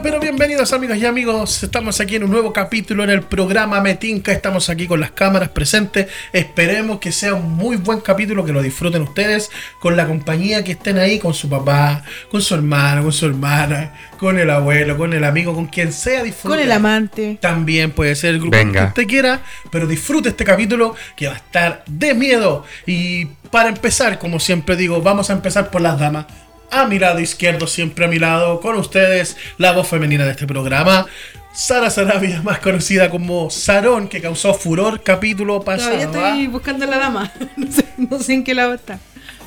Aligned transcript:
Pero 0.00 0.20
bienvenidos 0.20 0.72
amigos 0.72 0.96
y 0.96 1.06
amigos. 1.06 1.62
Estamos 1.62 2.00
aquí 2.00 2.16
en 2.16 2.24
un 2.24 2.30
nuevo 2.30 2.52
capítulo 2.52 3.04
en 3.04 3.10
el 3.10 3.22
programa 3.22 3.80
Metinca. 3.80 4.32
Estamos 4.32 4.70
aquí 4.70 4.86
con 4.86 5.00
las 5.00 5.10
cámaras 5.10 5.50
presentes. 5.50 6.06
Esperemos 6.32 6.98
que 6.98 7.12
sea 7.12 7.34
un 7.34 7.52
muy 7.52 7.76
buen 7.76 8.00
capítulo, 8.00 8.44
que 8.44 8.52
lo 8.52 8.62
disfruten 8.62 9.02
ustedes, 9.02 9.50
con 9.80 9.96
la 9.96 10.06
compañía 10.06 10.64
que 10.64 10.72
estén 10.72 10.98
ahí, 10.98 11.18
con 11.18 11.34
su 11.34 11.48
papá, 11.48 12.04
con 12.30 12.40
su 12.40 12.54
hermano, 12.54 13.02
con 13.02 13.12
su 13.12 13.26
hermana, 13.26 13.92
con 14.18 14.38
el 14.38 14.48
abuelo, 14.50 14.96
con 14.96 15.12
el 15.12 15.24
amigo, 15.24 15.52
con 15.52 15.66
quien 15.66 15.92
sea. 15.92 16.22
Disfruten. 16.22 16.58
Con 16.58 16.64
el 16.64 16.72
amante. 16.72 17.38
También 17.40 17.90
puede 17.90 18.14
ser 18.14 18.30
el 18.30 18.40
grupo 18.40 18.56
Venga. 18.56 18.80
que 18.80 18.86
usted 18.88 19.06
quiera, 19.06 19.42
pero 19.70 19.86
disfrute 19.86 20.30
este 20.30 20.44
capítulo 20.44 20.94
que 21.16 21.26
va 21.26 21.34
a 21.34 21.36
estar 21.36 21.84
de 21.86 22.14
miedo. 22.14 22.64
Y 22.86 23.26
para 23.50 23.68
empezar, 23.68 24.18
como 24.18 24.40
siempre 24.40 24.74
digo, 24.76 25.02
vamos 25.02 25.28
a 25.28 25.34
empezar 25.34 25.70
por 25.70 25.82
las 25.82 25.98
damas. 25.98 26.26
A 26.72 26.86
mi 26.86 26.98
lado 26.98 27.20
izquierdo, 27.20 27.66
siempre 27.66 28.06
a 28.06 28.08
mi 28.08 28.18
lado, 28.18 28.60
con 28.60 28.76
ustedes, 28.76 29.36
la 29.58 29.72
voz 29.72 29.86
femenina 29.88 30.24
de 30.24 30.30
este 30.30 30.46
programa, 30.46 31.06
Sara 31.52 31.90
Sarabia, 31.90 32.40
más 32.42 32.60
conocida 32.60 33.10
como 33.10 33.50
Sarón, 33.50 34.08
que 34.08 34.22
causó 34.22 34.54
furor 34.54 35.02
capítulo 35.02 35.62
pasado. 35.62 35.90
Todavía 35.90 36.28
estoy 36.30 36.46
buscando 36.46 36.84
a 36.86 36.88
la 36.88 36.98
dama. 36.98 37.32
No 37.56 37.70
sé, 37.70 37.84
no 37.98 38.18
sé 38.18 38.32
en 38.34 38.44
qué 38.44 38.54
lado 38.54 38.72
está. 38.72 38.98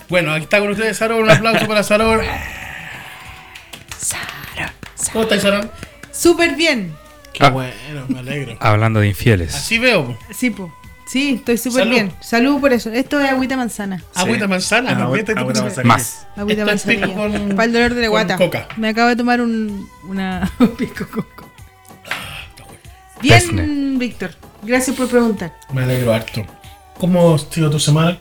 Bueno, 0.08 0.32
aquí 0.34 0.44
está 0.44 0.60
con 0.60 0.70
ustedes 0.70 0.98
Sarón, 0.98 1.24
un 1.24 1.32
aplauso 1.32 1.68
para 1.68 1.82
Sarón. 1.82 2.22
¿Cómo 5.12 5.24
estáis, 5.24 5.42
Sarón? 5.42 5.72
Súper 6.12 6.56
bien. 6.56 6.94
Qué 7.34 7.44
Ah. 7.46 7.50
bueno, 7.50 8.06
me 8.08 8.20
alegro. 8.20 8.58
Hablando 8.60 9.00
de 9.00 9.08
infieles. 9.08 9.56
Así 9.56 9.80
veo. 9.80 10.06
po. 10.08 10.18
Sí, 10.34 10.50
po. 10.52 10.72
Sí, 11.16 11.36
estoy 11.36 11.58
súper 11.58 11.84
Salud. 11.84 11.92
bien. 11.94 12.12
Salud 12.20 12.60
por 12.60 12.74
eso. 12.74 12.90
Esto 12.92 13.22
es 13.22 13.30
agüita 13.32 13.56
manzana. 13.56 14.04
Agüita 14.16 14.50
manzana, 14.50 14.90
Ah, 14.92 14.96
¿no? 14.96 15.06
agüita- 15.06 15.32
agüita 15.32 15.62
manzana. 15.62 15.88
Más. 15.88 16.28
Agüita 16.36 16.66
manzanilla. 16.66 17.08
con- 17.16 17.50
Para 17.56 17.64
el 17.64 17.72
dolor 17.72 17.94
de 17.94 18.02
la 18.02 18.08
guata. 18.10 18.36
coca. 18.36 18.68
Me 18.76 18.90
acabo 18.90 19.08
de 19.08 19.16
tomar 19.16 19.40
un, 19.40 19.88
una 20.10 20.52
pico 20.78 21.08
con 21.08 21.24
coca. 21.38 21.54
Pesne. 23.22 23.62
Bien, 23.62 23.98
Víctor. 23.98 24.32
Gracias 24.62 24.94
por 24.98 25.08
preguntar. 25.08 25.54
Me 25.72 25.84
alegro 25.84 26.14
harto. 26.14 26.46
¿Cómo 27.00 27.36
ha 27.36 27.40
sido 27.40 27.70
tu 27.70 27.80
semana? 27.80 28.18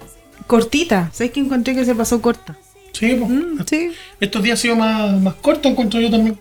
Cortita. 0.47 1.11
¿Sabes 1.13 1.33
que 1.33 1.41
encontré 1.41 1.75
que 1.75 1.85
se 1.85 1.97
pasó 1.97 2.23
corta? 2.23 2.55
Sí, 2.93 3.17
pues. 3.19 3.29
Mm, 3.29 3.65
sí. 3.69 3.91
Estos 4.21 4.41
días 4.41 4.59
han 4.59 4.63
sido 4.63 4.77
más, 4.77 5.21
más 5.21 5.35
cortos, 5.35 5.73
encuentro 5.73 6.01
yo 6.01 6.13
también. 6.13 6.39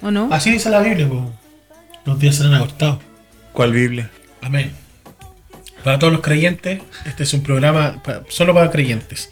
¿O 0.00 0.12
no? 0.12 0.28
Así 0.30 0.52
dice 0.52 0.70
la 0.70 0.78
Biblia, 0.80 1.08
pues. 1.08 1.22
Los 2.04 2.20
días 2.20 2.36
serán 2.36 2.54
acortados. 2.54 2.98
¿Cuál 3.52 3.72
Biblia? 3.72 4.08
Amén. 4.42 4.80
Para 5.84 5.98
todos 5.98 6.12
los 6.12 6.22
creyentes, 6.22 6.80
este 7.04 7.22
es 7.24 7.34
un 7.34 7.42
programa 7.42 8.00
solo 8.28 8.54
para 8.54 8.70
creyentes. 8.70 9.30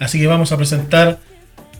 Así 0.00 0.18
que 0.18 0.26
vamos 0.26 0.50
a 0.52 0.56
presentar 0.56 1.18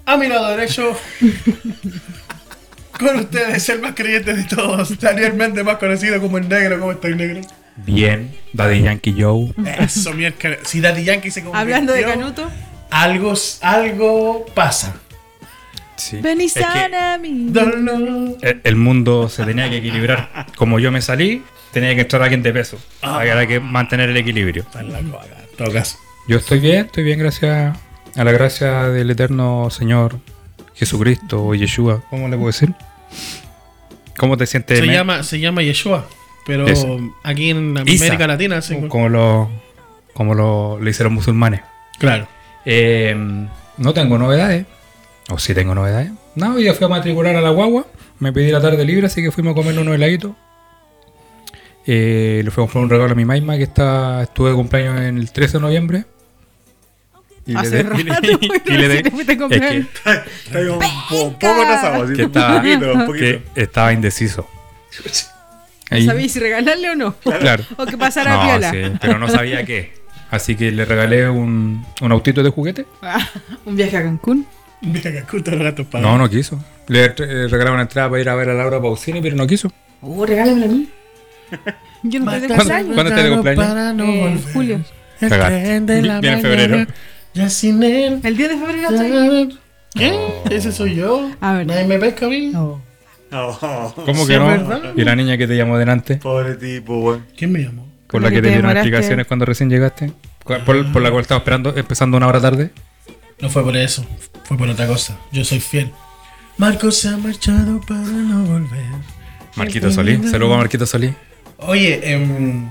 a 0.06 0.16
mi 0.16 0.28
lado 0.28 0.48
derecho, 0.50 0.96
con 2.98 3.16
ustedes, 3.16 3.68
el 3.68 3.80
más 3.80 3.94
creyente 3.94 4.34
de 4.34 4.44
todos, 4.44 4.98
Daniel 5.00 5.34
Méndez, 5.34 5.64
más 5.64 5.76
conocido 5.78 6.20
como 6.20 6.38
el 6.38 6.48
negro. 6.48 6.78
¿Cómo 6.78 6.92
está 6.92 7.08
el 7.08 7.16
negro? 7.16 7.40
Bien. 7.76 8.32
Daddy 8.52 8.82
Yankee 8.82 9.14
Joe. 9.18 9.52
Eso, 9.80 10.12
miércoles. 10.12 10.60
Si 10.64 10.80
Daddy 10.80 11.04
Yankee 11.04 11.30
se 11.30 11.40
convirtió, 11.42 11.60
Hablando 11.60 11.92
de 11.94 12.02
Canuto. 12.04 12.50
Algo, 12.90 13.34
algo 13.62 14.46
pasa. 14.54 14.94
Sí. 15.96 16.18
Ven 16.20 16.40
y 16.40 16.44
Es 16.44 16.54
que 16.54 16.60
sana 16.60 17.16
mi. 17.18 17.50
El- 18.42 18.60
el 18.64 18.76
mundo 18.76 19.28
se 19.28 19.44
tenía 19.44 19.70
que 19.70 19.76
equilibrar. 19.78 20.46
Como 20.56 20.78
yo 20.78 20.92
me 20.92 21.00
salí, 21.00 21.42
tenía 21.72 21.94
que 21.94 22.02
entrar 22.02 22.22
alguien 22.22 22.42
de 22.42 22.52
peso. 22.52 22.78
Había 23.00 23.46
que 23.46 23.60
mantener 23.60 24.10
el 24.10 24.16
equilibrio. 24.16 24.62
Está 24.62 24.80
en 24.80 24.92
la 24.92 25.00
coaga, 25.00 25.36
en 25.50 25.56
todo 25.56 25.72
caso. 25.72 25.98
Yo 26.28 26.36
estoy 26.38 26.60
bien, 26.60 26.86
estoy 26.86 27.04
bien 27.04 27.18
gracias 27.18 27.76
a 28.16 28.24
la 28.24 28.32
gracia 28.32 28.84
del 28.88 29.10
eterno 29.10 29.68
Señor 29.70 30.18
Jesucristo 30.74 31.44
o 31.44 31.54
Yeshua. 31.54 32.02
¿Cómo 32.10 32.28
le 32.28 32.36
puedo 32.36 32.48
decir? 32.48 32.72
¿Cómo 34.16 34.36
te 34.36 34.46
sientes? 34.46 34.78
Se 34.78 34.86
llama, 34.86 35.22
se 35.22 35.40
llama 35.40 35.62
Yeshua, 35.62 36.06
pero 36.46 36.66
aquí 37.24 37.50
en 37.50 37.76
Isa. 37.86 38.04
América 38.04 38.26
Latina, 38.26 38.62
sí, 38.62 38.76
Como 38.88 39.08
lo, 39.08 39.50
como 40.14 40.34
lo 40.34 40.78
le 40.80 40.90
hicieron 40.90 41.14
musulmanes. 41.14 41.62
claro. 41.98 42.28
Eh, 42.64 43.16
no 43.76 43.92
tengo 43.92 44.18
novedades. 44.18 44.66
O 45.30 45.38
sí 45.38 45.52
tengo 45.52 45.74
novedades. 45.74 46.12
No, 46.36 46.60
ya 46.60 46.74
fui 46.74 46.84
a 46.84 46.88
matricular 46.88 47.34
a 47.34 47.40
la 47.40 47.50
guagua. 47.50 47.86
Me 48.20 48.32
pedí 48.32 48.52
la 48.52 48.60
tarde 48.60 48.84
libre, 48.84 49.06
así 49.08 49.20
que 49.20 49.32
fuimos 49.32 49.52
a 49.52 49.54
comer 49.56 49.76
unos 49.76 49.94
heladitos. 49.96 50.30
Eh, 51.86 52.42
le 52.44 52.50
fui 52.50 52.62
a 52.62 52.66
comprar 52.66 52.84
un 52.84 52.90
regalo 52.90 53.12
a 53.12 53.14
mi 53.14 53.24
maima 53.24 53.56
que 53.56 53.64
está, 53.64 54.22
estuve 54.22 54.50
de 54.50 54.56
cumpleaños 54.56 55.00
en 55.00 55.18
el 55.18 55.30
13 55.32 55.58
de 55.58 55.60
noviembre. 55.62 56.04
Y 57.44 57.56
Hace 57.56 57.82
le, 57.82 57.82
rato, 57.82 58.00
y 58.40 58.72
le- 58.76 58.96
si 58.96 59.02
le 59.02 59.10
fuiste 59.10 59.32
a 59.32 59.34
es 59.34 59.40
comprar. 59.40 59.70
que, 59.70 59.78
Está 59.78 60.24
un, 60.72 60.78
po- 61.08 61.22
un 61.24 61.34
poco 61.38 61.62
atrasado, 61.62 62.04
así, 62.04 62.14
Que 62.14 62.24
un 62.24 62.26
está- 62.28 62.56
poquito, 62.62 62.92
un 62.92 63.06
poquito. 63.06 63.24
que 63.54 63.62
estaba 63.62 63.92
indeciso. 63.92 64.48
¿No 65.90 65.96
Ahí- 65.96 66.06
sabías 66.06 66.32
si 66.32 66.38
regalarle 66.38 66.90
o 66.90 66.94
no? 66.94 67.14
claro. 67.16 67.64
O 67.76 67.84
que 67.84 67.98
pasara 67.98 68.36
No, 68.36 68.42
piola. 68.44 68.70
sí, 68.70 68.78
pero 69.00 69.18
no 69.18 69.28
sabía 69.28 69.64
qué. 69.64 69.92
Así 70.30 70.54
que 70.56 70.70
le 70.70 70.84
regalé 70.86 71.28
un, 71.28 71.84
un 72.00 72.12
autito 72.12 72.42
de 72.42 72.48
juguete. 72.50 72.86
Ah, 73.02 73.18
Un 73.66 73.76
viaje 73.76 73.96
a 73.98 74.02
Cancún. 74.02 74.46
Mira 74.80 75.12
que 75.12 75.22
oculta 75.22 75.50
los 75.50 75.60
gatos 75.62 75.86
para. 75.86 76.02
No, 76.02 76.16
no 76.16 76.30
quiso. 76.30 76.62
Le 76.88 77.04
eh, 77.04 77.12
regalé 77.48 77.70
una 77.70 77.82
entrada 77.82 78.08
para 78.08 78.22
ir 78.22 78.28
a 78.28 78.34
ver 78.34 78.48
a 78.50 78.54
Laura 78.54 78.80
Pausini, 78.80 79.20
pero 79.20 79.36
no 79.36 79.46
quiso. 79.46 79.70
Oh, 80.00 80.24
regálamela 80.24 80.66
a 80.66 80.68
mí. 80.68 80.88
Yo 82.02 82.20
no 82.20 82.30
tengo 82.32 82.54
¿Cuándo- 82.54 82.74
años. 82.74 82.94
cuándo 82.94 83.14
te 83.14 83.22
de 83.22 83.30
cumpleaños? 83.30 83.64
Para 83.66 83.92
no 83.92 84.04
Eh, 84.04 84.40
julio. 84.52 84.80
El 85.20 85.28
tren 85.28 85.86
de 85.86 86.02
la 86.02 86.20
Viene 86.20 86.36
en 86.36 86.42
mañana, 86.42 86.66
febrero. 86.66 86.86
Ya 87.34 87.48
sin 87.48 87.82
él. 87.82 88.20
El 88.22 88.36
10 88.36 88.48
de 88.50 88.56
febrero 88.56 88.88
estoy. 88.90 89.58
¿Qué? 89.94 90.12
Oh. 90.12 90.44
¿Ese 90.50 90.72
soy 90.72 90.94
yo? 90.96 91.30
A 91.40 91.54
ver. 91.54 91.66
¿Nadie 91.66 91.86
me 91.86 91.98
pesca 91.98 92.26
a 92.26 92.28
mí? 92.28 92.48
No. 92.48 92.80
Oh, 93.34 93.92
¿Cómo 94.04 94.26
que 94.26 94.36
no? 94.38 94.46
verdad. 94.46 94.92
¿Y 94.96 95.04
la 95.04 95.16
niña 95.16 95.38
que 95.38 95.46
te 95.46 95.56
llamó 95.56 95.78
delante? 95.78 96.16
pobre 96.16 96.54
tipo, 96.56 96.98
weón. 96.98 97.24
¿Quién 97.36 97.52
me 97.52 97.60
llamó? 97.60 97.86
Por 98.08 98.20
la 98.20 98.28
que 98.28 98.36
que 98.36 98.42
te 98.42 98.48
te 98.48 98.52
dieron 98.54 98.70
explicaciones 98.72 99.26
cuando 99.26 99.46
recién 99.46 99.70
llegaste. 99.70 100.12
Por, 100.44 100.92
por 100.92 101.00
la 101.02 101.10
cual 101.10 101.22
estaba 101.22 101.38
esperando, 101.38 101.74
empezando 101.76 102.16
una 102.18 102.26
hora 102.26 102.40
tarde. 102.40 102.70
No 103.40 103.48
fue 103.48 103.62
por 103.62 103.74
eso, 103.76 104.04
fue 104.44 104.56
por 104.58 104.68
otra 104.68 104.86
cosa. 104.86 105.16
Yo 105.30 105.44
soy 105.44 105.60
fiel. 105.60 105.90
Marcos 106.58 106.98
se 106.98 107.08
ha 107.08 107.16
marchado 107.16 107.80
para 107.88 108.00
no 108.00 108.42
volver. 108.44 108.84
Marquito 109.56 109.90
Solí. 109.90 110.18
Saludos 110.28 110.54
a 110.54 110.58
Marquito 110.58 110.84
Solí. 110.84 111.14
Oye, 111.66 112.12
em, 112.12 112.68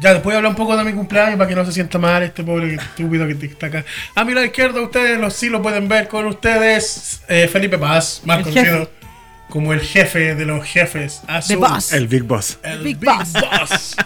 ya 0.00 0.12
después 0.14 0.36
hablar 0.36 0.50
un 0.50 0.56
poco 0.56 0.76
de 0.76 0.84
mi 0.84 0.92
cumpleaños 0.92 1.36
para 1.36 1.48
que 1.48 1.54
no 1.54 1.64
se 1.64 1.72
sienta 1.72 1.98
mal 1.98 2.22
este 2.22 2.42
pobre 2.44 2.74
estúpido 2.74 3.26
que 3.26 3.46
está 3.46 3.66
acá. 3.66 3.84
A 4.14 4.24
mi 4.24 4.34
lado 4.34 4.46
izquierdo, 4.46 4.82
ustedes 4.82 5.18
los, 5.18 5.32
sí 5.34 5.48
lo 5.48 5.62
pueden 5.62 5.88
ver 5.88 6.08
con 6.08 6.26
ustedes. 6.26 7.22
eh, 7.28 7.48
Felipe 7.50 7.78
Paz, 7.78 8.22
más 8.24 8.42
conocido 8.42 8.90
como 9.48 9.72
el 9.72 9.80
jefe 9.80 10.34
de 10.34 10.44
los 10.44 10.64
jefes. 10.66 11.22
Azul. 11.26 11.56
boss. 11.56 11.92
El 11.92 12.06
Big 12.08 12.22
Boss. 12.22 12.58
El 12.62 12.82
Big 12.82 12.98
Big, 12.98 13.10
Boss. 13.10 13.32
Boss. 13.32 13.96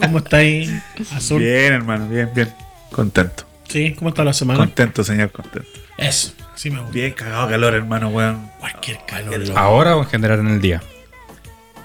¿Cómo 0.00 0.18
está 0.18 0.38
ahí? 0.38 0.80
Azul. 1.14 1.40
Bien, 1.40 1.72
hermano, 1.72 2.08
bien, 2.08 2.30
bien. 2.34 2.52
Contento. 2.90 3.44
Sí, 3.68 3.94
¿cómo 3.94 4.10
está 4.10 4.24
la 4.24 4.32
semana? 4.32 4.58
Contento, 4.58 5.02
señor, 5.02 5.32
contento. 5.32 5.68
Eso, 5.96 6.32
sí 6.54 6.70
me 6.70 6.78
gusta. 6.80 6.92
Bien 6.92 7.12
cagado 7.12 7.48
calor, 7.48 7.74
hermano, 7.74 8.08
weón. 8.10 8.50
Cualquier 8.60 8.98
calor. 9.06 9.42
¿Ahora 9.56 9.96
o 9.96 10.02
en 10.02 10.08
general 10.08 10.40
en 10.40 10.48
el 10.48 10.60
día? 10.60 10.82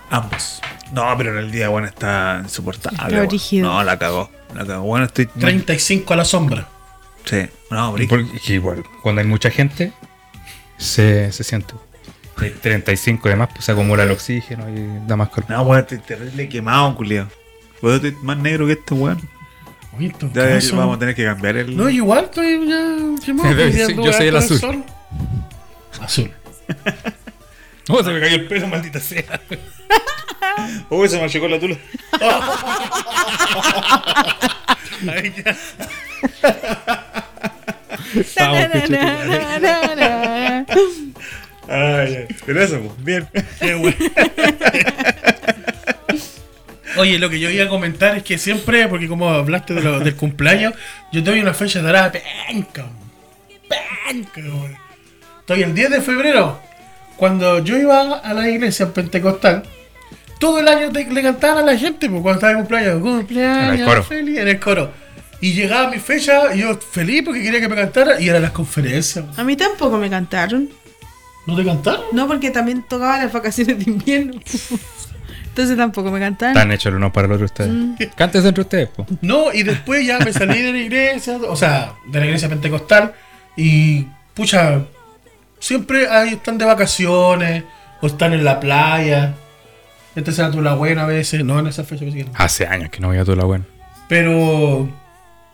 Ambos. 0.09 0.61
No, 0.91 1.13
pero 1.17 1.31
en 1.37 1.45
el 1.45 1.51
día, 1.51 1.69
weón, 1.69 1.85
está 1.85 2.39
insoportable. 2.43 2.97
Está. 3.23 3.55
No, 3.61 3.83
la 3.83 3.97
cagó. 3.99 4.29
La 4.55 4.65
cagó. 4.65 4.83
Bueno, 4.83 5.05
estoy. 5.05 5.27
35 5.27 6.13
a 6.13 6.17
la 6.17 6.25
sombra. 6.25 6.67
Sí. 7.25 7.47
No. 7.69 7.95
Porque 8.09 8.25
igual, 8.53 8.83
cuando 9.03 9.21
hay 9.21 9.27
mucha 9.27 9.51
gente, 9.51 9.93
se, 10.77 11.31
se 11.31 11.43
siente. 11.43 11.73
Hay 12.37 12.51
35 12.51 13.27
y 13.27 13.31
demás, 13.31 13.49
pues 13.53 13.65
se 13.65 13.71
acumula 13.73 14.03
el 14.03 14.11
oxígeno 14.11 14.65
y 14.69 15.05
da 15.07 15.15
más 15.15 15.29
calor. 15.29 15.49
No, 15.49 15.61
weón, 15.63 15.81
estoy 15.81 15.99
terrible 15.99 16.47
quemado, 16.49 16.95
culiado. 16.95 17.27
Weón, 17.81 17.95
estoy 17.97 18.15
más 18.23 18.37
negro 18.37 18.65
que 18.65 18.73
este, 18.73 18.93
weón. 18.93 19.19
Oye, 19.97 20.13
Ya, 20.33 20.49
caso- 20.49 20.77
vamos 20.77 20.95
a 20.95 20.99
tener 20.99 21.15
que 21.15 21.25
cambiar 21.25 21.57
el. 21.57 21.75
No, 21.75 21.89
igual 21.89 22.25
estoy 22.25 22.67
ya. 22.67 22.85
día 23.55 23.87
yo 23.95 24.13
soy 24.13 24.27
el 24.27 24.37
azul. 24.37 24.59
sol. 24.59 24.83
Azul. 26.01 26.31
Oh, 27.91 28.03
se 28.03 28.11
me 28.11 28.19
cayó 28.19 28.35
el 28.35 28.45
pelo, 28.47 28.67
maldita 28.67 28.99
sea. 28.99 29.23
Uy, 30.89 31.09
se 31.09 31.17
me 31.17 31.23
achicó 31.23 31.47
la 31.47 31.59
tula. 31.59 31.75
Ahí 35.11 35.33
ya. 35.43 35.57
Vamos, 38.37 38.65
pinche 38.71 38.87
tu 38.87 38.93
madre. 38.93 38.99
Na, 39.59 39.59
na, 39.59 39.59
na, 39.59 39.95
na. 39.95 40.65
Ay, 41.67 42.15
ay. 42.15 42.27
Pero 42.45 42.63
eso, 42.63 42.79
pues, 42.79 43.03
bien. 43.03 43.27
Qué 43.59 43.73
bueno. 43.75 43.97
Oye, 46.97 47.19
lo 47.19 47.29
que 47.29 47.39
yo 47.39 47.49
iba 47.49 47.65
a 47.65 47.69
comentar 47.69 48.17
es 48.17 48.23
que 48.23 48.37
siempre, 48.37 48.87
porque 48.87 49.07
como 49.07 49.29
hablaste 49.29 49.73
de 49.73 49.81
lo- 49.81 49.99
del 49.99 50.15
cumpleaños, 50.15 50.73
yo 51.11 51.23
te 51.23 51.31
doy 51.31 51.39
una 51.39 51.53
fecha 51.53 51.81
dorada 51.81 52.11
penca. 52.11 52.85
Penca, 53.69 54.41
weón. 54.41 54.75
Estoy 55.41 55.63
el 55.63 55.73
10 55.73 55.89
de 55.91 56.01
febrero. 56.01 56.59
Cuando 57.19 57.59
yo 57.59 57.77
iba 57.77 58.17
a 58.19 58.33
la 58.33 58.49
iglesia 58.49 58.93
pentecostal, 58.93 59.63
todo 60.39 60.59
el 60.59 60.67
año 60.69 60.89
te- 60.89 61.05
le 61.11 61.21
cantaban 61.21 61.57
a 61.63 61.71
la 61.73 61.77
gente 61.77 62.09
pues, 62.09 62.21
cuando 62.21 62.37
estaba 62.39 62.53
de 62.53 62.59
cumpleaños. 62.59 63.01
Cumpleaños 63.01 63.73
En 63.73 63.79
el 63.81 63.85
coro. 63.85 64.03
feliz 64.03 64.39
en 64.39 64.47
el 64.47 64.59
coro. 64.59 64.91
Y 65.41 65.53
llegaba 65.53 65.89
mi 65.89 65.99
fecha 65.99 66.53
y 66.55 66.59
yo 66.59 66.75
feliz 66.77 67.23
porque 67.25 67.41
quería 67.43 67.59
que 67.61 67.67
me 67.69 67.75
cantara 67.75 68.19
y 68.21 68.27
eran 68.29 68.41
las 68.41 68.51
conferencias. 68.51 69.25
A 69.37 69.43
mí 69.43 69.55
tampoco 69.55 69.97
me 69.97 70.09
cantaron. 70.09 70.69
¿No 71.45 71.55
te 71.55 71.65
cantaron? 71.65 72.01
No, 72.13 72.27
porque 72.27 72.51
también 72.51 72.83
tocaba 72.87 73.17
las 73.17 73.31
vacaciones 73.33 73.83
de 73.83 73.91
invierno. 73.91 74.33
Entonces 75.49 75.75
tampoco 75.77 76.11
me 76.11 76.19
cantaron. 76.19 76.55
Están 76.55 76.71
hechos 76.71 76.85
el 76.91 76.95
uno 76.95 77.11
para 77.11 77.27
el 77.27 77.33
otro 77.33 77.45
ustedes. 77.45 77.71
Cántese 78.15 78.47
entre 78.47 78.61
ustedes, 78.61 78.89
po. 78.89 79.05
No, 79.21 79.51
y 79.53 79.63
después 79.63 80.05
ya 80.05 80.19
me 80.19 80.31
salí 80.31 80.61
de 80.61 80.71
la 80.71 80.77
iglesia, 80.77 81.37
o 81.37 81.55
sea, 81.55 81.93
de 82.07 82.19
la 82.19 82.25
iglesia 82.25 82.47
pentecostal 82.47 83.13
y 83.57 84.05
pucha, 84.33 84.81
siempre 85.59 86.07
ahí 86.09 86.29
están 86.33 86.57
de 86.57 86.65
vacaciones 86.65 87.63
o 88.01 88.07
están 88.07 88.33
en 88.33 88.43
la 88.43 88.59
playa. 88.59 89.33
Será 90.25 90.51
tu 90.51 90.61
la 90.61 90.73
buena 90.73 91.03
a 91.03 91.07
veces, 91.07 91.45
no 91.45 91.59
en 91.59 91.67
esa 91.67 91.83
fecha, 91.85 92.03
pues, 92.03 92.13
sí. 92.13 92.25
Hace 92.35 92.67
años 92.67 92.89
que 92.89 92.99
no 92.99 93.07
voy 93.07 93.17
a 93.17 93.23
toda 93.23 93.37
la 93.37 93.45
buena. 93.45 93.63
pero 94.09 94.89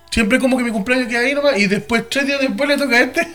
siempre 0.09 0.39
como 0.39 0.57
que 0.57 0.63
mi 0.63 0.71
cumpleaños 0.71 1.07
queda 1.07 1.19
ahí 1.19 1.35
nomás 1.35 1.57
y 1.57 1.67
después, 1.67 2.09
tres 2.09 2.25
días 2.25 2.39
después 2.39 2.67
le 2.69 2.77
toca 2.77 2.95
a 2.95 3.01
este. 3.01 3.27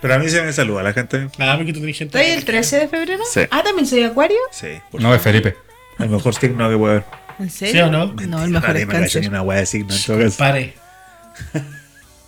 Pero 0.00 0.14
a 0.14 0.18
mí 0.18 0.28
se 0.28 0.42
me 0.42 0.52
saluda 0.52 0.82
la 0.82 0.92
gente. 0.92 1.28
Nada, 1.38 1.56
me 1.56 1.64
quito 1.64 1.78
tu 1.80 1.86
gente. 1.86 2.04
¿Estoy 2.04 2.26
el 2.26 2.44
13 2.44 2.78
de 2.80 2.88
febrero? 2.88 3.22
Sí. 3.30 3.42
Ah, 3.50 3.62
¿también 3.62 3.86
soy 3.86 4.02
acuario? 4.02 4.36
Sí, 4.50 4.68
por 4.90 5.00
No, 5.00 5.14
es 5.14 5.22
Felipe. 5.22 5.56
El 5.98 6.10
mejor 6.10 6.34
signo 6.34 6.68
que 6.68 6.76
puede 6.76 6.92
haber. 6.94 7.04
¿En 7.38 7.50
¿Sí 7.50 7.66
serio? 7.66 7.86
o 7.86 7.90
no? 7.90 8.06
No, 8.06 8.44
el 8.44 8.50
mejor 8.50 8.68
Nadie 8.70 8.82
es 8.82 9.14
me 9.14 9.20
ni 9.20 9.26
una 9.28 9.42
wea 9.42 9.60
de 9.60 9.66
signo 9.66 9.94
en 9.94 10.02
todo 10.02 10.18
caso. 10.18 10.38
Pare. 10.38 10.74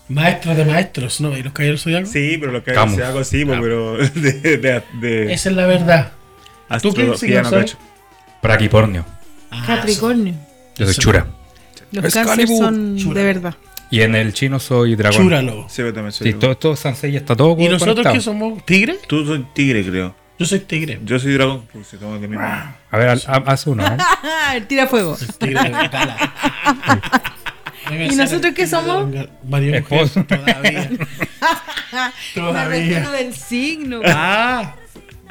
Maestros 0.09 0.57
de 0.57 0.65
maestros, 0.65 1.21
¿no? 1.21 1.37
¿Y 1.37 1.43
los 1.43 1.53
caballeros 1.53 1.83
zodiacos? 1.83 2.11
Sí, 2.11 2.37
pero 2.39 2.53
lo 2.53 2.63
que 2.63 2.73
Camus. 2.73 2.97
se 2.97 3.05
hago 3.05 3.25
sí, 3.25 3.45
pues, 3.45 3.59
pero 3.61 3.97
de, 4.15 4.33
de, 4.59 4.83
de 5.01 5.33
Esa 5.33 5.51
es 5.51 5.57
la 5.57 5.67
verdad. 5.67 6.13
¿Tú 6.81 6.93
qué 6.95 7.17
signo 7.17 7.49
cacho. 7.51 7.77
Braquipornio. 8.43 9.05
Ah, 9.51 9.65
Capricornio. 9.67 10.35
Yo 10.77 10.87
soy 10.87 10.95
chura. 10.95 11.27
Los 11.93 12.13
cánceres 12.13 12.57
son 12.57 12.97
Chura. 12.97 13.21
de 13.21 13.27
verdad. 13.27 13.55
Y 13.91 14.01
en 14.03 14.15
el 14.17 14.33
chino 14.33 14.59
soy 14.59 14.97
dragón. 14.97 15.23
Chúralo. 15.23 15.67
Sí, 15.69 15.83
yo 15.83 15.93
también 15.93 16.13
soy. 16.13 16.33
Sí, 16.33 16.39
todo, 16.39 16.57
todo 16.57 16.77
Sansei 16.77 17.17
está 17.17 17.37
todo 17.37 17.57
¿Y 17.59 17.69
nosotros 17.69 18.07
qué 18.13 18.21
somos? 18.21 18.65
¿Tigre? 18.65 18.99
Tú 19.07 19.25
soy 19.25 19.47
tigre, 19.55 19.85
creo. 19.85 20.15
Yo 20.39 20.45
soy 20.45 20.61
tigre. 20.61 21.01
Yo 21.05 21.19
soy 21.19 21.33
dragón. 21.35 21.63
Pues 21.73 21.87
si. 21.87 21.97
A 21.97 22.99
ver, 22.99 23.09
haz- 23.09 23.27
haz 23.29 23.67
uno, 23.67 23.85
¿eh? 23.87 23.97
el 24.57 24.67
tira 24.69 24.87
fuego. 24.87 25.17
Tigre 25.39 25.61
de. 25.71 25.91
Debe 27.91 28.07
¿Y 28.07 28.17
nosotros 28.17 28.53
qué 28.55 28.67
somos? 28.67 29.07
María 29.49 29.79
Esposo. 29.79 30.21
Mujer, 30.21 30.45
todavía. 30.45 30.91
Me 32.35 32.41
Todavía. 32.41 33.11
del 33.11 33.35
signo. 33.35 34.01
Ah, 34.05 34.75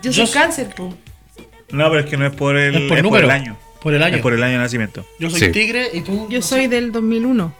Yo 0.01 0.11
yo 0.11 0.13
soy 0.13 0.27
soy- 0.27 0.33
cáncer, 0.41 0.69
po. 0.75 0.95
No, 1.71 1.89
pero 1.89 1.99
es 2.01 2.05
que 2.05 2.17
no 2.17 2.25
es 2.25 2.33
por 2.35 2.55
el, 2.57 2.75
es 2.75 2.81
por 2.89 2.97
es 2.97 3.03
número. 3.03 3.25
el 3.25 3.31
año. 3.31 3.57
Por 3.81 3.93
el 3.93 4.01
año. 4.03 4.15
Es 4.17 4.21
por 4.21 4.33
el 4.33 4.41
año 4.41 4.53
de 4.53 4.59
nacimiento. 4.59 5.05
Yo 5.19 5.29
soy 5.29 5.39
Sí. 5.41 5.51
tigre 5.51 5.89
y 5.93 6.01
tú. 6.01 6.27
Yo 6.29 6.39
no 6.39 6.41
soy 6.41 6.67
del 6.67 6.91
2001. 6.91 7.53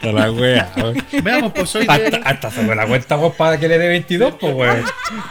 Toda 0.00 0.12
la 0.14 0.30
wea. 0.32 0.72
Veamos, 1.22 1.52
pues 1.52 1.70
soy 1.70 1.86
Hasta, 1.88 2.10
de. 2.10 2.20
hasta 2.24 2.50
se 2.50 2.62
me 2.62 2.74
la 2.74 2.86
cuenta 2.86 3.14
vos 3.16 3.34
para 3.36 3.58
que 3.58 3.68
le 3.68 3.78
dé 3.78 3.88
22, 3.88 4.34
pues, 4.40 4.54
wey. 4.54 4.82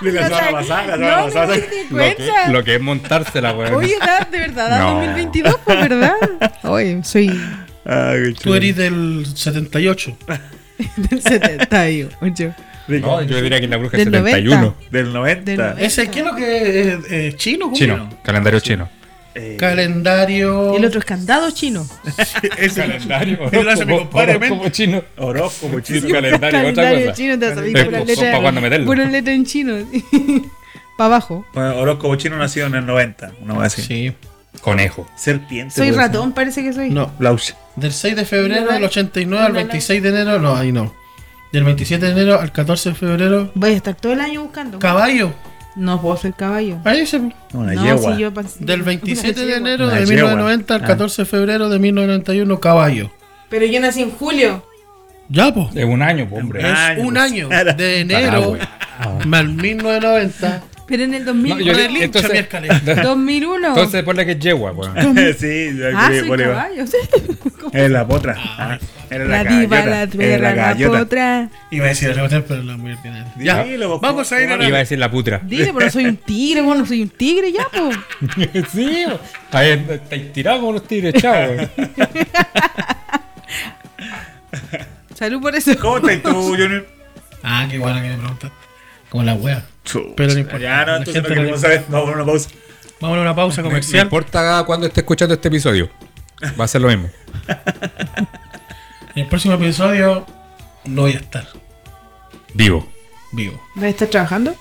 De 0.01 0.11
la 0.13 0.27
semana 0.27 0.51
pasada, 0.51 0.87
la 0.87 0.93
semana 0.95 1.23
pasada. 1.23 1.55
Lo 1.55 1.61
que, 1.61 1.87
cuenta. 1.89 2.47
lo 2.49 2.63
que 2.63 2.75
es 2.75 2.81
montársela, 2.81 3.53
wey. 3.53 3.71
Oye, 3.73 3.95
da, 3.99 4.27
de 4.31 4.39
verdad, 4.39 4.69
da 4.69 4.79
No. 4.79 4.93
2022, 4.95 5.55
pues, 5.65 5.89
¿verdad? 5.89 6.13
Oye, 6.63 7.03
soy 7.03 7.37
Ay, 7.83 8.33
Tú 8.41 8.53
eres 8.53 8.75
del 8.77 9.25
78. 9.25 10.17
del 10.95 11.21
78. 11.21 12.55
No, 12.87 13.21
yo 13.23 13.41
diría 13.41 13.59
que 13.59 13.67
la 13.67 13.77
bruja 13.77 13.97
es 13.97 14.05
Del 14.05 14.13
71. 14.23 14.75
Del 14.89 15.13
90. 15.13 15.43
Del 15.51 15.57
90. 15.57 15.81
¿Ese 15.81 16.09
qué 16.09 16.19
es 16.19 16.25
lo 16.25 16.35
que 16.35 16.93
es 16.93 16.99
eh, 17.09 17.33
chino? 17.35 17.65
¿Cómo? 17.65 17.75
Chino, 17.75 18.09
calendario 18.23 18.59
chino. 18.59 18.89
Eh, 19.33 19.55
Calendario. 19.59 20.75
El 20.75 20.85
otro 20.85 20.99
es 20.99 21.05
candado 21.05 21.49
chino. 21.51 21.87
Ese- 22.57 22.81
Calendario, 22.81 23.37
men. 24.39 24.49
como 24.49 24.69
chino. 24.69 25.03
Horóscopo 25.17 25.77
Sí, 25.83 26.01
chino. 26.01 26.09
calendario, 26.13 26.37
otra 26.37 26.51
Calendario 26.83 26.99
cosa. 27.05 27.13
chino, 27.13 27.39
te 27.39 27.45
Es 27.47 27.55
meterlo. 28.61 28.85
Puras 28.85 29.11
letras 29.11 29.35
en 29.35 29.45
chino. 29.45 29.73
Para 30.97 31.05
abajo. 31.07 31.45
Bueno, 31.53 31.77
horóscopo 31.77 32.15
chino 32.15 32.37
nacido 32.37 32.67
en 32.67 32.75
el 32.75 32.85
90. 32.85 33.31
Una 33.41 33.53
vez 33.57 33.73
así. 33.73 33.81
Sí. 33.83 34.13
Conejo. 34.61 35.07
Serpiente. 35.15 35.73
Soy 35.73 35.87
puede 35.91 36.01
ser. 36.01 36.11
ratón, 36.11 36.33
parece 36.33 36.61
que 36.63 36.73
soy. 36.73 36.89
No. 36.89 37.11
Laucha. 37.19 37.55
Del 37.77 37.93
6 37.93 38.15
de 38.17 38.25
febrero 38.25 38.69
del 38.71 38.81
no. 38.81 38.87
89 38.87 39.45
al 39.45 39.53
No, 39.53 39.59
no. 39.59 39.65
26 39.65 40.03
de 40.03 40.09
enero. 40.09 40.39
No, 40.39 40.55
ahí 40.57 40.71
no. 40.73 40.93
Del 41.53 41.63
27 41.63 42.05
de 42.05 42.11
enero 42.11 42.39
al 42.39 42.51
14 42.51 42.89
de 42.89 42.95
febrero. 42.95 43.51
Voy 43.55 43.71
a 43.71 43.75
estar 43.75 43.95
todo 43.95 44.11
el 44.13 44.19
año 44.19 44.41
buscando. 44.43 44.77
Caballo. 44.79 45.33
No 45.75 46.01
puedo 46.01 46.17
ser 46.17 46.33
caballo. 46.33 46.77
Ahí 46.83 47.05
se. 47.05 47.17
Una 47.53 47.73
no, 47.73 47.83
yegua. 47.83 48.15
si 48.15 48.21
yo 48.21 48.31
Del 48.59 48.81
una 48.81 48.85
27 48.85 49.45
de 49.45 49.55
enero 49.55 49.85
Una 49.85 49.93
de 49.95 50.05
yegua. 50.05 50.31
1990 50.35 50.75
al 50.75 50.83
Ah. 50.83 50.87
14 50.87 51.21
de 51.21 51.25
febrero 51.25 51.69
de 51.69 51.79
1991, 51.79 52.59
caballo. 52.59 53.11
Pero 53.49 53.65
yo 53.65 53.79
nací 53.79 54.01
en 54.01 54.11
julio. 54.11 54.65
Ya, 55.29 55.53
pues. 55.53 55.75
Es 55.75 55.85
un 55.85 56.01
año, 56.01 56.27
pues, 56.29 56.41
hombre. 56.43 56.61
Es 56.61 56.97
un 56.99 57.13
pues. 57.13 57.23
año 57.23 57.49
de 57.49 57.99
enero 58.01 58.57
al 58.99 59.49
1990. 59.49 60.63
Pero 60.91 61.03
en 61.03 61.13
el 61.13 61.23
2000, 61.25 61.49
No, 61.53 61.59
yo- 61.61 61.71
Con 61.71 61.81
el 61.81 61.91
hincha 61.91 62.03
entonces- 62.03 62.31
miércoles. 62.33 62.71
2001. 63.03 63.67
Entonces 63.69 64.03
ponle 64.03 64.25
que 64.25 64.31
es 64.33 64.39
yegua, 64.39 64.71
weón. 64.73 64.93
sí, 65.39 65.69
ah, 65.95 66.11
soy 66.13 66.37
caballo. 66.37 66.83
Es 67.73 67.89
la 67.89 68.05
potra. 68.05 68.35
Ah, 68.37 68.77
Era 69.09 69.23
La 69.25 69.43
la, 69.43 69.49
diva, 69.49 69.77
gallota. 69.77 69.95
la 69.99 70.07
tierra, 70.07 70.37
la 70.49 70.53
gallota. 70.55 70.99
potra. 70.99 71.49
Iba 71.69 71.85
a 71.85 71.87
decir 71.89 72.09
el 72.09 72.15
rebote, 72.15 72.41
pero 72.41 72.63
no 72.63 72.77
muy 72.77 72.91
ordinario. 72.91 73.31
Ya, 73.39 73.63
Dilo, 73.63 73.97
vamos 73.99 74.29
a 74.33 74.41
ir 74.41 74.49
¿cómo 74.49 74.61
a 74.61 74.65
Iba 74.65 74.67
a 74.67 74.71
la... 74.71 74.77
decir 74.79 74.99
la 74.99 75.09
putra. 75.09 75.39
Dile, 75.45 75.71
pero 75.73 75.89
soy 75.89 76.05
un 76.05 76.17
tigre, 76.17 76.61
bueno, 76.61 76.85
soy 76.85 77.01
un 77.03 77.09
tigre 77.09 77.53
ya, 77.53 77.65
pues. 77.71 78.67
sí, 78.73 79.05
ahí 79.51 79.85
estáis 79.89 80.33
tirados 80.33 80.59
como 80.59 80.73
los 80.73 80.85
tigres, 80.85 81.13
chavo. 81.13 81.53
Salud 85.15 85.41
por 85.41 85.55
eso. 85.55 85.71
¿Cómo 85.79 85.97
estás 86.09 86.33
tú, 86.33 86.41
Junior? 86.49 86.85
Ah, 87.43 87.67
qué 87.69 87.77
buena 87.77 88.01
que 88.01 88.09
me 88.09 88.17
preguntaste. 88.17 88.55
Como 89.09 89.23
la 89.23 89.33
wea. 89.35 89.63
Pero 90.15 90.33
no 90.33 90.39
importa. 90.39 90.59
Ya 90.59 90.85
no, 90.85 90.95
entonces 90.97 91.23
queremos 91.23 91.61
saber. 91.61 91.83
Vamos 91.89 92.09
a 92.09 92.13
una 92.13 92.25
pausa. 92.25 92.49
Vamos 92.99 93.17
a 93.17 93.21
una 93.21 93.35
pausa 93.35 93.61
No 93.61 93.67
comercial. 93.69 94.03
importa 94.03 94.63
cuando 94.65 94.87
esté 94.87 95.01
escuchando 95.01 95.33
este 95.33 95.47
episodio. 95.47 95.89
Va 96.59 96.65
a 96.65 96.67
ser 96.67 96.81
lo 96.81 96.87
mismo. 96.87 97.09
En 99.13 99.23
el 99.23 99.27
próximo 99.27 99.55
episodio 99.55 100.25
no 100.85 101.01
voy 101.01 101.11
a 101.11 101.17
estar 101.17 101.45
Vivo. 102.53 102.89
vivo. 103.33 103.61
¿Vas 103.75 103.83
a 103.85 103.89
estar 103.89 104.07
trabajando? 104.07 104.55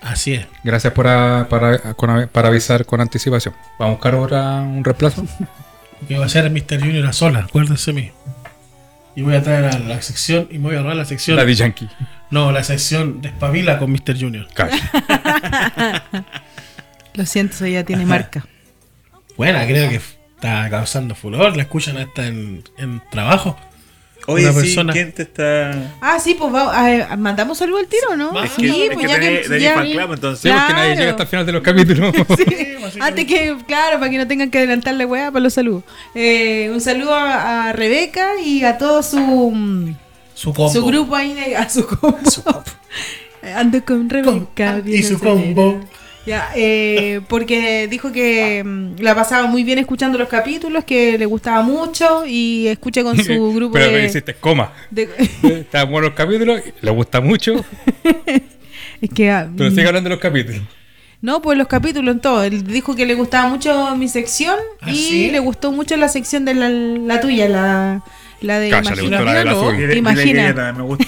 Así 0.00 0.34
es. 0.34 0.46
Gracias 0.64 0.92
por 0.92 1.06
a- 1.06 1.46
para, 1.48 1.94
con- 1.94 2.28
para 2.32 2.48
avisar 2.48 2.84
con 2.86 3.00
anticipación. 3.00 3.54
Vamos 3.78 3.92
a 3.92 3.96
buscar 3.96 4.14
ahora 4.14 4.60
un 4.62 4.82
reemplazo. 4.84 5.24
Que 6.08 6.18
va 6.18 6.26
a 6.26 6.28
ser 6.28 6.50
Mr. 6.50 6.80
Junior 6.80 7.06
a 7.06 7.12
sola, 7.12 7.40
acuérdense 7.48 7.92
mí. 7.92 8.10
Y 9.16 9.22
voy 9.22 9.34
a 9.34 9.42
traer 9.42 9.64
a 9.66 9.78
la 9.78 10.02
sección 10.02 10.48
y 10.50 10.58
me 10.58 10.64
voy 10.64 10.76
a 10.76 10.82
robar 10.82 10.96
la 10.96 11.04
sección. 11.04 11.36
Daddy 11.36 11.54
Yankee. 11.54 11.88
No, 12.30 12.50
la 12.50 12.64
sección 12.64 13.20
de 13.22 13.28
espabila 13.28 13.78
con 13.78 13.92
Mr. 13.92 14.18
Junior. 14.18 14.48
Cash. 14.52 14.74
Lo 17.14 17.24
siento, 17.26 17.54
eso 17.54 17.66
ya 17.66 17.84
tiene 17.84 18.06
marca. 18.06 18.44
Buena, 19.36 19.64
creo 19.66 19.88
que 19.88 19.96
está 19.96 20.68
causando 20.68 21.14
furor. 21.14 21.56
La 21.56 21.62
escuchan 21.62 21.96
hasta 21.96 22.26
en, 22.26 22.64
en 22.76 23.00
trabajo. 23.10 23.56
Oye, 24.26 24.44
Una 24.44 24.52
sí, 24.54 24.60
persona- 24.60 24.92
¿quién 24.94 25.12
te 25.12 25.22
está...? 25.22 25.92
Ah, 26.00 26.18
sí, 26.18 26.34
pues 26.34 26.52
va- 26.54 26.72
ah, 26.72 27.16
mandamos 27.16 27.58
saludo 27.58 27.78
al 27.78 27.86
tiro, 27.86 28.16
¿no? 28.16 28.42
Es 28.42 28.52
que, 28.52 28.62
sí, 28.70 28.82
es 28.84 28.94
pues 28.94 29.06
que 29.06 29.12
ya 29.12 29.18
tenés- 29.18 29.42
que. 29.42 29.48
tenés 29.48 29.62
ya- 29.62 29.74
club, 29.82 30.12
entonces. 30.14 30.40
Sí, 30.40 30.48
porque 30.58 30.72
nadie 30.72 30.86
Claro. 30.86 30.98
llega 31.00 31.10
hasta 31.10 31.22
el 31.24 31.28
final 31.28 31.46
de 31.46 31.52
los 31.52 31.62
capítulos. 31.62 32.14
Sí, 32.94 33.00
Antes 33.00 33.24
que, 33.26 33.56
claro, 33.66 33.98
para 33.98 34.10
que 34.10 34.18
no 34.18 34.26
tengan 34.26 34.50
que 34.50 34.58
adelantarle 34.58 35.04
weá 35.06 35.30
para 35.30 35.42
los 35.42 35.54
saludos. 35.54 35.84
Eh, 36.14 36.70
un 36.72 36.80
saludo 36.80 37.14
a, 37.14 37.68
a 37.68 37.72
Rebeca 37.72 38.40
y 38.44 38.62
a 38.64 38.78
todo 38.78 39.02
su, 39.02 39.18
mm, 39.18 39.94
Su 40.34 40.52
combo. 40.54 40.72
su 40.72 40.84
grupo 40.84 41.16
ahí, 41.16 41.34
de- 41.34 41.56
a 41.56 41.68
su 41.68 41.86
combo. 41.86 42.18
Ando 43.56 43.84
con 43.84 44.08
Rebeca. 44.08 44.32
Con- 44.74 44.78
y 44.88 44.90
bien 44.92 45.04
su 45.04 45.16
acelera. 45.16 45.34
combo. 45.54 45.80
Ya, 46.26 46.50
eh, 46.56 47.20
porque 47.28 47.86
dijo 47.88 48.10
que 48.10 48.64
mm, 48.64 49.00
la 49.00 49.14
pasaba 49.14 49.46
muy 49.46 49.62
bien 49.62 49.78
escuchando 49.78 50.16
los 50.18 50.28
capítulos, 50.28 50.84
que 50.84 51.18
le 51.18 51.26
gustaba 51.26 51.60
mucho 51.62 52.24
y 52.26 52.66
escucha 52.68 53.02
con 53.02 53.22
su 53.22 53.52
grupo 53.54 53.74
Pero 53.74 53.90
me 53.92 53.98
de, 53.98 54.06
hiciste 54.06 54.32
coma. 54.34 54.72
de- 54.90 55.08
Están 55.42 55.90
buenos 55.90 56.10
los 56.10 56.16
capítulos, 56.16 56.60
le 56.80 56.90
gusta 56.90 57.20
mucho, 57.20 57.62
es 59.02 59.10
que 59.14 59.30
ah, 59.30 59.50
pero 59.56 59.70
mm, 59.70 59.74
sigue 59.74 59.86
hablando 59.86 60.08
de 60.08 60.14
los 60.16 60.22
capítulos. 60.22 60.62
No, 61.20 61.40
pues 61.40 61.56
los 61.56 61.68
capítulos 61.68 62.14
en 62.14 62.20
todo. 62.20 62.42
Él 62.44 62.64
dijo 62.66 62.94
que 62.94 63.06
le 63.06 63.14
gustaba 63.14 63.48
mucho 63.48 63.96
mi 63.96 64.08
sección 64.08 64.56
¿Ah, 64.82 64.90
y 64.90 64.94
sí? 64.94 65.30
le 65.30 65.38
gustó 65.38 65.72
mucho 65.72 65.96
la 65.96 66.08
sección 66.08 66.44
de 66.44 66.52
la, 66.54 66.68
la 66.68 67.20
tuya, 67.20 67.48
la, 67.48 68.02
la 68.44 68.58
de 68.58 68.70
Calla, 68.70 68.90
le 68.94 69.02
Imagina. 69.02 69.16
gustó 69.18 69.24
la 69.24 69.34
de 69.34 69.96
Imagina. 69.98 70.72
me 70.72 70.82
gusta. 70.82 71.04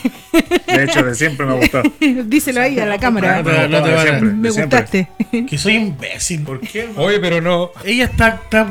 De 0.66 0.84
hecho, 0.84 1.02
de 1.02 1.14
siempre 1.14 1.46
me 1.46 1.52
ha 1.52 1.56
gustado. 1.56 1.84
Díselo 2.26 2.60
ahí 2.60 2.78
a 2.78 2.86
la 2.86 2.98
cámara. 2.98 3.42
No 3.42 3.44
te- 3.44 3.68
no 3.68 3.82
te 3.82 3.88
de 3.88 3.94
van 3.94 3.98
a- 3.98 4.02
siempre, 4.02 4.28
de 4.28 4.34
Me 4.34 4.50
gustaste. 4.50 5.08
Que 5.48 5.58
soy 5.58 5.74
imbécil. 5.74 6.42
¿Por 6.42 6.60
qué? 6.60 6.88
Oye, 6.96 7.18
pero 7.20 7.40
no. 7.40 7.70
Ella 7.84 8.04
está, 8.04 8.40
está. 8.44 8.66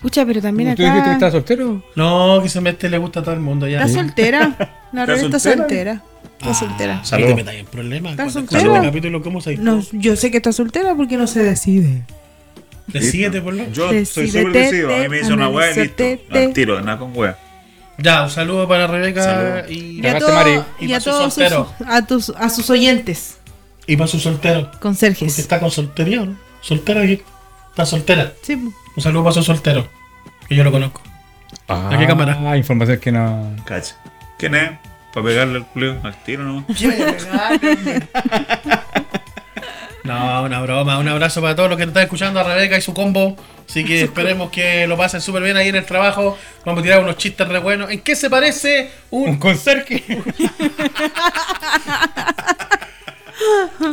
Pucha, 0.00 0.24
pero 0.24 0.40
también 0.40 0.74
¿Tú 0.74 0.82
dijiste 0.82 0.98
que 1.00 1.04
acá. 1.04 1.12
estás 1.12 1.32
soltero? 1.32 1.82
No, 1.94 2.40
que 2.42 2.48
se 2.48 2.60
mete 2.62 2.88
le 2.88 2.96
gusta 2.96 3.20
a 3.20 3.22
todo 3.22 3.34
el 3.34 3.40
mundo 3.40 3.68
ya. 3.68 3.82
¿Está 3.84 4.00
soltera? 4.00 4.56
La 4.92 5.02
¿Está 5.02 5.14
Rebe 5.14 5.26
está 5.26 5.38
soltera? 5.38 6.02
Está 6.40 6.54
soltera. 6.54 6.94
No 6.96 7.04
Salud. 7.04 7.26
te 7.26 7.34
metas 7.34 7.54
en 7.54 7.66
problemas. 7.66 8.12
¿Está 8.12 8.24
Cuando 8.24 8.40
soltera? 8.40 8.74
este 8.76 8.86
capítulo, 8.88 9.22
¿cómo 9.22 9.40
se 9.42 9.56
No, 9.58 9.82
yo 9.92 10.16
sé 10.16 10.30
que 10.30 10.38
está 10.38 10.52
soltera 10.52 10.94
porque 10.94 11.16
no 11.18 11.26
se 11.26 11.42
decide. 11.42 12.02
Decídete 12.92 13.40
por 13.40 13.54
lo. 13.54 13.70
Yo 13.72 13.88
soy 14.04 14.28
súper 14.28 14.52
decidido. 14.52 14.94
A 14.94 14.98
mí 14.98 15.08
me 15.08 15.18
dice 15.18 15.32
una 15.32 15.48
weá 15.48 15.70
y 15.72 15.74
listo. 15.80 16.04
Al 16.30 16.52
tiro, 16.52 16.80
nada 16.80 16.98
con 16.98 17.16
weá. 17.16 17.38
Ya, 17.98 18.22
un 18.22 18.30
saludo 18.30 18.66
para 18.66 18.86
Rebeca 18.86 19.66
y, 19.68 20.00
a, 20.00 20.02
Cagaste, 20.02 20.20
todo- 20.26 20.34
Mari. 20.34 20.60
Y 20.80 20.92
a 20.94 21.00
su 21.00 21.10
todos 21.10 21.24
sus, 21.24 21.34
soltero. 21.34 21.72
a, 21.86 22.06
tus, 22.06 22.30
a 22.30 22.48
sus 22.48 22.70
oyentes, 22.70 23.36
y 23.86 23.96
para 23.96 24.08
su 24.08 24.18
soltero. 24.18 24.62
Porque 24.62 24.78
conserjes. 24.78 25.38
está 25.38 25.60
con 25.60 25.70
soltería, 25.70 26.24
¿no? 26.24 26.36
Soltera 26.62 27.02
aquí. 27.02 27.20
Está 27.70 27.84
soltera. 27.86 28.32
Sí, 28.42 28.54
Un 28.54 29.02
saludo 29.02 29.24
para 29.24 29.34
su 29.34 29.42
soltero. 29.42 29.86
Que 30.48 30.56
yo 30.56 30.64
lo 30.64 30.72
conozco. 30.72 31.02
Ah, 31.68 31.90
¿A 31.92 31.98
qué 31.98 32.06
cámara? 32.06 32.56
información 32.56 32.98
que 32.98 33.12
no. 33.12 33.54
Cacha. 33.64 33.96
¿Quién 34.38 34.54
es? 34.54 34.70
Para 35.12 35.26
pegarle 35.26 35.56
al 35.58 35.66
culio 35.66 35.98
al 36.02 36.14
tiro, 36.24 36.42
¿no? 36.44 36.64
No, 40.10 40.42
una 40.42 40.60
broma. 40.60 40.98
Un 40.98 41.06
abrazo 41.06 41.40
para 41.40 41.54
todos 41.54 41.68
los 41.68 41.78
que 41.78 41.86
nos 41.86 41.90
están 41.90 42.02
escuchando 42.02 42.40
a 42.40 42.42
Rebeca 42.42 42.76
y 42.76 42.80
su 42.80 42.92
combo. 42.92 43.36
Así 43.68 43.84
que 43.84 44.02
esperemos 44.04 44.50
que 44.50 44.88
lo 44.88 44.96
pasen 44.96 45.20
súper 45.20 45.44
bien 45.44 45.56
ahí 45.56 45.68
en 45.68 45.76
el 45.76 45.86
trabajo. 45.86 46.36
Vamos 46.64 46.80
a 46.80 46.82
tirar 46.82 47.00
unos 47.00 47.16
chistes 47.16 47.46
re 47.46 47.60
buenos. 47.60 47.90
¿En 47.92 48.00
qué 48.00 48.16
se 48.16 48.28
parece 48.28 48.90
un 49.10 49.38
conserje. 49.38 50.02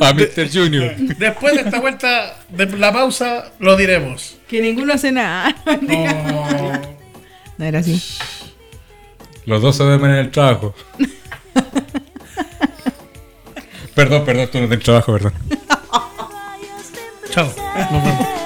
A 0.01 0.11
Mr. 0.13 0.49
Junior. 0.51 0.95
Después 0.97 1.53
de 1.53 1.61
esta 1.61 1.79
vuelta 1.79 2.35
de 2.49 2.65
la 2.77 2.91
pausa, 2.91 3.51
lo 3.59 3.77
diremos. 3.77 4.37
que 4.47 4.59
ninguno 4.59 4.93
hace 4.93 5.11
nada. 5.11 5.55
Oh. 5.67 6.71
No 7.57 7.65
era 7.65 7.79
así. 7.79 8.01
Los 9.45 9.61
dos 9.61 9.77
se 9.77 9.83
duermen 9.83 10.11
en 10.11 10.17
el 10.17 10.31
trabajo. 10.31 10.73
perdón, 13.95 14.25
perdón, 14.25 14.49
tú 14.51 14.59
no 14.59 14.67
tienes 14.67 14.83
trabajo, 14.83 15.13
perdón. 15.13 15.33
Chao. 17.29 18.43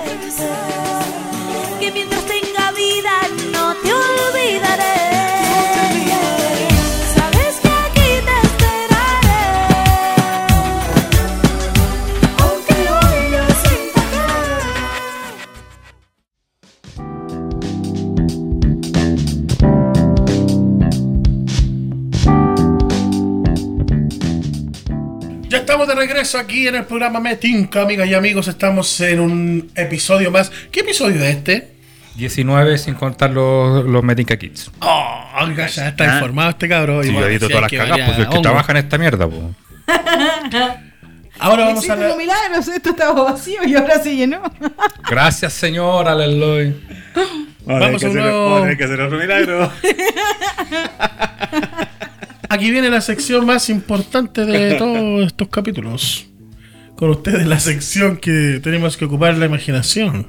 Estamos 25.71 25.87
de 25.87 25.95
regreso 25.95 26.37
aquí 26.37 26.67
en 26.67 26.75
el 26.75 26.83
programa 26.83 27.21
Metinca, 27.21 27.83
amigas 27.83 28.05
y 28.05 28.13
amigos. 28.13 28.49
Estamos 28.49 28.99
en 28.99 29.21
un 29.21 29.71
episodio 29.75 30.29
más. 30.29 30.51
¿Qué 30.69 30.81
episodio 30.81 31.15
es 31.23 31.37
este? 31.37 31.75
19 32.15 32.77
sin 32.77 32.95
contar 32.95 33.29
los, 33.29 33.85
los 33.85 34.03
Metinca 34.03 34.35
Kids. 34.37 34.69
Oh, 34.81 35.23
oiga, 35.41 35.67
ya 35.67 35.87
está 35.87 36.11
Ah. 36.11 36.15
informado 36.15 36.49
este 36.49 36.67
cabrón. 36.67 37.05
Sí, 37.05 37.13
yo 37.13 37.25
edito 37.25 37.47
todas 37.47 37.61
las 37.61 37.71
cagas, 37.71 37.99
pues 38.05 38.17
el 38.17 38.23
que 38.25 38.29
hongo. 38.31 38.41
trabaja 38.41 38.71
en 38.73 38.77
esta 38.79 38.97
mierda, 38.97 39.29
pues. 39.29 39.41
Ahora 41.39 41.65
vamos 41.67 41.89
a 41.89 41.95
la... 41.95 42.15
milagros, 42.17 42.67
esto 42.67 42.89
estaba 42.89 43.23
vacío 43.31 43.61
y 43.65 43.73
ahora 43.73 43.97
se 44.03 44.13
llenó. 44.15 44.41
Gracias, 45.09 45.53
señor, 45.53 46.07
aleluya. 46.09 46.73
Vamos 47.65 48.03
a 48.03 48.07
hacer, 48.07 48.21
nuevo- 48.21 48.43
vamos 48.43 48.57
a 48.57 48.61
tener 48.63 48.77
que 48.77 48.83
hacer 48.83 48.99
otro 49.01 49.17
milagro. 49.17 49.71
Aquí 52.53 52.69
viene 52.69 52.89
la 52.89 52.99
sección 52.99 53.45
más 53.45 53.69
importante 53.69 54.45
de 54.45 54.75
todos 54.77 55.25
estos 55.25 55.47
capítulos. 55.47 56.25
Con 56.97 57.09
ustedes 57.11 57.47
la 57.47 57.59
sección 57.61 58.17
que 58.17 58.59
tenemos 58.61 58.97
que 58.97 59.05
ocupar 59.05 59.37
la 59.37 59.45
imaginación. 59.45 60.27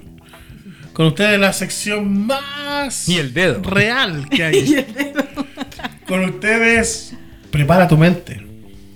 Con 0.93 1.07
ustedes 1.07 1.41
la 1.41 1.52
sección 1.52 2.26
más 2.26 3.09
Y 3.09 3.19
el 3.19 3.35
dedo. 3.35 3.61
real 3.62 4.29
que 4.29 4.45
hay. 4.45 4.87
Con 6.07 6.23
ustedes, 6.25 7.14
prepara 7.50 7.88
tu 7.88 7.97
mente. 7.99 8.47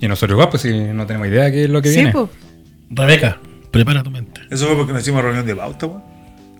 Y 0.01 0.07
nosotros 0.07 0.37
igual, 0.37 0.49
pues 0.51 0.63
si 0.63 0.71
no 0.73 1.05
tenemos 1.05 1.27
idea 1.27 1.45
de 1.45 1.53
qué 1.53 1.65
es 1.65 1.71
lo 1.71 1.83
que 1.83 1.89
Sí, 1.89 1.97
viene. 1.97 2.13
po. 2.13 2.31
Rebeca, 2.91 3.41
prepara 3.73 4.05
tu 4.05 4.11
mente. 4.13 4.41
Eso 4.51 4.67
fue 4.69 4.77
porque 4.77 4.93
nos 4.93 5.03
hicimos 5.03 5.23
reunión 5.23 5.45
de 5.45 5.57
pauta, 5.57 5.87
weón. 5.87 6.03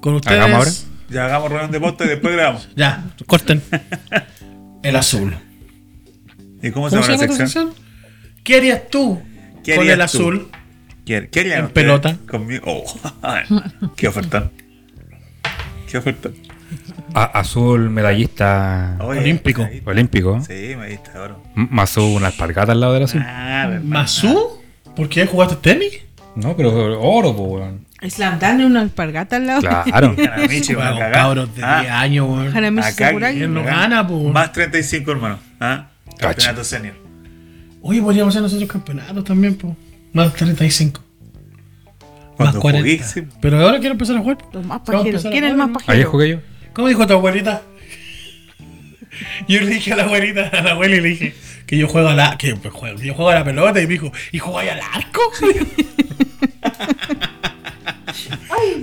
Con 0.01 0.15
ustedes. 0.15 0.37
Hagamos 0.37 0.57
ahora. 0.67 0.71
Ya 1.11 1.27
hagamos 1.27 1.49
reunión 1.51 1.71
de 1.71 1.81
pauta 1.81 2.05
y 2.05 2.09
después 2.09 2.35
grabamos. 2.35 2.69
Ya, 2.75 3.05
corten. 3.27 3.63
El 4.83 4.97
azul. 4.97 5.37
¿Y 6.67 6.71
cómo, 6.73 6.91
se 6.91 6.97
¿Cómo 6.97 7.07
llama 7.07 7.19
se 7.19 7.27
la 7.27 7.33
llama 7.33 7.37
sección? 7.39 7.69
sección? 7.75 7.87
¿Qué 8.45 8.57
harías 8.57 8.89
tú 8.91 9.21
¿Qué 9.65 9.75
con 9.77 9.81
harías 9.89 9.93
el 10.15 10.19
tú? 10.19 10.23
azul? 10.23 10.49
¿Qué, 11.05 11.29
qué 11.31 11.41
harían 11.41 11.65
En 11.67 11.71
pelota. 11.71 12.17
Conmigo. 12.29 12.65
Oh, 12.67 12.85
qué 13.97 14.09
oferta. 14.09 14.51
Qué 15.91 15.99
oferta. 15.99 16.31
A- 17.15 17.25
azul 17.41 17.91
medallista 17.91 18.97
Oye, 19.01 19.21
Olímpico. 19.21 19.63
ahí- 19.63 19.83
olímpico. 19.85 20.41
Sí, 20.41 20.75
me 20.77 20.89
diste 20.89 21.17
oro. 21.17 21.43
M- 21.57 21.69
Mazú 21.71 22.03
una 22.17 22.27
alpargata 22.29 22.73
al 22.73 22.81
lado 22.81 22.95
del 22.95 23.05
azul. 23.05 23.23
Ah. 23.25 23.79
¿Mazú? 23.85 24.61
¿Por 24.97 25.09
qué 25.09 25.27
jugaste 25.27 25.57
tenis? 25.57 26.01
No, 26.35 26.57
pero 26.57 27.01
oro, 27.01 27.31
weón. 27.31 27.87
Slam 28.09 28.39
una 28.67 28.81
alpargata 28.81 29.37
al 29.37 29.47
lado. 29.47 29.61
Claro. 29.61 30.15
Bueno, 30.15 30.25
una 30.77 30.91
cagada. 30.91 31.13
cabros 31.13 31.55
de 31.57 31.65
Ah, 31.65 31.81
10 31.81 31.93
años, 31.93 32.29
weón. 32.29 32.57
Hanamichi 32.57 32.89
Acá 32.89 33.07
Sakurai. 33.07 33.35
¿Quién 33.37 33.55
no 33.55 33.63
gana, 33.65 34.07
po? 34.07 34.23
Más 34.25 34.53
35, 34.53 35.13
hermano. 35.13 35.39
¿Ah? 35.61 35.87
Campeonato 36.19 36.65
senior. 36.65 36.95
Oye, 37.83 38.03
podríamos 38.03 38.33
hacer 38.33 38.43
nosotros 38.43 38.69
campeonatos 38.69 39.25
también, 39.25 39.55
po. 39.55 39.77
Más 40.13 40.33
35. 40.35 41.01
Más 41.01 42.37
Cuando 42.37 42.61
40. 42.61 42.81
jugué, 42.81 43.09
sí. 43.09 43.23
Pero 43.41 43.61
ahora 43.61 43.79
quiero 43.79 43.93
empezar 43.93 44.17
a 44.17 44.21
jugar. 44.21 44.39
Los 44.53 44.65
más 44.65 44.81
pajeros. 44.81 45.23
¿Quién 45.23 45.45
es 45.45 45.51
el 45.51 45.57
más 45.57 45.71
pajero? 45.71 45.93
Ahí 45.93 46.05
jugué 46.05 46.29
yo. 46.31 46.39
¿Cómo 46.73 46.89
dijo 46.89 47.07
tu 47.07 47.13
abuelita? 47.15 47.63
Yo 49.49 49.61
le 49.61 49.67
dije 49.67 49.93
a 49.93 49.97
la 49.97 50.05
abuelita, 50.05 50.49
a 50.49 50.63
la 50.63 50.73
abuela 50.73 50.97
y 50.97 51.01
le 51.01 51.09
dije 51.09 51.35
que 51.67 51.77
yo 51.77 51.89
juego 51.89 52.09
a 52.09 52.15
la, 52.15 52.37
que 52.39 52.55
pues, 52.55 52.73
juego, 52.73 52.99
que 52.99 53.07
yo 53.07 53.15
juego 53.15 53.31
a 53.31 53.35
la 53.35 53.45
pelota 53.45 53.81
y 53.81 53.87
me 53.87 53.95
dijo, 53.95 54.13
¿y 54.33 54.39
jugáis 54.39 54.71
al 54.73 54.81
arco? 54.81 55.21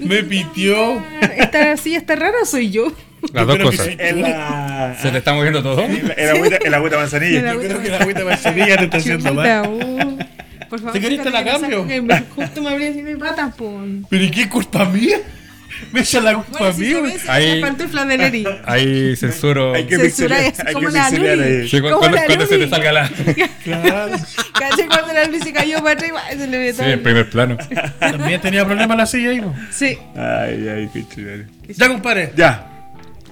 me 0.03 0.23
pitió. 0.23 1.03
¿Esta 1.37 1.77
silla 1.77 1.97
está 1.97 2.15
rara 2.15 2.45
soy 2.45 2.71
yo? 2.71 2.91
Las 3.31 3.47
dos 3.47 3.57
que 3.57 3.63
cosas. 3.63 3.85
sí. 3.87 3.95
La. 4.21 4.97
¿Se 5.01 5.09
te 5.11 5.17
está 5.19 5.33
moviendo 5.33 5.61
todo? 5.63 5.81
El 5.83 6.29
agüita, 6.29 6.57
el 6.57 6.73
agüita 6.73 6.97
manzanilla. 6.97 7.39
El 7.39 7.45
Yo 7.55 7.59
creo 7.67 7.81
que 7.81 7.89
la 7.89 7.97
agüita 7.99 8.23
manzanilla 8.25 8.77
te 8.77 8.83
está 8.85 8.97
haciendo 8.97 9.33
mal. 9.33 9.67
uh. 9.69 10.17
Por 10.69 10.79
favor, 10.79 10.93
¿Te 10.93 10.99
querés 11.01 11.21
te 11.21 11.29
la 11.29 11.43
que 11.43 11.51
cambio? 11.51 11.87
que 11.87 12.01
me- 12.01 12.19
Justo 12.35 12.61
me 12.63 12.69
abrí 12.69 12.85
así 12.87 13.03
mi 13.03 13.15
pata, 13.15 13.51
po. 13.55 13.79
¿Pero 14.09 14.23
y 14.23 14.31
qué 14.31 14.49
culpa 14.49 14.85
mía? 14.85 15.17
Me 15.91 16.01
echa 16.01 16.19
la 16.21 16.33
culpa 16.35 16.57
Bueno, 16.59 16.73
si 16.73 16.81
mía. 16.81 17.17
se 17.19 17.31
Ahí- 17.31 17.61
pantufla 17.61 18.05
de. 18.05 18.59
Ahí 18.65 19.15
censuro. 19.15 19.73
Hay 19.73 19.85
que 19.85 19.95
así 19.95 20.23
hay 20.23 20.67
que 20.69 21.17
Luli. 21.19 21.43
ahí. 21.43 21.67
Sí, 21.69 21.79
cuando, 21.81 21.99
cuando 21.99 22.45
se 22.47 22.57
te 22.57 22.69
salga 22.69 22.91
la. 22.91 23.09
Claro. 23.63 24.11
Caché 24.59 24.87
cuando 24.87 25.13
la 25.13 25.25
luz 25.25 25.43
se 25.43 25.51
cayó 25.53 25.77
para 25.83 25.99
arriba, 25.99 26.21
se 26.29 26.47
le 26.47 26.71
Sí, 26.71 26.77
todo. 26.77 26.89
en 26.89 27.03
primer 27.03 27.29
plano. 27.29 27.57
También 27.99 28.39
tenía 28.41 28.65
problemas 28.65 28.97
la 28.97 29.05
silla 29.05 29.29
ahí, 29.31 29.41
po. 29.41 29.53
Sí. 29.71 29.97
Ay, 30.15 30.67
ay, 30.69 30.89
qué 30.93 31.03
chévere. 31.07 31.45
Ya, 31.67 31.87
compadre. 31.87 32.31
Ya. 32.35 32.69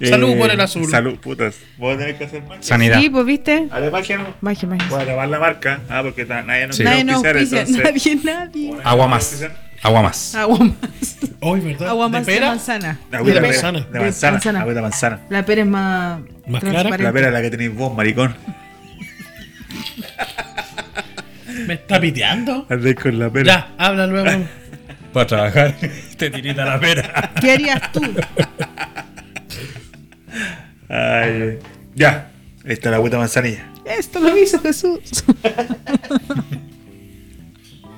Eh, 0.01 0.07
Salud 0.09 0.35
por 0.37 0.49
el 0.49 0.59
azul. 0.59 0.89
Salud, 0.89 1.15
putas. 1.19 1.55
Voy 1.77 1.93
a 1.93 1.97
tener 1.97 2.17
que 2.17 2.23
hacer 2.25 2.41
marca. 2.43 2.63
Sanidad. 2.63 2.99
Sí, 2.99 3.09
pues 3.09 3.25
viste. 3.25 3.67
Haré 3.69 3.91
magia, 3.91 4.17
¿no? 4.17 4.33
Magia, 4.41 4.67
magia. 4.67 4.87
Voy 4.89 5.01
a 5.01 5.05
grabar 5.05 5.29
la 5.29 5.39
marca. 5.39 5.79
Ah, 5.89 6.01
porque 6.03 6.25
nadie 6.25 6.65
nos 6.67 6.75
Sí. 6.75 6.83
quiere 6.83 7.03
Nadie 7.03 7.03
nos 7.05 7.23
auspiciar, 7.23 7.61
auspicia, 7.61 7.81
entonces- 8.13 8.25
nadie, 8.25 8.69
nadie. 8.71 8.81
Agua 8.83 9.07
más. 9.07 9.45
Agua 9.83 10.01
más. 10.01 10.35
Agua 10.35 10.59
más. 10.59 11.17
Hoy, 11.39 11.59
¿verdad? 11.59 11.89
Agua 11.89 12.09
más 12.09 12.25
¿De 12.25 12.31
de 12.31 12.37
pera? 12.39 12.47
manzana. 12.49 12.99
La 13.11 13.17
agüita 13.19 13.35
De 13.39 13.41
de 13.41 13.47
manzana. 13.47 13.71
manzana. 13.79 13.93
De 13.93 13.99
manzana. 13.99 14.31
manzana. 14.33 14.59
Agüita 14.61 14.75
de 14.75 14.81
manzana. 14.81 15.19
La 15.29 15.45
pera 15.45 15.61
es 15.61 15.67
más. 15.67 16.19
¿Más 16.47 16.61
clara? 16.61 16.61
transparente. 16.89 17.03
La 17.03 17.11
pera 17.13 17.27
es 17.27 17.33
la 17.33 17.41
que 17.41 17.49
tenéis 17.51 17.75
vos, 17.75 17.95
maricón. 17.95 18.35
¿Me 21.67 21.73
está 21.75 21.99
piteando? 21.99 22.65
Andéis 22.69 22.95
con 22.95 23.19
la 23.19 23.29
pera. 23.29 23.45
Ya, 23.45 23.85
habla 23.85 24.07
luego. 24.07 24.45
Para 25.13 25.27
trabajar. 25.27 25.75
Te 26.17 26.29
tirita 26.29 26.63
la 26.65 26.79
pera. 26.79 27.31
¿Qué 27.41 27.51
harías 27.51 27.91
tú? 27.91 28.01
Ay, 30.91 31.41
ay. 31.41 31.59
Ya. 31.95 32.31
Esta 32.65 32.89
es 32.89 32.91
la 32.91 32.97
agüita 32.97 33.15
de 33.15 33.21
manzanilla. 33.21 33.71
Esto 33.85 34.19
lo 34.19 34.37
hizo 34.37 34.59
Jesús. 34.59 35.01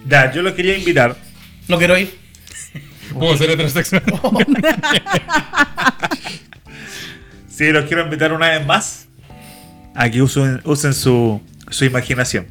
Ya, 0.06 0.32
yo 0.34 0.42
lo 0.42 0.54
quería 0.54 0.78
invitar. 0.78 1.16
No 1.70 1.78
quiero 1.78 1.98
ir. 1.98 2.14
¿Puedo 3.14 3.38
ser 3.38 3.52
heterosexual? 3.52 4.04
Sí, 7.48 7.72
los 7.72 7.86
quiero 7.86 8.04
invitar 8.04 8.34
una 8.34 8.50
vez 8.50 8.66
más 8.66 9.06
a 9.96 10.10
que 10.10 10.22
usen, 10.24 10.60
usen 10.66 10.94
su, 10.94 11.40
su 11.70 11.86
imaginación. 11.86 12.48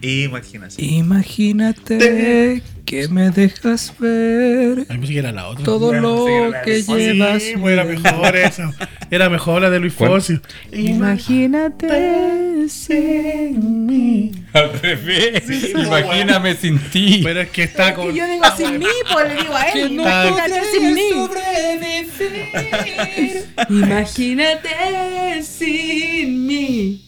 Y- 0.00 0.22
imaginación. 0.24 0.88
Imagínate 0.88 2.62
qué 2.86 3.08
me 3.08 3.30
dejas 3.30 3.92
ver 3.98 4.86
Ay, 4.88 5.00
que 5.00 5.18
era 5.18 5.32
la 5.32 5.48
otra. 5.48 5.64
todo 5.64 5.88
Bueno, 5.88 6.24
sí, 6.26 6.32
lo 6.52 6.62
que. 6.64 6.82
Sí, 6.82 6.92
llevas? 6.94 7.42
pues 7.60 7.72
era 7.74 7.84
mejor 7.84 8.36
esa. 8.36 8.74
Era 9.10 9.28
mejor 9.28 9.60
la 9.62 9.70
de 9.70 9.80
Luis. 9.80 9.92
Fonsi. 9.92 10.40
Imagínate 10.72 12.68
sin 12.68 13.86
mí. 13.86 14.32
Al 14.52 14.72
revés. 14.80 15.44
Imagíname 15.74 16.54
sin 16.56 16.78
ti. 16.90 17.20
Pero 17.22 17.40
es 17.42 17.50
que 17.50 17.64
está 17.64 17.90
Y 17.90 17.94
con. 17.94 18.14
yo 18.14 18.26
digo 18.26 18.44
sin 18.56 18.78
mí, 18.78 18.86
pues 19.12 19.28
le 19.28 19.42
digo 19.42 19.56
a 19.56 19.64
Que 19.72 19.82
él. 19.82 19.96
no 19.96 20.02
Imagínate 20.02 20.60
sin 20.72 20.94
mí. 20.94 21.10
Imagínate 23.68 25.42
sin 25.42 26.46
mí. 26.46 27.02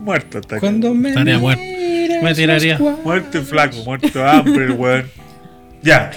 Muerto 0.00 0.38
está 0.38 0.56
aquí. 0.56 0.60
Cuando 0.60 0.94
me 0.94 1.10
Estaría 1.10 1.38
muerto. 1.38 1.62
Me 2.22 2.34
tiraría. 2.34 2.78
y 2.78 3.38
flaco, 3.44 3.76
muerto 3.84 4.26
hambre, 4.26 4.64
el 4.66 4.72
weón. 4.72 5.06
Ya. 5.82 6.10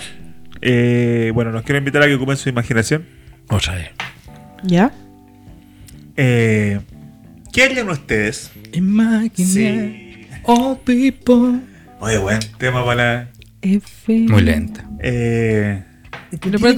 Eh, 0.61 1.31
bueno, 1.33 1.51
los 1.51 1.63
quiero 1.63 1.77
invitar 1.79 2.03
a 2.03 2.07
que 2.07 2.15
ocupen 2.15 2.37
su 2.37 2.49
imaginación. 2.49 3.05
Otra 3.49 3.75
vez. 3.75 3.89
¿Ya? 4.63 4.91
Eh, 6.17 6.79
¿Qué 7.51 7.63
harían 7.63 7.89
ustedes? 7.89 8.51
Imagine 8.73 10.27
all 10.43 10.77
people. 10.83 11.59
Oye, 11.99 12.17
buen 12.17 12.39
tema 12.57 12.85
para. 12.85 13.29
F. 13.61 14.13
Muy 14.29 14.41
lenta. 14.41 14.85
Eh, 14.99 15.83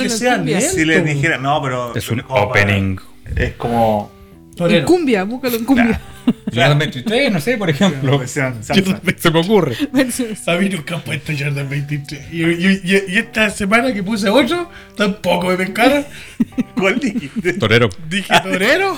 sea 0.10 0.36
cumbia. 0.36 0.60
lento. 0.60 0.75
si 0.75 0.86
les 0.86 1.06
dijera. 1.06 1.38
No, 1.38 1.62
pero. 1.62 1.96
Es 1.96 2.10
un 2.10 2.20
para- 2.22 2.42
opening. 2.44 2.98
es 3.36 3.53
como. 3.53 4.12
En 4.58 4.84
cumbia, 4.86 5.24
búscalo 5.24 5.58
en 5.58 5.65
cumbia. 5.65 6.01
Jordan 6.53 6.80
23, 6.80 7.32
no 7.32 7.39
sé, 7.42 7.58
por 7.58 7.70
ejemplo. 7.70 8.20
Versión 8.20 8.63
salsa. 8.63 9.01
Se 9.18 9.32
me 9.32 9.39
ocurre. 9.39 9.75
A 10.48 10.53
mí 10.58 10.70
nunca 10.70 10.96
he 10.98 11.00
puesto 11.00 11.34
Jordan 11.38 11.70
23. 11.70 12.27
Y, 12.32 12.44
y- 12.44 12.82
y- 12.84 13.03
y 13.13 13.18
esta 13.18 13.50
semana 13.50 13.94
que 13.94 14.03
puse 14.03 14.30
8, 14.30 14.70
tampoco 14.96 15.48
me 15.48 15.56
pescara. 15.58 16.06
¿Cuál 16.75 17.00
dijiste? 17.00 17.53
Torero. 17.53 17.89
Dije 18.10 18.34
torero. 18.44 18.98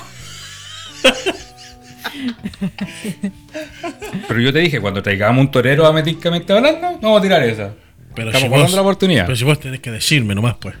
Pero 4.28 4.40
yo 4.40 4.52
te 4.52 4.58
dije, 4.60 4.80
cuando 4.80 5.02
traigamos 5.02 5.40
un 5.44 5.50
torero 5.50 5.86
a 5.86 5.92
meticamente 5.92 6.52
hablando, 6.52 6.92
no 6.92 6.98
vamos 7.00 7.18
a 7.20 7.22
tirar 7.22 7.42
esa. 7.42 7.72
Pero 8.14 8.28
Estamos 8.28 8.42
si 8.44 8.48
guardando 8.48 8.64
vos- 8.70 8.74
la 8.74 8.80
oportunidad. 8.82 9.26
Pero 9.26 9.36
si 9.36 9.44
vos 9.44 9.60
tenés 9.60 9.80
que 9.80 9.90
decirme 9.90 10.34
nomás, 10.34 10.56
pues. 10.60 10.74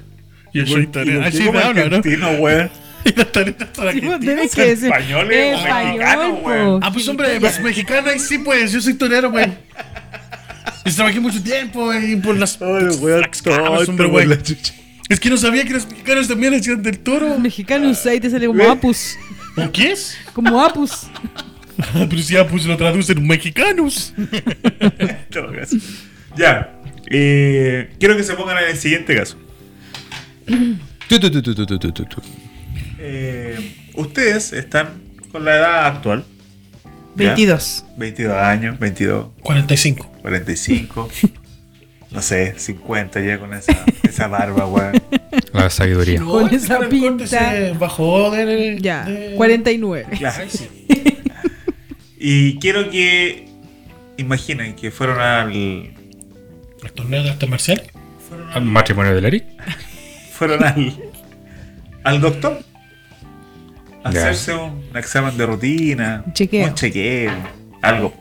Yo 0.54 0.66
soy 0.66 0.86
torero. 0.86 1.20
¿Y 1.20 1.22
por 1.22 1.30
qué 1.32 1.38
Así 1.38 1.50
te 1.50 1.58
hablo, 1.58 1.74
¿no? 1.74 1.96
argentino, 1.96 2.30
weón? 2.38 2.70
Y 3.94 4.00
Sí, 4.00 4.26
tenés 4.26 4.54
que 4.54 4.62
decir. 4.66 4.86
españoles 4.86 5.54
o 5.54 5.58
Español, 5.58 5.84
mexicanos, 5.98 6.38
po. 6.40 6.48
weón. 6.48 6.80
Ah, 6.82 6.92
pues 6.92 7.08
hombre, 7.08 7.40
pues, 7.40 7.60
mexicano 7.60 8.10
ahí 8.10 8.18
sí, 8.18 8.38
pues. 8.38 8.72
Yo 8.72 8.80
soy 8.80 8.94
torero, 8.94 9.30
pues. 9.30 9.48
Y 10.84 10.90
trabajé 10.92 11.20
mucho 11.20 11.42
tiempo 11.42 11.92
y 11.94 12.16
por 12.16 12.36
las. 12.36 12.58
Ay, 12.60 13.84
hombre, 13.88 14.06
güey. 14.08 14.26
la 14.26 14.42
chucha. 14.42 14.74
Es 15.08 15.20
que 15.20 15.30
no 15.30 15.36
sabía 15.36 15.64
que 15.64 15.72
los 15.72 15.88
mexicanos 15.88 16.26
también 16.26 16.54
hacían 16.54 16.82
del 16.82 16.98
toro. 16.98 17.38
Mexicano 17.38 17.92
ahí 18.06 18.18
te 18.20 18.28
sale 18.28 18.46
como 18.48 18.58
Ve. 18.58 18.68
apus. 18.68 19.16
¿O 19.56 19.70
qué 19.70 19.92
es? 19.92 20.18
Como 20.32 20.60
apus. 20.64 21.06
Pero 21.92 22.22
si 22.22 22.34
ya 22.34 22.46
pues 22.46 22.64
lo 22.66 22.76
traducen 22.76 23.24
mexicanos. 23.26 24.12
En 24.16 25.26
todo 25.30 25.52
caso. 25.52 25.76
Ya. 26.36 26.72
Eh, 27.08 27.90
quiero 28.00 28.16
que 28.16 28.24
se 28.24 28.34
pongan 28.34 28.58
en 28.64 28.70
el 28.70 28.76
siguiente 28.76 29.14
caso. 29.16 29.36
Eh, 33.08 33.74
ustedes 33.94 34.52
están 34.52 35.00
con 35.30 35.44
la 35.44 35.54
edad 35.56 35.86
actual. 35.86 36.24
¿ya? 37.14 37.28
22. 37.28 37.84
22 37.96 38.36
años, 38.36 38.78
22, 38.80 39.28
45. 39.42 40.12
45. 40.22 41.08
No 42.10 42.22
sé, 42.22 42.54
50 42.58 43.20
ya 43.20 43.38
con 43.38 43.54
esa, 43.54 43.72
esa 44.02 44.26
barba, 44.26 44.66
weón. 44.66 45.00
La 45.52 45.70
sabiduría. 45.70 46.20
Con 46.20 46.52
esa 46.52 46.78
el 46.78 46.88
pinta. 46.88 47.26
se 47.26 47.72
bajó 47.78 48.30
de. 48.30 48.78
Ya, 48.80 49.04
de- 49.04 49.34
49. 49.36 50.06
Ya. 50.18 50.34
Ay, 50.36 50.48
sí. 50.50 50.68
Y 52.18 52.58
quiero 52.58 52.90
que 52.90 53.48
imaginen 54.16 54.74
que 54.74 54.90
fueron 54.90 55.20
al 55.20 55.52
¿El 55.52 56.92
torneo 56.94 57.22
de 57.22 57.30
artes 57.30 57.48
marciales? 57.48 57.86
¿Al 58.52 58.64
matrimonio 58.64 59.14
del 59.14 59.24
Eric? 59.26 59.44
fueron 60.32 60.64
al 60.64 60.96
al 62.04 62.20
doctor 62.20 62.60
hacerse 64.08 64.54
un 64.54 64.82
examen 64.94 65.36
de 65.36 65.46
rutina, 65.46 66.22
Un 66.26 66.32
chequeo. 66.32 66.66
un 66.68 66.74
chequeo, 66.74 67.32
algo. 67.82 68.12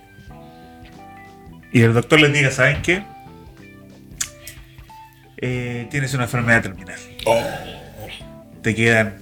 Y 1.71 1.81
el 1.81 1.93
doctor 1.93 2.19
les 2.21 2.31
diga, 2.33 2.51
¿saben 2.51 2.81
qué? 2.81 3.03
Eh, 5.37 5.87
tienes 5.91 6.13
una 6.13 6.23
enfermedad 6.23 6.61
terminal. 6.63 6.99
Te 8.61 8.73
quedan 8.73 9.15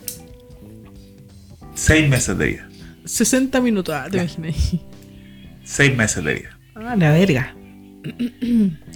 seis 1.73 2.08
meses 2.08 2.38
de 2.38 2.45
vida. 2.47 2.69
60 3.06 3.60
minutos, 3.62 3.95
ah, 3.95 4.08
te 4.10 4.17
imaginas. 4.17 4.56
Seis 5.63 5.95
meses 5.95 6.23
de 6.23 6.34
vida. 6.36 6.49
Ah, 6.76 6.95
la 6.95 7.12
verga. 7.12 7.56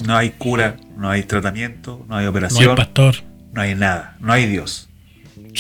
No 0.06 0.16
hay 0.18 0.32
cura, 0.32 0.76
no 0.98 1.10
hay 1.10 1.24
tratamiento, 1.24 2.06
no 2.08 2.16
hay 2.16 2.18
No 2.18 2.18
hay 2.18 2.28
operación, 2.28 2.76
pastor. 2.76 3.16
no 3.54 3.62
hay 3.62 3.74
nada, 3.76 4.18
no 4.20 4.34
hay 4.34 4.46
Dios, 4.48 4.87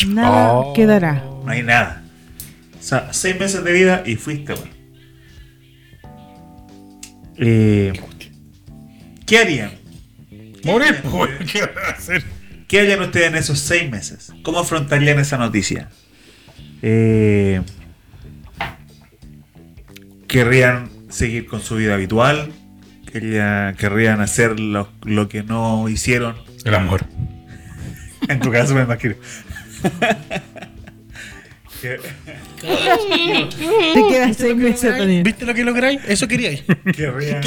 Nada 0.05 0.53
Oh. 0.53 0.73
quedará. 0.73 1.23
no 1.43 1.49
hay 1.51 1.63
nada. 1.63 2.03
O 2.79 2.83
sea, 2.83 3.11
seis 3.13 3.39
meses 3.39 3.63
de 3.63 3.71
vida 3.71 4.03
y 4.05 4.15
fuiste, 4.15 4.53
weón. 4.53 4.69
Eh, 7.37 7.93
¿Qué 9.25 9.37
harían? 9.39 9.71
Morir, 10.63 11.01
¿Qué 11.51 11.61
hacer? 11.95 12.23
¿Qué 12.67 12.79
harían 12.81 13.01
ustedes 13.01 13.27
en 13.27 13.35
esos 13.35 13.59
seis 13.59 13.89
meses? 13.89 14.33
¿Cómo 14.43 14.59
afrontarían 14.59 15.19
esa 15.19 15.37
noticia? 15.37 15.89
Eh, 16.81 17.61
¿Querrían 20.27 20.89
seguir 21.09 21.45
con 21.47 21.61
su 21.61 21.75
vida 21.75 21.93
habitual? 21.93 22.51
¿Querrían, 23.11 23.75
querrían 23.75 24.19
hacer 24.19 24.59
lo, 24.59 24.89
lo 25.03 25.29
que 25.29 25.43
no 25.43 25.87
hicieron? 25.89 26.35
El 26.65 26.75
amor. 26.75 27.05
En 28.27 28.41
tu 28.41 28.51
caso 28.51 28.75
me 28.75 28.81
imagino. 28.81 29.15
Que- 31.81 31.99
Te 33.93 34.07
quedan 34.09 34.33
6 34.33 34.55
meses 34.55 34.97
también. 34.97 35.23
¿Viste 35.23 35.45
lo 35.45 35.53
que 35.53 35.63
lográis? 35.63 36.01
Eso 36.07 36.27
queríais. 36.27 36.63
querrían, 36.95 37.41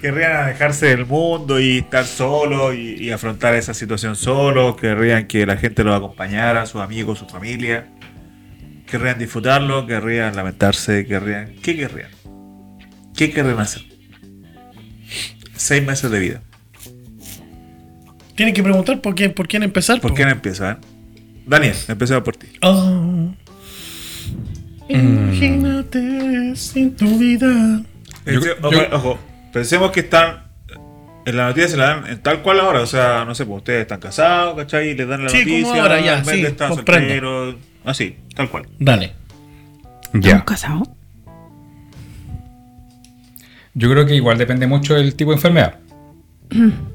querrían 0.00 0.32
alejarse 0.42 0.86
del 0.86 1.06
mundo 1.06 1.60
y 1.60 1.78
estar 1.78 2.04
solo 2.04 2.72
y, 2.74 2.94
y 2.94 3.10
afrontar 3.10 3.54
esa 3.54 3.74
situación 3.74 4.16
solo. 4.16 4.74
Querrían 4.76 5.26
que 5.26 5.46
la 5.46 5.56
gente 5.56 5.84
los 5.84 5.94
acompañara, 5.96 6.66
sus 6.66 6.80
amigos, 6.80 7.18
su 7.20 7.26
familia. 7.26 7.86
Querrían 8.86 9.18
disfrutarlo, 9.20 9.86
querrían 9.86 10.34
lamentarse, 10.34 11.06
querrían. 11.06 11.54
¿Qué 11.62 11.76
querrían? 11.76 12.10
¿Qué 13.16 13.30
querrían 13.30 13.60
hacer? 13.60 13.82
Seis 15.54 15.84
meses 15.84 16.10
de 16.10 16.18
vida. 16.18 16.42
Tienen 18.40 18.54
que 18.54 18.62
preguntar 18.62 19.02
por 19.02 19.14
quién, 19.14 19.34
por 19.34 19.46
quién 19.46 19.62
empezar. 19.64 20.00
¿Por 20.00 20.12
po. 20.12 20.16
quién 20.16 20.30
empieza? 20.30 20.70
eh? 20.70 20.76
Daniel, 21.46 21.74
empecemos 21.88 22.22
por 22.22 22.36
ti. 22.38 22.46
Oh. 22.62 23.28
Imagínate 24.88 26.56
sin 26.56 26.96
tu 26.96 27.18
vida. 27.18 27.82
Yo- 28.24 28.40
ojo, 28.62 28.72
yo- 28.72 28.88
ojo, 28.96 29.18
pensemos 29.52 29.90
que 29.90 30.00
están. 30.00 30.44
En 31.26 31.36
la 31.36 31.48
noticia 31.48 31.68
se 31.68 31.76
la 31.76 31.84
dan 31.96 32.06
en 32.06 32.22
tal 32.22 32.40
cual 32.40 32.60
ahora. 32.60 32.80
O 32.80 32.86
sea, 32.86 33.26
no 33.26 33.34
sé, 33.34 33.44
pues 33.44 33.58
ustedes 33.58 33.82
están 33.82 34.00
casados, 34.00 34.56
¿cachai? 34.56 34.88
Y 34.88 34.94
les 34.94 35.06
dan 35.06 35.22
la 35.24 35.28
Sí, 35.28 35.44
como 35.44 35.58
noticia. 35.58 35.82
ahora 35.82 36.00
ya, 36.00 36.24
sí, 36.24 36.42
comprendo. 36.56 36.74
solteros, 36.76 37.56
Así, 37.84 38.16
tal 38.34 38.48
cual. 38.48 38.66
Dale. 38.78 39.12
Ya. 40.14 40.18
¿Estamos 40.30 40.44
casados? 40.44 40.88
Yo 43.74 43.90
creo 43.90 44.06
que 44.06 44.14
igual 44.14 44.38
depende 44.38 44.66
mucho 44.66 44.94
del 44.94 45.14
tipo 45.14 45.30
de 45.32 45.36
enfermedad. 45.36 45.78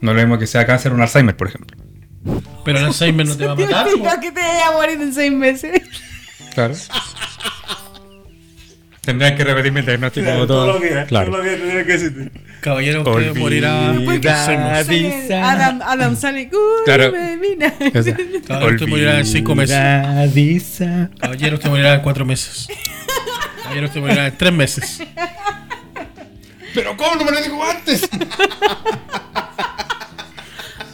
No 0.00 0.10
es 0.12 0.16
lo 0.16 0.22
mismo 0.22 0.38
que 0.38 0.46
sea 0.46 0.66
cáncer 0.66 0.92
o 0.92 0.94
un 0.94 1.02
Alzheimer, 1.02 1.36
por 1.36 1.48
ejemplo. 1.48 1.76
Pero 2.64 2.78
el 2.78 2.84
Alzheimer 2.86 3.26
no 3.26 3.36
te 3.36 3.46
va 3.46 3.52
a 3.52 3.54
matar. 3.56 3.84
po. 3.86 3.90
Digo 3.92 4.10
que 4.20 4.32
te 4.32 4.40
vaya 4.40 4.68
a 4.68 4.72
morir 4.72 5.00
en 5.00 5.12
6 5.14 5.32
meses. 5.32 5.82
Claro. 6.54 6.74
Tendrían 9.02 9.34
que 9.36 9.44
repetir 9.44 9.72
mi 9.72 9.80
diagnóstico 9.80 10.46
todo. 10.46 10.78
Claro. 11.08 11.42
días 11.42 11.56
tendría 11.58 11.84
que 11.86 11.92
decirte. 11.92 12.30
Caballero, 12.60 13.00
usted 13.02 13.34
morirá. 13.36 13.92
Olvida- 13.92 14.12
en 14.28 14.46
seis 14.46 14.58
meses. 14.58 14.88
Avisa. 14.88 15.50
Adam, 15.52 15.80
Adam 15.82 16.16
sale. 16.16 16.50
Uy, 16.52 16.58
Claro. 16.84 17.08
O 17.08 18.02
sea, 18.02 18.16
Caballero, 18.46 18.74
usted 18.74 18.86
morirá 18.88 19.18
en 19.18 19.26
cinco 19.26 19.54
meses. 19.54 19.76
Caballero, 21.18 21.54
usted 21.56 21.70
morirá 21.70 21.94
en 21.94 22.00
cuatro 22.02 22.26
meses. 22.26 22.68
Caballero, 23.62 23.86
usted 23.86 24.00
morirá 24.00 24.26
en 24.26 24.36
tres 24.36 24.52
meses. 24.52 25.02
Pero 26.74 26.96
¿cómo 26.98 27.14
no 27.16 27.24
me 27.24 27.30
lo 27.32 27.40
dijo 27.42 27.64
antes? 27.64 28.08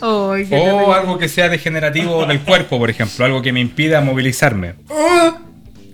O 0.09 0.93
algo 0.93 1.19
que 1.19 1.29
sea 1.29 1.49
degenerativo 1.49 2.25
del 2.27 2.41
cuerpo, 2.41 2.79
por 2.79 2.91
ejemplo, 2.91 3.25
algo 3.25 3.43
que 3.43 3.53
me 3.53 3.61
impida 3.61 4.01
movilizarme. 4.01 4.75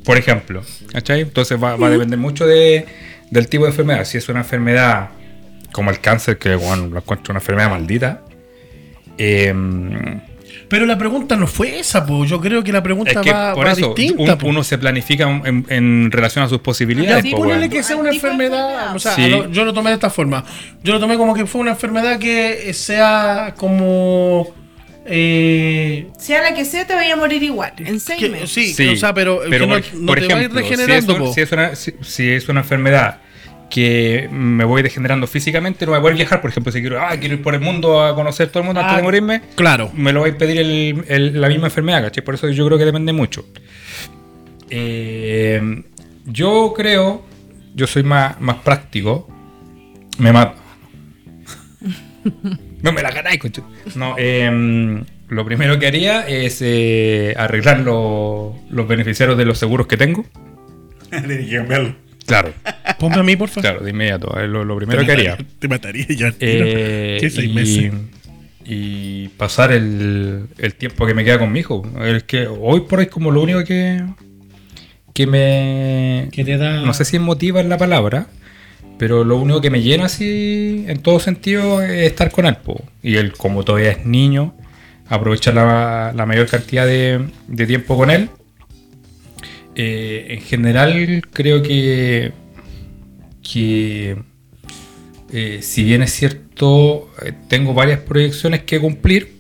Por 0.05 0.17
ejemplo, 0.19 0.63
¿cachai? 0.93 1.21
Entonces 1.21 1.63
va, 1.63 1.77
va 1.77 1.87
a 1.87 1.91
depender 1.91 2.19
mucho 2.19 2.47
de, 2.47 2.87
del 3.31 3.49
tipo 3.49 3.65
de 3.65 3.71
enfermedad. 3.71 4.05
Si 4.05 4.19
es 4.19 4.29
una 4.29 4.41
enfermedad 4.41 5.11
como 5.73 5.91
el 5.91 6.01
cáncer, 6.01 6.39
que 6.39 6.55
bueno, 6.57 6.89
lo 6.89 6.99
encuentro 6.99 7.33
una 7.33 7.39
enfermedad 7.39 7.71
maldita. 7.71 8.23
eh, 9.19 9.55
Pero 10.73 10.87
la 10.87 10.97
pregunta 10.97 11.37
no 11.37 11.47
fue 11.47 11.79
esa, 11.81 12.07
pues. 12.07 12.31
Yo 12.31 12.41
creo 12.41 12.65
que 12.65 12.73
la 12.73 12.83
pregunta 12.83 13.11
es 13.11 13.19
que 13.19 13.31
va, 13.31 13.53
por 13.55 13.67
va 13.67 13.73
eso 13.73 13.93
distinta. 13.95 14.33
un- 14.33 14.39
po. 14.39 14.47
uno 14.47 14.65
se 14.65 14.79
planifica 14.79 15.25
en, 15.45 15.67
en 15.69 16.11
relación 16.11 16.43
a 16.43 16.49
sus 16.49 16.61
posibilidades. 16.61 17.17
Ya, 17.23 17.29
sí, 17.29 17.31
po, 17.33 17.43
ponele 17.43 17.69
que 17.69 17.83
sea 17.83 17.97
una 17.97 18.09
enfermedad. 18.11 18.97
O 18.97 18.99
sea, 18.99 19.15
Sí. 19.15 19.29
lo- 19.29 19.51
yo 19.51 19.67
lo 19.67 19.75
tomé 19.75 19.91
de 19.91 19.97
esta 19.97 20.09
forma. 20.09 20.43
Yo 20.83 20.95
lo 20.95 20.99
tomé 21.01 21.19
como 21.19 21.35
que 21.35 21.45
fue 21.45 21.61
una 21.61 21.73
enfermedad 21.73 22.19
que 22.19 22.73
sea 22.73 23.53
como. 23.59 24.51
Eh, 25.05 26.07
Sea 26.17 26.41
la 26.43 26.55
que 26.55 26.65
sea, 26.65 26.87
te 26.87 26.95
vaya 26.95 27.13
a 27.13 27.17
morir 27.17 27.43
igual. 27.43 27.75
En 27.77 28.01
seis 28.01 28.19
que- 28.19 28.29
meses. 28.31 28.51
sí, 28.51 28.73
Sí, 28.73 28.89
o 28.89 28.97
sea, 28.97 29.13
pero, 29.13 29.41
pero 29.51 29.67
que 29.67 29.75
no, 29.75 29.81
por, 29.81 29.95
no 30.01 30.07
por 30.07 30.21
te 30.21 30.27
va 30.29 30.33
a 30.35 30.37
ir 30.37 30.47
ejemplo, 30.47 30.61
regenerando. 30.61 31.13
si, 31.13 31.13
es, 31.13 31.19
po. 31.19 31.25
un- 31.29 31.35
si 31.35 31.41
es 31.43 31.53
una, 31.53 31.75
si- 31.77 31.95
si 32.03 32.31
es 32.31 32.49
una 32.49 32.61
enfermedad 32.61 33.19
que 33.73 34.29
me 34.31 34.65
voy 34.65 34.83
degenerando 34.83 35.27
físicamente, 35.27 35.87
no 35.87 35.93
voy 35.93 35.99
a 35.99 36.03
poder 36.03 36.17
viajar. 36.17 36.43
Por 36.43 36.51
ejemplo, 36.51 36.71
si 36.71 36.81
quiero, 36.83 37.01
ah, 37.01 37.17
quiero 37.19 37.37
ir 37.37 37.43
por 37.43 37.55
el 37.55 37.61
mundo 37.61 38.03
a 38.05 38.15
conocer 38.15 38.49
todo 38.49 38.61
el 38.61 38.67
mundo 38.67 38.81
antes 38.81 38.93
Ah, 38.93 38.97
de 38.99 39.03
morirme, 39.03 39.41
Claro. 39.55 39.91
me 39.95 40.13
lo 40.13 40.21
va 40.21 40.27
a 40.27 40.29
impedir 40.29 40.59
el- 40.59 41.05
el- 41.09 41.41
la 41.41 41.49
misma 41.49 41.69
enfermedad, 41.69 42.03
¿cachai? 42.03 42.23
Por 42.23 42.35
eso 42.35 42.51
yo 42.51 42.67
creo 42.67 42.77
que 42.77 42.85
depende 42.85 43.15
mucho. 43.15 43.47
Eh, 44.69 45.83
yo 46.27 46.73
creo, 46.77 47.25
yo 47.75 47.87
soy 47.87 48.03
más, 48.03 48.39
más 48.41 48.57
práctico, 48.57 49.27
me 50.19 50.33
mato. 50.33 50.59
no 52.83 52.93
me 52.93 53.03
la 53.03 53.11
ganáis, 53.11 53.39
concho. 53.41 53.67
No, 53.95 54.15
eh, 54.19 55.03
lo 55.29 55.45
primero 55.47 55.79
que 55.79 55.87
haría 55.87 56.27
es 56.29 56.59
eh, 56.61 57.35
arreglar 57.39 57.81
lo- 57.81 58.55
los 58.71 58.87
beneficiarios 58.87 59.39
de 59.39 59.45
los 59.47 59.57
seguros 59.59 59.87
que 59.87 59.97
tengo. 59.97 60.25
Tenés 61.11 61.49
que 61.49 61.57
cambiarlo. 61.57 61.95
Claro, 62.27 62.53
Ponme 62.99 63.17
a 63.17 63.23
mí, 63.23 63.37
por 63.37 63.49
favor. 63.49 63.63
claro, 63.63 63.81
de 63.85 63.91
inmediato. 63.91 64.29
Lo, 64.47 64.65
lo 64.65 64.77
primero 64.77 65.05
que 65.05 65.13
haría. 65.13 65.37
Te 65.59 65.69
mataría 65.69 66.07
ya. 66.09 66.33
Eh, 66.41 67.19
¿Qué 67.21 67.31
seis 67.31 67.51
y, 67.51 67.53
meses? 67.53 67.93
y 68.65 69.29
pasar 69.31 69.73
el, 69.73 70.47
el 70.59 70.75
tiempo 70.75 71.05
que 71.07 71.15
me 71.15 71.25
queda 71.25 71.39
con 71.39 71.51
mi 71.53 71.61
hijo. 71.61 71.83
Es 72.05 72.23
que 72.25 72.47
hoy 72.47 72.83
por 72.83 73.01
hoy 73.01 73.07
como 73.07 73.31
lo 73.31 73.43
único 73.43 73.65
que, 73.65 74.03
que 75.13 75.27
me... 75.27 76.29
Que 76.31 76.45
te 76.45 76.57
da. 76.57 76.81
No 76.81 76.95
sé 76.95 77.05
si 77.05 77.19
motiva 77.19 77.61
es 77.61 77.67
la 77.67 77.77
palabra, 77.77 78.29
pero 78.99 79.25
lo 79.25 79.37
único 79.37 79.61
que 79.61 79.71
me 79.71 79.83
llena 79.83 80.05
así 80.07 80.85
en 80.87 81.03
todo 81.03 81.19
sentido 81.19 81.83
es 81.83 82.07
estar 82.07 82.31
con 82.31 82.47
él. 82.47 82.57
po. 82.57 82.85
Y 83.03 83.17
él, 83.17 83.33
como 83.33 83.65
todavía 83.65 83.91
es 83.91 84.07
niño, 84.07 84.55
aprovechar 85.09 85.55
la, 85.55 86.13
la 86.15 86.25
mayor 86.25 86.47
cantidad 86.47 86.87
de, 86.87 87.21
de 87.49 87.67
tiempo 87.67 87.97
con 87.97 88.11
él. 88.11 88.31
Eh, 89.75 90.27
en 90.31 90.41
general 90.41 91.23
creo 91.33 91.63
que, 91.63 92.33
que 93.43 94.17
eh, 95.33 95.61
si 95.63 95.85
bien 95.85 96.03
es 96.03 96.13
cierto, 96.13 97.11
eh, 97.25 97.33
tengo 97.49 97.73
varias 97.73 98.01
proyecciones 98.01 98.65
que 98.65 98.79
cumplir, 98.81 99.33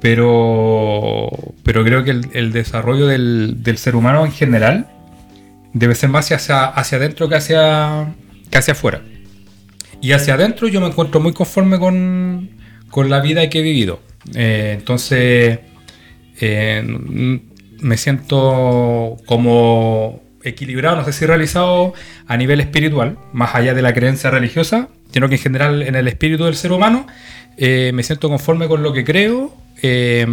pero, 0.00 1.30
pero 1.64 1.84
creo 1.84 2.04
que 2.04 2.12
el, 2.32 2.52
desarrollo 2.52 3.08
del, 3.08 3.62
del 3.62 3.76
ser 3.78 3.96
humano 3.96 4.24
en 4.24 4.30
general 4.30 4.86
debe 5.72 5.96
ser 5.96 6.10
más 6.10 6.30
hacia, 6.30 6.66
hacia 6.66 6.98
adentro 6.98 7.28
que 7.28 7.34
hacia, 7.34 8.14
que 8.50 8.58
hacia 8.58 8.72
afuera. 8.72 9.02
Y 10.00 10.12
hacia 10.12 10.34
adentro 10.34 10.68
yo 10.68 10.80
me 10.80 10.86
encuentro 10.86 11.20
muy 11.20 11.32
conforme 11.32 11.80
con, 11.80 12.50
con 12.88 13.10
la 13.10 13.20
vida 13.20 13.50
que 13.50 13.58
he 13.58 13.62
vivido. 13.62 14.00
Entonces, 14.34 15.58
eh, 16.40 17.40
me 17.80 17.96
siento 17.96 19.16
como 19.26 20.22
equilibrado, 20.42 20.96
no 20.96 21.04
sé 21.04 21.12
si 21.12 21.26
realizado 21.26 21.94
a 22.26 22.36
nivel 22.36 22.60
espiritual, 22.60 23.18
más 23.32 23.54
allá 23.54 23.74
de 23.74 23.82
la 23.82 23.92
creencia 23.92 24.30
religiosa, 24.30 24.88
sino 25.12 25.28
que 25.28 25.36
en 25.36 25.40
general 25.40 25.82
en 25.82 25.94
el 25.94 26.08
espíritu 26.08 26.44
del 26.44 26.54
ser 26.54 26.72
humano 26.72 27.06
eh, 27.56 27.90
me 27.94 28.02
siento 28.02 28.28
conforme 28.28 28.68
con 28.68 28.82
lo 28.82 28.92
que 28.92 29.04
creo 29.04 29.54
eh, 29.82 30.26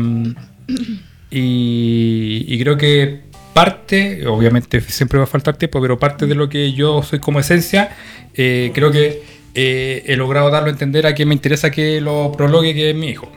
y, 1.32 2.60
creo 2.60 2.78
que 2.78 3.22
parte, 3.54 4.28
obviamente 4.28 4.82
siempre 4.82 5.18
va 5.18 5.26
a 5.26 5.28
faltar 5.28 5.58
tiempo, 5.58 5.82
pero 5.82 5.98
parte 5.98 6.28
de 6.28 6.36
lo 6.36 6.50
que 6.50 6.74
yo 6.74 7.04
soy 7.04 7.20
como 7.20 7.40
esencia, 7.40 7.96
eh, 8.34 8.72
creo 8.74 8.92
que 8.92 9.24
he 9.58 10.16
logrado 10.18 10.50
darlo 10.50 10.68
a 10.68 10.72
entender 10.72 11.08
a 11.08 11.16
quien 11.16 11.30
me 11.30 11.34
interesa 11.34 11.72
que 11.72 12.02
lo 12.02 12.34
prologue, 12.34 12.74
que 12.74 12.90
es 12.90 12.96
mi 12.96 13.08
hijo. 13.08 13.32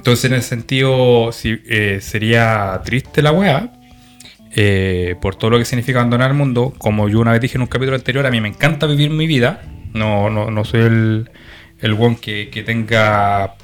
Entonces, 0.00 0.30
en 0.30 0.38
ese 0.38 0.48
sentido, 0.48 1.30
eh, 1.44 1.98
sería 2.00 2.80
triste 2.84 3.22
la 3.22 3.32
weá. 3.32 3.72
eh, 4.56 5.16
por 5.20 5.36
todo 5.36 5.50
lo 5.50 5.58
que 5.58 5.64
significa 5.64 6.00
abandonar 6.00 6.30
el 6.30 6.36
mundo. 6.36 6.74
Como 6.78 7.08
yo 7.08 7.20
una 7.20 7.32
vez 7.32 7.40
dije 7.40 7.56
en 7.58 7.62
un 7.62 7.68
capítulo 7.68 7.96
anterior, 7.96 8.26
a 8.26 8.30
mí 8.30 8.40
me 8.40 8.48
encanta 8.48 8.86
vivir 8.86 9.10
mi 9.10 9.26
vida. 9.26 9.62
No, 9.94 10.30
no, 10.30 10.50
no 10.50 10.64
soy 10.64 10.80
el, 10.82 11.30
el 11.80 11.92
one 11.94 12.18
que, 12.20 12.50
que 12.50 12.62
tenga 12.62 13.54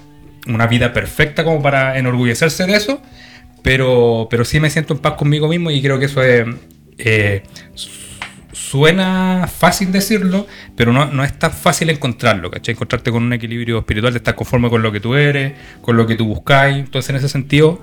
una 0.46 0.66
vida 0.68 0.92
perfecta 0.92 1.44
como 1.44 1.62
para 1.62 1.98
enorgullecerse 1.98 2.66
de 2.66 2.76
eso. 2.76 3.02
Pero, 3.62 4.28
pero 4.30 4.44
sí 4.44 4.60
me 4.60 4.70
siento 4.70 4.94
en 4.94 5.00
paz 5.00 5.14
conmigo 5.14 5.48
mismo 5.48 5.70
y 5.70 5.82
creo 5.82 5.98
que 5.98 6.06
eso 6.06 6.22
es. 6.22 6.46
eh, 6.98 7.42
suena 8.70 9.48
fácil 9.48 9.92
decirlo, 9.92 10.46
pero 10.76 10.92
no, 10.92 11.06
no 11.06 11.22
es 11.24 11.38
tan 11.38 11.52
fácil 11.52 11.90
encontrarlo, 11.90 12.50
¿cachai? 12.50 12.72
Encontrarte 12.72 13.10
con 13.10 13.22
un 13.22 13.32
equilibrio 13.32 13.78
espiritual, 13.78 14.12
de 14.12 14.18
estar 14.18 14.34
conforme 14.34 14.68
con 14.68 14.82
lo 14.82 14.90
que 14.90 15.00
tú 15.00 15.14
eres, 15.14 15.52
con 15.80 15.96
lo 15.96 16.06
que 16.06 16.16
tú 16.16 16.26
buscáis. 16.26 16.78
Entonces, 16.78 17.10
en 17.10 17.16
ese 17.16 17.28
sentido, 17.28 17.80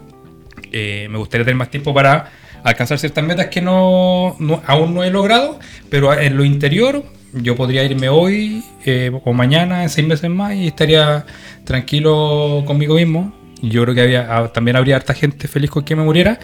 eh, 0.72 1.08
me 1.10 1.18
gustaría 1.18 1.46
tener 1.46 1.56
más 1.56 1.70
tiempo 1.70 1.94
para 1.94 2.32
alcanzar 2.64 3.00
ciertas 3.00 3.24
metas 3.24 3.48
que 3.48 3.62
no, 3.62 4.36
aún 4.66 4.94
no 4.94 5.04
he 5.04 5.10
logrado, 5.10 5.60
pero 5.90 6.14
en 6.14 6.36
lo 6.36 6.44
interior 6.44 7.04
yo 7.34 7.56
podría 7.56 7.84
irme 7.84 8.10
hoy 8.10 8.64
eh, 8.86 9.12
o 9.24 9.34
mañana, 9.34 9.84
en 9.84 9.90
seis 9.90 10.08
meses 10.08 10.30
más, 10.30 10.54
y 10.54 10.68
estaría 10.68 11.26
tranquilo 11.64 12.64
conmigo 12.66 12.96
mismo. 12.96 13.34
Yo 13.62 13.84
creo 13.84 13.96
que 13.96 14.18
ah, 14.18 14.52
también 14.54 14.76
habría 14.76 14.98
harta 14.98 15.14
gente 15.14 15.48
feliz 15.48 15.70
con 15.70 15.86
que 15.86 15.96
me 15.96 16.04
muriera, 16.04 16.40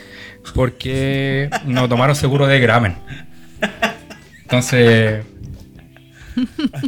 porque 0.56 1.49
no 1.65 1.89
tomaron 1.89 2.15
seguro 2.15 2.47
de 2.47 2.60
gramen. 2.62 2.95
Entonces, 4.50 5.24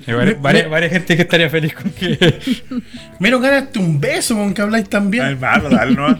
hay 0.07 0.13
varias, 0.15 0.41
varias- 0.41 0.69
varias 0.69 0.91
gente 0.91 1.15
que 1.15 1.21
estaría 1.21 1.49
feliz 1.49 1.73
con 1.73 1.91
que... 1.91 2.39
Menos 3.19 3.39
ganaste 3.41 3.77
un 3.79 3.99
beso 3.99 4.35
con 4.35 4.53
que 4.53 4.61
habláis 4.63 4.89
tan 4.89 5.11
bien. 5.11 5.25
Hermano, 5.25 5.69
dale, 5.69 5.93
no. 5.95 6.19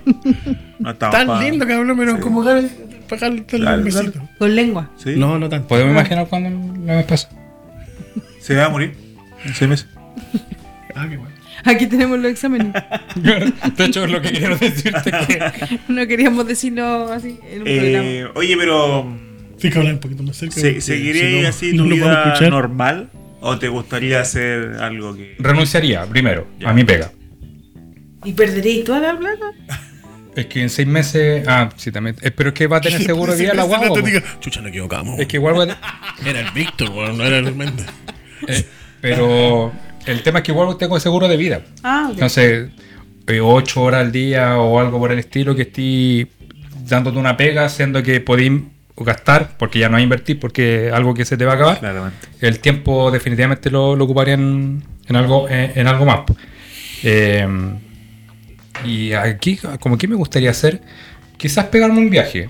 No 0.80 0.96
Tan 0.96 1.28
pa- 1.28 1.42
lindo 1.44 1.66
que 1.66 1.74
habló, 1.74 1.96
pero 1.98 2.20
como 2.20 2.44
ganas 2.44 2.64
de 2.66 2.70
pegarle 3.10 3.46
un 3.54 3.64
Dale, 3.66 3.84
besito. 3.84 4.22
Con 4.38 4.56
lengua. 4.56 4.92
Sí. 4.98 5.16
No, 5.18 5.40
no 5.40 5.50
tanto. 5.50 5.68
¿Podemos 5.68 5.92
imaginar 5.94 6.28
cuando 6.28 6.80
la 6.86 6.98
vez 6.98 7.06
pasa? 7.06 7.30
Se 8.40 8.56
va 8.56 8.66
a 8.66 8.70
morir. 8.70 8.94
En 9.46 9.54
seis 9.56 9.70
meses. 9.70 9.88
Ah, 10.96 11.08
qué 11.10 11.18
bueno. 11.18 11.32
Aquí 11.64 11.88
tenemos 11.88 12.20
los 12.20 12.32
exámenes. 12.32 12.74
De 13.16 13.86
hecho, 13.86 14.06
lo 14.08 14.22
que 14.22 14.32
quiero 14.32 14.58
decirte 14.58 15.10
es 15.10 15.26
que... 15.28 15.80
No 15.88 16.06
queríamos 16.08 16.48
decirlo 16.48 17.12
así 17.12 17.40
en 17.50 17.62
un 17.62 17.68
Eh, 17.68 18.28
oye, 18.36 18.56
pero. 18.58 19.31
Tienes 19.62 19.74
que 19.74 19.80
hablar 19.80 19.94
un 19.94 20.00
poquito 20.00 20.24
más 20.24 20.36
cerca. 20.36 20.56
¿se- 20.56 20.62
porque 20.62 20.82
¿Seguirías 20.82 21.30
si 21.30 21.42
no, 21.42 21.48
así 21.48 21.74
no 21.78 21.84
tu 21.84 21.90
lo 21.90 21.96
puedo 21.98 22.10
vida 22.12 22.24
escuchar. 22.26 22.50
normal? 22.50 23.10
¿O 23.42 23.58
te 23.58 23.68
gustaría 23.70 24.20
hacer 24.22 24.76
algo 24.80 25.16
que.? 25.16 25.36
Renunciaría, 25.40 26.06
primero, 26.06 26.48
a 26.66 26.74
mi 26.74 26.84
pega. 26.84 27.12
¿Y 28.24 28.34
perderéis 28.34 28.84
toda 28.84 29.00
la 29.00 29.18
plata? 29.18 29.46
Es 30.36 30.46
que 30.46 30.62
en 30.62 30.70
seis 30.70 30.88
meses... 30.88 31.44
Ah, 31.48 31.70
sí, 31.76 31.92
también. 31.92 32.16
eh, 32.22 32.32
Pero 32.32 32.50
es 32.50 32.56
que 32.56 32.68
va 32.68 32.78
a 32.78 32.82
tener 32.82 33.02
seguro 33.04 33.34
de 33.34 33.40
vida 33.44 33.54
la 33.54 33.64
no 33.64 33.68
guagua. 33.68 34.00
Chucha, 34.40 34.62
nos 34.62 34.70
equivocamos. 34.70 35.20
Es 35.20 35.28
que 35.28 35.38
igual 35.38 35.56
voy 35.56 35.70
a... 35.70 35.78
Era 36.26 36.40
el 36.42 36.52
Víctor, 36.52 36.90
weón, 36.92 37.18
no 37.18 37.24
era 37.26 37.40
el 37.40 37.54
Méndez. 37.56 37.88
eh, 38.48 38.64
pero 39.02 39.74
el 40.06 40.22
tema 40.24 40.40
es 40.40 40.46
que 40.46 40.52
igual 40.52 40.78
tengo 40.78 41.00
seguro 41.00 41.28
de 41.28 41.36
vida. 41.38 41.62
Ah, 41.84 42.06
ok. 42.08 42.14
Entonces, 42.14 42.70
eh, 43.28 43.40
ocho 43.42 43.82
horas 43.82 44.02
al 44.02 44.12
día 44.12 44.58
o 44.58 44.80
algo 44.80 45.00
por 45.00 45.12
el 45.12 45.20
estilo 45.20 45.56
que 45.56 45.64
estoy 45.64 46.28
dándote 46.88 47.18
una 47.18 47.36
pega, 47.36 47.68
siendo 47.70 48.04
que 48.04 48.20
podéis 48.22 48.62
gastar, 49.04 49.58
porque 49.58 49.80
ya 49.80 49.90
no 49.90 49.98
hay 49.98 50.04
invertir, 50.04 50.40
porque 50.40 50.88
es 50.88 50.94
algo 50.94 51.14
que 51.14 51.26
se 51.26 51.38
te 51.38 51.46
va 51.46 51.54
a 51.54 51.56
acabar. 51.56 51.80
Claramente. 51.80 52.28
El 52.40 52.60
tiempo 52.60 53.12
definitivamente 53.12 53.70
lo, 53.70 53.96
lo 53.96 54.06
ocuparía 54.06 54.34
en, 54.36 54.84
en 55.08 55.16
algo, 55.16 55.48
en, 55.50 55.72
en 55.76 55.88
algo 55.88 56.06
más. 56.06 56.22
Eh, 57.04 57.48
y 58.86 59.14
aquí, 59.14 59.60
como 59.80 59.98
que 59.98 60.08
me 60.08 60.16
gustaría 60.16 60.50
hacer, 60.52 60.82
quizás 61.38 61.66
pegarme 61.66 62.00
un 62.00 62.10
viaje. 62.10 62.50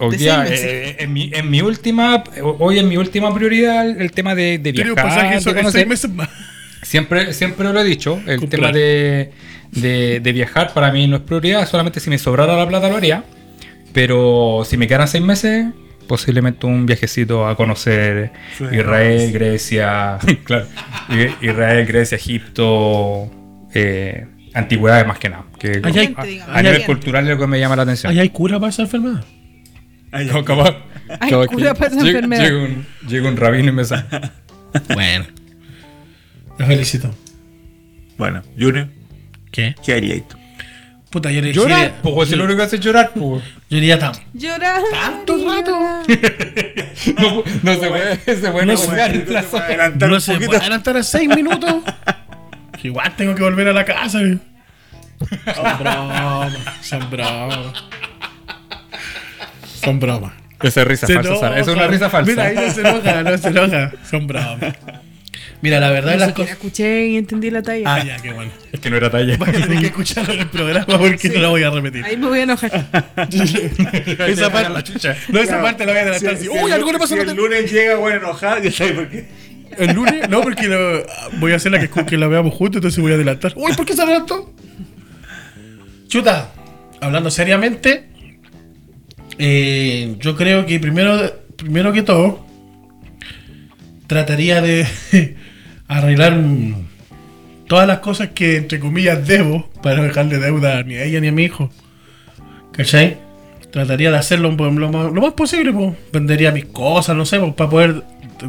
Hoy 0.00 0.16
día, 0.16 0.44
eh, 0.48 0.96
en, 1.00 1.12
mi, 1.12 1.30
en 1.32 1.48
mi 1.50 1.60
última, 1.60 2.24
hoy 2.58 2.78
en 2.78 2.88
mi 2.88 2.96
última 2.96 3.32
prioridad, 3.34 3.88
el 3.88 4.10
tema 4.12 4.34
de, 4.34 4.58
viajar, 4.58 4.94
pasaje 4.94 5.30
de 5.32 5.36
eso 5.36 5.50
en 5.50 5.56
conocer. 5.56 5.80
seis 5.80 5.86
meses 5.88 6.10
más. 6.10 6.28
Siempre, 6.82 7.32
siempre 7.32 7.72
lo 7.72 7.78
he 7.80 7.84
dicho, 7.84 8.20
el 8.26 8.40
Comprar. 8.40 8.72
tema 8.72 8.72
de, 8.72 9.30
de- 9.70 10.20
de 10.20 10.32
viajar 10.32 10.72
para 10.74 10.90
mí 10.90 11.06
no 11.06 11.16
es 11.16 11.22
prioridad, 11.22 11.68
solamente 11.68 12.00
si 12.00 12.10
me 12.10 12.18
sobrara 12.18 12.56
la 12.56 12.66
plata 12.66 12.88
lo 12.88 12.96
haría. 12.96 13.22
Pero 13.92 14.62
si 14.64 14.76
me 14.76 14.86
quedan 14.88 15.06
seis 15.08 15.22
meses, 15.22 15.66
posiblemente 16.08 16.66
un 16.66 16.86
viajecito 16.86 17.46
a 17.46 17.56
conocer 17.56 18.32
Suena. 18.56 18.76
Israel, 18.76 19.32
Grecia, 19.32 20.18
claro, 20.44 20.66
Israel, 21.40 21.86
Grecia, 21.86 22.16
Egipto, 22.16 23.30
eh, 23.74 24.26
antigüedades 24.54 25.06
más 25.06 25.18
que 25.18 25.28
nada. 25.28 25.44
Que 25.58 25.80
Allá 25.82 26.00
hay- 26.02 26.14
a, 26.16 26.24
digamos, 26.24 26.54
a 26.56 26.62
nivel 26.62 26.76
hay- 26.80 26.86
cultural 26.86 27.24
es 27.24 27.30
lo 27.30 27.38
que 27.38 27.46
me 27.46 27.60
llama 27.60 27.76
la 27.76 27.82
atención. 27.82 28.10
¿Ahí 28.12 28.18
hay 28.18 28.30
cura 28.30 28.58
para 28.58 28.70
esa 28.70 28.82
enfermedad? 28.82 29.24
Ay, 30.10 30.26
No, 30.26 30.44
capaz. 30.44 30.74
Ay, 31.20 31.30
capaz 31.30 31.46
cura 31.46 31.72
que 31.72 31.78
para 31.78 31.90
esa 31.94 32.00
llega- 32.02 32.18
enfermedad. 32.18 32.42
Llega 32.44 32.58
un, 32.64 32.86
llega 33.08 33.28
un 33.28 33.36
rabino 33.36 33.68
y 33.68 33.72
me 33.72 33.84
sana. 33.84 34.32
Bueno. 34.94 35.26
Te 36.56 36.64
felicito. 36.64 37.14
Bueno, 38.16 38.42
Junior, 38.58 38.88
¿Qué? 39.50 39.74
¿qué 39.84 39.94
harías 39.94 40.26
tú? 40.28 40.36
Puta, 41.12 41.30
yo 41.30 41.42
le 41.42 41.52
Llorar, 41.52 41.92
pues 42.02 42.30
si 42.30 42.36
lo 42.36 42.44
único 42.44 42.56
que 42.56 42.64
hace 42.64 42.76
es 42.76 42.82
llorar, 42.82 43.10
pues. 43.14 43.42
Yo 43.68 43.76
iría 43.76 43.98
tan. 43.98 44.12
Llorar. 44.32 44.80
¿Tanto 44.90 45.36
rato? 45.46 45.78
No, 47.18 47.42
no 47.62 47.74
se 47.80 47.88
puede, 47.88 48.16
se 48.16 48.50
puede 48.50 48.66
No 48.66 48.72
negociar 48.72 49.12
se-. 49.12 49.58
Adelantar 49.58 50.08
No 50.08 50.20
se 50.20 50.38
puede 50.38 50.56
adelantar 50.56 50.96
a 50.96 51.02
6 51.02 51.28
minutos. 51.28 51.82
Que 52.80 52.88
igual 52.88 53.14
tengo 53.16 53.34
que 53.34 53.42
volver 53.42 53.68
a 53.68 53.72
la 53.74 53.84
casa. 53.84 54.20
Son 54.20 54.40
bromas, 55.78 56.52
son 56.80 57.10
bromas. 57.10 57.84
Son 59.84 60.00
bromas. 60.00 60.32
Esa 60.62 60.80
es 60.80 60.86
risa 60.86 61.06
Se 61.06 61.14
falsa, 61.14 61.36
Sara. 61.36 61.58
Esa 61.58 61.70
es 61.72 61.76
una 61.76 61.86
risa 61.88 62.08
falsa. 62.08 62.30
Mira, 62.30 62.44
ahí 62.44 62.54
no 62.54 62.72
se 62.72 62.80
enoja, 62.80 63.22
no 63.22 63.38
se 63.38 63.48
enoja. 63.48 63.92
Son 64.08 64.26
bromas. 64.26 64.58
Mira, 65.60 65.78
la 65.80 65.90
verdad 65.90 66.14
es 66.14 66.20
Ni 66.20 66.26
las 66.26 66.32
cosas. 66.34 66.50
escuché 66.52 67.06
y 67.08 67.16
entendí 67.16 67.50
la 67.50 67.62
talla. 67.62 67.94
Ah, 67.94 68.04
ya, 68.04 68.16
qué 68.16 68.32
bueno. 68.32 68.50
Es 68.72 68.80
que 68.80 68.90
no 68.90 68.96
era 68.96 69.10
talla. 69.10 69.36
Voy 69.36 69.48
a 69.48 69.52
tener 69.52 69.78
que 69.80 69.86
escucharlo 69.86 70.32
en 70.34 70.40
el 70.40 70.48
programa 70.48 70.86
porque 70.98 71.28
no 71.28 71.40
lo 71.40 71.50
voy 71.50 71.62
a 71.62 71.70
repetir. 71.70 72.04
Ahí 72.04 72.16
me 72.16 72.26
voy 72.26 72.40
a 72.40 72.42
enojar. 72.44 72.70
esa 74.28 74.50
parte, 74.52 74.70
la 74.72 74.82
chucha. 74.82 75.16
no, 75.28 75.40
esa 75.40 75.60
parte 75.62 75.84
la 75.86 75.92
voy 75.92 75.98
a 75.98 76.02
adelantar. 76.02 76.34
así, 76.34 76.44
Si- 76.44 76.48
Uy, 76.48 76.58
si 76.66 76.72
algo 76.72 76.88
el- 76.88 76.92
le 76.94 76.98
pasó 76.98 77.14
si 77.14 77.20
a 77.20 77.22
el 77.24 77.36
lunes 77.36 77.70
llega, 77.72 77.96
bueno, 77.96 78.16
enojado, 78.18 78.62
ya 78.62 78.72
sabes 78.72 78.92
por 78.94 79.08
qué. 79.08 79.26
¿El 79.78 79.94
lunes? 79.94 80.28
No, 80.28 80.40
porque 80.42 80.66
lo- 80.68 81.04
voy 81.38 81.52
a 81.52 81.56
hacer 81.56 81.72
la 81.72 81.80
que, 81.80 81.88
que 82.04 82.16
la 82.18 82.26
veamos 82.28 82.54
juntos, 82.54 82.76
entonces 82.76 83.00
voy 83.00 83.12
a 83.12 83.14
adelantar. 83.14 83.52
Uy, 83.56 83.72
¿por 83.74 83.86
qué 83.86 83.94
se 83.94 84.02
adelantó? 84.02 84.52
Chuta, 86.08 86.52
hablando 87.00 87.30
seriamente, 87.30 88.04
eh, 89.38 90.16
yo 90.18 90.36
creo 90.36 90.66
que 90.66 90.78
primero, 90.78 91.32
primero 91.56 91.92
que 91.92 92.02
todo, 92.02 92.46
trataría 94.12 94.60
de 94.60 94.86
arreglar 95.88 96.38
todas 97.66 97.88
las 97.88 98.00
cosas 98.00 98.30
que, 98.34 98.56
entre 98.56 98.78
comillas, 98.78 99.26
debo 99.26 99.70
para 99.82 99.96
no 99.96 100.02
dejarle 100.02 100.38
deuda 100.38 100.82
ni 100.82 100.96
a 100.96 101.04
ella 101.04 101.20
ni 101.20 101.28
a 101.28 101.32
mi 101.32 101.44
hijo. 101.44 101.70
¿Cachai? 102.72 103.16
Trataría 103.70 104.10
de 104.10 104.18
hacerlo 104.18 104.50
lo, 104.50 104.92
más, 104.92 105.12
lo 105.12 105.22
más 105.22 105.32
posible, 105.32 105.72
pues. 105.72 105.94
Vendería 106.12 106.52
mis 106.52 106.66
cosas, 106.66 107.16
no 107.16 107.24
sé, 107.24 107.40
pues, 107.40 107.54
para 107.54 107.70
poder 107.70 108.02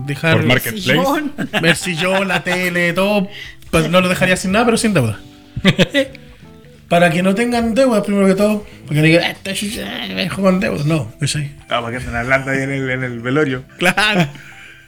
dejar 0.05 0.37
Por 0.37 0.47
Marketplace. 0.47 0.81
Sillón. 0.81 1.31
ver 1.61 1.75
si 1.77 1.95
yo, 1.95 2.25
la 2.25 2.43
tele, 2.43 2.91
todo. 2.91 3.29
Pues 3.71 3.89
no 3.89 4.01
lo 4.01 4.09
dejaría 4.09 4.35
sin 4.35 4.51
nada, 4.51 4.65
pero 4.65 4.77
sin 4.77 4.93
deuda. 4.93 5.17
Para 6.89 7.09
que 7.09 7.23
no 7.23 7.33
tengan 7.33 7.73
deuda, 7.73 8.03
primero 8.03 8.27
que 8.27 8.35
todo. 8.35 8.65
Porque 8.85 8.95
no 8.95 9.01
digan, 9.01 9.23
este 9.23 9.53
chucha, 9.53 9.85
me 10.09 10.23
dejo 10.23 10.41
con 10.41 10.59
deuda. 10.59 10.83
No, 10.85 11.11
¿cachai? 11.19 11.51
Ah, 11.69 11.81
para 11.81 11.97
que 11.97 12.05
andan 12.05 12.17
hablando 12.17 12.51
ahí 12.51 12.61
en 12.61 12.69
el, 12.69 12.89
en 12.89 13.03
el 13.03 13.19
velorio. 13.21 13.63
Claro. 13.79 14.27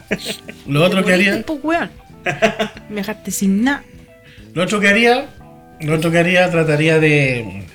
Lo 0.67 0.83
otro 0.83 1.03
que 1.03 1.13
haría. 1.13 1.41
Pues, 1.45 1.59
weón. 1.63 1.89
Me 2.89 2.95
dejaste 2.97 3.31
sin 3.31 3.63
nada. 3.63 3.83
Lo 4.53 4.63
otro 4.63 4.79
que 4.79 4.87
haría. 4.87 5.25
Lo 5.81 5.95
otro 5.95 6.09
que 6.11 6.17
haría, 6.19 6.49
trataría 6.49 6.99
de. 6.99 7.65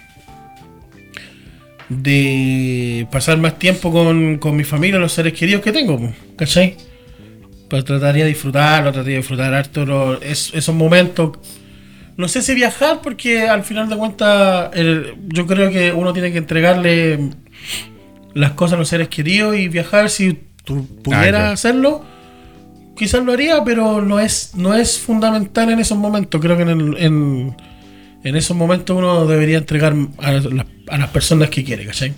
De 1.88 3.06
pasar 3.10 3.38
más 3.38 3.58
tiempo 3.58 3.90
con, 3.90 4.38
con 4.38 4.54
mi 4.56 4.62
familia, 4.62 4.98
los 5.00 5.12
seres 5.12 5.32
queridos 5.32 5.60
que 5.60 5.72
tengo, 5.72 5.98
po, 5.98 6.12
¿cachai? 6.36 6.76
Pues 7.68 7.84
trataría 7.84 8.22
de 8.24 8.28
disfrutarlo, 8.30 8.92
trataría 8.92 9.14
de 9.16 9.20
disfrutar 9.22 9.52
harto 9.54 9.84
lo- 9.84 10.20
es- 10.22 10.52
esos 10.54 10.72
momentos. 10.74 11.38
No 12.16 12.28
sé 12.28 12.42
si 12.42 12.54
viajar, 12.54 13.00
porque 13.02 13.48
al 13.48 13.64
final 13.64 13.88
de 13.88 13.96
cuentas, 13.96 14.70
el- 14.74 15.14
yo 15.28 15.46
creo 15.48 15.70
que 15.70 15.92
uno 15.92 16.12
tiene 16.12 16.30
que 16.30 16.38
entregarle 16.38 17.18
las 18.34 18.52
cosas 18.52 18.74
a 18.74 18.78
los 18.78 18.88
seres 18.88 19.08
queridos 19.08 19.56
y 19.56 19.66
viajar 19.66 20.10
si 20.10 20.38
tú 20.64 20.86
pudieras 21.02 21.40
Ah, 21.42 21.52
hacerlo. 21.52 22.04
Quizás 23.00 23.24
lo 23.24 23.32
haría, 23.32 23.64
pero 23.64 24.02
no 24.02 24.20
es, 24.20 24.52
no 24.56 24.74
es 24.74 24.98
fundamental 24.98 25.70
en 25.70 25.78
esos 25.78 25.96
momentos. 25.96 26.38
Creo 26.38 26.54
que 26.58 26.64
en, 26.64 27.56
en, 28.22 28.36
esos 28.36 28.54
momentos 28.54 28.94
uno 28.94 29.26
debería 29.26 29.56
entregar 29.56 29.96
a, 30.18 30.32
las- 30.32 31.08
personas 31.08 31.48
que 31.48 31.64
quiere, 31.64 31.86
¿cachai? 31.86 32.12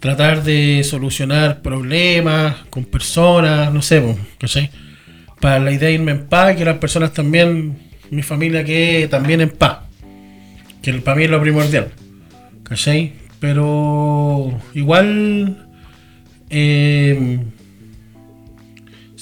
Tratar 0.00 0.42
de 0.42 0.82
solucionar 0.82 1.62
problemas 1.62 2.56
con 2.68 2.84
personas, 2.84 3.72
no 3.72 3.80
sé, 3.80 4.02
¿cachai? 4.38 4.72
Para 5.40 5.60
la 5.60 5.70
idea 5.70 5.86
de 5.86 5.94
irme 5.94 6.10
en 6.10 6.26
paz 6.26 6.56
que 6.56 6.64
las 6.64 6.78
personas 6.78 7.12
también, 7.12 7.78
mi 8.10 8.22
familia 8.22 8.64
que 8.64 9.06
también 9.08 9.40
en 9.40 9.50
paz. 9.50 9.82
Que 10.82 10.94
para 10.94 11.16
mí 11.16 11.22
es 11.22 11.30
lo 11.30 11.40
primordial, 11.40 11.92
¿cachai? 12.64 13.12
Pero 13.38 14.52
igual... 14.74 15.68
eh, 16.50 17.38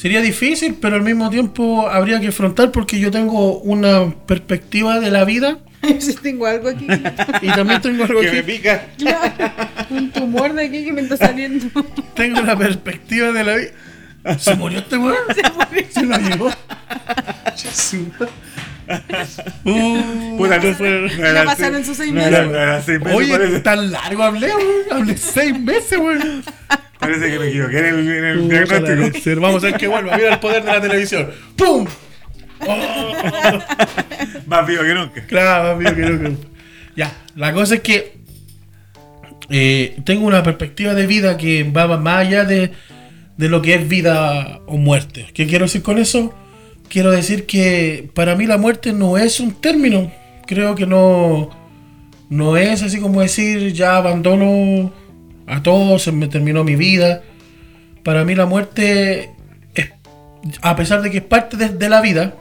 Sería 0.00 0.22
difícil, 0.22 0.78
pero 0.80 0.96
al 0.96 1.02
mismo 1.02 1.28
tiempo 1.28 1.86
habría 1.86 2.18
que 2.20 2.28
afrontar 2.28 2.72
porque 2.72 2.98
yo 2.98 3.10
tengo 3.10 3.58
una 3.58 4.10
perspectiva 4.26 4.98
de 4.98 5.10
la 5.10 5.26
vida 5.26 5.58
Si 5.98 6.14
tengo 6.14 6.46
algo 6.46 6.70
aquí. 6.70 6.86
y 7.42 7.48
también 7.48 7.82
tengo 7.82 8.04
algo 8.04 8.20
Que 8.20 8.30
me 8.30 8.32
que 8.32 8.42
pica. 8.42 8.86
Un 9.90 10.10
tumor 10.10 10.54
de 10.54 10.64
aquí 10.64 10.86
que 10.86 10.92
me 10.94 11.02
está 11.02 11.18
saliendo. 11.18 11.66
tengo 12.14 12.40
una 12.40 12.56
perspectiva 12.56 13.30
de 13.32 13.44
la 13.44 13.56
vida. 13.56 14.38
¿Se 14.38 14.54
murió 14.54 14.78
este 14.78 14.96
weón? 14.96 15.18
Se 15.90 16.02
lo 16.02 16.16
llevó. 16.16 16.50
Uh, 19.64 20.36
Puta, 20.36 20.58
no 20.58 20.74
fue- 20.74 21.10
no 21.16 21.44
pasaron 21.44 21.84
sus 21.84 21.96
seis 21.96 22.12
meses. 22.12 22.48
Oye, 23.12 23.32
parece. 23.32 23.60
tan 23.60 23.90
largo 23.92 24.22
hablé, 24.22 24.48
weón. 24.54 24.68
Hablé 24.90 25.16
seis 25.16 25.58
meses, 25.58 25.98
weón. 25.98 26.42
Parece 26.98 27.30
que 27.30 27.38
me 27.38 27.48
equivoqué 27.48 27.78
en 27.78 27.84
el, 27.86 28.08
en 28.08 28.24
el 28.24 28.48
diagnóstico. 28.48 29.40
Vamos 29.40 29.62
a 29.64 29.66
ver 29.68 29.76
que 29.76 29.86
vuelva. 29.88 30.16
Mira 30.16 30.34
el 30.34 30.38
poder 30.40 30.62
de 30.64 30.72
la 30.72 30.80
televisión. 30.80 31.30
¡Pum! 31.56 31.86
Oh. 32.66 33.12
Más 34.46 34.66
vivo 34.66 34.82
que 34.82 34.94
nunca. 34.94 35.26
Claro, 35.26 35.78
que 35.78 35.84
no, 35.84 36.20
que- 36.20 36.36
Ya, 36.96 37.12
la 37.36 37.52
cosa 37.54 37.76
es 37.76 37.80
que 37.80 38.18
eh, 39.48 39.96
tengo 40.04 40.26
una 40.26 40.42
perspectiva 40.42 40.94
de 40.94 41.06
vida 41.06 41.36
que 41.36 41.64
va 41.64 41.96
más 41.96 42.26
allá 42.26 42.44
de, 42.44 42.72
de 43.36 43.48
lo 43.48 43.62
que 43.62 43.74
es 43.74 43.88
vida 43.88 44.60
o 44.66 44.76
muerte. 44.76 45.26
¿Qué 45.32 45.46
quiero 45.46 45.64
decir 45.64 45.82
con 45.82 45.98
eso? 45.98 46.34
Quiero 46.90 47.12
decir 47.12 47.46
que 47.46 48.10
para 48.14 48.34
mí 48.34 48.46
la 48.46 48.58
muerte 48.58 48.92
no 48.92 49.16
es 49.16 49.38
un 49.38 49.52
término. 49.52 50.10
Creo 50.44 50.74
que 50.74 50.86
no, 50.86 51.48
no 52.28 52.56
es 52.56 52.82
así 52.82 52.98
como 52.98 53.20
decir 53.20 53.72
ya 53.72 53.96
abandono 53.96 54.92
a 55.46 55.62
todos, 55.62 56.02
se 56.02 56.10
me 56.10 56.26
terminó 56.26 56.64
mi 56.64 56.74
vida. 56.74 57.22
Para 58.02 58.24
mí 58.24 58.34
la 58.34 58.46
muerte 58.46 59.30
es, 59.72 59.92
a 60.62 60.74
pesar 60.74 61.00
de 61.02 61.12
que 61.12 61.18
es 61.18 61.22
parte 61.22 61.56
de, 61.56 61.68
de 61.68 61.88
la 61.88 62.00
vida, 62.00 62.34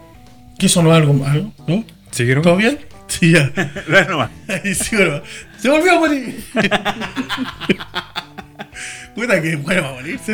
que 0.58 0.66
eso 0.66 0.82
no 0.82 0.92
es 0.92 0.98
algo 0.98 1.14
malo, 1.14 1.52
¿no? 1.68 1.84
¿Siguieron? 2.10 2.44
¿Todo 2.44 2.56
bien? 2.56 2.80
Sí, 3.08 3.32
ya. 3.32 3.52
No, 3.88 4.04
nomás. 4.06 4.32
Sí, 4.76 4.96
bueno. 4.96 5.22
Se 5.60 5.70
volvió 5.70 5.94
a 5.94 6.00
morir. 6.00 6.44
Puta 9.16 9.42
que 9.42 9.56
bueno 9.56 9.82
va 9.82 9.90
a 9.90 9.94
morirse. 9.94 10.32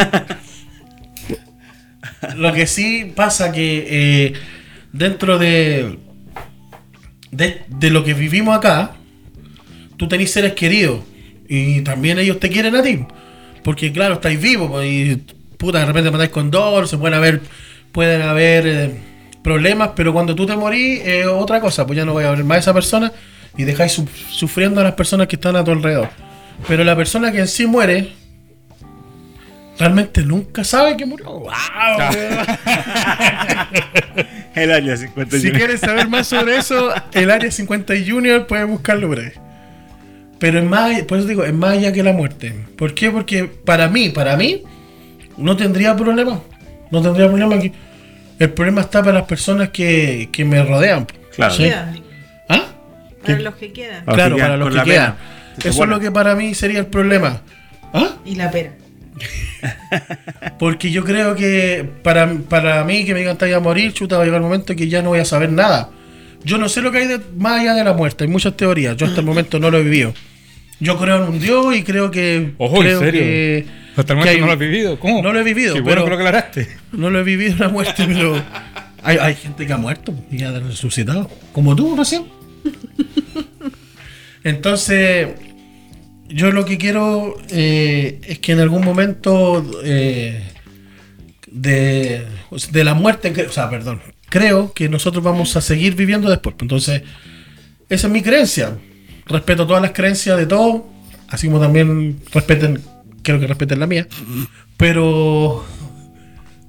Lo 2.38 2.51
que 2.54 2.65
sí 2.67 3.12
pasa 3.15 3.51
que 3.51 3.86
eh, 3.89 4.34
dentro 4.91 5.38
de, 5.38 5.97
de 7.32 7.89
lo 7.89 8.04
que 8.04 8.13
vivimos 8.13 8.56
acá, 8.58 8.91
tú 9.97 10.08
tenés 10.08 10.32
seres 10.32 10.54
queridos 10.54 11.01
y 11.47 11.82
también 11.82 12.17
ellos 12.19 12.39
te 12.39 12.49
quieren 12.49 12.75
a 12.75 12.82
ti. 12.84 13.06
Porque 13.63 13.91
claro, 13.91 14.15
estáis 14.15 14.39
vivos 14.41 14.69
pues, 14.71 14.88
y 14.88 15.15
puta, 15.58 15.80
de 15.80 15.86
repente 15.86 16.12
matáis 16.12 16.30
con 16.30 16.51
dolor, 16.51 16.88
se 16.88 16.97
pueden 16.97 17.15
haber, 17.15 17.41
pueden 17.91 18.21
haber 18.21 18.67
eh, 18.67 18.91
problemas, 19.43 19.91
pero 19.95 20.13
cuando 20.13 20.36
tú 20.36 20.45
te 20.45 20.56
morís 20.56 21.01
es 21.06 21.25
otra 21.28 21.60
cosa, 21.60 21.86
pues 21.86 21.97
ya 21.97 22.06
no 22.06 22.13
voy 22.13 22.23
a 22.25 22.32
ver 22.32 22.43
más 22.43 22.58
a 22.58 22.60
esa 22.60 22.73
persona 22.73 23.12
y 23.58 23.63
dejáis 23.63 23.93
su- 23.93 24.08
sufriendo 24.32 24.82
a 24.82 24.84
las 24.84 24.93
personas 24.93 25.28
que 25.28 25.36
están 25.36 25.56
a 25.56 25.63
tu 25.63 25.71
alrededor. 25.71 26.10
Pero 26.67 26.84
la 26.84 26.95
persona 26.95 27.32
que 27.32 27.39
en 27.39 27.47
sí 27.47 27.65
muere, 27.65 28.12
realmente 29.79 30.23
nunca 30.23 30.63
sabe 30.63 30.95
que 30.97 31.05
murió. 31.05 31.25
¡Wow! 31.31 31.51
El 34.55 34.71
área 34.71 34.95
50 34.95 35.38
Si 35.38 35.51
quieres 35.51 35.81
saber 35.81 36.07
más 36.07 36.27
sobre 36.27 36.57
eso, 36.57 36.93
el 37.13 37.29
Área 37.29 37.51
50 37.51 37.93
Junior 38.07 38.47
puedes 38.47 38.65
buscarlo 38.65 39.09
por 39.09 39.19
ahí. 39.19 39.33
Pero 40.39 40.59
es 40.59 40.65
más, 40.65 41.01
por 41.03 41.17
eso 41.19 41.27
digo, 41.27 41.43
es 41.43 41.53
más 41.53 41.71
allá 41.73 41.91
que 41.91 42.03
la 42.03 42.13
muerte. 42.13 42.53
¿Por 42.77 42.93
qué? 42.93 43.11
Porque 43.11 43.43
para 43.43 43.89
mí, 43.89 44.09
para 44.09 44.38
mí, 44.38 44.63
no 45.38 45.57
tendría 45.57 45.95
problema. 45.95 46.41
No 46.89 47.01
tendría 47.01 47.27
problema 47.27 47.55
aquí. 47.55 47.73
El 48.39 48.51
problema 48.51 48.81
está 48.81 49.01
para 49.01 49.19
las 49.19 49.27
personas 49.27 49.69
que, 49.69 50.29
que 50.31 50.45
me 50.45 50.63
rodean. 50.63 51.05
Claro. 51.35 51.53
¿Ah? 52.47 52.65
Para 53.21 53.38
¿Qué? 53.38 53.43
los 53.43 53.55
que 53.55 53.73
quedan. 53.73 54.03
Ah, 54.05 54.13
Claro, 54.13 54.38
para 54.38 54.55
los 54.57 54.73
que 54.73 54.83
quedan. 54.83 55.15
Eso 55.63 55.83
es 55.83 55.89
lo 55.89 55.99
que 55.99 56.11
para 56.11 56.35
mí 56.35 56.53
sería 56.53 56.79
el 56.79 56.88
problema. 56.88 57.41
¿Ah? 57.93 58.15
Y 58.25 58.35
la 58.35 58.51
pera. 58.51 58.71
Porque 60.60 60.91
yo 60.91 61.04
creo 61.04 61.36
que 61.36 61.88
para, 62.04 62.32
para 62.34 62.84
mí 62.84 63.06
que 63.06 63.13
me 63.13 63.19
digan 63.19 63.38
te 63.38 63.45
voy 63.45 63.54
a 63.54 63.60
morir, 63.60 63.93
chuta, 63.93 64.17
va 64.17 64.23
a 64.23 64.25
llegar 64.25 64.41
un 64.41 64.47
momento 64.47 64.75
que 64.75 64.88
ya 64.88 65.01
no 65.01 65.10
voy 65.10 65.19
a 65.19 65.25
saber 65.25 65.51
nada. 65.51 65.89
Yo 66.43 66.58
no 66.58 66.69
sé 66.69 66.82
lo 66.82 66.91
que 66.91 66.99
hay 66.99 67.08
de- 67.08 67.21
más 67.38 67.62
allá 67.62 67.73
de 67.73 67.84
la 67.84 67.93
muerte, 67.93 68.23
hay 68.25 68.30
muchas 68.30 68.56
teorías, 68.56 68.95
yo 68.97 69.06
hasta 69.08 69.19
el 69.21 69.25
momento 69.25 69.60
no 69.60 69.71
lo 69.71 69.78
he 69.80 69.84
vivido. 69.84 70.13
Yo 70.80 70.97
creo 70.99 71.23
en 71.23 71.30
un 71.34 71.39
Dios 71.39 71.75
y 71.75 71.84
creo 71.84 72.12
que 72.12 72.51
Ojo, 72.58 72.84
¿en 72.84 72.99
serio? 72.99 73.21
que 73.21 73.65
Hasta 73.95 74.13
el 74.13 74.19
momento 74.19 74.36
hay- 74.36 74.41
no 74.41 74.45
lo 74.47 74.51
has 74.54 74.60
vivido. 74.60 74.99
¿Cómo? 74.99 75.21
No 75.23 75.32
lo 75.34 75.39
he 75.39 75.43
vivido, 75.43 75.73
Qué 75.73 75.80
bueno 75.82 76.04
pero- 76.04 76.06
que 76.06 76.10
lo 76.10 76.15
aclaraste. 76.17 76.67
No 76.91 77.10
lo 77.10 77.19
he 77.19 77.23
vivido 77.23 77.56
una 77.56 77.69
muerte, 77.69 78.04
pero 78.06 78.43
hay, 79.01 79.17
hay 79.17 79.36
gente 79.36 79.65
que 79.65 79.73
ha 79.73 79.78
muerto 79.78 80.13
y 80.30 80.43
ha 80.43 80.51
resucitado. 80.60 81.30
Como 81.54 81.75
tú 81.75 81.95
recién. 81.95 82.25
Entonces, 84.43 85.30
yo 86.29 86.51
lo 86.51 86.65
que 86.65 86.77
quiero 86.77 87.38
eh, 87.49 88.19
es 88.23 88.39
que 88.39 88.53
en 88.53 88.59
algún 88.59 88.83
momento 88.83 89.63
eh, 89.83 90.43
de, 91.47 92.25
de 92.71 92.83
la 92.83 92.93
muerte, 92.93 93.33
o 93.47 93.51
sea, 93.51 93.69
perdón, 93.69 94.01
creo 94.29 94.73
que 94.73 94.89
nosotros 94.89 95.23
vamos 95.23 95.55
a 95.55 95.61
seguir 95.61 95.95
viviendo 95.95 96.29
después. 96.29 96.55
Entonces, 96.59 97.03
esa 97.89 98.07
es 98.07 98.13
mi 98.13 98.21
creencia. 98.21 98.77
Respeto 99.25 99.65
todas 99.65 99.81
las 99.81 99.91
creencias 99.91 100.38
de 100.38 100.45
todos, 100.45 100.83
así 101.29 101.47
como 101.47 101.59
también 101.59 102.19
respeten, 102.31 102.81
que 103.23 103.38
respeten 103.38 103.79
la 103.79 103.88
mía. 103.88 104.07
Pero 104.77 105.65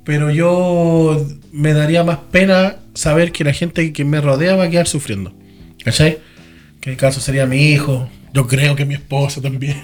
pero 0.06 0.30
yo 0.30 1.20
me 1.50 1.72
daría 1.72 2.04
más 2.04 2.18
pena 2.30 2.76
saber 2.94 3.32
que 3.32 3.42
la 3.42 3.52
gente 3.52 3.92
que 3.92 4.04
me 4.04 4.20
rodea 4.20 4.54
va 4.54 4.64
a 4.64 4.70
quedar 4.70 4.86
sufriendo. 4.86 5.34
¿Cachai? 5.84 6.18
Que 6.86 6.92
el 6.92 6.96
caso 6.96 7.20
sería 7.20 7.46
mi 7.46 7.72
hijo. 7.72 8.08
Yo 8.32 8.46
creo 8.46 8.76
que 8.76 8.84
mi 8.84 8.94
esposa 8.94 9.40
también. 9.42 9.82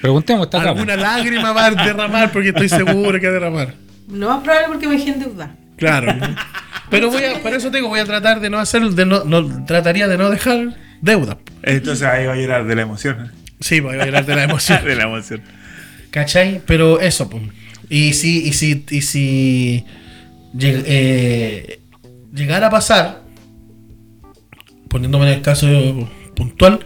Preguntemos, 0.00 0.46
está. 0.46 0.62
Alguna 0.62 0.94
lágrima 0.94 1.50
va 1.52 1.66
a 1.66 1.70
derramar 1.72 2.30
porque 2.30 2.50
estoy 2.50 2.68
seguro 2.68 3.18
que 3.18 3.26
va 3.26 3.30
a 3.30 3.34
derramar. 3.34 3.74
Lo 4.12 4.28
más 4.28 4.44
probable 4.44 4.68
porque 4.68 4.86
me 4.86 4.96
dejé 4.96 5.10
endeudar. 5.10 5.56
Claro. 5.76 6.14
Pero 6.88 7.10
voy 7.10 7.24
a, 7.24 7.42
por 7.42 7.52
eso 7.52 7.68
te 7.72 7.78
digo, 7.78 7.88
voy 7.88 7.98
a 7.98 8.04
tratar 8.04 8.38
de 8.38 8.48
no 8.48 8.60
hacer, 8.60 8.82
de 8.90 9.04
no, 9.04 9.24
no- 9.24 9.64
trataría 9.66 10.06
de 10.06 10.16
no 10.16 10.30
dejar 10.30 10.76
deuda. 11.00 11.36
Entonces 11.64 12.06
ahí 12.06 12.26
va 12.26 12.34
a 12.34 12.36
llorar 12.36 12.64
de 12.64 12.76
la 12.76 12.82
emoción. 12.82 13.32
Sí, 13.58 13.80
voy 13.80 13.98
a 13.98 14.02
hablar 14.04 14.24
de 14.24 14.36
la 14.36 14.44
emoción. 14.44 14.84
de 14.86 14.94
la 14.94 15.02
emoción. 15.02 15.42
¿Cachai? 16.12 16.60
Pero 16.64 17.00
eso, 17.00 17.28
pues. 17.28 17.42
Y 17.90 18.12
si, 18.12 18.46
y 18.46 18.52
si, 18.52 18.84
y 18.88 19.00
si 19.02 19.84
lleg- 20.56 20.84
eh, 20.86 21.80
llegara 22.32 22.68
a 22.68 22.70
pasar, 22.70 23.23
poniéndome 24.94 25.26
en 25.26 25.32
el 25.38 25.42
caso 25.42 25.66
puntual, 26.36 26.78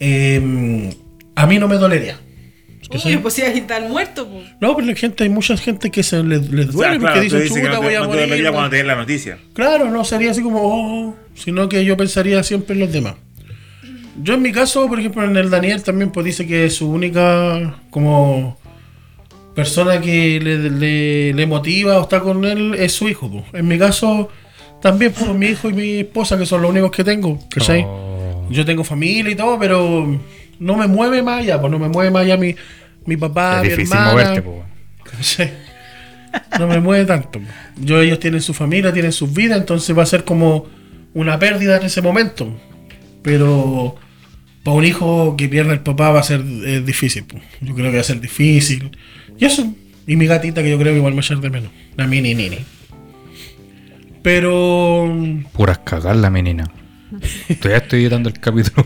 eh, 0.00 0.90
a 1.36 1.46
mí 1.46 1.58
no 1.60 1.68
me 1.68 1.76
dolería. 1.76 2.18
Que 2.90 2.96
Uy, 2.96 3.02
soy- 3.02 3.16
pues 3.18 3.34
si 3.34 3.42
hay 3.42 3.56
estar 3.58 3.88
muerto, 3.88 4.28
pues. 4.28 4.46
No, 4.60 4.74
pero 4.74 4.88
la 4.88 4.96
gente, 4.96 5.22
hay 5.22 5.30
mucha 5.30 5.56
gente 5.56 5.90
que 5.92 6.02
se 6.02 6.22
les, 6.24 6.50
les 6.50 6.68
O 6.70 6.72
duele 6.72 6.92
sea, 6.94 7.00
porque 7.00 7.28
claro, 7.28 7.38
dicen, 7.44 7.48
chuta, 7.62 7.72
no 7.76 7.82
voy 7.82 7.94
a 7.94 8.00
no 8.00 8.06
morir. 8.06 8.20
dolería 8.22 8.46
¿no? 8.46 8.52
cuando 8.52 8.70
te 8.70 8.76
den 8.78 8.86
la 8.88 8.96
noticia. 8.96 9.38
Claro, 9.54 9.90
no 9.90 10.04
sería 10.04 10.32
así 10.32 10.42
como, 10.42 10.58
oh, 10.62 11.16
sino 11.34 11.68
que 11.68 11.84
yo 11.84 11.96
pensaría 11.96 12.42
siempre 12.42 12.74
en 12.74 12.80
los 12.80 12.92
demás. 12.92 13.14
Yo 14.22 14.34
en 14.34 14.42
mi 14.42 14.50
caso, 14.52 14.88
por 14.88 14.98
ejemplo, 14.98 15.24
en 15.24 15.36
el 15.36 15.50
Daniel 15.50 15.82
también 15.84 16.10
pues 16.10 16.26
dice 16.26 16.46
que 16.48 16.68
su 16.68 16.90
única 16.90 17.80
como 17.90 18.58
persona 19.54 20.00
que 20.00 20.40
le, 20.42 20.68
le- 20.68 21.32
le 21.32 21.46
motiva 21.46 21.98
o 21.98 22.02
está 22.02 22.18
con 22.20 22.44
él 22.44 22.74
es 22.74 22.92
su 22.92 23.08
hijo. 23.08 23.30
pues. 23.30 23.44
En 23.54 23.66
mi 23.68 23.78
caso, 23.78 24.28
también 24.84 25.14
pues, 25.18 25.34
mi 25.34 25.46
hijo 25.46 25.70
y 25.70 25.72
mi 25.72 26.00
esposa, 26.00 26.36
que 26.36 26.44
son 26.44 26.60
los 26.60 26.70
únicos 26.70 26.90
que 26.90 27.02
tengo, 27.02 27.38
¿cachai? 27.48 27.86
Oh. 27.86 28.46
Yo 28.50 28.66
tengo 28.66 28.84
familia 28.84 29.32
y 29.32 29.34
todo, 29.34 29.58
pero 29.58 30.20
no 30.58 30.76
me 30.76 30.86
mueve 30.86 31.22
más 31.22 31.40
allá, 31.40 31.58
pues 31.58 31.72
no 31.72 31.78
me 31.78 31.88
mueve 31.88 32.10
más 32.10 32.24
allá 32.24 32.36
mi, 32.36 32.54
mi 33.06 33.16
papá, 33.16 33.62
es 33.64 33.78
mi 33.78 33.84
hermana. 33.84 34.12
moverte. 34.12 34.44
¿cachai? 35.10 35.52
No 36.58 36.66
me 36.66 36.80
mueve 36.80 37.06
tanto. 37.06 37.40
Yo, 37.80 37.98
ellos 38.02 38.18
tienen 38.18 38.42
su 38.42 38.52
familia, 38.52 38.92
tienen 38.92 39.12
sus 39.12 39.32
vidas, 39.32 39.58
entonces 39.58 39.96
va 39.96 40.02
a 40.02 40.06
ser 40.06 40.24
como 40.24 40.66
una 41.14 41.38
pérdida 41.38 41.78
en 41.78 41.84
ese 41.84 42.02
momento. 42.02 42.54
Pero 43.22 43.96
para 44.64 44.76
un 44.76 44.84
hijo 44.84 45.34
que 45.38 45.48
pierda 45.48 45.72
el 45.72 45.80
papá 45.80 46.10
va 46.10 46.20
a 46.20 46.24
ser 46.24 46.42
eh, 46.42 46.82
difícil. 46.84 47.24
po. 47.24 47.38
Yo 47.62 47.74
creo 47.74 47.90
que 47.90 47.96
va 47.96 48.02
a 48.02 48.04
ser 48.04 48.20
difícil. 48.20 48.94
Y 49.38 49.46
eso. 49.46 49.66
Y 50.06 50.16
mi 50.16 50.26
gatita 50.26 50.62
que 50.62 50.68
yo 50.68 50.76
creo 50.78 50.92
que 50.92 50.98
igual 50.98 51.14
me 51.14 51.20
va 51.20 51.22
a 51.22 51.24
echar 51.24 51.40
de 51.40 51.48
menos. 51.48 51.70
La 51.96 52.06
mini 52.06 52.34
nini. 52.34 52.58
Pero. 54.24 55.14
Puras 55.52 55.78
cagar 55.84 56.16
la 56.16 56.30
menina. 56.30 56.64
Todavía 57.60 57.76
estoy 57.76 58.00
editando 58.00 58.30
el 58.30 58.40
capítulo. 58.40 58.84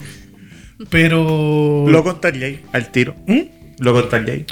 Pero. 0.90 1.86
Lo 1.88 2.02
contaría 2.04 2.46
ahí, 2.48 2.60
al 2.72 2.90
tiro. 2.92 3.14
¿Mm? 3.26 3.40
Lo 3.78 3.92
contaría 3.94 4.34
ahí. 4.34 4.46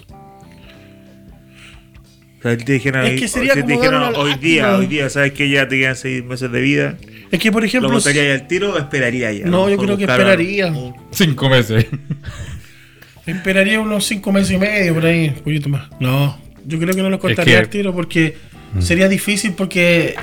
O 2.38 2.42
sea, 2.42 2.56
te 2.56 2.72
dijeron, 2.72 3.04
Es 3.04 3.12
hoy- 3.14 3.18
que 3.20 3.28
sería 3.28 3.54
te 3.54 3.62
dijeron 3.62 3.96
una 4.02 4.08
hoy 4.10 4.30
lástima. 4.30 4.36
día, 4.48 4.76
hoy 4.76 4.86
día, 4.86 5.10
sabes 5.10 5.32
que 5.32 5.50
ya 5.50 5.66
te 5.66 5.78
quedan 5.80 5.96
seis 5.96 6.24
meses 6.24 6.50
de 6.52 6.60
vida. 6.60 6.96
Es 7.32 7.40
que, 7.40 7.50
por 7.50 7.62
¿Lo 7.62 7.66
ejemplo. 7.66 7.90
contaría 7.90 8.22
ahí 8.22 8.30
al 8.30 8.46
tiro 8.46 8.74
o 8.74 8.78
esperaría 8.78 9.32
ya? 9.32 9.46
No, 9.46 9.64
lo 9.64 9.70
yo 9.70 9.76
creo 9.78 9.96
que 9.96 10.04
esperaría. 10.04 10.68
un- 10.68 10.94
Cinco 11.10 11.48
meses. 11.50 11.86
Esperaría 13.26 13.80
unos 13.80 14.06
cinco 14.06 14.30
meses 14.30 14.52
y 14.52 14.58
medio 14.58 14.94
por 14.94 15.04
ahí, 15.06 15.28
un 15.30 15.34
poquito 15.42 15.68
más. 15.68 15.88
No, 15.98 16.38
yo 16.64 16.78
creo 16.78 16.94
que 16.94 17.02
no 17.02 17.10
lo 17.10 17.18
contaría 17.18 17.44
que- 17.54 17.60
Mm. 17.60 17.64
al 17.64 17.68
tiro 17.70 17.92
porque 17.94 18.36
sería 18.78 19.08
difícil 19.08 19.54
porque 19.54 20.14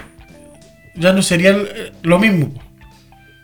ya 0.95 1.13
no 1.13 1.21
sería 1.21 1.51
el- 1.51 1.91
lo 2.03 2.19
mismo. 2.19 2.53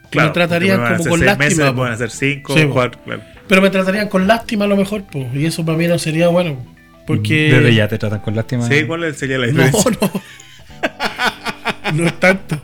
Claro, 0.09 0.29
me 0.29 0.33
tratarían 0.33 0.77
como 0.79 0.87
con 1.09 1.19
seis 1.19 1.21
lástima. 1.21 1.45
meses, 1.45 1.71
pueden 1.73 1.93
hacer 1.93 2.09
cinco, 2.11 2.57
Sí, 2.57 2.65
cuatro, 2.71 2.99
claro. 3.05 3.21
Pero 3.47 3.61
me 3.61 3.69
tratarían 3.69 4.07
con 4.09 4.27
lástima 4.27 4.65
a 4.65 4.67
lo 4.67 4.75
mejor, 4.75 5.03
pues. 5.11 5.27
Y 5.35 5.45
eso 5.45 5.63
para 5.65 5.77
mí 5.77 5.87
no 5.87 5.99
sería 5.99 6.27
bueno. 6.29 6.57
Porque. 7.05 7.51
Desde 7.51 7.73
ya 7.75 7.87
te 7.87 7.97
tratan 7.97 8.19
con 8.21 8.35
lástima. 8.35 8.67
Sí, 8.67 8.83
¿cuál 8.85 9.13
sería 9.15 9.37
la 9.37 9.47
No, 9.47 9.63
diferencia? 9.63 9.91
no. 10.01 11.93
no 11.93 12.05
es 12.07 12.19
tanto. 12.19 12.59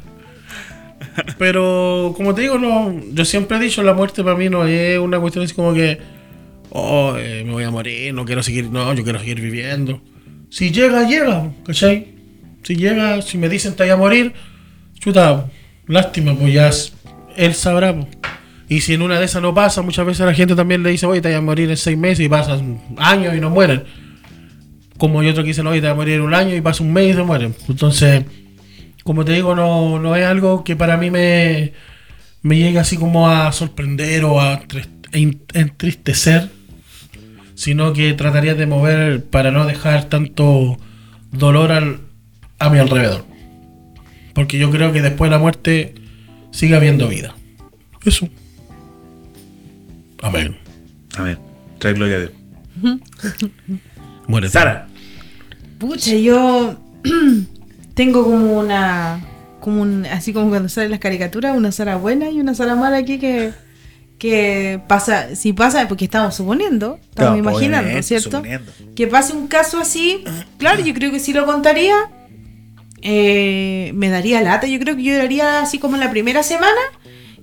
Pero, 1.38 2.13
como 2.17 2.36
te 2.36 2.41
digo, 2.41 2.58
no, 2.58 2.93
yo 3.13 3.26
siempre 3.26 3.58
he 3.58 3.60
dicho, 3.60 3.82
la 3.84 3.93
muerte 3.93 4.24
para 4.24 4.36
mí 4.36 4.50
no 4.50 4.65
es 4.65 5.00
una 5.00 5.19
cuestión 5.19 5.45
así 5.45 5.54
como 5.54 5.74
que, 5.74 6.00
oh, 6.71 7.15
eh, 7.17 7.43
me 7.45 7.54
voy 7.54 7.63
a 7.63 7.71
morir, 7.71 8.13
no 8.13 8.26
quiero 8.26 8.43
seguir, 8.43 8.69
no, 8.69 8.93
yo 8.93 9.04
quiero 9.04 9.19
seguir 9.19 9.39
viviendo. 9.39 10.02
Si 10.50 10.71
llega, 10.71 11.08
llega, 11.08 11.52
¿cachai? 11.65 12.08
Si 12.63 12.76
llega, 12.76 13.21
si 13.21 13.38
me 13.38 13.48
dicen 13.50 13.76
te 13.76 13.84
voy 13.84 13.91
a 13.91 13.95
morir, 13.98 14.34
chuta, 14.99 15.47
lástima, 15.88 16.34
pues 16.36 16.53
ya 16.53 16.69
él 17.38 17.53
sabrá. 17.53 17.93
pues. 17.93 18.08
Y 18.67 18.81
si 18.81 18.93
en 18.93 19.01
una 19.03 19.19
de 19.19 19.25
esas 19.25 19.41
no 19.41 19.53
pasa, 19.53 19.81
muchas 19.84 20.05
veces 20.05 20.25
la 20.25 20.34
gente 20.34 20.55
también 20.55 20.81
le 20.81 20.89
dice, 20.89 21.05
oye, 21.05 21.21
te 21.21 21.27
voy 21.29 21.38
a 21.38 21.41
morir 21.41 21.69
en 21.69 21.77
seis 21.77 21.97
meses 21.97 22.25
y 22.25 22.29
pasan 22.29 22.81
años 22.97 23.36
y 23.36 23.39
no 23.39 23.49
mueren. 23.51 23.84
Como 24.97 25.19
hay 25.19 25.27
otros 25.29 25.43
que 25.43 25.49
dicen, 25.49 25.67
oye, 25.67 25.81
te 25.81 25.88
va 25.88 25.93
a 25.93 25.95
morir 25.95 26.15
en 26.15 26.21
un 26.21 26.34
año 26.34 26.55
y 26.55 26.62
pasa 26.62 26.84
un 26.84 26.91
mes 26.93 27.12
y 27.12 27.13
se 27.13 27.23
mueren. 27.23 27.53
Entonces, 27.69 28.23
como 29.03 29.23
te 29.23 29.34
digo, 29.34 29.53
no, 29.53 29.99
no 29.99 30.15
es 30.15 30.25
algo 30.25 30.63
que 30.63 30.75
para 30.75 30.97
mí 30.97 31.12
me, 31.12 31.73
me 32.41 32.58
llegue 32.58 32.79
así 32.79 32.97
como 32.97 33.29
a 33.29 33.51
sorprender 33.51 34.23
o 34.25 34.41
a 34.41 34.62
en- 35.12 35.41
entristecer, 35.53 36.49
sino 37.53 37.93
que 37.93 38.13
trataría 38.13 38.55
de 38.55 38.65
mover 38.65 39.23
para 39.25 39.51
no 39.51 39.65
dejar 39.65 40.05
tanto 40.05 40.77
dolor 41.31 41.71
al- 41.71 41.99
a 42.58 42.69
mi 42.69 42.79
alrededor. 42.79 43.25
Porque 44.36 44.60
yo 44.60 44.69
creo 44.69 44.91
que 44.91 45.02
después 45.02 45.32
de 45.32 45.36
la 45.38 45.41
muerte 45.41 45.95
sigue 46.52 46.76
habiendo 46.76 47.08
vida. 47.08 47.34
Eso. 48.04 48.30
Amén. 50.21 50.58
Amén. 51.17 51.39
Trae 51.80 51.93
gloria 51.93 52.17
a 52.17 52.19
Dios. 52.19 52.32
Muere. 54.28 54.50
Sara. 54.50 54.88
Pucha, 55.80 56.15
yo 56.15 56.78
tengo 57.93 58.24
como 58.24 58.60
una. 58.60 59.26
como 59.62 59.82
un, 59.82 60.06
así 60.06 60.34
como 60.34 60.50
cuando 60.50 60.67
salen 60.67 60.91
las 60.91 61.00
caricaturas, 61.00 61.56
una 61.56 61.71
Sara 61.71 61.95
buena 61.95 62.30
y 62.30 62.39
una 62.41 62.54
Sara 62.54 62.76
mala 62.76 62.98
aquí 62.98 63.17
que. 63.19 63.54
que 64.19 64.82
pasa, 64.88 65.36
si 65.36 65.54
pasa, 65.54 65.88
porque 65.88 66.06
estamos 66.06 66.36
suponiendo, 66.36 67.00
estamos 67.10 67.39
imaginando, 67.39 68.04
¿cierto? 68.04 68.32
suponiendo. 68.32 68.71
Que 68.95 69.08
pase 69.08 69.34
un 69.34 69.48
caso 69.48 69.80
así, 69.80 70.26
claro, 70.58 70.84
yo 70.84 70.93
creo 70.93 71.12
que 71.12 71.19
sí 71.19 71.32
lo 71.32 71.45
contaría. 71.45 71.95
Eh, 73.08 73.91
me 73.94 74.10
daría 74.10 74.41
lata, 74.41 74.65
yo 74.65 74.80
creo 74.80 74.96
que 74.96 75.04
yo 75.04 75.13
lloraría 75.13 75.62
así 75.62 75.78
como 75.78 75.94
en 75.96 76.00
la 76.00 76.10
primera 76.10 76.41
semana 76.41 76.82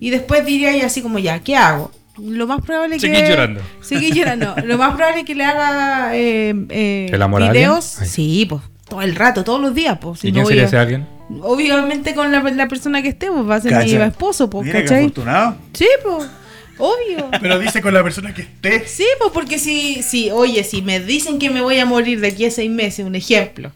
y 0.01 0.11
después 0.11 0.45
diría 0.45 0.77
ya 0.77 0.87
así 0.87 1.03
como 1.03 1.21
ya, 1.21 1.39
¿qué 1.39 1.55
hago? 1.57 1.93
Lo 2.21 2.49
más 2.49 2.61
probable 2.63 2.97
es 2.97 3.03
que... 3.03 3.09
Seguir 3.09 3.29
llorando. 3.31 3.61
Seguir 3.81 4.15
llorando. 4.15 4.55
Lo 4.67 4.77
más 4.77 4.95
probable 4.95 5.21
es 5.21 5.27
que 5.27 5.35
le 5.37 5.45
haga 5.45 6.15
eh, 6.17 6.53
eh, 6.69 7.09
¿El 7.11 7.23
amor 7.23 7.43
a 7.45 7.53
videos. 7.53 7.85
Sí, 7.85 8.45
pues, 8.49 8.61
todo 8.89 9.01
el 9.03 9.15
rato, 9.15 9.45
todos 9.45 9.61
los 9.61 9.73
días, 9.75 9.99
pues. 10.01 10.19
si 10.21 10.29
¿Y 10.29 10.33
no 10.33 10.39
quién 10.41 10.47
sería 10.49 10.63
a- 10.65 10.67
ese 10.67 10.79
alguien? 10.79 11.07
Obviamente 11.41 12.15
con 12.15 12.31
la, 12.33 12.41
la 12.43 12.69
persona 12.69 13.01
que 13.01 13.09
esté, 13.11 13.29
pues 13.29 13.49
va 13.49 13.55
a 13.55 13.61
ser 13.61 13.73
mi 13.85 13.93
esposo, 13.93 14.51
pues, 14.51 14.67
Mira 14.67 14.81
afortunado. 14.81 15.57
Sí, 15.73 15.87
pues, 16.03 16.29
obvio. 16.77 17.31
Pero 17.41 17.59
dice 17.59 17.81
con 17.81 17.95
la 17.95 18.03
persona 18.03 18.35
que 18.35 18.43
esté. 18.43 18.87
Sí, 18.87 19.07
pues 19.19 19.31
porque 19.33 19.59
si, 19.59 20.03
si, 20.03 20.31
oye, 20.31 20.65
si 20.65 20.83
me 20.83 21.01
dicen 21.01 21.39
que 21.39 21.49
me 21.49 21.63
voy 21.63 21.79
a 21.79 21.87
morir 21.87 22.21
de 22.21 22.29
aquí 22.29 22.45
a 22.45 22.51
seis 22.51 22.71
meses, 22.71 23.07
un 23.07 23.15
ejemplo, 23.15 23.73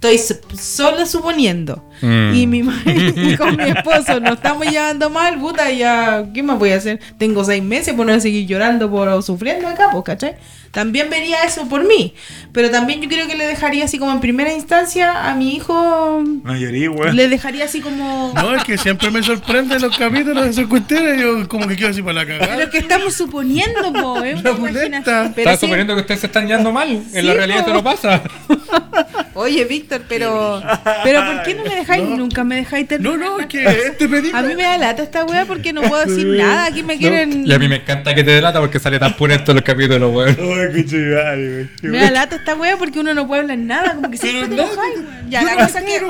estoy 0.00 0.18
solo 0.58 1.06
suponiendo. 1.06 1.82
Mm. 2.02 2.34
Y 2.34 2.46
mi 2.46 2.62
con 3.38 3.56
mi 3.56 3.70
esposo 3.70 4.20
nos 4.20 4.34
estamos 4.34 4.66
llevando 4.66 5.10
mal, 5.10 5.38
puta, 5.38 5.70
ya, 5.70 6.24
¿qué 6.34 6.42
más 6.42 6.58
voy 6.58 6.70
a 6.70 6.76
hacer? 6.76 7.00
Tengo 7.18 7.44
seis 7.44 7.62
meses 7.62 7.94
por 7.94 8.06
no 8.06 8.18
seguir 8.20 8.46
llorando 8.46 8.90
por 8.90 9.08
o 9.08 9.22
sufriendo 9.22 9.66
acá, 9.66 9.88
pues, 9.92 10.04
¿cachai? 10.04 10.36
También 10.76 11.08
vería 11.08 11.42
eso 11.44 11.66
por 11.70 11.84
mí. 11.86 12.12
Pero 12.52 12.70
también 12.70 13.00
yo 13.00 13.08
creo 13.08 13.26
que 13.26 13.34
le 13.34 13.46
dejaría 13.46 13.86
así 13.86 13.98
como 13.98 14.12
en 14.12 14.20
primera 14.20 14.52
instancia 14.52 15.26
a 15.30 15.34
mi 15.34 15.56
hijo. 15.56 16.22
Llorí, 16.44 16.86
weón. 16.88 17.16
Le 17.16 17.28
dejaría 17.28 17.64
así 17.64 17.80
como. 17.80 18.30
No, 18.34 18.54
es 18.54 18.62
que 18.62 18.76
siempre 18.76 19.10
me 19.10 19.22
sorprenden 19.22 19.80
los 19.80 19.96
capítulos 19.96 20.44
de 20.44 20.50
esas 20.50 20.66
cuestiones. 20.66 21.18
Yo 21.18 21.48
como 21.48 21.66
que 21.66 21.76
quiero 21.76 21.92
así 21.92 22.02
para 22.02 22.12
la 22.20 22.26
Pero 22.26 22.40
cagada. 22.40 22.62
es 22.64 22.68
que 22.68 22.76
estamos 22.78 23.14
suponiendo, 23.14 23.90
po, 23.90 24.22
¿eh? 24.22 24.36
La 24.44 24.52
muleta. 24.52 25.32
Pero 25.34 25.48
Estás 25.50 25.60
sí- 25.60 25.66
suponiendo 25.66 25.94
que 25.94 26.02
ustedes 26.02 26.20
se 26.20 26.26
están 26.26 26.46
yendo 26.46 26.70
mal. 26.72 26.90
En 26.90 27.04
Sí, 27.10 27.22
la 27.22 27.32
realidad 27.32 27.60
po. 27.64 27.70
esto 27.70 27.72
no 27.72 27.82
pasa. 27.82 28.22
Oye, 29.34 29.64
Víctor, 29.64 30.02
pero. 30.08 30.62
Pero 31.04 31.24
¿por 31.24 31.42
qué 31.42 31.54
no 31.54 31.64
me 31.64 31.74
dejáis? 31.74 32.04
No. 32.04 32.16
Nunca 32.16 32.44
me 32.44 32.56
dejáis 32.56 32.86
terminar. 32.88 33.18
No, 33.18 33.30
no, 33.36 33.40
es 33.40 33.46
que 33.46 33.64
este 33.86 34.08
dijo. 34.08 34.36
A 34.36 34.42
mí 34.42 34.54
me 34.54 34.62
da 34.62 34.76
lata 34.78 35.02
esta 35.02 35.24
wea 35.24 35.44
porque 35.46 35.72
no 35.72 35.82
puedo 35.82 36.04
decir 36.04 36.26
nada. 36.26 36.66
Aquí 36.66 36.82
me 36.82 36.98
quieren. 36.98 37.46
Y 37.46 37.52
a 37.52 37.58
mí 37.58 37.66
me 37.68 37.76
encanta 37.76 38.14
que 38.14 38.22
te 38.24 38.30
delata 38.32 38.60
porque 38.60 38.78
sale 38.78 38.98
tan 38.98 39.14
purento 39.16 39.52
los 39.54 39.62
capítulos, 39.62 40.14
weón. 40.14 40.36
Weón. 40.68 41.70
Me 41.82 41.98
da 41.98 42.10
lata 42.10 42.36
esta 42.36 42.54
wea 42.54 42.76
porque 42.76 43.00
uno 43.00 43.14
no 43.14 43.26
puede 43.26 43.42
hablar 43.42 43.58
nada. 43.58 43.94
Como 43.94 44.10
que 44.10 44.16
siempre 44.16 44.48
te 44.56 44.62
weón. 44.62 45.30
Ya, 45.30 45.42
la 45.42 45.54
cosa 45.66 45.84
que. 45.84 46.00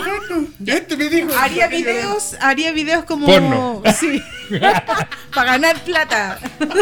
Este 0.66 0.96
me 0.96 1.08
dijo. 1.08 1.28
Haría 1.38 1.68
videos, 1.68 2.36
haría 2.40 2.72
videos 2.72 3.04
como. 3.04 3.26
Porno. 3.26 3.82
Sí. 3.98 4.22
Para 5.34 5.52
ganar 5.52 5.76
plata. 5.84 6.38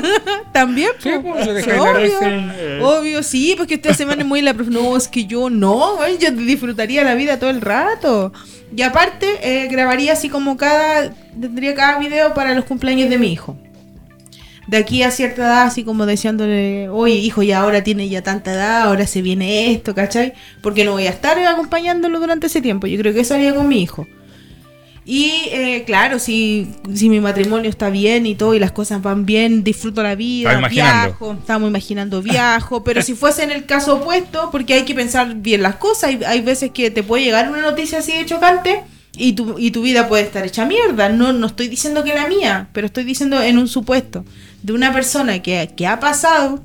También, 0.52 0.90
Sí, 0.98 1.10
pues, 1.22 1.64
Sí, 1.64 1.70
obvio. 1.70 1.92
raíz, 1.94 2.12
Obvio, 2.82 3.22
sí, 3.22 3.54
porque 3.56 3.76
ustedes 3.76 3.96
se 3.96 4.04
van 4.04 4.26
muy 4.26 4.42
la 4.42 4.52
prof. 4.54 4.68
No, 4.68 4.96
es 4.96 5.08
que 5.08 5.26
yo 5.26 5.48
no, 5.50 6.06
yo 6.18 6.30
disfrutaría 6.32 7.04
la 7.04 7.14
vida 7.14 7.38
todo 7.38 7.50
el 7.50 7.60
rato. 7.60 8.32
Y 8.76 8.82
aparte, 8.82 9.26
eh, 9.42 9.68
grabaría 9.68 10.12
así 10.12 10.28
como 10.28 10.56
cada. 10.56 11.14
Tendría 11.40 11.74
cada 11.74 11.98
video 11.98 12.34
para 12.34 12.54
los 12.54 12.64
cumpleaños 12.64 13.08
de 13.10 13.18
mi 13.18 13.32
hijo. 13.32 13.56
De 14.66 14.78
aquí 14.78 15.02
a 15.02 15.10
cierta 15.10 15.42
edad, 15.42 15.62
así 15.64 15.84
como 15.84 16.06
deseándole, 16.06 16.88
oye, 16.88 17.14
hijo, 17.14 17.42
ya 17.42 17.60
ahora 17.60 17.84
tiene 17.84 18.08
ya 18.08 18.22
tanta 18.22 18.52
edad, 18.54 18.82
ahora 18.82 19.06
se 19.06 19.20
viene 19.20 19.72
esto, 19.72 19.94
¿cachai? 19.94 20.32
Porque 20.62 20.84
no 20.84 20.92
voy 20.92 21.06
a 21.06 21.10
estar 21.10 21.38
acompañándolo 21.38 22.18
durante 22.18 22.46
ese 22.46 22.62
tiempo. 22.62 22.86
Yo 22.86 22.98
creo 22.98 23.12
que 23.12 23.20
eso 23.20 23.34
haría 23.34 23.54
con 23.54 23.68
mi 23.68 23.82
hijo. 23.82 24.06
Y 25.06 25.32
eh, 25.50 25.84
claro, 25.84 26.18
si, 26.18 26.72
si 26.94 27.10
mi 27.10 27.20
matrimonio 27.20 27.68
está 27.68 27.90
bien 27.90 28.24
y 28.24 28.34
todo 28.34 28.54
y 28.54 28.58
las 28.58 28.72
cosas 28.72 29.02
van 29.02 29.26
bien, 29.26 29.62
disfruto 29.62 30.02
la 30.02 30.14
vida, 30.14 30.66
viajo, 30.68 31.36
estamos 31.38 31.68
imaginando 31.68 32.22
viajo, 32.22 32.82
pero 32.82 33.02
si 33.02 33.14
fuese 33.14 33.42
en 33.42 33.50
el 33.50 33.66
caso 33.66 33.96
opuesto, 33.96 34.48
porque 34.50 34.72
hay 34.72 34.84
que 34.84 34.94
pensar 34.94 35.34
bien 35.36 35.62
las 35.62 35.76
cosas, 35.76 36.04
hay, 36.04 36.20
hay 36.24 36.40
veces 36.40 36.70
que 36.70 36.90
te 36.90 37.02
puede 37.02 37.22
llegar 37.22 37.50
una 37.50 37.60
noticia 37.60 37.98
así 37.98 38.12
de 38.12 38.24
chocante 38.24 38.80
y 39.14 39.34
tu, 39.34 39.58
y 39.58 39.72
tu 39.72 39.82
vida 39.82 40.08
puede 40.08 40.22
estar 40.22 40.46
hecha 40.46 40.64
mierda. 40.64 41.10
No, 41.10 41.34
no 41.34 41.48
estoy 41.48 41.68
diciendo 41.68 42.02
que 42.02 42.14
la 42.14 42.26
mía, 42.26 42.68
pero 42.72 42.86
estoy 42.86 43.04
diciendo 43.04 43.42
en 43.42 43.58
un 43.58 43.68
supuesto 43.68 44.24
de 44.64 44.72
una 44.72 44.92
persona 44.94 45.40
que, 45.42 45.70
que 45.76 45.86
ha 45.86 46.00
pasado, 46.00 46.64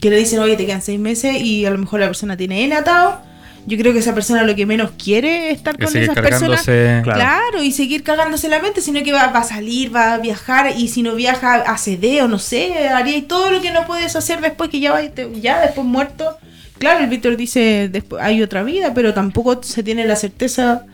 que 0.00 0.08
le 0.08 0.16
dicen, 0.16 0.38
oye, 0.38 0.56
te 0.56 0.64
quedan 0.66 0.82
seis 0.82 1.00
meses 1.00 1.34
y 1.42 1.66
a 1.66 1.70
lo 1.70 1.78
mejor 1.78 1.98
la 2.00 2.06
persona 2.06 2.36
tiene 2.36 2.64
N 2.64 2.74
atado. 2.74 3.20
Yo 3.66 3.76
creo 3.76 3.92
que 3.92 3.98
esa 3.98 4.14
persona 4.14 4.44
lo 4.44 4.54
que 4.54 4.66
menos 4.66 4.92
quiere 5.02 5.48
es 5.50 5.56
estar 5.56 5.76
Que 5.76 5.86
con 5.86 5.96
esas 5.96 6.14
personas. 6.14 6.62
Claro. 6.62 7.02
Claro. 7.02 7.62
y 7.62 7.72
seguir 7.72 8.04
cagándose 8.04 8.48
la 8.48 8.60
mente, 8.60 8.80
sino 8.80 9.02
que 9.02 9.10
va, 9.12 9.28
va 9.28 9.40
a 9.40 9.44
salir, 9.44 9.92
va 9.94 10.14
a 10.14 10.18
viajar, 10.18 10.74
y 10.76 10.88
si 10.88 11.02
no 11.02 11.14
viaja, 11.16 11.54
hace 11.66 11.96
de 11.96 12.22
o 12.22 12.28
no 12.28 12.38
sé, 12.38 12.88
haría 12.88 13.26
todo 13.26 13.50
lo 13.50 13.60
que 13.60 13.72
no 13.72 13.84
puedes 13.86 14.14
hacer 14.14 14.40
después 14.40 14.70
que 14.70 14.78
ya 14.80 14.92
va, 14.92 15.00
ya 15.40 15.60
después 15.60 15.86
muerto. 15.86 16.36
Claro, 16.78 17.00
el 17.00 17.10
Víctor 17.10 17.36
dice, 17.36 17.88
después 17.90 18.22
hay 18.22 18.42
otra 18.42 18.62
vida, 18.62 18.92
pero 18.94 19.12
tampoco 19.14 19.60
se 19.62 19.82
tiene 19.82 20.06
la 20.06 20.16
certeza 20.16 20.84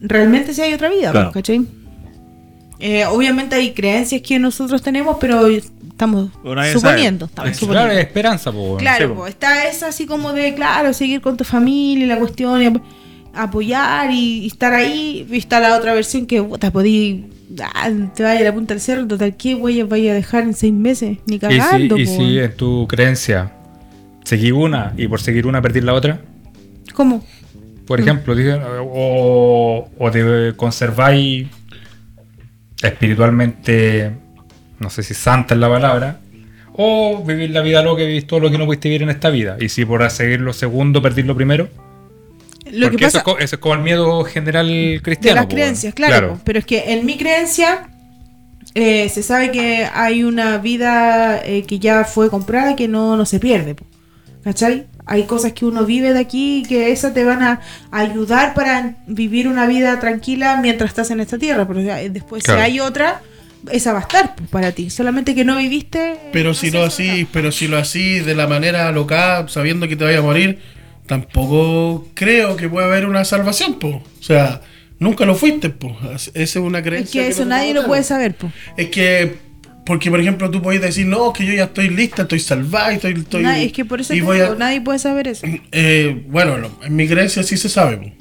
realmente 0.00 0.54
si 0.54 0.60
hay 0.62 0.74
otra 0.74 0.90
vida, 0.90 1.10
Claro. 1.10 1.32
¿cachai? 1.32 1.66
Eh, 2.80 3.04
obviamente 3.06 3.54
hay 3.56 3.72
creencias 3.72 4.22
que 4.22 4.38
nosotros 4.38 4.80
tenemos, 4.82 5.16
pero 5.20 5.46
estamos 5.46 6.30
suponiendo. 6.72 7.26
Estamos 7.26 7.50
Claro, 7.50 7.54
suponiendo. 7.58 7.92
es 7.92 7.98
esperanza, 8.06 8.50
po. 8.52 8.76
Claro, 8.78 9.08
Sí, 9.08 9.14
po. 9.14 9.26
está 9.26 9.68
esa 9.68 9.88
así 9.88 10.06
como 10.06 10.32
de, 10.32 10.54
claro, 10.54 10.92
seguir 10.94 11.20
con 11.20 11.36
tu 11.36 11.44
familia 11.44 12.04
y 12.04 12.08
la 12.08 12.18
cuestión, 12.18 12.62
y 12.62 12.66
ap- 12.66 12.82
apoyar 13.34 14.10
y, 14.10 14.44
y 14.44 14.46
estar 14.46 14.72
ahí. 14.72 15.26
Y 15.30 15.36
está 15.38 15.60
la 15.60 15.76
otra 15.76 15.92
versión 15.94 16.24
que 16.26 16.42
puta, 16.42 16.70
podí, 16.70 17.26
ah, 17.74 17.90
te 18.14 18.22
vaya 18.22 18.40
a 18.40 18.44
la 18.44 18.54
punta 18.54 18.72
del 18.74 18.80
cerro, 18.80 19.06
total, 19.06 19.36
¿qué 19.36 19.54
huellas 19.54 19.88
vaya 19.88 20.12
a 20.12 20.14
dejar 20.14 20.44
en 20.44 20.54
seis 20.54 20.72
meses? 20.72 21.18
Ni 21.26 21.36
Y 21.36 21.38
si, 21.38 21.40
cagando, 21.40 21.98
y 21.98 22.06
si 22.06 22.38
en 22.38 22.56
tu 22.56 22.86
creencia 22.88 23.52
seguí 24.24 24.52
una 24.52 24.94
y 24.96 25.06
por 25.06 25.20
seguir 25.20 25.46
una 25.46 25.60
perdí 25.60 25.80
la 25.82 25.92
otra, 25.94 26.20
¿Cómo? 26.94 27.22
por 27.86 28.00
ejemplo, 28.00 28.34
o, 28.84 29.88
o 29.98 30.10
te 30.10 30.54
conserváis 30.56 31.46
espiritualmente, 32.82 34.10
no 34.78 34.90
sé 34.90 35.02
si 35.02 35.14
santa 35.14 35.54
es 35.54 35.60
la 35.60 35.68
palabra, 35.68 36.20
o 36.72 37.22
vivir 37.24 37.50
la 37.50 37.60
vida 37.60 37.82
loca 37.82 38.02
y 38.02 38.06
vivir 38.06 38.26
todo 38.26 38.40
lo 38.40 38.50
que 38.50 38.58
no 38.58 38.66
pudiste 38.66 38.88
vivir 38.88 39.02
en 39.02 39.10
esta 39.10 39.30
vida. 39.30 39.56
Y 39.60 39.68
si 39.68 39.84
por 39.84 40.08
seguir 40.10 40.40
lo 40.40 40.52
segundo 40.52 41.02
perdís 41.02 41.26
lo 41.26 41.34
primero, 41.34 41.68
Lo 42.72 42.86
porque 42.86 42.96
que 42.98 43.04
eso, 43.06 43.18
pasa 43.18 43.18
es, 43.18 43.24
co- 43.24 43.38
eso 43.38 43.56
es 43.56 43.60
como 43.60 43.74
el 43.74 43.80
miedo 43.80 44.24
general 44.24 44.68
de 44.68 45.00
cristiano. 45.02 45.40
las 45.40 45.46
po, 45.46 45.54
creencias, 45.56 45.94
claro, 45.94 46.40
pero 46.44 46.58
es 46.58 46.64
que 46.66 46.92
en 46.92 47.04
mi 47.04 47.16
creencia 47.18 47.88
eh, 48.74 49.08
se 49.08 49.22
sabe 49.22 49.50
que 49.50 49.86
hay 49.92 50.22
una 50.22 50.58
vida 50.58 51.40
eh, 51.44 51.64
que 51.66 51.78
ya 51.78 52.04
fue 52.04 52.30
comprada 52.30 52.76
que 52.76 52.86
no, 52.88 53.16
no 53.16 53.26
se 53.26 53.40
pierde, 53.40 53.74
po. 53.74 53.84
¿Cachai? 54.44 54.86
Hay 55.06 55.24
cosas 55.24 55.52
que 55.52 55.64
uno 55.64 55.84
vive 55.84 56.12
de 56.12 56.20
aquí 56.20 56.62
que 56.68 56.92
esas 56.92 57.12
te 57.14 57.24
van 57.24 57.42
a 57.42 57.60
ayudar 57.90 58.54
para 58.54 58.96
vivir 59.06 59.48
una 59.48 59.66
vida 59.66 59.98
tranquila 60.00 60.58
mientras 60.62 60.90
estás 60.90 61.10
en 61.10 61.20
esta 61.20 61.36
tierra, 61.38 61.66
pero 61.66 61.80
ya, 61.80 61.96
después 61.96 62.44
Claro. 62.44 62.60
si 62.60 62.64
hay 62.64 62.80
otra, 62.80 63.20
esa 63.72 63.92
va 63.92 63.98
a 63.98 64.02
estar 64.02 64.34
po, 64.36 64.44
para 64.44 64.72
ti, 64.72 64.88
solamente 64.90 65.34
que 65.34 65.44
no 65.44 65.56
viviste. 65.58 66.16
Pero 66.32 66.50
no 66.50 66.54
si 66.54 66.70
lo 66.70 66.84
así, 66.84 67.26
pero 67.32 67.50
si 67.52 67.66
lo 67.68 67.76
así 67.78 68.20
de 68.20 68.34
la 68.34 68.46
manera 68.46 68.90
loca, 68.92 69.46
sabiendo 69.48 69.88
que 69.88 69.96
te 69.96 70.04
vaya 70.04 70.18
a 70.20 70.22
morir, 70.22 70.58
tampoco 71.06 72.06
creo 72.14 72.56
que 72.56 72.68
pueda 72.68 72.86
haber 72.86 73.04
una 73.06 73.24
salvación, 73.24 73.78
po. 73.78 73.88
O 73.88 74.22
sea, 74.22 74.60
nunca 74.98 75.24
lo 75.26 75.34
fuiste, 75.34 75.70
po. 75.70 75.96
Esa 76.14 76.30
es 76.34 76.56
una 76.56 76.78
Es 76.78 76.84
creencia. 76.84 77.22
que 77.22 77.28
eso 77.28 77.42
no 77.42 77.50
nadie 77.50 77.74
lo 77.74 77.84
puede 77.86 78.04
saber, 78.04 78.34
po. 78.34 78.50
Es 78.76 78.88
que, 78.90 79.49
porque 79.86 80.10
por 80.10 80.20
ejemplo 80.20 80.50
tú 80.50 80.62
podés 80.62 80.80
decir, 80.80 81.06
no, 81.06 81.32
que 81.32 81.44
yo 81.44 81.52
ya 81.52 81.64
estoy 81.64 81.88
lista, 81.90 82.22
estoy 82.22 82.40
salvada, 82.40 82.92
estoy... 82.92 83.12
estoy 83.14 83.42
Nadie- 83.42 83.66
es 83.66 83.72
que 83.72 83.84
por 83.84 84.00
eso 84.00 84.14
y 84.14 84.18
te 84.18 84.22
voy 84.22 84.38
digo, 84.40 84.52
a- 84.52 84.56
nadie 84.56 84.80
puede 84.80 84.98
saber 84.98 85.28
eso. 85.28 85.46
Eh, 85.72 86.24
bueno, 86.28 86.56
en 86.82 86.96
mi 86.96 87.08
creencia 87.08 87.42
sí 87.42 87.56
se 87.56 87.68
sabe. 87.68 88.14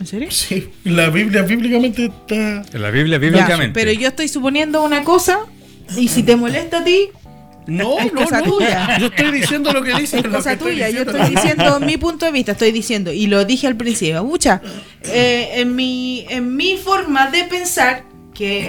¿En 0.00 0.06
serio? 0.06 0.30
Sí, 0.30 0.68
la 0.84 1.08
Biblia 1.08 1.42
bíblicamente 1.42 2.06
está... 2.06 2.62
En 2.72 2.82
la 2.82 2.90
Biblia, 2.90 3.16
Ya, 3.16 3.20
bíblicamente. 3.20 3.72
pero 3.80 3.92
yo 3.92 4.08
estoy 4.08 4.28
suponiendo 4.28 4.82
una 4.84 5.02
cosa 5.04 5.38
y 5.96 6.08
si 6.08 6.22
te 6.22 6.36
molesta 6.36 6.78
a 6.78 6.84
ti, 6.84 7.08
No, 7.66 7.98
Es 7.98 8.12
no, 8.12 8.20
cosa 8.22 8.40
no. 8.42 8.52
tuya. 8.52 8.98
Yo 8.98 9.06
estoy 9.06 9.30
diciendo 9.30 9.72
lo 9.72 9.82
que 9.82 9.94
dice. 9.94 10.18
es 10.18 10.24
cosa 10.26 10.58
que 10.58 10.64
tuya. 10.64 10.90
Yo 10.90 11.02
estoy 11.02 11.30
diciendo 11.30 11.80
mi 11.80 11.96
punto 11.96 12.26
de 12.26 12.32
vista, 12.32 12.52
estoy 12.52 12.72
diciendo, 12.72 13.10
y 13.12 13.26
lo 13.28 13.44
dije 13.46 13.66
al 13.66 13.76
principio, 13.76 14.22
mucha, 14.24 14.60
eh, 15.04 15.52
en, 15.54 15.74
mi, 15.74 16.26
en 16.28 16.54
mi 16.56 16.76
forma 16.76 17.30
de 17.30 17.44
pensar, 17.44 18.04
que 18.34 18.60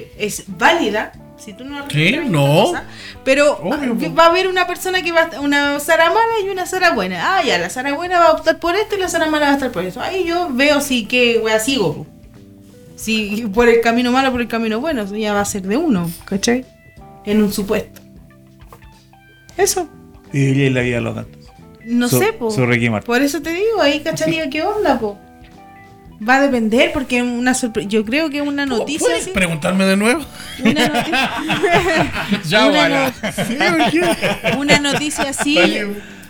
eh, 0.00 0.12
es 0.18 0.44
válida, 0.48 1.12
si 1.36 1.52
tú 1.52 1.64
no 1.64 1.82
respetas 1.82 2.30
no. 2.30 2.64
cosa, 2.64 2.84
pero 3.24 3.58
Obvio, 3.58 4.14
va- 4.14 4.24
a 4.24 4.28
haber 4.30 4.48
una 4.48 4.66
persona 4.66 5.02
que 5.02 5.12
va 5.12 5.28
a 5.36 5.40
una 5.40 5.78
Sara 5.78 6.06
mala 6.08 6.40
y 6.44 6.48
una 6.48 6.64
Sara 6.66 6.92
buena. 6.94 7.36
Ah, 7.38 7.42
ya, 7.44 7.58
la 7.58 7.68
Sara 7.70 7.92
buena 7.94 8.18
va 8.18 8.26
a 8.28 8.32
optar 8.32 8.58
por 8.58 8.74
esto 8.76 8.96
y 8.96 9.00
la 9.00 9.08
Sara 9.08 9.26
mala 9.26 9.46
va 9.46 9.52
a 9.52 9.54
estar 9.56 9.70
por 9.72 9.84
eso. 9.84 10.00
Ahí 10.00 10.24
yo 10.24 10.48
veo 10.52 10.80
si 10.80 11.06
que 11.06 11.38
wea 11.44 11.58
sigo. 11.60 12.06
Si 12.96 13.46
por 13.52 13.68
el 13.68 13.80
camino 13.80 14.10
malo 14.12 14.28
o 14.28 14.32
por 14.32 14.40
el 14.40 14.48
camino 14.48 14.80
bueno, 14.80 15.02
eso 15.02 15.16
ya 15.16 15.34
va 15.34 15.40
a 15.40 15.44
ser 15.44 15.62
de 15.62 15.76
uno, 15.76 16.10
¿cachai? 16.24 16.64
En 17.26 17.42
un 17.42 17.52
supuesto. 17.52 18.00
Eso. 19.56 19.88
Y 20.32 20.70
la 20.70 20.80
vida 20.80 21.00
loca. 21.00 21.26
No 21.84 22.08
Su- 22.08 22.18
sé, 22.18 22.32
po. 22.32 22.50
Por 23.04 23.20
eso 23.22 23.42
te 23.42 23.50
digo, 23.50 23.80
ahí 23.82 24.00
cacharía 24.00 24.48
qué 24.50 24.62
onda, 24.62 24.98
po. 24.98 25.18
Va 26.26 26.36
a 26.36 26.40
depender, 26.42 26.92
porque 26.92 27.22
una 27.22 27.52
sorpre- 27.52 27.86
yo 27.88 28.04
creo 28.04 28.30
que 28.30 28.40
una 28.42 28.66
noticia 28.66 29.00
¿Puedes 29.06 29.22
así. 29.22 29.30
preguntarme 29.32 29.84
de 29.84 29.96
nuevo? 29.96 30.22
Una, 30.64 30.88
noticia 30.88 31.30
Ya, 32.48 32.66
una, 32.68 33.12
una 34.58 34.78
noticia 34.78 35.28
así. 35.30 35.58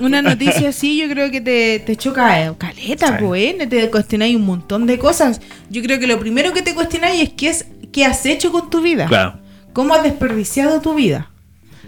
Una 0.01 0.23
noticia 0.23 0.71
así, 0.71 0.97
yo 1.01 1.09
creo 1.09 1.31
que 1.31 1.41
te, 1.41 1.79
te 1.81 1.95
choca 1.97 2.45
eh, 2.45 2.53
caleta, 2.59 3.19
Sí. 3.19 3.25
po, 3.25 3.35
eh, 3.37 3.57
Te 3.69 3.91
cuestionáis 3.91 4.35
un 4.35 4.45
montón 4.45 4.87
de 4.87 4.99
cosas. 4.99 5.41
Yo 5.71 5.83
creo 5.83 6.01
que 6.01 6.07
lo 6.09 6.19
primero 6.19 6.53
que 6.53 6.63
te 6.63 6.75
cuestionáis 6.75 7.23
es 7.23 7.31
qué, 7.35 7.49
es 7.51 7.67
qué 7.93 8.05
has 8.05 8.27
hecho 8.27 8.51
con 8.51 8.71
tu 8.71 8.81
vida. 8.81 9.07
Claro. 9.07 9.39
¿Cómo 9.73 9.95
has 9.95 10.03
desperdiciado 10.03 10.81
tu 10.81 10.95
vida? 10.95 11.31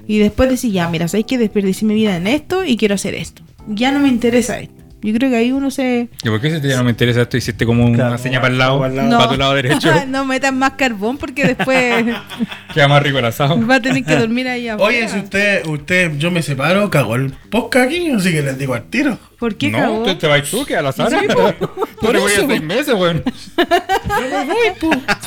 Y 0.06 0.18
después 0.18 0.48
decís, 0.48 0.72
ya, 0.72 0.88
mira, 0.88 1.08
sabéis 1.08 1.26
que 1.26 1.38
desperdicié 1.38 1.88
mi 1.88 1.94
vida 1.94 2.16
en 2.16 2.28
esto 2.28 2.64
y 2.64 2.76
quiero 2.76 2.94
hacer 2.94 3.14
esto. 3.14 3.42
Ya 3.66 3.90
no 3.90 3.98
me 3.98 4.08
interesa 4.08 4.60
esto. 4.60 4.74
Yo 5.02 5.12
creo 5.14 5.30
que 5.30 5.36
ahí 5.36 5.52
uno 5.52 5.70
se... 5.70 6.08
¿Y 6.24 6.28
por 6.28 6.40
qué 6.40 6.50
si 6.50 6.60
te 6.60 6.68
ya 6.68 6.78
no 6.78 6.84
me 6.84 6.90
interesa 6.90 7.22
esto? 7.22 7.36
Hiciste 7.36 7.66
como 7.66 7.84
una 7.84 8.16
seña 8.18 8.40
para 8.40 8.52
el 8.52 8.58
lado, 8.58 8.78
para 8.78 8.90
el 8.90 8.96
lado. 8.96 9.08
No. 9.10 9.18
para 9.18 9.30
tu 9.30 9.36
lado 9.36 9.54
derecho. 9.54 9.92
no 10.08 10.24
metan 10.24 10.58
más 10.58 10.72
carbón 10.72 11.18
porque 11.18 11.44
después 11.44 12.04
Queda 12.74 12.88
más 12.88 13.02
rico 13.02 13.18
el 13.18 13.24
asado. 13.26 13.64
va 13.66 13.76
a 13.76 13.80
tener 13.80 14.04
que 14.04 14.16
dormir 14.16 14.48
ahí 14.48 14.68
afuera. 14.68 14.88
Oye, 14.88 15.08
si 15.08 15.18
usted, 15.18 15.66
usted, 15.66 16.16
yo 16.16 16.30
me 16.30 16.42
separo, 16.42 16.90
cagó 16.90 17.16
el 17.16 17.32
podcast 17.50 17.86
aquí, 17.86 18.10
así 18.10 18.32
que 18.32 18.42
les 18.42 18.58
digo 18.58 18.74
al 18.74 18.84
tiro. 18.84 19.18
¿Por 19.38 19.56
qué 19.56 19.70
no, 19.70 19.78
cagó? 19.78 20.02
tú 20.04 20.14
te 20.16 20.26
vas 20.26 20.50
tú, 20.50 20.64
que 20.64 20.76
a 20.76 20.82
la 20.82 20.92
Sara. 20.92 21.20
Sí, 21.20 21.26
Tú 22.00 22.12
te 22.12 22.18
voy 22.18 22.32
a 22.32 22.46
seis 22.46 22.62
meses, 22.62 22.94
weón. 22.94 23.22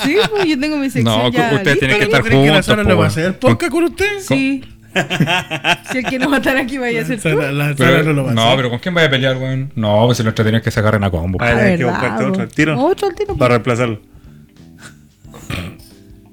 Sí, 0.04 0.18
pues 0.32 0.46
yo 0.46 0.60
tengo 0.60 0.78
mi 0.78 0.90
sección 0.90 1.06
No, 1.06 1.32
ya 1.32 1.52
usted 1.54 1.66
lista. 1.66 1.80
tiene 1.80 1.94
que 2.00 2.06
¿Pero 2.08 2.18
estar 2.18 2.22
tú 2.24 2.28
crees 2.28 2.42
que 2.44 2.48
la 2.50 2.54
juntos, 2.64 2.76
po, 2.76 2.90
no 2.90 2.98
va 2.98 3.06
a 3.06 3.08
hacer 3.08 3.40
podcast 3.40 3.72
con 3.72 3.84
usted? 3.84 4.20
Sí. 4.22 4.64
Si 5.92 5.98
el 6.00 6.06
que 6.06 6.20
no 6.20 6.30
va 6.30 6.36
a 6.38 6.40
estar 6.40 6.58
aquí 6.58 6.78
vaya 6.78 7.02
a 7.02 7.06
ser 7.06 7.22
tú. 7.22 7.30
La 7.30 7.74
Pero- 7.78 8.04
no 8.04 8.14
lo 8.14 8.24
va 8.26 8.32
a 8.32 8.34
no, 8.34 8.42
hacer. 8.44 8.56
pero 8.58 8.70
¿con 8.70 8.80
quién 8.80 8.94
vaya 8.96 9.08
a 9.08 9.10
pelear, 9.12 9.38
weón? 9.38 9.72
No, 9.76 10.06
pues 10.06 10.18
si 10.18 10.24
nuestra 10.24 10.44
tenés 10.46 10.62
que 10.62 10.72
se 10.72 10.80
agarren 10.80 11.04
a 11.04 11.10
combo. 11.12 11.38
Ah, 11.42 11.48
hay 11.56 11.78
que 11.78 11.86
buscarte 11.86 12.24
otro 12.26 12.42
al 12.44 12.50
tiro. 12.50 12.80
Otro 12.84 13.08
al 13.08 13.16
tiro. 13.16 13.36
Para 13.38 13.56
reemplazarlo. 13.56 14.02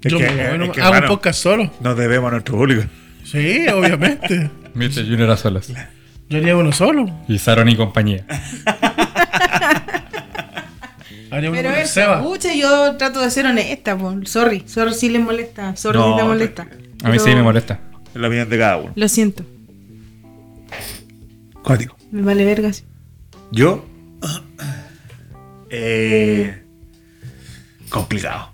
Es 0.03 0.13
Yo 0.13 0.19
que, 0.19 0.31
me 0.31 0.49
voy, 0.51 0.59
no- 0.59 0.65
es 0.67 0.71
que, 0.71 0.81
hago 0.81 0.91
un 0.91 0.97
hermano, 0.97 1.15
podcast 1.15 1.39
solo. 1.43 1.71
nos 1.81 1.97
debemos 1.97 2.29
a 2.29 2.31
nuestro 2.33 2.57
público. 2.57 2.83
Sí, 3.25 3.67
obviamente. 3.69 4.51
Mr. 4.75 5.05
Junior 5.09 5.31
a 5.31 5.37
solas. 5.37 5.73
Yo 6.29 6.39
haría 6.39 6.57
uno 6.57 6.71
solo. 6.73 7.07
Y 7.29 7.39
Saron 7.39 7.69
y 7.69 7.77
compañía. 7.77 8.25
Haría 11.31 11.51
uno 11.51 11.57
Pero 11.59 11.71
con 11.71 11.79
el 11.79 11.85
eso, 11.85 11.95
Seba. 11.95 12.23
pucha, 12.23 12.55
yo 12.55 12.97
trato 12.97 13.21
de 13.21 13.31
ser 13.31 13.47
honesta, 13.47 13.97
po. 13.99 14.15
sorry, 14.25 14.63
sorry 14.67 14.95
si 14.95 15.09
les 15.09 15.21
molesta, 15.21 15.75
sorry 15.77 15.99
No, 15.99 16.13
si 16.13 16.17
te 16.19 16.25
molesta. 16.25 16.67
A 17.05 17.09
mí 17.11 17.19
sí 17.19 17.31
me 17.35 17.43
molesta. 17.43 17.81
Es 18.17 18.21
la 18.23 18.29
opinión 18.29 18.49
de 18.49 18.59
cada 18.59 18.77
uno. 18.79 18.93
Lo 18.97 19.09
siento, 19.09 19.45
Cuático. 21.63 21.97
me 22.11 22.23
vale 22.23 22.47
vergas. 22.47 22.83
Yo. 23.53 23.85
Eh, 25.69 26.63
complicado. 27.91 28.51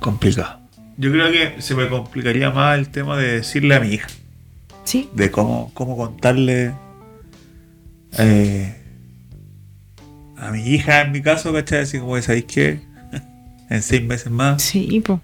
Complicado. 0.00 0.58
Yo 0.96 1.12
creo 1.12 1.30
que 1.30 1.62
se 1.62 1.76
me 1.76 1.88
complicaría 1.88 2.50
más 2.50 2.76
el 2.76 2.88
tema 2.88 3.16
de 3.16 3.34
decirle 3.34 3.76
a 3.76 3.80
mi 3.80 3.88
hija. 3.94 4.08
Sí, 4.82 5.08
De 5.12 5.30
cómo, 5.30 5.70
cómo 5.74 5.96
contarle. 5.96 6.72
eh, 8.18 8.74
a 10.38 10.50
mi 10.50 10.62
hija, 10.62 11.02
en 11.02 11.12
mi 11.12 11.22
caso, 11.22 11.52
¿cachai? 11.52 11.82
Así 11.82 11.98
como, 12.00 12.20
¿sabéis 12.20 12.46
qué? 12.46 12.80
en 13.70 13.80
seis 13.82 14.02
meses 14.02 14.32
más 14.32 14.60
sí, 14.60 15.00
po. 15.06 15.20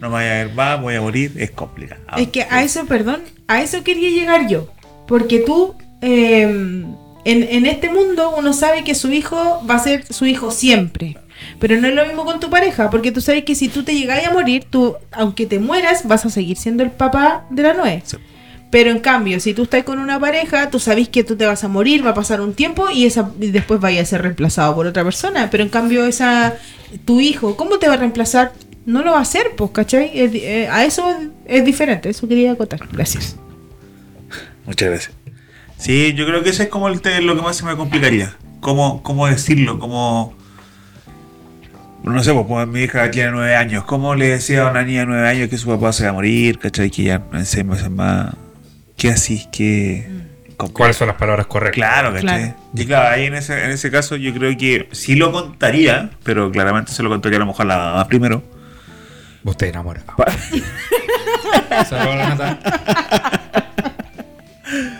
No 0.00 0.08
me 0.08 0.16
voy 0.16 0.24
a 0.24 0.44
ver 0.44 0.52
más, 0.54 0.80
voy 0.80 0.94
a 0.94 1.00
morir. 1.00 1.32
Es 1.36 1.50
complicado. 1.50 2.02
Es 2.16 2.28
que 2.28 2.42
a 2.42 2.62
eso, 2.62 2.86
perdón, 2.86 3.22
a 3.46 3.62
eso 3.62 3.82
quería 3.82 4.10
llegar 4.10 4.48
yo. 4.48 4.68
Porque 5.06 5.40
tú, 5.40 5.74
eh, 6.00 6.42
en, 6.42 6.86
en 7.24 7.66
este 7.66 7.90
mundo, 7.90 8.34
uno 8.36 8.52
sabe 8.52 8.84
que 8.84 8.94
su 8.94 9.12
hijo 9.12 9.62
va 9.68 9.76
a 9.76 9.78
ser 9.78 10.04
su 10.12 10.26
hijo 10.26 10.50
siempre. 10.50 11.16
Pero 11.58 11.80
no 11.80 11.88
es 11.88 11.94
lo 11.94 12.04
mismo 12.06 12.24
con 12.24 12.40
tu 12.40 12.50
pareja, 12.50 12.90
porque 12.90 13.12
tú 13.12 13.20
sabes 13.20 13.44
que 13.44 13.54
si 13.54 13.68
tú 13.68 13.84
te 13.84 13.94
llegas 13.94 14.26
a 14.26 14.32
morir, 14.32 14.66
tú, 14.68 14.96
aunque 15.12 15.46
te 15.46 15.58
mueras, 15.58 16.06
vas 16.06 16.24
a 16.26 16.30
seguir 16.30 16.56
siendo 16.56 16.82
el 16.82 16.90
papá 16.90 17.44
de 17.50 17.62
la. 17.62 18.00
Sí. 18.04 18.16
Pero 18.70 18.90
en 18.90 18.98
cambio, 18.98 19.40
si 19.40 19.54
tú 19.54 19.62
estás 19.62 19.84
con 19.84 19.98
una 19.98 20.20
pareja, 20.20 20.68
tú 20.68 20.78
sabes 20.78 21.08
que 21.08 21.24
tú 21.24 21.36
te 21.36 21.46
vas 21.46 21.64
a 21.64 21.68
morir, 21.68 22.04
va 22.04 22.10
a 22.10 22.14
pasar 22.14 22.40
un 22.40 22.52
tiempo 22.52 22.90
y, 22.90 23.06
esa, 23.06 23.30
y 23.40 23.50
después 23.50 23.80
vaya 23.80 24.02
a 24.02 24.04
ser 24.04 24.22
reemplazado 24.22 24.74
por 24.74 24.86
otra 24.86 25.04
persona. 25.04 25.48
Pero 25.50 25.62
en 25.62 25.70
cambio, 25.70 26.04
esa 26.04 26.54
tu 27.04 27.20
hijo, 27.20 27.56
¿cómo 27.56 27.78
te 27.78 27.88
va 27.88 27.94
a 27.94 27.98
reemplazar? 27.98 28.52
No 28.88 29.02
lo 29.02 29.12
va 29.12 29.18
a 29.18 29.20
hacer, 29.20 29.48
pues, 29.54 29.70
¿cachai? 29.72 30.10
Eh, 30.14 30.66
a 30.70 30.82
eso 30.84 31.14
es 31.44 31.62
diferente, 31.62 32.08
eso 32.08 32.26
quería 32.26 32.52
acotar. 32.52 32.80
Gracias. 32.90 33.36
Muchas 34.64 34.88
gracias. 34.88 35.12
Sí, 35.76 36.14
yo 36.14 36.24
creo 36.26 36.42
que 36.42 36.48
eso 36.50 36.62
es 36.62 36.70
como 36.70 36.88
el 36.88 37.02
te- 37.02 37.20
lo 37.20 37.36
que 37.36 37.42
más 37.42 37.56
se 37.56 37.66
me 37.66 37.76
complicaría. 37.76 38.34
¿Cómo, 38.60 39.02
cómo 39.02 39.26
decirlo? 39.26 39.78
¿Cómo.? 39.78 40.34
No 42.02 42.22
sé, 42.24 42.32
pues, 42.32 42.46
pues, 42.48 42.66
mi 42.66 42.80
hija 42.80 43.10
tiene 43.10 43.30
nueve 43.32 43.54
años. 43.56 43.84
¿Cómo 43.84 44.14
le 44.14 44.28
decía 44.28 44.66
a 44.66 44.70
una 44.70 44.82
niña 44.82 45.00
de 45.00 45.06
nueve 45.06 45.28
años 45.28 45.48
que 45.50 45.58
su 45.58 45.68
papá 45.68 45.92
se 45.92 46.04
va 46.04 46.10
a 46.10 46.12
morir? 46.14 46.58
¿Cachai? 46.58 46.90
Que 46.90 47.02
ya 47.02 47.22
en 47.34 47.44
seis 47.44 47.66
meses 47.66 47.90
más. 47.90 48.34
¿Qué 48.96 49.10
así? 49.10 49.46
¿Qué.? 49.52 50.08
¿Cuáles 50.72 50.96
son 50.96 51.08
las 51.08 51.16
palabras 51.18 51.46
correctas? 51.46 51.74
Claro, 51.76 52.12
¿cachai? 52.14 52.22
Claro. 52.38 52.54
Y 52.74 52.86
claro, 52.86 53.08
ahí 53.14 53.26
en 53.26 53.34
ese, 53.34 53.64
en 53.64 53.70
ese 53.70 53.90
caso 53.90 54.16
yo 54.16 54.32
creo 54.32 54.56
que 54.56 54.88
sí 54.92 55.14
lo 55.14 55.30
contaría, 55.30 56.10
pero 56.24 56.50
claramente 56.50 56.90
se 56.92 57.02
lo 57.02 57.10
contaría 57.10 57.36
a 57.36 57.40
lo 57.40 57.46
mejor 57.46 57.66
a 57.66 57.68
la 57.68 57.76
mamá 57.76 58.08
primero. 58.08 58.42
Usted 59.44 59.68
enamorado. 59.68 60.06
Saludos 61.88 61.92
a 61.92 62.16
la 62.16 62.28
Nata. 62.28 62.58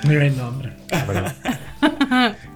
Mira 0.04 0.26
el 0.26 0.36
nombre. 0.36 0.72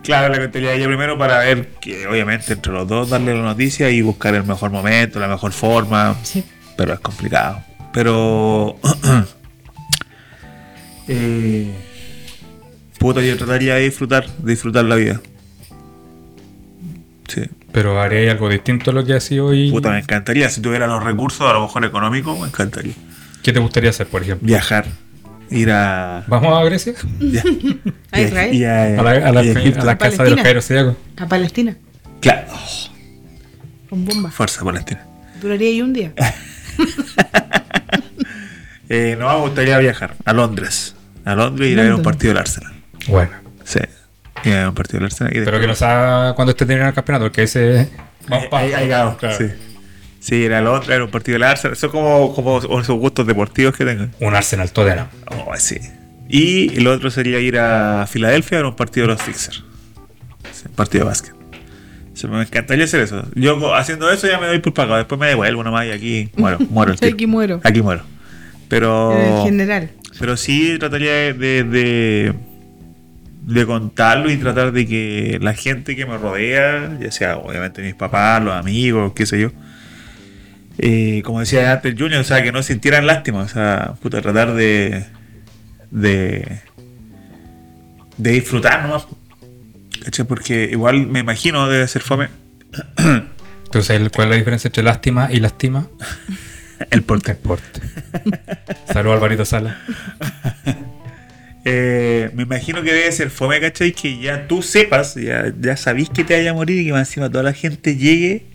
Claro, 0.03 0.35
le 0.35 0.41
contaría 0.41 0.71
a 0.71 0.75
ella 0.75 0.87
primero 0.87 1.17
para 1.17 1.39
ver 1.39 1.69
que 1.81 2.07
obviamente 2.07 2.55
entre 2.55 2.73
los 2.73 2.89
dos 2.89 3.11
darle 3.11 3.35
la 3.35 3.43
noticia 3.43 3.91
y 3.91 4.03
buscar 4.03 4.35
el 4.35 4.45
mejor 4.45 4.71
momento, 4.71 5.21
la 5.21 5.29
mejor 5.29 5.53
forma. 5.53 6.17
Sí. 6.23 6.45
Pero 6.77 6.95
es 6.95 7.01
complicado. 7.01 7.63
Pero. 7.93 8.79
eh, 11.09 11.71
puta, 12.99 13.21
yo 13.21 13.37
trataría 13.37 13.75
de 13.75 13.83
disfrutar, 13.83 14.27
de 14.27 14.51
disfrutar 14.51 14.85
la 14.85 14.97
vida. 14.97 15.21
Sí. 17.29 17.43
Pero 17.73 18.01
haré 18.01 18.31
algo 18.31 18.49
distinto 18.49 18.91
a 18.91 18.95
lo 18.95 19.05
que 19.05 19.15
ha 19.15 19.21
sido 19.21 19.47
hoy. 19.47 19.71
Puta, 19.71 19.91
me 19.91 19.99
encantaría. 19.99 20.49
Si 20.51 20.61
tuviera 20.61 20.87
los 20.87 21.03
recursos, 21.03 21.49
a 21.49 21.53
lo 21.55 21.63
mejor 21.63 21.85
económicos, 21.85 22.39
me 22.39 22.47
encantaría. 22.49 22.95
¿Qué 23.43 23.53
te 23.53 23.61
gustaría 23.61 23.91
hacer, 23.91 24.07
por 24.07 24.23
ejemplo? 24.23 24.47
Viajar. 24.47 24.87
Ir 25.51 25.71
a. 25.71 26.25
¿Vamos 26.29 26.53
a 26.59 26.65
Grecia? 26.65 26.95
Ya. 27.21 27.43
A 28.13 28.21
Israel. 28.21 28.55
Y 28.55 28.65
a, 28.65 29.01
A 29.01 29.03
la, 29.03 29.11
a 29.29 29.33
la- 29.33 29.43
y 29.45 29.49
a 29.49 29.53
Egipto. 29.53 29.81
a 29.83 29.85
la 29.85 29.97
casa 29.99 30.23
de 30.25 30.31
los 30.55 30.67
Zodiacos. 30.67 30.97
A 31.17 31.27
Palestina, 31.27 31.77
Claro. 32.21 32.47
con 33.89 34.05
bomba. 34.05 34.31
Fuerza 34.31 34.63
Palestina. 34.65 35.07
Duraría 35.41 35.69
ahí 35.69 35.83
un 35.83 35.93
día. 35.93 36.13
Eh, 38.89 39.17
no 39.19 39.27
me 39.29 39.41
gustaría 39.47 39.79
viajar 39.79 40.17
a 40.25 40.33
Londres. 40.35 40.95
A 41.25 41.35
Londres 41.35 41.69
y 41.69 41.73
ir 41.73 41.81
a 41.81 41.85
ver 41.85 41.95
un 41.95 42.03
partido 42.03 42.29
del 42.35 42.39
Arsenal. 42.39 42.73
Bueno. 43.09 43.31
Sí. 43.65 43.79
Ver 44.45 44.69
un 44.69 44.75
partido 44.75 44.99
del 45.01 45.07
Arsenal. 45.07 45.37
y 45.37 45.45
Pero 45.45 45.61
que 45.61 45.67
no 45.67 45.75
sea 45.75 46.33
cuando 46.37 46.51
esté 46.53 46.67
terminando 46.67 46.91
el 46.91 46.95
campeonato, 46.95 47.25
porque 47.27 47.43
ese. 47.45 47.89
Vamos 48.29 48.47
pa- 48.47 48.61
Ahí- 48.61 48.87
Claro. 48.89 49.17
Sí. 49.37 49.47
Sí, 50.21 50.35
ir 50.37 50.53
a 50.55 50.61
Londres, 50.61 50.89
ver 50.89 51.03
un 51.03 51.11
partido 51.11 51.35
del 51.35 51.43
Arsenal. 51.45 51.73
Eso 51.77 51.87
es 51.87 51.93
como, 51.93 52.33
como 52.35 52.59
esos 52.59 52.97
gustos 52.99 53.27
deportivos 53.27 53.77
que 53.77 53.85
tengan. 53.85 54.13
Un 54.21 54.35
Arsenal 54.37 54.71
Tottenham. 54.71 55.09
Oh, 55.27 55.53
sí. 55.57 55.79
Y 56.29 56.79
el 56.79 56.87
otro 56.87 57.11
sería 57.11 57.41
ir 57.41 57.59
a 57.59 58.07
Filadelfia 58.09 58.61
a 58.61 58.69
un 58.69 58.77
partido 58.77 59.07
de 59.09 59.15
los 59.15 59.23
Sixers. 59.23 59.65
Sí, 60.53 60.65
partido 60.75 61.05
de 61.05 61.09
básquet. 61.09 61.35
Sí, 62.15 62.29
me 62.29 62.43
encantaría 62.43 62.85
hacer 62.85 63.01
eso. 63.01 63.25
Yo 63.35 63.75
haciendo 63.75 64.11
eso 64.13 64.29
ya 64.29 64.39
me 64.39 64.47
doy 64.47 64.61
por 64.61 64.73
pagado. 64.75 64.99
Después 64.99 65.19
me 65.21 65.27
devuelvo 65.27 65.65
nomás 65.65 65.87
y 65.87 65.91
aquí 65.91 66.31
muero. 66.37 66.59
muero 66.71 66.93
el. 66.93 66.99
Aquí 67.15 67.27
muero. 67.27 67.61
Aquí 67.65 67.83
muero. 67.83 68.03
Pero. 68.69 69.19
En 69.19 69.45
general. 69.45 69.91
Pero 70.21 70.37
sí 70.37 70.77
trataría 70.79 71.11
de, 71.13 71.33
de, 71.33 71.65
de 71.65 72.35
contarlo 73.67 74.31
y 74.31 74.37
tratar 74.37 74.73
de 74.73 74.87
que 74.87 75.39
la 75.41 75.55
gente 75.55 75.97
que 75.97 76.07
me 76.07 76.19
rodea, 76.19 76.99
ya 77.01 77.11
sea 77.11 77.37
obviamente 77.37 77.83
mis 77.83 77.95
papás, 77.95 78.43
los 78.43 78.55
amigos, 78.55 79.13
qué 79.15 79.27
sé 79.27 79.41
yo, 79.41 79.51
eh, 80.79 81.23
como 81.25 81.41
decía 81.41 81.73
antes 81.73 81.95
Junior, 81.99 82.21
o 82.21 82.25
sea, 82.25 82.43
que 82.43 82.53
no 82.53 82.63
sintieran 82.63 83.07
lástima, 83.07 83.41
o 83.41 83.49
sea, 83.49 83.95
puta, 84.01 84.23
tratar 84.23 84.55
de, 84.55 85.05
de, 85.91 86.61
de 88.17 88.31
disfrutar 88.31 88.83
nomás. 88.83 89.07
¿Cachai? 90.05 90.27
Porque 90.27 90.69
igual 90.73 91.07
me 91.07 91.21
imagino 91.21 91.69
debe 91.69 91.87
ser 91.87 92.03
fome 92.03 92.29
Entonces, 93.65 94.11
¿cuál 94.11 94.27
es 94.27 94.31
la 94.31 94.37
diferencia 94.37 94.69
entre 94.69 94.83
lástima 94.83 95.29
y 95.31 95.41
lastima? 95.41 95.89
el 96.91 97.03
porte. 97.03 97.33
El 97.33 97.39
porte. 97.39 97.81
Saludos 98.93 99.17
Alvarito 99.17 99.45
Sala. 99.45 99.79
Eh, 101.65 102.31
me 102.35 102.43
imagino 102.43 102.83
que 102.83 102.93
debe 102.93 103.13
ser 103.13 103.31
fome, 103.31 103.61
¿cachai? 103.61 103.93
Que 103.93 104.19
ya 104.19 104.49
tú 104.49 104.63
sepas, 104.63 105.15
ya, 105.15 105.53
ya 105.61 105.77
sabís 105.77 106.11
que 106.11 106.25
te 106.25 106.37
vaya 106.37 106.51
a 106.51 106.55
morir 106.55 106.81
y 106.81 106.87
que 106.87 106.93
más 106.93 107.09
encima 107.09 107.31
toda 107.31 107.45
la 107.45 107.53
gente 107.53 107.97
llegue 107.97 108.47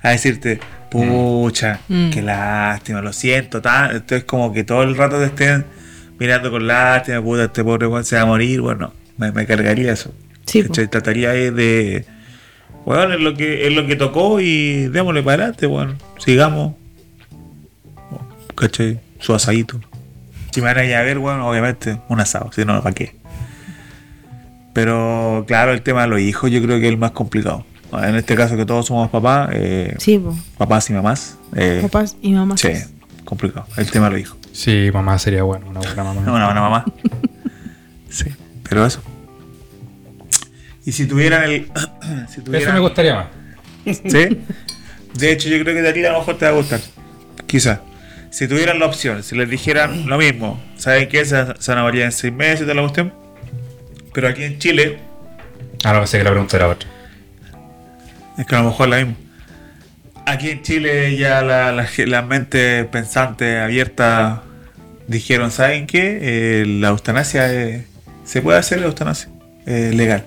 a 0.00 0.10
decirte, 0.10 0.58
pucha, 0.90 1.80
Mm. 1.88 2.10
qué 2.10 2.22
lástima, 2.22 3.00
lo 3.00 3.12
siento, 3.12 3.60
tan... 3.62 3.92
entonces 3.92 4.24
como 4.24 4.52
que 4.52 4.64
todo 4.64 4.82
el 4.82 4.96
rato 4.96 5.18
te 5.18 5.26
estén 5.26 5.64
mirando 6.18 6.50
con 6.50 6.66
lástima, 6.66 7.22
puta, 7.22 7.44
este 7.44 7.62
pobre 7.62 7.86
weón 7.86 8.04
se 8.04 8.16
va 8.16 8.22
a 8.22 8.26
morir, 8.26 8.60
bueno, 8.60 8.92
me, 9.18 9.30
me 9.32 9.46
cargaría 9.46 9.92
eso. 9.92 10.12
Sí. 10.46 10.62
¿cachai? 10.62 10.88
Trataría 10.88 11.30
de, 11.30 11.50
de 11.52 12.04
bueno, 12.84 13.14
es 13.14 13.20
lo 13.20 13.34
que 13.34 13.66
es 13.66 13.72
lo 13.72 13.86
que 13.86 13.96
tocó 13.96 14.40
y 14.40 14.86
démosle 14.88 15.22
para 15.22 15.44
adelante, 15.44 15.66
bueno, 15.66 15.94
sigamos. 16.18 16.74
¿Cachai? 18.54 18.98
Su 19.20 19.34
asadito. 19.34 19.80
Si 20.52 20.60
me 20.60 20.66
van 20.68 20.78
a 20.78 20.84
ir 20.84 20.94
a 20.94 21.02
ver, 21.02 21.18
bueno, 21.18 21.48
obviamente 21.48 22.00
un 22.08 22.20
asado, 22.20 22.50
si 22.52 22.64
no, 22.64 22.82
¿para 22.82 22.94
qué? 22.94 23.16
Pero 24.72 25.44
claro, 25.46 25.72
el 25.72 25.82
tema 25.82 26.02
de 26.02 26.08
los 26.08 26.20
hijos 26.20 26.50
yo 26.50 26.62
creo 26.62 26.78
que 26.78 26.86
es 26.86 26.92
el 26.92 26.98
más 26.98 27.10
complicado. 27.12 27.64
En 27.92 28.14
este 28.16 28.36
caso 28.36 28.56
que 28.56 28.66
todos 28.66 28.86
somos 28.86 29.10
papás, 29.10 29.50
eh, 29.52 29.94
Sí, 29.98 30.22
papás 30.58 30.90
y 30.90 30.92
mamás, 30.92 31.38
eh, 31.56 31.80
papás 31.82 32.16
y 32.20 32.32
mamás. 32.32 32.60
sí, 32.60 32.68
complicado. 33.24 33.66
El 33.76 33.90
tema 33.90 34.06
de 34.06 34.12
los 34.12 34.20
hijos. 34.20 34.38
Sí, 34.52 34.90
mamá 34.92 35.18
sería 35.18 35.42
bueno, 35.42 35.66
una 35.68 35.80
buena 35.80 36.04
mamá. 36.04 36.20
Una 36.20 36.44
buena 36.46 36.60
mamá. 36.60 36.84
Sí, 38.10 38.24
pero 38.66 38.86
eso. 38.86 39.02
Y 40.86 40.92
si 40.92 41.06
tuvieran 41.06 41.44
el. 41.44 41.70
si 42.30 42.40
Eso 42.56 42.72
me 42.72 42.78
gustaría 42.78 43.14
más. 43.14 43.26
¿Sí? 43.84 44.38
De 45.12 45.32
hecho, 45.32 45.50
yo 45.50 45.62
creo 45.62 45.74
que 45.74 45.82
de 45.82 45.92
ti 45.92 46.02
a 46.04 46.12
lo 46.12 46.20
mejor 46.20 46.38
te 46.38 46.46
va 46.46 46.52
a 46.52 46.54
gustar. 46.54 46.80
Quizá. 47.46 47.82
Si 48.30 48.46
tuvieran 48.46 48.78
la 48.78 48.86
opción, 48.86 49.22
si 49.22 49.34
les 49.36 49.48
dijeran 49.48 50.06
lo 50.08 50.18
mismo, 50.18 50.62
¿saben 50.76 51.08
qué? 51.08 51.24
Se, 51.24 51.36
se 51.58 51.70
van 51.72 51.78
a 51.78 51.82
morir 51.82 52.02
en 52.02 52.12
seis 52.12 52.32
meses 52.32 52.66
de 52.66 52.74
la 52.74 52.82
cuestión. 52.82 53.12
Pero 54.12 54.28
aquí 54.28 54.42
en 54.44 54.58
Chile, 54.58 54.98
Ah, 55.84 55.92
no 55.92 56.00
pensé 56.00 56.18
que 56.18 56.24
la 56.24 56.30
pregunta 56.30 56.56
era 56.56 56.68
otra. 56.68 56.88
es 58.36 58.46
que 58.46 58.54
a 58.54 58.58
lo 58.62 58.70
mejor 58.70 58.88
la 58.88 58.96
misma. 58.98 59.14
Aquí 60.26 60.50
en 60.50 60.62
Chile 60.62 61.16
ya 61.16 61.40
la, 61.42 61.72
la, 61.72 61.88
la 62.06 62.22
mente 62.22 62.84
pensante, 62.84 63.58
abierta, 63.60 64.42
dijeron, 65.06 65.50
¿saben 65.50 65.86
qué? 65.86 66.18
Eh, 66.20 66.66
la 66.66 66.88
eutanasia 66.88 67.52
es- 67.52 67.84
se 68.24 68.42
puede 68.42 68.58
hacer 68.58 68.80
la 68.80 68.86
eutanasia, 68.86 69.30
es 69.64 69.94
legal. 69.94 70.24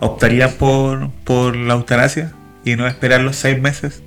¿Optarían 0.00 0.52
por, 0.52 1.10
por 1.24 1.56
la 1.56 1.74
eutanasia 1.74 2.32
y 2.66 2.76
no 2.76 2.86
esperar 2.86 3.22
los 3.22 3.36
seis 3.36 3.58
meses? 3.58 4.02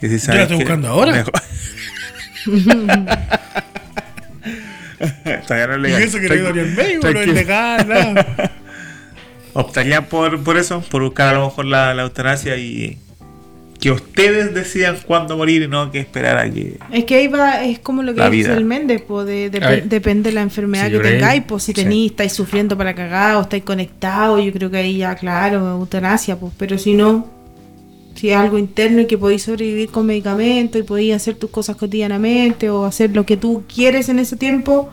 Y 0.00 0.08
si 0.18 0.26
la 0.28 0.42
estoy 0.42 0.46
qué, 0.46 0.54
buscando 0.64 0.88
ahora. 0.88 1.12
mejor- 1.12 1.32
Todavía 5.46 5.66
no 5.66 5.72
es 5.74 5.78
Y 5.78 5.82
legal. 5.82 6.02
eso 6.02 6.18
que 6.20 6.28
no 6.28 6.54
médico, 6.54 7.10
no 7.10 7.20
es 7.20 7.26
legal, 7.28 7.88
nada. 7.88 8.52
¿Optarían 9.54 10.06
por, 10.06 10.42
por 10.42 10.56
eso? 10.56 10.80
Por 10.90 11.02
buscar 11.02 11.28
a 11.34 11.38
lo 11.38 11.44
mejor 11.46 11.66
la, 11.66 11.92
la 11.94 12.02
eutanasia 12.04 12.56
y 12.56 12.98
que 13.78 13.90
ustedes 13.90 14.54
decidan 14.54 14.96
cuándo 15.04 15.36
morir 15.36 15.62
y 15.62 15.68
no 15.68 15.90
que 15.90 15.98
esperar 15.98 16.38
a 16.38 16.48
que... 16.48 16.78
Es 16.92 17.04
que 17.04 17.16
ahí 17.16 17.26
va, 17.26 17.64
es 17.64 17.80
como 17.80 18.02
lo 18.04 18.14
que 18.14 18.20
La 18.20 18.30
dice 18.30 18.48
vida. 18.50 18.56
el 18.56 18.64
Méndez, 18.64 19.02
po, 19.02 19.24
de, 19.24 19.50
de- 19.50 19.58
A 19.64 19.68
ver. 19.70 19.84
depende 19.88 20.30
de 20.30 20.34
la 20.36 20.42
enfermedad 20.42 20.86
Sí, 20.86 20.92
que 20.92 20.98
tengáis, 21.00 21.42
pues 21.46 21.64
si 21.64 21.72
sí. 21.72 21.82
tenéis, 21.82 22.12
estáis 22.12 22.32
sufriendo 22.32 22.78
para 22.78 22.94
cagar 22.94 23.34
o 23.36 23.40
estáis 23.42 23.64
conectados, 23.64 24.42
yo 24.42 24.52
creo 24.52 24.70
que 24.70 24.76
ahí 24.76 24.98
ya, 24.98 25.16
claro, 25.16 25.68
eutanasia, 25.72 26.36
pues, 26.38 26.52
pero 26.56 26.78
si 26.78 26.94
no, 26.94 27.28
si 28.14 28.30
es 28.30 28.36
algo 28.36 28.58
interno 28.58 29.00
y 29.02 29.06
que 29.06 29.18
podéis 29.18 29.42
sobrevivir 29.44 29.90
con 29.90 30.06
medicamentos 30.06 30.80
y 30.80 30.84
podéis 30.84 31.14
hacer 31.14 31.34
tus 31.36 31.50
cosas 31.50 31.76
cotidianamente 31.76 32.70
o 32.70 32.84
hacer 32.84 33.14
lo 33.14 33.24
que 33.26 33.36
tú 33.36 33.64
quieres 33.72 34.08
en 34.08 34.18
ese 34.18 34.36
tiempo, 34.36 34.90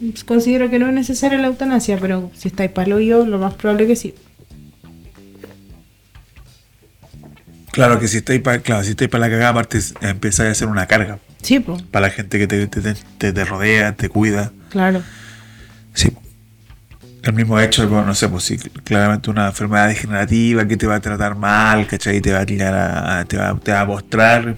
pues, 0.00 0.24
considero 0.24 0.68
que 0.70 0.78
no 0.78 0.86
es 0.88 0.92
necesaria 0.94 1.38
la 1.38 1.48
eutanasia, 1.48 1.98
pero 1.98 2.30
si 2.34 2.48
estáis 2.48 2.70
para 2.70 2.86
el 2.86 2.92
hoyo, 2.94 3.26
lo 3.26 3.38
más 3.38 3.54
probable 3.54 3.86
que 3.86 3.96
sí. 3.96 4.14
Claro 7.72 7.98
que 7.98 8.06
si 8.06 8.18
estáis 8.18 8.40
para 8.42 8.58
claro, 8.60 8.84
si 8.84 8.90
estáis 8.90 9.10
para 9.10 9.26
la 9.26 9.30
cagada, 9.30 9.50
aparte 9.50 9.78
empezáis 10.02 10.48
a 10.48 10.52
hacer 10.52 10.68
una 10.68 10.86
carga 10.86 11.18
Sí, 11.40 11.58
pues, 11.58 11.82
para 11.82 12.06
la 12.08 12.12
gente 12.12 12.38
que 12.38 12.46
te, 12.46 12.66
te, 12.66 12.80
te- 13.18 13.32
te 13.32 13.44
rodea, 13.44 13.94
te 13.96 14.08
cuida. 14.08 14.52
claro. 14.68 15.02
Sí. 15.94 16.10
El 17.22 17.34
mismo 17.34 17.58
hecho, 17.60 17.88
bueno, 17.88 18.06
no 18.06 18.14
sé, 18.14 18.28
pues 18.28 18.42
sí, 18.42 18.56
claramente 18.84 19.30
una 19.30 19.46
enfermedad 19.46 19.86
degenerativa 19.88 20.66
que 20.66 20.76
te 20.76 20.86
va 20.88 20.96
a 20.96 21.00
tratar 21.00 21.36
mal, 21.36 21.86
¿cachai? 21.86 22.20
Te 22.20 22.32
va 22.32 22.40
a 22.40 22.46
tirar 22.46 22.74
a, 22.74 23.20
a- 23.20 23.24
te, 23.24 23.36
va, 23.36 23.56
te 23.60 23.70
va 23.70 23.80
a 23.82 23.84
mostrar 23.84 24.56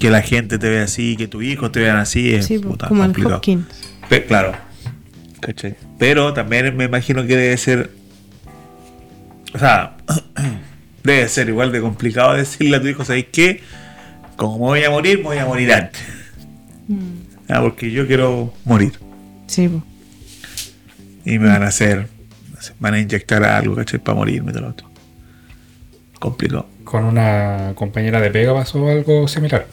que 0.00 0.10
la 0.10 0.22
gente 0.22 0.58
te 0.58 0.68
ve 0.70 0.80
así, 0.80 1.16
que 1.16 1.28
tus 1.28 1.44
hijos 1.44 1.70
te 1.72 1.80
vean 1.80 1.96
así, 1.98 2.32
es 2.34 2.46
Sí, 2.46 2.58
pues, 2.58 2.70
puta, 2.72 2.88
como 2.88 3.02
el 3.02 3.08
complicado. 3.08 3.36
Hopkins. 3.36 3.66
Pe- 4.08 4.24
claro. 4.24 4.52
¿Cachai? 5.40 5.76
Pero 5.98 6.32
también 6.32 6.74
me 6.76 6.84
imagino 6.84 7.26
que 7.26 7.36
debe 7.36 7.56
ser. 7.58 7.90
O 9.54 9.58
sea, 9.58 9.96
debe 11.04 11.28
ser 11.28 11.48
igual 11.50 11.70
de 11.70 11.80
complicado 11.82 12.34
decirle 12.34 12.76
a 12.78 12.80
tu 12.80 12.88
hijo, 12.88 13.04
¿sabes 13.04 13.26
qué? 13.30 13.60
Como 14.36 14.56
me 14.58 14.64
voy 14.64 14.84
a 14.84 14.90
morir, 14.90 15.18
me 15.18 15.24
voy 15.24 15.38
a 15.38 15.44
morir 15.46 15.72
antes. 15.72 16.02
Mm, 16.88 17.26
Ah, 17.48 17.60
porque 17.60 17.90
yo 17.92 18.06
quiero 18.06 18.52
morir. 18.64 18.92
Sí, 19.46 19.68
pues. 19.68 19.82
Y 21.26 21.38
me 21.38 21.48
van 21.48 21.62
a 21.62 21.66
hacer. 21.66 22.08
van 22.80 22.94
a 22.94 22.98
inyectar 23.00 23.44
algo, 23.44 23.74
¿cachai? 23.76 23.98
Para 24.00 24.16
morirme 24.16 24.50
lo 24.52 24.68
otro. 24.68 24.88
Complicado. 26.18 26.66
Con 26.84 27.04
una 27.04 27.72
compañera 27.74 28.20
de 28.20 28.30
pega 28.30 28.54
pasó 28.54 28.88
algo 28.88 29.28
similar. 29.28 29.66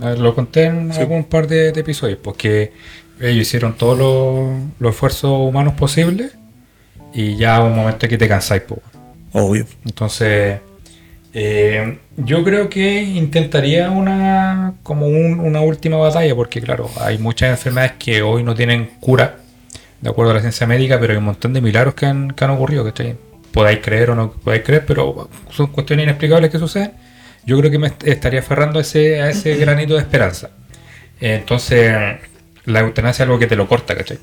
Ver, 0.00 0.18
Lo 0.18 0.34
conté 0.34 0.64
en 0.64 0.92
Sí. 0.92 1.00
algún 1.00 1.24
par 1.24 1.46
de, 1.48 1.72
de 1.72 1.80
episodios, 1.80 2.18
porque 2.22 2.72
ellos 3.20 3.42
hicieron 3.42 3.74
todos 3.76 3.96
los, 3.98 4.62
los 4.78 4.92
esfuerzos 4.94 5.30
humanos 5.48 5.74
posibles 5.74 6.32
y 7.14 7.36
ya 7.36 7.62
un 7.62 7.74
momento 7.76 8.06
que 8.08 8.18
te 8.18 8.28
cansáis. 8.28 8.62
po. 8.62 8.82
Obvio. 9.32 9.64
Entonces, 9.84 10.58
eh, 11.32 11.98
yo 12.16 12.44
creo 12.44 12.68
que 12.68 13.02
intentaría 13.02 13.90
una 13.90 14.74
como 14.82 15.06
un- 15.06 15.40
una 15.40 15.60
última 15.62 15.96
batalla, 15.96 16.34
porque 16.34 16.60
claro, 16.60 16.90
hay 17.00 17.18
muchas 17.18 17.50
enfermedades 17.50 17.92
que 17.98 18.22
hoy 18.22 18.42
no 18.42 18.54
tienen 18.54 18.90
cura, 19.00 19.38
de 20.04 20.10
acuerdo 20.10 20.32
a 20.32 20.34
la 20.34 20.40
ciencia 20.40 20.66
médica, 20.66 21.00
pero 21.00 21.14
hay 21.14 21.18
un 21.18 21.24
montón 21.24 21.54
de 21.54 21.62
milagros 21.62 21.94
que 21.94 22.04
han, 22.06 22.30
que 22.32 22.44
han 22.44 22.50
ocurrido, 22.50 22.84
¿cachai? 22.84 23.16
Podáis 23.52 23.78
creer 23.80 24.10
o 24.10 24.14
no 24.14 24.32
podáis 24.32 24.62
creer, 24.62 24.84
pero 24.86 25.30
son 25.50 25.68
cuestiones 25.68 26.04
inexplicables 26.04 26.50
que 26.50 26.58
suceden. 26.58 26.92
Yo 27.46 27.58
creo 27.58 27.70
que 27.70 27.78
me 27.78 27.86
est- 27.88 28.06
estaría 28.06 28.40
aferrando 28.40 28.78
a 28.78 28.82
ese, 28.82 29.22
a 29.22 29.30
ese 29.30 29.56
granito 29.56 29.94
de 29.94 30.00
esperanza. 30.00 30.50
Entonces, 31.20 31.90
la 32.66 32.80
eutanasia 32.80 33.22
es 33.24 33.26
algo 33.28 33.38
que 33.38 33.46
te 33.46 33.56
lo 33.56 33.66
corta, 33.66 33.94
¿cachai? 33.96 34.18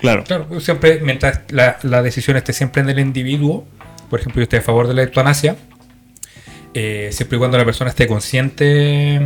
Claro. 0.00 0.24
Claro, 0.24 0.60
siempre, 0.60 1.00
mientras 1.00 1.40
la, 1.50 1.78
la 1.82 2.02
decisión 2.02 2.36
esté 2.38 2.52
siempre 2.54 2.80
en 2.82 2.88
el 2.88 2.98
individuo, 2.98 3.66
por 4.08 4.20
ejemplo, 4.20 4.40
yo 4.40 4.44
estoy 4.44 4.60
a 4.60 4.62
favor 4.62 4.88
de 4.88 4.94
la 4.94 5.02
eutanasia, 5.02 5.56
eh, 6.74 7.08
siempre 7.12 7.36
y 7.36 7.38
cuando 7.38 7.58
la 7.58 7.64
persona 7.64 7.90
esté 7.90 8.06
consciente 8.06 9.20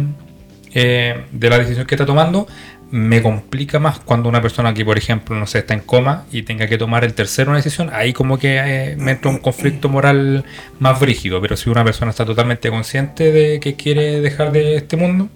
eh, 0.74 1.24
de 1.30 1.50
la 1.50 1.58
decisión 1.58 1.86
que 1.86 1.94
está 1.94 2.06
tomando, 2.06 2.46
me 2.92 3.22
complica 3.22 3.78
más 3.78 3.98
cuando 3.98 4.28
una 4.28 4.42
persona 4.42 4.74
que, 4.74 4.84
por 4.84 4.98
ejemplo, 4.98 5.34
no 5.34 5.46
sé, 5.46 5.60
está 5.60 5.72
en 5.72 5.80
coma 5.80 6.26
y 6.30 6.42
tenga 6.42 6.66
que 6.66 6.76
tomar 6.76 7.04
el 7.04 7.14
tercero 7.14 7.50
una 7.50 7.56
decisión, 7.56 7.90
ahí 7.92 8.12
como 8.12 8.38
que 8.38 8.58
eh, 8.62 8.96
me 8.98 9.12
entra 9.12 9.30
un 9.30 9.38
conflicto 9.38 9.88
moral 9.88 10.44
más 10.78 11.00
brígido, 11.00 11.40
pero 11.40 11.56
si 11.56 11.70
una 11.70 11.84
persona 11.84 12.10
está 12.10 12.26
totalmente 12.26 12.68
consciente 12.68 13.32
de 13.32 13.60
que 13.60 13.74
quiere 13.76 14.20
dejar 14.20 14.52
de 14.52 14.76
este 14.76 14.98
mundo, 14.98 15.30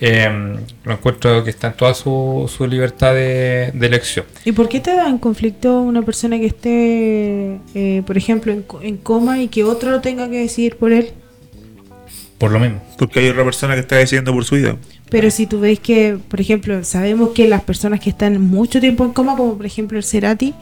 eh, 0.00 0.56
lo 0.84 0.92
encuentro 0.92 1.42
que 1.44 1.50
está 1.50 1.68
en 1.68 1.72
toda 1.74 1.94
su, 1.94 2.50
su 2.54 2.66
libertad 2.66 3.14
de, 3.14 3.70
de 3.72 3.86
elección. 3.86 4.26
¿Y 4.44 4.52
por 4.52 4.68
qué 4.68 4.80
te 4.80 4.94
da 4.94 5.08
en 5.08 5.16
conflicto 5.16 5.80
una 5.80 6.02
persona 6.02 6.38
que 6.38 6.46
esté, 6.46 7.58
eh, 7.74 8.02
por 8.06 8.18
ejemplo, 8.18 8.52
en, 8.52 8.66
en 8.82 8.98
coma 8.98 9.40
y 9.40 9.48
que 9.48 9.64
otro 9.64 9.90
lo 9.90 10.02
tenga 10.02 10.28
que 10.28 10.40
decidir 10.40 10.76
por 10.76 10.92
él? 10.92 11.10
Por 12.36 12.50
lo 12.50 12.58
mismo. 12.58 12.82
Porque 12.98 13.20
hay 13.20 13.28
otra 13.28 13.44
persona 13.44 13.74
que 13.74 13.80
está 13.80 13.96
decidiendo 13.96 14.32
por 14.32 14.44
su 14.44 14.54
vida. 14.54 14.76
Pero 15.10 15.30
si 15.30 15.46
tú 15.46 15.58
ves 15.60 15.80
que, 15.80 16.16
por 16.28 16.40
ejemplo, 16.40 16.84
sabemos 16.84 17.30
que 17.30 17.48
las 17.48 17.62
personas 17.62 17.98
que 18.00 18.10
están 18.10 18.40
mucho 18.40 18.80
tiempo 18.80 19.04
en 19.04 19.12
coma, 19.12 19.36
como 19.36 19.56
por 19.56 19.66
ejemplo 19.66 19.98
el 19.98 20.04
Cerati, 20.04 20.54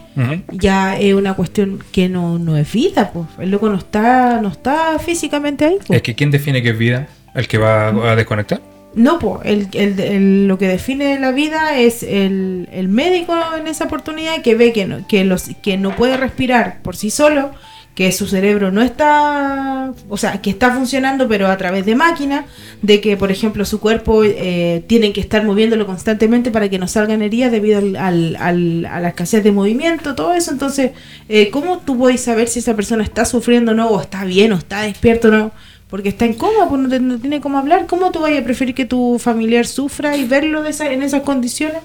ya 0.51 0.99
es 0.99 1.13
una 1.13 1.35
cuestión 1.35 1.79
que 1.91 2.09
no, 2.09 2.39
no 2.39 2.57
es 2.57 2.71
vida, 2.71 3.11
pues. 3.13 3.27
El 3.39 3.51
loco 3.51 3.69
no 3.69 3.77
está, 3.77 4.41
no 4.41 4.47
está 4.49 4.97
físicamente 4.99 5.65
ahí. 5.65 5.77
Es 5.89 6.01
que 6.01 6.15
¿quién 6.15 6.31
define 6.31 6.61
qué 6.63 6.69
es 6.71 6.77
vida? 6.77 7.07
¿El 7.35 7.47
que 7.47 7.57
va 7.59 7.89
a 7.89 8.15
desconectar? 8.15 8.59
No, 8.95 9.19
pues, 9.19 9.41
el, 9.45 9.67
el- 9.73 9.99
el- 9.99 10.47
lo 10.47 10.57
que 10.57 10.67
define 10.67 11.19
la 11.19 11.31
vida 11.31 11.77
es 11.77 12.01
el, 12.01 12.67
el 12.71 12.87
médico 12.89 13.35
en 13.55 13.67
esa 13.67 13.83
oportunidad 13.85 14.41
que 14.41 14.55
ve 14.55 14.73
que 14.73 14.87
no, 14.87 15.07
que, 15.07 15.23
los, 15.25 15.43
que 15.61 15.77
no 15.77 15.95
puede 15.95 16.17
respirar 16.17 16.79
por 16.81 16.95
sí 16.95 17.11
solo, 17.11 17.51
que 17.99 18.13
su 18.13 18.27
cerebro 18.27 18.71
no 18.71 18.81
está, 18.81 19.91
o 20.07 20.15
sea, 20.15 20.41
que 20.41 20.49
está 20.51 20.71
funcionando 20.71 21.27
pero 21.27 21.47
a 21.47 21.57
través 21.57 21.85
de 21.85 21.95
máquina, 21.95 22.45
de 22.81 23.01
que, 23.01 23.17
por 23.17 23.29
ejemplo, 23.29 23.65
su 23.65 23.81
cuerpo 23.81 24.23
eh, 24.23 24.85
tienen 24.87 25.11
que 25.11 25.19
estar 25.19 25.43
moviéndolo 25.43 25.85
constantemente 25.85 26.49
para 26.49 26.69
que 26.69 26.79
no 26.79 26.87
salgan 26.87 27.21
heridas 27.21 27.51
debido 27.51 27.79
al, 27.79 27.97
al- 27.97 28.35
al- 28.37 28.85
a 28.85 29.01
la 29.01 29.09
escasez 29.09 29.43
de 29.43 29.51
movimiento, 29.51 30.15
todo 30.15 30.33
eso. 30.33 30.49
Entonces, 30.51 30.91
eh, 31.27 31.49
¿cómo 31.49 31.79
tú 31.79 31.97
puedes 31.97 32.21
saber 32.21 32.47
si 32.47 32.59
esa 32.59 32.73
persona 32.73 33.03
está 33.03 33.25
sufriendo 33.25 33.73
o 33.73 33.75
no, 33.75 33.89
o 33.89 33.99
está 33.99 34.23
bien, 34.23 34.53
o 34.53 34.55
está 34.55 34.83
despierto 34.83 35.27
o 35.27 35.31
no? 35.31 35.51
Porque 35.89 36.07
está 36.07 36.23
en 36.23 36.35
coma, 36.35 36.69
pues 36.69 36.81
no, 36.81 36.87
te- 36.87 37.01
no 37.01 37.19
tiene 37.19 37.41
cómo 37.41 37.57
hablar. 37.57 37.85
¿Cómo 37.85 38.11
tú 38.11 38.21
vayas 38.21 38.39
a 38.43 38.45
preferir 38.45 38.75
que 38.75 38.85
tu 38.85 39.19
familiar 39.19 39.67
sufra 39.67 40.15
y 40.15 40.23
verlo 40.25 40.63
de 40.63 40.69
esa- 40.69 40.89
en 40.89 41.03
esas 41.03 41.23
condiciones? 41.23 41.81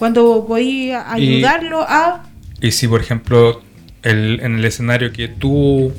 Cuando 0.00 0.44
podéis 0.48 0.94
ayudarlo 0.94 1.82
a... 1.82 2.24
Y 2.60 2.72
si, 2.72 2.88
por 2.88 3.00
ejemplo, 3.00 3.62
el- 4.02 4.40
en 4.42 4.56
el 4.58 4.64
escenario 4.64 5.12
que 5.12 5.28
tú 5.28 5.92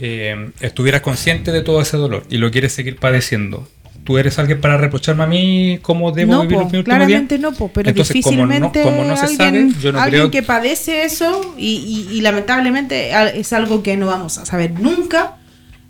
eh, 0.00 0.50
estuvieras 0.60 1.02
consciente 1.02 1.52
de 1.52 1.62
todo 1.62 1.80
ese 1.80 1.96
dolor 1.96 2.24
y 2.28 2.38
lo 2.38 2.50
quieres 2.50 2.72
seguir 2.72 2.96
padeciendo, 2.96 3.68
¿tú 4.04 4.18
eres 4.18 4.38
alguien 4.38 4.60
para 4.60 4.76
reprocharme 4.76 5.22
a 5.22 5.26
mí 5.26 5.78
cómo 5.82 6.10
debo 6.12 6.32
no, 6.32 6.40
vivir 6.42 6.56
po, 6.56 6.62
los 6.64 6.66
últimos 6.72 6.84
claramente 6.84 7.38
días? 7.38 7.50
no, 7.52 7.56
po, 7.56 7.70
pero 7.72 7.88
Entonces, 7.90 8.22
como 8.22 8.38
no- 8.38 8.42
difícilmente 8.48 8.82
como 8.82 9.04
no 9.04 9.16
se 9.16 9.26
alguien, 9.26 9.70
sabe, 9.72 9.80
yo 9.82 9.92
no 9.92 10.00
alguien 10.00 10.20
creo- 10.22 10.30
que 10.32 10.42
padece 10.42 11.04
eso 11.04 11.54
y, 11.56 12.08
y- 12.12 12.16
y 12.16 12.20
lamentablemente 12.22 13.12
es 13.38 13.52
algo 13.52 13.82
que 13.82 13.96
no 13.96 14.06
vamos 14.06 14.36
a 14.38 14.44
saber 14.46 14.72
nunca. 14.80 15.36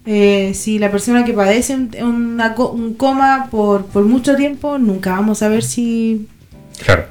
eh, 0.07 0.52
si 0.55 0.78
la 0.78 0.90
persona 0.90 1.24
que 1.24 1.32
padece 1.32 1.74
un, 1.74 1.90
una 2.02 2.55
un 2.59 2.92
coma 2.92 3.48
por, 3.50 3.86
por 3.86 4.05
mucho 4.05 4.36
tiempo, 4.36 4.76
nunca 4.76 5.12
vamos 5.12 5.42
a 5.42 5.48
ver 5.48 5.62
si... 5.62 6.26
Claro. 6.84 7.07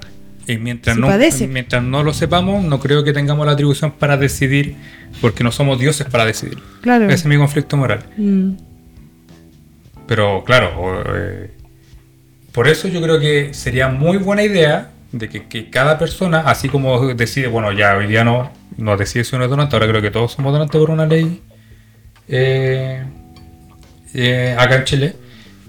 Y 0.47 0.57
mientras 0.57 0.95
Si 0.95 1.01
no, 1.01 1.07
padece. 1.07 1.47
mientras 1.47 1.81
no 1.83 2.03
lo 2.03 2.13
sepamos, 2.13 2.63
no 2.63 2.79
creo 2.79 3.03
que 3.03 3.13
tengamos 3.13 3.45
la 3.45 3.53
atribución 3.53 3.91
para 3.91 4.17
decidir, 4.17 4.75
porque 5.21 5.43
no 5.43 5.51
somos 5.51 5.79
dioses 5.79 6.07
para 6.07 6.25
decidir. 6.25 6.57
Claro. 6.81 7.05
Ese 7.05 7.15
es 7.15 7.25
mi 7.25 7.37
conflicto 7.37 7.77
moral. 7.77 8.03
Mm, 8.17 8.51
Pero 10.07 10.43
claro, 10.43 11.01
eh, 11.15 11.51
por 12.51 12.67
eso 12.67 12.87
yo 12.89 13.01
creo 13.01 13.19
que 13.19 13.53
sería 13.53 13.87
muy 13.87 14.17
buena 14.17 14.43
idea 14.43 14.89
de 15.13 15.29
que, 15.29 15.45
que 15.47 15.69
cada 15.69 15.97
persona, 15.97 16.41
así 16.41 16.67
como 16.69 17.13
decide, 17.13 17.47
bueno, 17.47 17.71
ya 17.71 17.95
hoy 17.95 18.07
día 18.07 18.23
no, 18.25 18.51
no 18.77 18.97
decide 18.97 19.23
si 19.23 19.35
uno 19.35 19.45
es 19.45 19.49
donante, 19.49 19.75
ahora 19.75 19.87
creo 19.87 20.01
que 20.01 20.11
todos 20.11 20.33
somos 20.33 20.51
donantes 20.51 20.77
por 20.79 20.89
una 20.89 21.05
ley 21.05 21.41
eh, 22.27 23.03
eh, 24.13 24.55
acá 24.59 24.75
en 24.75 24.83
Chile. 24.83 25.15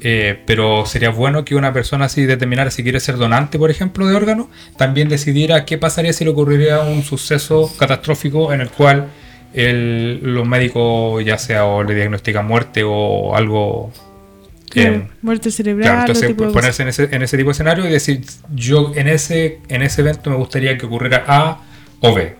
Eh, 0.07 0.39
pero 0.45 0.85
sería 0.85 1.09
bueno 1.09 1.47
que 1.47 1.55
una 1.55 1.73
persona 1.73 2.05
así 2.05 2.27
determinara 2.27 2.71
si 2.71 2.83
quiere 2.83 3.01
ser 3.01 3.17
donante, 3.17 3.59
por 3.59 3.71
ejemplo, 3.71 4.07
de 4.07 4.15
órganos, 4.15 4.49
también 4.77 5.09
decidiera 5.09 5.65
qué 5.65 5.79
pasaría 5.79 6.13
si 6.13 6.25
le 6.25 6.31
ocurriría 6.31 6.81
un 6.81 7.03
suceso 7.03 7.73
catastrófico 7.79 8.53
en 8.53 8.61
el 8.61 8.69
cual 8.69 9.07
el- 9.55 10.21
los 10.23 10.47
médicos 10.47 11.25
ya 11.25 11.39
sea 11.39 11.65
o 11.65 11.83
le 11.83 11.95
diagnostican 11.95 12.47
muerte 12.47 12.83
o 12.85 13.35
algo... 13.35 13.93
eh, 14.75 15.09
Muerte 15.23 15.51
cerebral, 15.51 15.85
Claro, 15.89 16.01
entonces 16.01 16.29
tipo 16.29 16.43
pues, 16.45 16.53
ponerse 16.53 16.83
en 16.83 16.89
ese, 16.89 17.09
en 17.11 17.23
ese 17.23 17.37
tipo 17.39 17.49
de 17.49 17.53
escenario 17.53 17.89
y 17.89 17.91
decir, 17.93 18.21
yo 18.55 18.93
en 18.97 19.09
ese, 19.09 19.61
en 19.69 19.81
ese 19.81 20.03
evento 20.03 20.29
me 20.29 20.37
gustaría 20.37 20.77
que 20.77 20.85
ocurriera 20.85 21.25
A 21.27 21.63
o 22.01 22.13
B. 22.15 22.37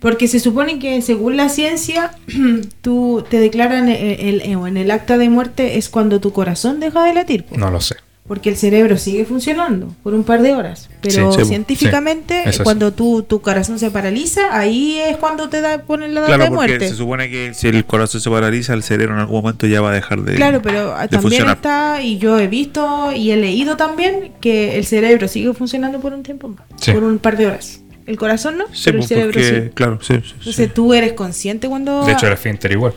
Porque 0.00 0.28
se 0.28 0.40
supone 0.40 0.78
que 0.78 1.02
según 1.02 1.36
la 1.36 1.48
ciencia, 1.48 2.12
tú 2.82 3.24
te 3.28 3.38
declaran 3.40 3.88
el, 3.88 4.40
el- 4.42 4.56
o 4.56 4.66
en 4.66 4.76
el 4.76 4.90
acta 4.90 5.18
de 5.18 5.28
muerte 5.28 5.78
es 5.78 5.88
cuando 5.88 6.20
tu 6.20 6.32
corazón 6.32 6.80
deja 6.80 7.04
de 7.04 7.14
latir. 7.14 7.44
po. 7.44 7.56
No 7.56 7.70
lo 7.70 7.80
sé. 7.80 7.96
Porque 8.26 8.48
el 8.48 8.56
cerebro 8.56 8.96
sigue 8.96 9.26
funcionando 9.26 9.94
por 10.02 10.14
un 10.14 10.24
par 10.24 10.40
de 10.40 10.54
horas. 10.54 10.88
Pero 11.02 11.30
Sí, 11.32 11.40
sí, 11.40 11.44
científicamente, 11.46 12.40
Sí, 12.44 12.48
eso 12.48 12.58
sí. 12.58 12.64
cuando 12.64 12.90
tu, 12.94 13.22
tu 13.22 13.42
corazón 13.42 13.78
se 13.78 13.90
paraliza, 13.90 14.56
ahí 14.58 14.98
es 14.98 15.18
cuando 15.18 15.50
te 15.50 15.60
da, 15.60 15.82
ponen 15.82 16.14
la 16.14 16.22
data 16.22 16.34
Claro, 16.36 16.44
de 16.44 16.56
porque 16.56 16.68
muerte. 16.70 16.88
se 16.88 16.94
supone 16.94 17.28
que 17.28 17.52
si 17.52 17.68
el 17.68 17.84
corazón 17.84 18.22
se 18.22 18.30
paraliza, 18.30 18.72
el 18.72 18.82
cerebro 18.82 19.12
en 19.14 19.20
algún 19.20 19.42
momento 19.42 19.66
ya 19.66 19.82
va 19.82 19.90
a 19.90 19.94
dejar 19.94 20.22
de. 20.22 20.36
Claro, 20.36 20.62
pero 20.62 20.92
de 20.96 21.08
también 21.08 21.20
funcionar. 21.20 21.56
está, 21.56 22.00
y 22.00 22.16
yo 22.16 22.38
he 22.38 22.46
visto 22.48 23.12
y 23.14 23.30
he 23.30 23.36
leído 23.36 23.76
también, 23.76 24.32
que 24.40 24.78
el 24.78 24.86
cerebro 24.86 25.28
sigue 25.28 25.52
funcionando 25.52 26.00
por 26.00 26.14
un 26.14 26.22
tiempo 26.22 26.48
más, 26.48 26.64
Sí. 26.80 26.92
por 26.92 27.04
un 27.04 27.18
par 27.18 27.36
de 27.36 27.46
horas. 27.48 27.82
El 28.06 28.16
corazón 28.18 28.58
no, 28.58 28.64
Sí, 28.72 28.82
pero 28.84 28.96
el 28.96 28.98
pues, 28.98 29.08
cerebro 29.08 29.32
porque, 29.32 29.62
sí. 29.66 29.70
claro, 29.74 29.98
sí, 30.02 30.14
sí, 30.16 30.22
sí. 30.28 30.34
Entonces 30.38 30.74
tú 30.74 30.92
eres 30.94 31.12
consciente 31.14 31.68
cuando... 31.68 32.04
De 32.04 32.12
hecho, 32.12 32.26
el 32.26 32.34
esfínter 32.34 32.70
igual. 32.72 32.92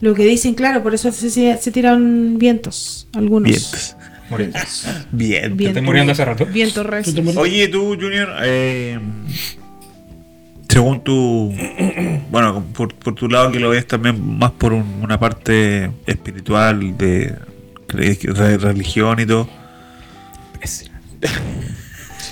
Lo 0.00 0.14
que 0.14 0.24
dicen, 0.24 0.54
claro, 0.54 0.82
por 0.82 0.94
eso 0.94 1.12
se, 1.12 1.30
se, 1.30 1.70
tiran 1.70 2.36
vientos, 2.38 3.06
algunos. 3.14 3.48
Vientos. 3.48 3.96
Muriendo. 4.30 4.58
Bien. 5.12 5.56
Vientos. 5.56 5.66
estoy 5.68 5.82
muriendo 5.82 6.12
hace 6.12 6.24
rato. 6.24 6.46
Vientos 6.46 6.84
recios. 6.84 7.14
¿Tú 7.14 7.22
te? 7.32 7.38
Oye, 7.38 7.68
tú, 7.68 7.96
Junior, 8.00 8.30
eh, 8.42 8.98
según 10.68 11.04
tu. 11.04 11.54
Bueno, 12.32 12.64
por, 12.74 12.94
por 12.94 13.14
tu 13.14 13.28
lado 13.28 13.52
que 13.52 13.60
lo 13.60 13.68
ves 13.70 13.86
también 13.86 14.38
más 14.38 14.50
por 14.52 14.72
un- 14.72 15.00
una 15.02 15.20
parte 15.20 15.90
espiritual, 16.06 16.96
de 16.98 17.36
re- 17.88 18.56
religión 18.58 19.20
y 19.20 19.26
todo. 19.26 19.48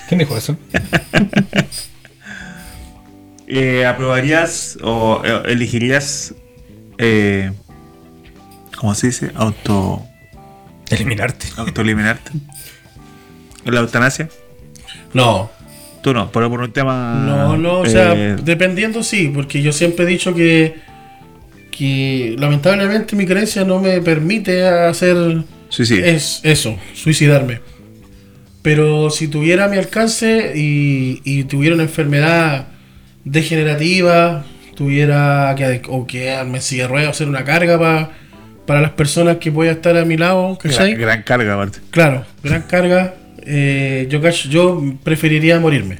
¿Quién 0.08 0.18
dijo 0.18 0.36
eso? 0.36 0.56
Eh, 3.52 3.84
¿Aprobarías 3.84 4.78
o 4.80 5.22
eh, 5.24 5.42
elegirías. 5.46 6.34
Eh, 6.98 7.50
¿Cómo 8.76 8.94
se 8.94 9.08
dice? 9.08 9.30
Auto. 9.34 10.02
Eliminarte. 10.88 11.48
Autoeliminarte. 11.56 12.30
¿La 13.64 13.80
eutanasia? 13.80 14.28
No, 15.12 15.50
Tú 16.02 16.14
no, 16.14 16.30
pero 16.32 16.48
por 16.48 16.60
un 16.60 16.72
tema. 16.72 17.24
no, 17.26 17.56
no, 17.58 17.80
o 17.80 17.86
sea, 17.86 18.14
dependiendo 18.14 19.02
sí, 19.02 19.30
porque 19.34 19.60
yo 19.60 19.72
siempre 19.72 20.04
he 20.06 20.08
dicho 20.08 20.34
que, 20.34 20.76
que 21.70 22.36
lamentablemente 22.38 23.16
mi 23.16 23.26
creencia 23.26 23.64
no 23.64 23.80
me 23.80 24.00
permite 24.00 24.66
hacer 24.66 25.42
suicidio. 25.68 26.06
es 26.06 26.40
eso, 26.42 26.78
suicidarme. 26.94 27.60
Pero 28.62 29.10
si 29.10 29.28
tuviera 29.28 29.66
a 29.66 29.68
mi 29.68 29.76
alcance 29.76 30.52
y, 30.56 31.20
y 31.24 31.44
tuviera 31.44 31.74
una 31.74 31.84
enfermedad 31.84 32.68
degenerativa, 33.24 34.44
tuviera 34.76 35.54
que 35.56 35.82
o 35.88 36.06
quedarme 36.06 36.58
en 36.58 36.62
silla 36.62 36.82
de 36.84 36.88
ruedas 36.88 37.08
o 37.08 37.10
hacer 37.10 37.28
una 37.28 37.44
carga 37.44 37.78
pa- 37.78 38.10
para 38.66 38.80
las 38.80 38.90
personas 38.92 39.38
que 39.38 39.50
voy 39.50 39.68
a 39.68 39.72
estar 39.72 39.96
a 39.96 40.04
mi 40.04 40.16
lado, 40.16 40.56
¿cachai? 40.58 40.90
gran, 40.94 41.00
gran 41.00 41.22
carga, 41.22 41.54
aparte. 41.54 41.78
Claro, 41.90 42.24
gran 42.42 42.62
carga. 42.62 43.14
eh, 43.42 44.06
yo, 44.10 44.20
yo 44.48 44.82
preferiría 45.02 45.58
morirme. 45.58 45.98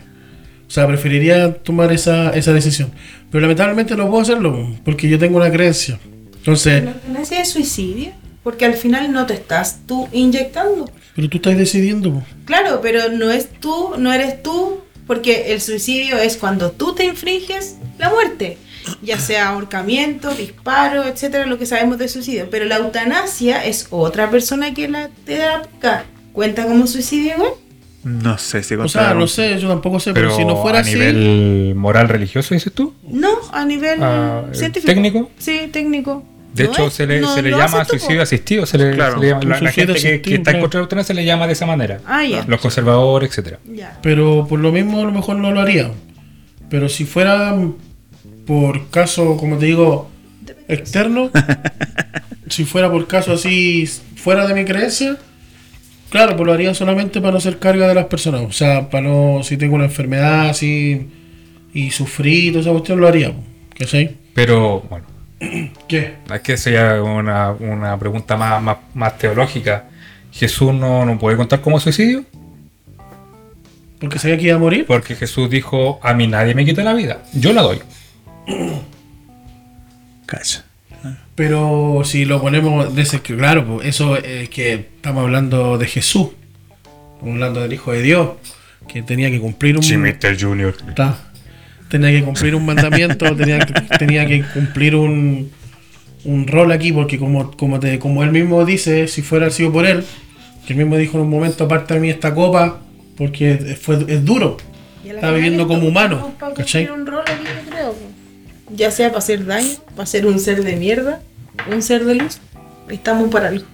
O 0.68 0.70
sea, 0.72 0.86
preferiría 0.86 1.52
tomar 1.54 1.90
esa, 1.92 2.30
esa 2.30 2.52
decisión. 2.52 2.92
Pero 3.30 3.40
lamentablemente 3.42 3.96
no 3.96 4.08
puedo 4.08 4.22
hacerlo 4.22 4.76
porque 4.84 5.08
yo 5.08 5.18
tengo 5.18 5.38
una 5.38 5.50
creencia. 5.50 5.98
Entonces, 6.36 6.84
¿La 6.84 6.90
eutanasia 6.92 7.40
es 7.40 7.48
suicidio? 7.50 8.12
Porque 8.44 8.64
al 8.66 8.74
final 8.74 9.10
no 9.12 9.26
te 9.26 9.34
estás 9.34 9.80
tú 9.86 10.08
inyectando. 10.12 10.88
pero 11.16 11.28
tú 11.28 11.38
estás 11.38 11.56
decidiendo. 11.58 12.22
Claro, 12.44 12.80
pero 12.82 13.08
no 13.10 13.30
es 13.30 13.48
tú, 13.58 13.94
no 13.98 14.12
eres 14.12 14.42
tú, 14.44 14.80
porque 15.10 15.52
el 15.52 15.60
suicidio 15.60 16.18
es 16.18 16.36
cuando 16.36 16.70
tú 16.70 16.94
te 16.94 17.04
infringes 17.04 17.74
la 17.98 18.10
muerte, 18.10 18.58
ya 19.02 19.18
sea 19.18 19.48
ahorcamiento, 19.48 20.32
disparo, 20.32 21.02
etcétera, 21.02 21.46
lo 21.46 21.58
que 21.58 21.66
sabemos 21.66 21.98
de 21.98 22.06
suicidio. 22.06 22.48
Pero 22.48 22.64
la 22.66 22.76
eutanasia 22.76 23.64
es 23.64 23.88
otra 23.90 24.30
persona 24.30 24.72
que 24.72 24.86
la 24.86 25.10
te 25.26 25.38
da. 25.38 25.62
¿Cuenta 26.32 26.64
como 26.64 26.86
suicidio 26.86 27.34
igual? 27.34 27.50
No 28.04 28.38
sé 28.38 28.62
si 28.62 28.74
O 28.76 28.86
sea, 28.86 29.12
no 29.14 29.26
sé, 29.26 29.58
yo 29.58 29.66
tampoco 29.68 29.98
sé, 29.98 30.14
pero, 30.14 30.28
Pero 30.28 30.38
si 30.38 30.44
no 30.44 30.62
fuera 30.62 30.78
a 30.78 30.82
así. 30.82 30.92
nivel 30.94 31.74
moral 31.74 32.08
religioso, 32.08 32.54
dices 32.54 32.72
tú. 32.72 32.94
No, 33.02 33.30
a 33.50 33.64
nivel 33.64 34.00
Ah, 34.04 34.44
científico. 34.52 34.92
¿técnico? 34.92 35.30
Sí, 35.38 35.68
técnico. 35.72 36.22
De 36.54 36.64
No 36.64 36.70
hecho, 36.70 36.86
es- 36.88 36.94
se 36.94 37.06
le, 37.06 37.20
no 37.20 37.34
se 37.34 37.42
le 37.42 37.50
llama 37.50 37.84
suicidio 37.84 38.22
asistido. 38.22 38.66
Se 38.66 38.76
le, 38.76 38.92
Claro, 38.92 39.14
se 39.14 39.20
le 39.20 39.26
llama- 39.28 39.40
un 39.42 39.48
la, 39.64 39.72
gente 39.72 39.94
que, 39.94 40.34
está 40.34 40.50
en 40.50 40.60
contra 40.60 40.78
de 40.78 40.82
la 40.82 40.84
eutanasia 40.84 41.14
se 41.14 41.14
le 41.14 41.24
llama 41.24 41.46
de 41.46 41.52
esa 41.52 41.66
manera. 41.66 42.00
Ah, 42.06 42.24
ya. 42.24 42.44
Los 42.46 42.60
conservadores, 42.60 43.30
etcétera. 43.30 43.58
Ya. 43.72 43.98
Pero 44.02 44.46
por 44.48 44.58
lo 44.58 44.72
mismo 44.72 45.00
a 45.00 45.04
lo 45.04 45.12
mejor 45.12 45.36
no 45.36 45.52
lo 45.52 45.60
haría. 45.60 45.90
Pero 46.68 46.88
si 46.88 47.04
fuera 47.04 47.56
por 48.46 48.90
caso, 48.90 49.36
como 49.36 49.58
te 49.58 49.66
digo, 49.66 50.10
externo, 50.68 51.30
si 52.48 52.64
fuera 52.64 52.90
por 52.90 53.06
caso 53.06 53.32
así 53.32 53.86
fuera 54.16 54.46
de 54.46 54.54
mi 54.54 54.64
creencia, 54.64 55.16
claro, 56.10 56.36
pues 56.36 56.46
lo 56.46 56.52
haría 56.52 56.74
solamente 56.74 57.20
para 57.20 57.32
no 57.32 57.38
hacer 57.38 57.58
carga 57.58 57.86
de 57.88 57.94
las 57.94 58.06
personas. 58.06 58.42
O 58.42 58.52
sea, 58.52 58.90
para 58.90 59.06
no, 59.08 59.42
si 59.42 59.56
tengo 59.56 59.76
una 59.76 59.84
enfermedad 59.84 60.48
así 60.50 61.08
y 61.72 61.90
sufrir, 61.90 62.52
toda 62.52 62.62
esa 62.62 62.70
cuestión, 62.72 63.00
lo 63.00 63.08
haría. 63.08 63.32
¿Qué 63.74 64.14
Pero, 64.34 64.80
bueno, 64.90 65.06
¿Qué? 65.88 66.16
es 66.32 66.40
que 66.42 66.56
sería 66.56 67.02
una, 67.02 67.52
una 67.52 67.98
pregunta 67.98 68.36
más, 68.36 68.62
más, 68.62 68.76
más 68.94 69.18
teológica. 69.18 69.84
¿Jesús 70.32 70.72
no, 70.72 71.04
no 71.04 71.18
puede 71.18 71.36
contar 71.36 71.60
como 71.60 71.80
suicidio? 71.80 72.24
¿Porque 73.98 74.18
sabía 74.18 74.38
que 74.38 74.44
iba 74.44 74.56
a 74.56 74.58
morir? 74.58 74.86
Porque 74.86 75.14
Jesús 75.14 75.50
dijo, 75.50 75.98
a 76.02 76.14
mí 76.14 76.26
nadie 76.26 76.54
me 76.54 76.64
quita 76.64 76.82
la 76.82 76.94
vida, 76.94 77.22
yo 77.32 77.52
la 77.52 77.62
doy. 77.62 77.80
Cacha. 80.26 80.64
Pero 81.34 82.02
si 82.04 82.26
lo 82.26 82.40
ponemos 82.40 82.94
de 82.94 83.02
ese, 83.02 83.20
claro, 83.20 83.66
pues 83.66 83.88
eso 83.88 84.16
es 84.16 84.48
que 84.50 84.74
estamos 84.74 85.24
hablando 85.24 85.78
de 85.78 85.86
Jesús. 85.86 86.28
Estamos 87.14 87.34
hablando 87.34 87.62
del 87.62 87.72
Hijo 87.72 87.92
de 87.92 88.02
Dios, 88.02 88.30
que 88.86 89.02
tenía 89.02 89.30
que 89.30 89.40
cumplir 89.40 89.76
un... 89.76 89.82
Junior. 89.82 90.76
Ta. 90.94 91.29
Tenía 91.90 92.10
que 92.10 92.22
cumplir 92.24 92.54
un 92.54 92.64
mandamiento, 92.64 93.34
tenía, 93.36 93.58
que- 93.58 93.72
tenía 93.98 94.26
que 94.26 94.42
cumplir 94.54 94.94
un, 94.96 95.50
un 96.24 96.46
rol 96.46 96.70
aquí, 96.72 96.92
porque 96.92 97.18
como, 97.18 97.50
como, 97.56 97.80
te, 97.80 97.98
como 97.98 98.22
él 98.22 98.30
mismo 98.30 98.64
dice, 98.64 99.08
si 99.08 99.22
fuera 99.22 99.50
sido 99.50 99.72
por 99.72 99.84
él, 99.86 100.04
que 100.66 100.72
él 100.74 100.78
mismo 100.78 100.96
dijo 100.96 101.16
en 101.18 101.24
un 101.24 101.30
momento, 101.30 101.64
aparte 101.64 101.94
de 101.94 102.00
mí 102.00 102.08
esta 102.10 102.32
copa, 102.34 102.80
porque 103.16 103.76
fue, 103.80 104.04
es 104.08 104.24
duro. 104.24 104.56
Está 105.04 105.32
viviendo 105.32 105.66
como 105.66 105.88
humano, 105.88 106.32
¿cachai? 106.56 106.88
un 106.88 107.06
rol 107.06 107.22
aquí, 107.26 107.42
yo 107.44 107.70
creo. 107.70 107.94
Ya 108.74 108.90
sea 108.92 109.08
para 109.08 109.18
hacer 109.18 109.44
daño, 109.44 109.68
para 109.96 110.06
ser 110.06 110.26
un 110.26 110.38
ser 110.38 110.62
de 110.62 110.76
mierda, 110.76 111.20
un 111.72 111.82
ser 111.82 112.04
de 112.04 112.14
luz. 112.14 112.38
Estamos 112.88 113.28
para 113.30 113.48
algo. 113.48 113.64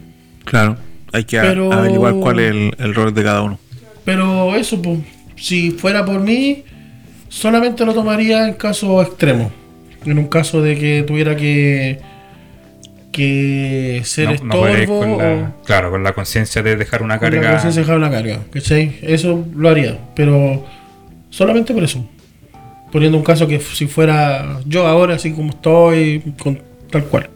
Claro. 0.45 0.79
Hay 1.13 1.25
que 1.25 1.39
Pero- 1.39 1.73
averiguar 1.73 2.15
cuál 2.15 2.41
es 2.41 2.51
el, 2.51 2.71
el 2.79 2.95
rol 2.95 3.13
de 3.13 3.23
cada 3.23 3.43
uno. 3.43 3.59
Pero 4.05 4.55
eso, 4.57 4.81
pues, 4.81 5.01
si 5.37 5.71
fuera 5.73 6.05
por 6.05 6.21
mí, 6.21 6.65
solamente 7.29 7.85
lo 7.85 7.95
tomaría 7.95 8.47
en 8.47 8.55
caso 8.55 9.03
extremo. 9.03 9.51
En 10.05 10.19
un 10.19 10.29
caso 10.29 10.63
de 10.63 10.79
que 10.79 11.03
tuviera 11.03 11.35
que, 11.37 12.01
que 13.13 14.03
ser 14.05 14.41
No, 14.41 14.57
no 14.57 14.67
estorbo 14.69 15.01
con 15.01 15.11
o 15.13 15.19
la, 15.19 15.53
claro, 15.65 15.91
con 15.91 16.05
la 16.05 16.13
conciencia 16.13 16.63
de 16.63 16.77
dejar 16.77 17.03
una 17.03 17.19
con 17.19 17.31
la 17.31 17.41
carga. 17.41 17.53
conciencia 17.53 17.83
dejar 17.83 17.97
una 17.97 18.11
carga. 18.11 18.41
¿Cachai? 18.53 18.99
Eso 19.03 19.45
lo 19.55 19.69
haría, 19.69 19.99
pero 20.15 20.65
solamente 21.31 21.75
por 21.75 21.83
eso. 21.83 22.09
Poniendo 22.93 23.19
un 23.19 23.25
caso 23.25 23.49
que 23.49 23.59
si 23.61 23.89
fuera 23.89 24.61
yo 24.65 24.87
ahora, 24.87 25.17
así 25.17 25.33
como 25.33 25.51
estoy, 25.51 26.23
con 26.39 26.63
tal 26.91 27.05
cual. 27.05 27.31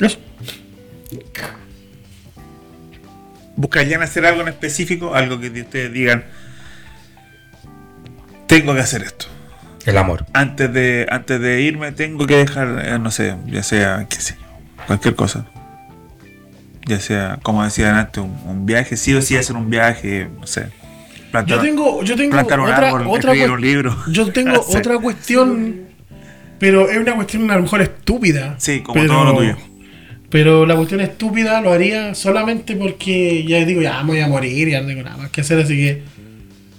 Eso. 0.00 0.18
¿Buscarían 3.56 4.02
hacer 4.02 4.24
algo 4.24 4.42
en 4.42 4.48
específico? 4.48 5.16
Algo 5.16 5.40
que 5.40 5.48
ustedes 5.48 5.92
digan, 5.92 6.24
tengo 8.48 8.74
que 8.74 8.80
hacer 8.80 9.02
esto. 9.02 9.26
El 9.86 9.96
amor. 9.96 10.26
Antes 10.32 10.72
de, 10.72 11.06
antes 11.08 11.40
de 11.40 11.62
irme 11.62 11.92
tengo 11.92 12.26
que 12.26 12.36
dejar, 12.36 12.82
eh, 12.84 12.98
no 12.98 13.10
sé, 13.10 13.36
ya 13.46 13.62
sea, 13.62 14.06
qué 14.08 14.20
sé 14.20 14.36
yo, 14.40 14.84
cualquier 14.86 15.14
cosa. 15.14 15.46
Ya 16.84 16.98
sea, 16.98 17.38
como 17.42 17.62
decían 17.62 17.94
antes, 17.94 18.22
un, 18.22 18.36
un 18.46 18.66
viaje, 18.66 18.96
sí 18.96 19.14
o 19.14 19.22
sí 19.22 19.36
hacer 19.36 19.56
un 19.56 19.70
viaje, 19.70 20.28
no 20.40 20.46
sé. 20.46 20.66
Plantar, 21.30 21.58
Yo 21.58 21.62
tengo, 21.62 22.02
yo 22.02 22.16
tengo 22.16 22.32
plantar 22.32 22.60
un 22.60 22.66
otra, 22.66 22.88
árbol, 22.88 23.06
otra 23.06 23.32
escribir 23.32 23.50
un 23.50 23.60
libro. 23.60 23.96
Yo 24.08 24.32
tengo 24.32 24.60
otra 24.60 24.98
cuestión, 24.98 25.80
pero 26.58 26.88
es 26.88 26.98
una 26.98 27.14
cuestión 27.14 27.50
a 27.50 27.56
lo 27.56 27.62
mejor 27.62 27.82
estúpida. 27.82 28.56
Sí, 28.58 28.80
como 28.80 28.94
pero, 28.94 29.14
todo 29.14 29.24
lo 29.24 29.36
tuyo. 29.36 29.56
Pero 30.30 30.66
la 30.66 30.76
cuestión 30.76 31.00
estúpida 31.00 31.60
lo 31.60 31.72
haría 31.72 32.14
solamente 32.14 32.76
porque 32.76 33.44
ya 33.44 33.64
digo, 33.64 33.80
ya 33.80 34.02
me 34.02 34.12
voy 34.12 34.20
a 34.20 34.28
morir, 34.28 34.68
ya 34.68 34.80
no 34.80 34.88
tengo 34.88 35.02
nada 35.02 35.16
más 35.16 35.30
que 35.30 35.42
hacer, 35.42 35.60
así 35.60 35.76
que. 35.76 36.02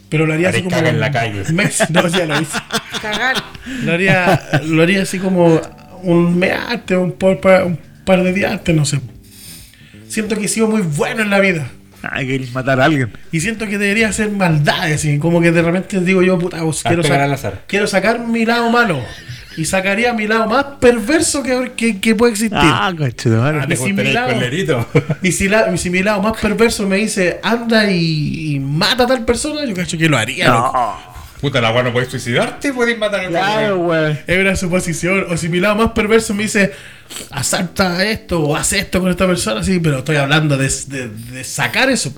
Pero 0.10 0.26
lo 0.26 0.34
haría 0.34 0.50
Haré 0.50 0.60
así 0.60 0.68
como. 0.68 0.78
en 0.88 1.00
la 1.00 1.12
calle. 1.12 1.44
mes- 1.54 1.90
no, 1.90 2.08
ya 2.08 2.26
lo 2.26 2.42
hice. 2.42 2.58
Cagar. 3.02 3.36
Lo 3.84 3.94
haría, 3.94 4.42
lo 4.66 4.82
haría 4.84 5.04
así 5.04 5.20
como 5.20 5.62
un 6.04 6.38
mes 6.40 6.54
antes, 6.68 6.98
un 6.98 7.16
un 7.20 7.80
par 8.06 8.24
de 8.24 8.34
días 8.34 8.52
antes, 8.54 8.76
no 8.76 8.86
sé. 8.86 9.00
Siento 10.08 10.36
que 10.36 10.46
he 10.46 10.48
sido 10.48 10.68
muy 10.68 10.82
bueno 10.82 11.22
en 11.22 11.30
la 11.30 11.40
vida. 11.40 11.68
Hay 12.02 12.26
que 12.28 12.48
matar 12.54 12.80
a 12.82 12.86
alguien. 12.86 13.12
Y 13.32 13.42
siento 13.42 13.68
que 13.68 13.78
debería 13.78 14.08
hacer 14.10 14.32
maldades, 14.32 15.04
y 15.06 15.20
como 15.20 15.42
que 15.42 15.52
de 15.52 15.62
repente 15.62 16.00
digo 16.00 16.24
yo, 16.24 16.40
puta, 16.40 16.60
pues, 16.62 16.82
quiero, 16.82 17.04
pegar 17.04 17.20
sa- 17.20 17.24
al 17.26 17.34
azar. 17.34 17.64
quiero 17.68 17.88
sacar 17.88 18.20
mi 18.26 18.46
lado 18.46 18.70
malo. 18.72 19.02
Y 19.60 19.66
sacaría 19.66 20.14
mi 20.14 20.26
lado 20.28 20.48
más 20.48 20.64
perverso 20.80 21.44
que, 21.44 21.74
que, 21.76 22.00
que 22.00 22.16
puede 22.16 22.32
existir. 22.32 22.58
Ah. 22.60 22.88
Ah, 23.62 23.66
Y 23.66 23.76
si 23.78 23.94
mi 23.94 24.04
lado-. 24.14 24.28
Y 25.22 25.32
si, 25.32 25.50
la, 25.50 25.76
si 25.78 25.90
mi 25.90 26.02
lado 26.04 26.22
más 26.22 26.40
perverso 26.40 26.88
me 26.88 26.98
dice, 26.98 27.40
anda 27.44 27.90
y, 27.92 28.56
y 28.56 28.60
mata 28.60 29.04
a 29.04 29.08
tal 29.08 29.26
persona, 29.26 29.66
yo 29.66 29.76
cacho 29.76 29.98
que 29.98 30.08
lo 30.08 30.18
haría. 30.18 30.48
No. 30.48 31.10
Puta, 31.42 31.62
la 31.62 31.72
weá 31.72 31.84
no 31.84 31.94
podés 31.94 32.10
suicidarte, 32.10 32.74
podés 32.74 32.98
matar 32.98 33.22
al 33.22 33.30
Claro, 33.30 33.78
güey. 33.78 34.18
Es 34.28 34.38
una 34.40 34.56
suposición. 34.58 35.26
O 35.30 35.38
si 35.38 35.48
mi 35.48 35.60
lado 35.62 35.76
más 35.76 35.92
perverso 35.92 36.34
me 36.34 36.44
dice, 36.44 36.74
asalta 37.32 38.04
esto 38.06 38.42
o 38.42 38.56
haz 38.56 38.74
esto 38.74 39.00
con 39.00 39.10
esta 39.10 39.26
persona, 39.26 39.64
sí, 39.64 39.80
pero 39.80 40.00
estoy 40.00 40.18
hablando 40.18 40.58
de, 40.58 40.70
de- 40.88 41.08
de 41.10 41.44
sacar 41.44 41.90
eso. 41.90 42.14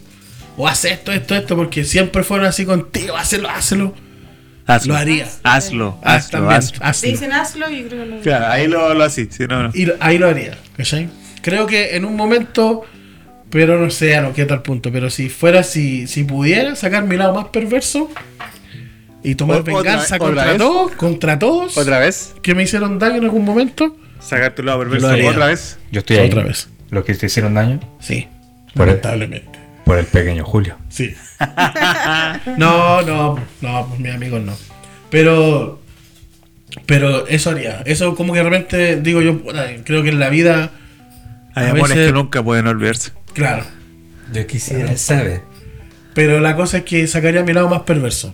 O 0.57 0.67
haz 0.67 0.85
esto, 0.85 1.11
esto, 1.11 1.35
esto, 1.35 1.55
porque 1.55 1.83
siempre 1.85 2.23
fueron 2.23 2.47
así 2.47 2.65
contigo, 2.65 3.15
hazlo, 3.15 3.49
hazlo. 3.49 3.93
Hazlo. 4.75 4.93
Lo 4.93 4.99
haría. 4.99 5.27
Hazlo, 5.43 5.99
Ah, 6.03 6.15
hazlo, 6.15 6.31
también, 6.31 6.57
hazlo. 6.57 6.79
Te 6.79 6.85
hazlo. 6.85 7.09
dicen 7.09 7.33
hazlo, 7.33 7.69
yo 7.69 7.87
creo 7.87 8.03
que 8.05 8.09
no. 8.11 8.19
Claro, 8.21 8.47
ahí 8.47 8.67
lo, 8.67 8.93
lo 8.93 9.03
así, 9.03 9.27
si 9.31 9.45
no, 9.47 9.63
no. 9.63 9.71
Y 9.73 9.85
lo- 9.85 9.95
ahí 9.99 10.17
lo 10.17 10.27
haría, 10.27 10.57
¿cachai? 10.77 11.09
Creo 11.41 11.65
que 11.67 11.95
en 11.95 12.05
un 12.05 12.15
momento, 12.15 12.83
pero 13.49 13.79
no 13.79 13.89
sé 13.89 14.15
a 14.15 14.21
no 14.21 14.33
qué 14.33 14.45
tal 14.45 14.61
punto, 14.61 14.91
pero 14.91 15.09
si 15.09 15.29
fuera, 15.29 15.63
si, 15.63 16.07
si 16.07 16.23
pudiera 16.23 16.75
sacar 16.75 17.03
mi 17.05 17.17
lado 17.17 17.33
más 17.33 17.45
perverso 17.47 18.09
y 19.23 19.35
tomar 19.35 19.59
O- 19.59 19.63
venganza 19.63 20.17
vez, 20.17 20.21
¿otra 20.21 20.43
contra 20.45 20.57
todos, 20.57 20.91
contra 20.93 21.39
todos 21.39 21.77
¿Otra 21.77 21.99
vez? 21.99 22.33
que 22.41 22.55
me 22.55 22.63
hicieron 22.63 22.97
daño 22.99 23.17
en 23.17 23.23
algún 23.25 23.45
momento, 23.45 23.97
Sacar 24.19 24.53
tu 24.53 24.61
lado 24.61 24.79
perverso. 24.79 25.07
Lo 25.07 25.13
haría. 25.13 25.29
¿Otra 25.31 25.47
vez? 25.47 25.79
Yo 25.91 25.99
estoy 26.01 26.17
ahí. 26.17 26.27
Otra 26.29 26.43
vez. 26.43 26.69
Los 26.91 27.03
que 27.05 27.15
te 27.15 27.25
hicieron 27.25 27.55
daño 27.55 27.79
sí, 27.99 28.27
Por 28.75 28.83
el- 28.87 28.95
lamentablemente. 28.95 29.59
Por 29.85 29.97
el 29.97 30.05
pequeño 30.05 30.43
Julio. 30.45 30.77
Sí. 30.89 31.13
no, 32.57 33.01
no, 33.01 33.39
no, 33.61 33.87
pues 33.87 33.99
mis 33.99 34.13
amigos 34.13 34.41
no. 34.43 34.53
Pero, 35.09 35.81
pero 36.85 37.27
eso 37.27 37.49
haría. 37.51 37.81
Eso 37.85 38.15
como 38.15 38.33
que 38.33 38.39
de 38.39 38.49
repente 38.49 39.01
digo 39.01 39.21
yo, 39.21 39.41
creo 39.83 40.03
que 40.03 40.09
en 40.09 40.19
la 40.19 40.29
vida, 40.29 40.71
Hay 41.55 41.67
amores 41.67 41.95
veces- 41.95 42.07
que 42.07 42.13
nunca 42.13 42.43
pueden 42.43 42.67
olvidarse. 42.67 43.11
claro. 43.33 43.63
Yo 44.33 44.47
quisiera 44.47 44.95
saber. 44.95 45.41
Pero 46.13 46.39
la 46.39 46.55
cosa 46.55 46.77
es 46.77 46.83
que 46.85 47.05
sacaría 47.07 47.43
mi 47.43 47.51
lado 47.51 47.67
más 47.67 47.81
perverso. 47.81 48.33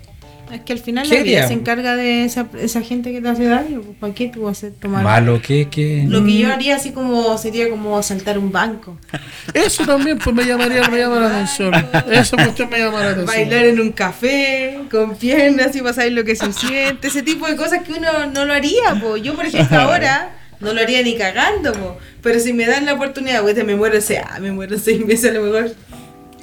Es 0.51 0.61
que 0.61 0.73
al 0.73 0.79
final 0.79 1.09
¿Qué 1.09 1.17
la 1.17 1.23
vida 1.23 1.47
se 1.47 1.53
encarga 1.53 1.95
de 1.95 2.23
esa, 2.23 2.47
esa 2.59 2.81
gente 2.81 3.11
que 3.11 3.21
te 3.21 3.27
hace 3.27 3.45
daño. 3.45 3.81
pues, 3.81 3.97
¿Para 3.99 4.13
qué 4.13 4.29
tú 4.29 4.43
vas 4.43 4.63
a 4.63 4.71
tomar? 4.71 5.03
Malo 5.03 5.41
que, 5.41 5.67
que. 5.69 6.05
Lo 6.07 6.23
que 6.23 6.37
yo 6.37 6.51
haría 6.51 6.75
así 6.77 6.91
como 6.91 7.37
sería 7.37 7.69
como 7.69 7.97
asaltar 7.97 8.37
un 8.37 8.51
banco. 8.51 8.97
Eso 9.53 9.85
también 9.85 10.17
pues 10.19 10.35
me 10.35 10.45
llamaría, 10.45 10.87
me 10.87 10.97
llama 10.97 11.19
la 11.19 11.27
atención. 11.27 11.73
Eso 12.11 12.37
usted 12.37 12.69
me 12.69 12.79
llama 12.79 12.99
la 12.99 13.09
atención. 13.11 13.25
Bailar 13.25 13.65
en 13.65 13.79
un 13.81 13.91
café, 13.91 14.79
con 14.89 15.15
piernas 15.15 15.75
y 15.75 15.81
pasar 15.81 16.11
lo 16.11 16.23
que 16.23 16.35
se 16.35 16.51
siente. 16.53 17.07
Ese 17.07 17.23
tipo 17.23 17.47
de 17.47 17.55
cosas 17.55 17.83
que 17.83 17.93
uno 17.93 18.27
no 18.33 18.45
lo 18.45 18.53
haría. 18.53 18.95
Po. 19.01 19.17
Yo, 19.17 19.35
por 19.35 19.45
ejemplo, 19.45 19.77
ahora 19.79 20.35
no 20.59 20.73
lo 20.73 20.81
haría 20.81 21.03
ni 21.03 21.17
cagando. 21.17 21.73
Po. 21.73 21.97
Pero 22.21 22.39
si 22.39 22.53
me 22.53 22.65
dan 22.65 22.85
la 22.85 22.93
oportunidad, 22.93 23.41
pues 23.41 23.63
me 23.65 23.75
muero, 23.75 23.97
o 23.97 24.01
sea, 24.01 24.37
me 24.41 24.51
muero 24.51 24.77
seis 24.79 25.05
meses 25.05 25.31
a 25.31 25.33
lo 25.33 25.43
mejor. 25.43 25.71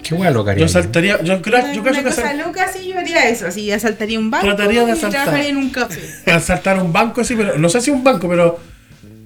Qué 0.05 0.17
que 0.17 0.51
haría 0.51 0.67
Yo 0.67 0.69
saltaría, 0.69 1.23
yo 1.23 1.41
creo, 1.43 1.73
yo 1.73 1.83
creo 1.83 1.95
que 1.95 2.03
cosa 2.03 2.23
sal- 2.23 2.39
loca, 2.39 2.69
sí, 2.73 2.89
yo 2.89 2.99
haría 2.99 3.29
eso. 3.29 3.47
Así, 3.47 3.71
asaltaría 3.73 4.19
un 4.19 4.31
banco 4.31 4.47
Trataría 4.47 4.83
de 4.85 4.89
y 4.89 4.93
asaltar. 4.93 5.23
trabajaría 5.25 5.49
en 5.51 5.57
un 5.57 5.71
café. 5.71 6.01
asaltar 6.31 6.79
un 6.81 6.93
banco 6.93 7.21
así, 7.23 7.35
pero 7.35 7.59
no 7.59 7.69
sé 7.69 7.81
si 7.81 7.91
un 7.91 8.05
banco, 8.05 8.29
pero 8.29 8.61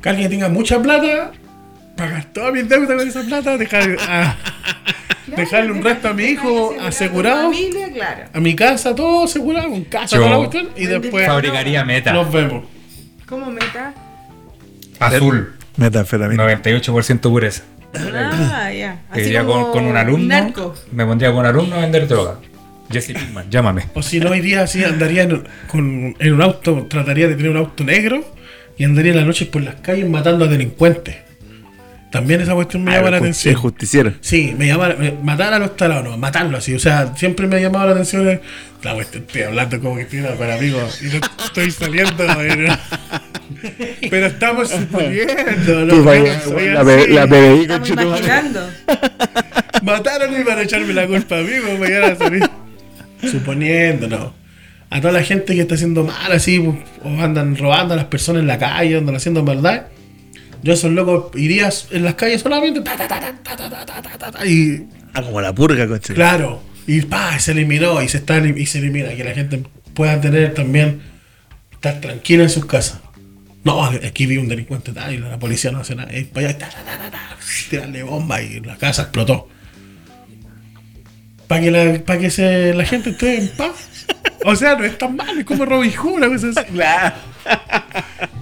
que 0.02 0.08
alguien 0.08 0.30
tenga 0.30 0.48
mucha 0.48 0.80
plata, 0.80 1.32
pagar 1.96 2.24
toda 2.32 2.52
mi 2.52 2.62
deuda 2.62 2.96
con 2.96 3.06
esa 3.08 3.22
plata, 3.22 3.56
dejar, 3.58 3.96
a- 4.08 4.36
dejarle 5.36 5.72
un 5.72 5.82
resto 5.82 6.08
a 6.08 6.14
mi 6.14 6.24
hijo 6.24 6.74
asegurado, 6.80 7.50
tu 7.50 7.54
Familia, 7.56 7.92
claro. 7.92 8.24
a 8.32 8.40
mi 8.40 8.54
casa 8.54 8.94
todo 8.94 9.24
asegurado, 9.24 9.68
con 9.70 9.84
casa, 9.84 10.16
toda 10.16 10.30
la 10.30 10.36
cuestión, 10.36 10.68
y 10.76 10.86
después 10.86 11.26
Fabricaría 11.26 11.84
meta. 11.84 12.12
nos 12.12 12.32
vemos. 12.32 12.64
¿Cómo 13.26 13.50
meta? 13.50 13.92
Azul. 15.00 15.54
Metanfetamina. 15.76 16.44
98% 16.44 17.20
pureza. 17.30 17.62
Ah, 17.94 18.70
ya. 18.76 19.02
Iría 19.14 19.44
con, 19.44 19.86
un 19.86 19.96
alumno. 19.96 20.28
narco. 20.28 20.74
Me 20.92 21.04
pondría 21.04 21.30
con 21.30 21.40
un 21.40 21.46
alumno 21.46 21.76
a 21.76 21.80
vender 21.80 22.06
droga. 22.08 22.38
Jesse 22.90 23.12
Pinkman, 23.12 23.46
llámame. 23.50 23.84
O 23.94 24.02
si 24.02 24.20
no 24.20 24.34
iría 24.34 24.62
así, 24.62 24.84
andaría 24.84 25.22
en, 25.22 25.44
con, 25.70 26.14
en 26.18 26.32
un 26.32 26.42
auto, 26.42 26.86
trataría 26.88 27.28
de 27.28 27.34
tener 27.36 27.50
un 27.50 27.58
auto 27.58 27.84
negro 27.84 28.24
y 28.76 28.84
andaría 28.84 29.12
en 29.12 29.18
las 29.18 29.26
noches 29.26 29.48
por 29.48 29.62
las 29.62 29.76
calles 29.76 30.08
matando 30.08 30.44
a 30.44 30.48
delincuentes. 30.48 31.27
También 32.10 32.40
esa 32.40 32.54
cuestión 32.54 32.84
me 32.84 32.92
llama 32.92 33.10
la 33.10 33.16
atención. 33.18 33.52
El 33.54 33.60
justiciero. 33.60 34.12
Sí, 34.20 34.54
me 34.56 34.66
llama 34.66 34.94
me- 34.98 35.12
matar 35.22 35.52
a 35.52 35.58
los 35.58 35.76
talados, 35.76 36.04
no, 36.04 36.16
matarlo 36.16 36.56
así. 36.56 36.74
O 36.74 36.78
sea, 36.78 37.14
siempre 37.16 37.46
me 37.46 37.56
ha 37.56 37.60
llamado 37.60 37.86
la 37.86 37.92
atención. 37.92 38.26
el- 38.28 38.40
La 38.82 38.94
cuestión, 38.94 39.24
estoy 39.26 39.42
hablando 39.42 39.80
como 39.80 39.96
que 39.96 40.02
estoy 40.02 40.20
con 40.38 40.50
amigos 40.50 41.02
y 41.02 41.06
no 41.06 41.20
estoy 41.44 41.70
saliendo. 41.70 42.24
Pero 44.10 44.26
estamos 44.26 44.70
suponiendo, 44.70 45.84
¿no? 45.86 46.04
Vaya, 46.04 46.40
soy 46.40 46.68
la, 46.70 46.80
así. 46.80 47.10
La 47.12 47.26
PDI, 47.26 47.66
conchetumare. 47.66 48.06
imaginando. 48.08 48.70
Mataron 49.82 50.40
y 50.40 50.42
van 50.44 50.58
a 50.58 50.62
echarme 50.62 50.92
la 50.94 51.06
culpa 51.06 51.38
a 51.38 51.42
mí, 51.42 51.50
como 51.64 51.78
me 51.78 51.88
iban 51.88 52.12
a 52.12 52.16
salir. 52.16 52.42
Suponiendo, 53.30 54.08
no. 54.08 54.34
A 54.90 55.00
toda 55.00 55.12
la 55.12 55.22
gente 55.22 55.54
que 55.54 55.60
está 55.62 55.74
haciendo 55.74 56.04
mal 56.04 56.32
así, 56.32 56.58
o 56.58 57.08
andan 57.20 57.56
robando 57.56 57.94
a 57.94 57.96
las 57.96 58.06
personas 58.06 58.40
en 58.42 58.46
la 58.48 58.58
calle, 58.58 58.96
andan 58.96 59.16
haciendo 59.16 59.42
maldad. 59.42 59.82
Yo 60.62 60.72
esos 60.72 60.90
locos 60.92 61.30
irías 61.36 61.88
en 61.90 62.04
las 62.04 62.14
calles 62.14 62.40
solamente 62.40 62.80
ta, 62.80 62.96
ta, 62.96 63.08
ta, 63.08 64.46
y. 64.46 64.86
Ah, 65.14 65.22
como 65.22 65.40
la 65.40 65.54
purga, 65.54 65.86
coche. 65.86 66.14
Claro. 66.14 66.62
Y 66.86 67.02
pa, 67.02 67.38
se 67.38 67.52
eliminó 67.52 68.02
y 68.02 68.08
se 68.08 68.18
está 68.18 68.38
y 68.38 68.66
se 68.66 68.78
elimina. 68.78 69.10
Que 69.14 69.24
la 69.24 69.34
gente 69.34 69.62
pueda 69.94 70.20
tener 70.20 70.54
también 70.54 71.02
estar 71.72 72.00
tranquila 72.00 72.44
en 72.44 72.50
sus 72.50 72.66
casas. 72.66 73.00
No, 73.64 73.84
aquí 73.84 74.26
vi 74.26 74.38
un 74.38 74.48
delincuente 74.48 74.92
tal, 74.92 75.12
y 75.12 75.18
la 75.18 75.38
policía 75.38 75.70
no 75.70 75.80
hace 75.80 75.94
nada. 75.94 76.16
Y 76.16 76.24
para 76.24 76.48
allá, 76.48 76.70
tirarle 77.68 78.02
bomba 78.02 78.40
y 78.40 78.60
la 78.60 78.76
casa 78.76 79.02
explotó. 79.02 79.48
Para 81.46 81.60
que, 81.62 81.70
la, 81.70 82.18
que 82.18 82.30
se, 82.30 82.74
la 82.74 82.84
gente 82.84 83.10
esté 83.10 83.38
en 83.38 83.48
paz. 83.48 83.88
O 84.44 84.54
sea, 84.54 84.76
no 84.76 84.84
es 84.84 84.96
tan 84.96 85.16
malo, 85.16 85.40
es 85.40 85.46
como 85.46 85.64
Robin 85.64 85.92
Hood, 85.92 86.12
una 86.12 86.28
cosa 86.28 86.48
así. 86.48 86.72
Claro. 86.72 87.16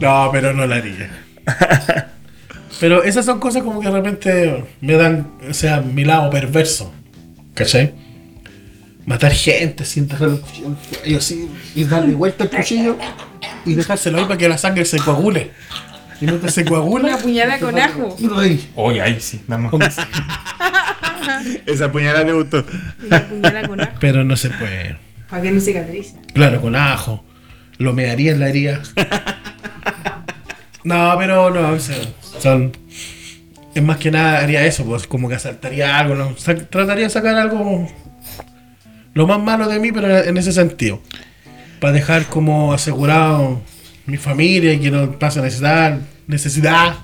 No, 0.00 0.28
pero 0.32 0.52
no 0.52 0.66
la 0.66 0.76
haría. 0.76 1.25
Pero 2.80 3.02
esas 3.04 3.24
son 3.24 3.40
cosas 3.40 3.62
como 3.62 3.80
que 3.80 3.88
de 3.88 3.92
repente 3.92 4.64
me 4.80 4.94
dan, 4.94 5.30
o 5.48 5.54
sea, 5.54 5.80
mi 5.80 6.04
lado 6.04 6.30
perverso. 6.30 6.92
¿Cachai? 7.54 7.94
Matar 9.06 9.32
gente 9.32 9.84
sin 9.84 10.08
cuello 10.08 11.18
así 11.18 11.48
y 11.74 11.84
darle 11.84 12.14
vuelta 12.14 12.44
al 12.44 12.50
cuchillo 12.50 12.98
y 13.64 13.74
dejárselo 13.74 14.18
ahí 14.18 14.24
para 14.24 14.36
que 14.36 14.48
la 14.48 14.58
sangre 14.58 14.84
se 14.84 14.98
coagule. 14.98 15.52
Y 16.20 16.26
no 16.26 16.40
que 16.40 16.50
se 16.50 16.64
coagula. 16.64 17.08
Una 17.08 17.18
puñalada 17.18 17.58
con 17.60 17.78
ajo. 17.78 18.16
Oye, 18.74 19.02
ahí 19.02 19.20
sí, 19.20 19.42
nada 19.46 19.62
más. 19.62 19.96
Esa 21.66 21.92
puñalada 21.92 22.24
te 22.24 22.32
gustó. 22.32 22.64
Una 23.06 23.28
puñalada 23.28 23.68
con 23.68 23.80
ajo. 23.80 23.92
Pero 24.00 24.24
no 24.24 24.36
se 24.36 24.50
puede. 24.50 24.96
Para 25.30 25.42
que 25.42 25.50
no 25.52 25.60
cicatrice. 25.60 26.16
Claro, 26.34 26.60
con 26.60 26.74
ajo. 26.74 27.24
Lo 27.78 27.92
mearía 27.92 28.32
en 28.32 28.40
la 28.40 28.48
herida. 28.48 28.82
No, 30.86 31.16
pero 31.18 31.50
no, 31.50 31.70
o 31.70 31.80
sea, 31.80 31.96
son. 32.38 32.70
Es 33.74 33.82
más 33.82 33.96
que 33.96 34.12
nada 34.12 34.38
haría 34.38 34.64
eso, 34.64 34.84
pues 34.84 35.08
como 35.08 35.28
que 35.28 35.34
asaltaría 35.34 35.98
algo, 35.98 36.14
¿no? 36.14 36.36
Trataría 36.70 37.04
de 37.04 37.10
sacar 37.10 37.34
algo. 37.34 37.88
Lo 39.12 39.26
más 39.26 39.40
malo 39.40 39.66
de 39.66 39.80
mí, 39.80 39.90
pero 39.90 40.16
en 40.16 40.36
ese 40.36 40.52
sentido. 40.52 41.02
Para 41.80 41.92
dejar 41.92 42.26
como 42.26 42.72
asegurado 42.72 43.60
mi 44.06 44.16
familia 44.16 44.74
y 44.74 44.78
que 44.78 44.92
no 44.92 45.18
pase 45.18 45.42
necesidad, 45.42 45.98
necesidad 46.28 46.94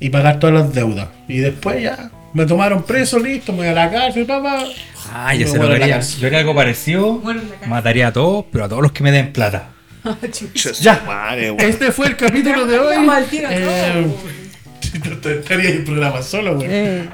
y 0.00 0.08
pagar 0.08 0.40
todas 0.40 0.54
las 0.54 0.72
deudas. 0.72 1.08
Y 1.28 1.36
después 1.36 1.82
ya 1.82 2.10
me 2.32 2.46
tomaron 2.46 2.82
preso, 2.82 3.18
listo, 3.18 3.52
me 3.52 3.58
voy 3.58 3.66
a 3.68 3.72
la 3.74 3.90
cárcel, 3.90 4.24
papá. 4.24 4.64
Ah, 5.12 5.34
yo 5.34 5.44
Me 5.44 5.52
sé 5.52 5.58
lo 5.58 5.70
haría. 5.70 6.00
Yo 6.00 6.28
haría 6.28 6.38
algo 6.38 6.54
parecido. 6.54 7.22
Mataría 7.66 8.06
a 8.06 8.12
todos, 8.14 8.46
pero 8.50 8.64
a 8.64 8.68
todos 8.70 8.80
los 8.80 8.92
que 8.92 9.02
me 9.02 9.12
den 9.12 9.34
plata. 9.34 9.75
Ya. 10.80 11.02
Madre, 11.06 11.50
güey. 11.50 11.66
Este 11.68 11.92
fue 11.92 12.06
el 12.08 12.16
capítulo 12.16 12.66
de 12.66 12.78
hoy. 12.80 12.96
Eh, 13.50 14.06
Estaría 15.24 15.70
el 15.70 15.84
programa 15.84 16.22
solo, 16.22 16.56
güey. 16.56 16.68
Eh, 16.70 17.08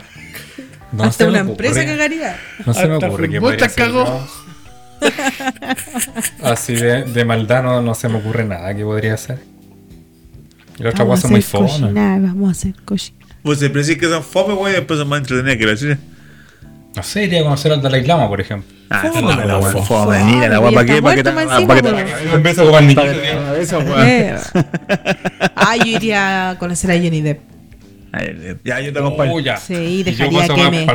No 0.93 1.05
hasta 1.05 1.25
se 1.25 1.31
me 1.31 1.31
una 1.31 1.43
ocurre. 1.51 1.67
empresa 1.69 1.85
cagaría. 1.91 2.37
No 2.67 2.75
se 2.75 2.87
me 2.87 2.95
Hasta 2.95 3.07
ocurre 3.09 3.29
que 3.31 3.41
podría 3.41 3.69
ser, 3.69 3.85
cagó. 3.85 4.05
¿no? 4.05 4.43
Así 6.43 6.75
de, 6.75 7.05
de 7.05 7.25
maldad 7.25 7.63
no, 7.63 7.83
no 7.83 7.95
se 7.95 8.09
me 8.09 8.19
ocurre 8.19 8.45
nada 8.45 8.75
que 8.75 8.85
podría 8.85 9.15
hacer. 9.15 9.39
Y 10.79 10.83
la 10.83 10.91
otra 10.91 11.05
Vamos 11.05 11.21
cosa 11.21 11.29
a 11.29 11.31
muy 11.31 11.41
hacer 11.41 11.51
fome. 11.81 11.93
vamos 12.21 12.49
a 12.49 12.53
hacer 12.53 12.75
cochinadas. 12.85 13.37
Pues 13.43 13.59
siempre 13.59 13.83
decís 13.83 13.99
que 13.99 14.07
son 14.09 14.23
fome, 14.23 14.55
güey, 14.55 14.73
después 14.75 14.99
son 15.01 15.09
más 15.09 15.19
entretenidas 15.21 15.57
que 15.59 15.67
la 15.67 15.77
chucha. 15.77 15.99
No 16.95 17.03
sé, 17.03 17.25
iría 17.25 17.41
a 17.41 17.45
conocer 17.45 17.73
al 17.73 17.81
Dalai 17.81 18.05
Lama, 18.07 18.29
por 18.29 18.41
ejemplo. 18.41 18.71
Ah, 18.91 19.03
fome, 19.15 19.35
la 19.47 19.55
fome. 19.83 20.25
mira, 20.25 20.49
la 20.49 20.57
Fome, 20.59 20.67
weá, 20.67 20.73
¿para 21.67 21.81
te- 21.83 22.37
Un 22.37 22.43
beso. 22.43 22.63
Ah, 25.57 25.77
yo 25.77 25.87
iría 25.87 26.51
a 26.51 26.59
conocer 26.59 26.91
a 26.91 26.95
Johnny 26.95 27.23
Depp. 27.23 27.41
Ya, 28.63 28.81
yo 28.81 28.93
te 28.93 28.99
acompaño. 28.99 29.33
Oh, 29.33 29.41
ya. 29.41 29.57
Sí, 29.57 30.03
dejaría 30.03 30.47
que 30.55 30.71
me-. 30.71 30.87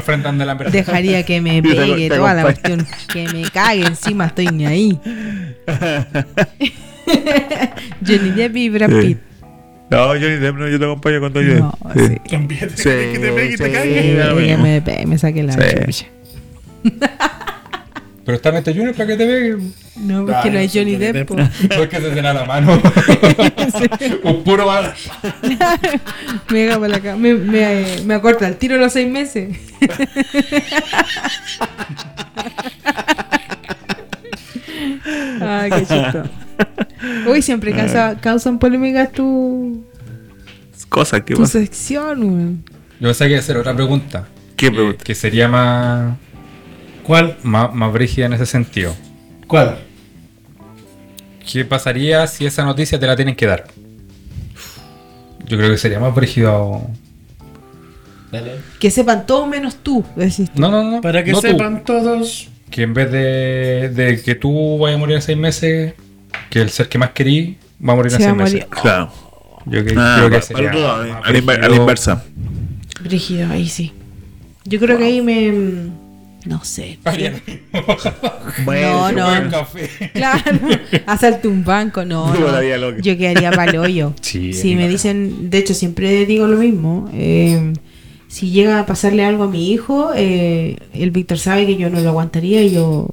Dejaría 0.71 1.25
que 1.25 1.41
me 1.41 1.63
pegue 1.63 2.09
toda 2.09 2.33
la 2.35 2.41
cuestión. 2.43 2.87
Que 3.11 3.27
me 3.29 3.49
cague 3.49 3.85
encima, 3.87 4.27
estoy 4.27 4.47
ni 4.47 4.65
ahí. 4.67 4.99
Johnny 8.05 8.29
Depp 8.31 8.55
y 8.57 8.69
Brad. 8.69 8.89
Pitt. 8.89 9.17
No, 9.89 10.07
Johnny 10.07 10.35
Depp, 10.37 10.55
no, 10.57 10.67
yo 10.67 10.77
te 10.79 10.85
acompaño 10.85 11.19
con 11.21 11.33
Johnny 11.33 11.45
Depp. 11.47 11.59
No, 11.61 11.77
sí. 11.95 12.17
También 12.29 12.69
Sí, 12.75 12.83
que 12.83 13.19
te 13.21 13.31
pegue 13.31 13.53
y 13.53 13.57
te 13.57 13.65
sí. 13.65 13.71
que 13.71 14.57
mismo. 14.57 14.63
me, 14.63 15.05
me 15.05 15.17
saque 15.17 15.43
la 15.43 15.53
Sí. 15.53 15.59
chucha. 15.85 16.05
Pero 18.25 18.35
está 18.35 18.51
Mete 18.51 18.73
Junior 18.73 18.93
para 18.93 19.07
que 19.07 19.15
te 19.15 19.25
pegue. 19.25 19.55
No, 19.95 20.25
porque 20.25 20.49
no 20.51 20.59
hay 20.59 20.67
Johnny 20.67 20.97
Depp. 20.97 21.13
Depp. 21.15 21.27
po. 21.29 21.35
Porque 21.77 22.01
se 22.01 22.11
llena 22.13 22.33
la 22.33 22.43
mano. 22.43 22.73
Un 24.23 24.43
puro 24.43 24.65
mal. 24.67 24.93
me, 26.51 26.67
para 26.67 26.87
la 26.89 27.15
me, 27.15 27.33
me, 27.35 27.85
me 28.03 28.13
acorta 28.13 28.45
el 28.49 28.57
tiro 28.57 28.75
los 28.77 28.91
seis 28.91 29.09
meses. 29.09 29.55
Ay, 35.41 35.69
qué 35.71 35.79
chistoso. 35.79 36.23
Uy, 37.29 37.41
siempre 37.41 37.71
causa- 37.73 38.17
causan 38.19 38.59
polémicas 38.59 39.11
tu, 39.11 39.83
Cosas 40.89 41.21
que 41.23 41.33
tu 41.35 41.41
pasa. 41.41 41.59
sección, 41.59 42.23
weón. 42.23 42.63
Yo 42.99 43.07
pensaba 43.09 43.27
que 43.27 43.31
iba 43.33 43.37
a 43.39 43.41
hacer 43.41 43.57
otra 43.57 43.75
pregunta. 43.75 44.27
¿Qué 44.55 44.67
que- 44.67 44.71
pregunta? 44.75 45.03
Que 45.03 45.13
sería 45.15 45.47
más, 45.47 46.15
¿Cuál? 47.03 47.37
más, 47.43 47.73
más 47.73 47.93
brígida 47.93 48.25
en 48.25 48.33
ese 48.33 48.45
sentido. 48.45 48.95
¿Cuál? 49.47 49.77
¿Qué 51.51 51.63
pasaría 51.65 52.25
si 52.27 52.45
esa 52.45 52.63
noticia 52.65 52.99
te 52.99 53.05
la 53.07 53.15
tienen 53.15 53.35
que 53.35 53.45
dar? 53.45 53.65
Yo 55.45 55.57
creo 55.57 55.69
que 55.71 55.77
sería 55.77 55.99
más 55.99 56.13
brígido. 56.13 56.81
Que 58.79 58.91
sepan 58.91 59.25
todo 59.25 59.47
menos 59.47 59.75
tú, 59.77 60.03
decís 60.15 60.51
tú. 60.53 60.59
No, 60.61 60.69
no, 60.69 60.83
no. 60.83 61.01
Para 61.01 61.23
que 61.23 61.31
no 61.31 61.39
tú. 61.39 61.47
sepan 61.47 61.83
todos. 61.85 62.49
Que 62.69 62.83
en 62.83 62.93
vez 62.93 63.09
de, 63.11 63.89
de 63.93 64.21
que 64.21 64.35
tú 64.35 64.77
vayas 64.79 64.97
a 64.97 64.99
morir 64.99 65.15
en 65.15 65.21
seis 65.21 65.37
meses, 65.37 65.93
que 66.49 66.61
el 66.61 66.69
ser 66.69 66.89
que 66.89 66.97
más 66.97 67.11
querí 67.11 67.57
va 67.87 67.93
a 67.93 67.95
morir 67.95 68.11
en 68.13 68.17
Se 68.19 68.23
va 68.25 68.29
seis 68.29 68.31
a 68.31 68.35
meses. 68.35 68.53
morir. 68.67 68.81
Claro. 68.81 69.11
Yo 69.65 69.83
que- 69.85 69.93
Ah, 69.97 70.15
creo 70.19 70.29
que 70.29 70.41
sería. 70.41 70.69
al 70.71 70.75
otro 70.77 70.87
lado, 70.87 71.07
más 71.13 71.27
a 71.27 71.31
la 71.31 71.39
inver- 71.39 71.49
a 71.51 71.53
la 71.53 71.57
brígido. 71.67 71.81
inversa. 71.81 72.23
Brígido, 73.03 73.49
ahí 73.51 73.67
sí. 73.69 73.91
Yo 74.65 74.79
creo 74.79 74.97
que 74.97 75.03
ahí 75.05 75.21
me. 75.21 75.97
No 76.45 76.63
sé. 76.63 76.97
Haría- 77.03 77.33
No, 78.65 79.11
no. 79.11 79.25
Buen 79.29 79.49
café. 79.49 79.89
Claro, 80.13 80.39
asalte 81.05 81.47
un 81.47 81.63
banco, 81.63 82.05
no, 82.05 82.33
Yo 82.39 82.39
no. 82.41 82.51
la 82.51 82.57
haría 82.59 82.77
loca. 82.77 82.97
Yo 83.01 83.17
quedaría 83.17 83.51
palo 83.51 83.81
hoyo. 83.81 84.13
Sí, 84.21 84.53
si 84.53 84.75
me 84.75 84.81
loca. 84.83 84.91
dicen, 84.91 85.49
de 85.49 85.57
hecho, 85.57 85.73
siempre 85.73 86.25
digo 86.25 86.47
lo 86.47 86.57
mismo. 86.57 87.09
eh, 87.13 87.73
si 88.29 88.51
llega 88.51 88.79
a 88.79 88.85
pasarle 88.85 89.23
algo 89.23 89.43
a 89.45 89.47
mi 89.47 89.71
hijo, 89.71 90.11
eh, 90.15 90.77
el 90.93 91.11
Víctor 91.11 91.39
sabe 91.39 91.65
que 91.65 91.77
yo 91.77 91.89
no 91.89 91.99
lo 92.01 92.09
aguantaría 92.09 92.61
y 92.61 92.71
yo 92.71 93.07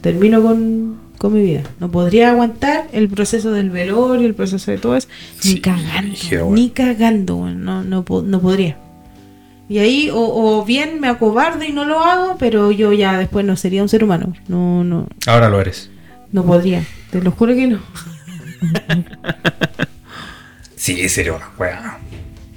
termino 0.00 0.42
con, 0.42 0.96
con 1.18 1.32
mi 1.32 1.42
vida. 1.42 1.62
No 1.80 1.90
podría 1.90 2.30
aguantar 2.30 2.86
el 2.92 3.08
proceso 3.08 3.52
del 3.52 3.70
velorio, 3.70 4.26
el 4.26 4.34
proceso 4.34 4.70
de 4.70 4.78
todo 4.78 4.96
eso. 4.96 5.08
Ni 5.44 5.60
cagando, 5.60 6.50
ni 6.50 6.70
cagando, 6.70 7.50
no, 7.50 7.82
no, 7.84 8.04
no 8.06 8.40
podría. 8.40 8.76
Y 9.68 9.78
ahí, 9.78 10.10
o, 10.10 10.18
o 10.18 10.64
bien 10.64 11.00
me 11.00 11.08
acobardo 11.08 11.64
y 11.64 11.72
no 11.72 11.84
lo 11.86 12.00
hago, 12.00 12.36
pero 12.38 12.70
yo 12.70 12.92
ya 12.92 13.16
después 13.18 13.46
no 13.46 13.56
sería 13.56 13.82
un 13.82 13.88
ser 13.88 14.04
humano. 14.04 14.34
No, 14.48 14.84
no, 14.84 15.08
Ahora 15.26 15.48
lo 15.48 15.60
eres. 15.60 15.90
no 16.32 16.44
podría, 16.44 16.84
te 17.10 17.22
lo 17.22 17.30
juro 17.30 17.54
que 17.54 17.66
no. 17.68 17.80
Sí, 20.76 21.08
sería 21.08 21.32
una 21.34 21.50
wea. 21.58 21.98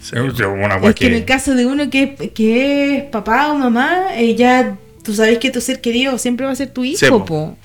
Sería 0.02 0.48
una 0.50 0.78
wea 0.78 0.90
Es 0.90 0.96
que 0.96 1.08
en 1.08 1.14
el 1.14 1.26
caso 1.26 1.56
de 1.56 1.66
uno 1.66 1.90
que, 1.90 2.16
que 2.34 2.98
es 2.98 3.04
papá 3.06 3.52
o 3.52 3.56
mamá, 3.56 4.16
eh, 4.16 4.36
ya 4.36 4.76
tú 5.04 5.14
sabes 5.14 5.38
que 5.40 5.50
tu 5.50 5.62
ser 5.62 5.80
querido 5.80 6.18
siempre 6.18 6.46
va 6.46 6.52
a 6.52 6.56
ser 6.56 6.70
tu 6.72 6.84
hijo, 6.84 7.24
po. 7.26 7.58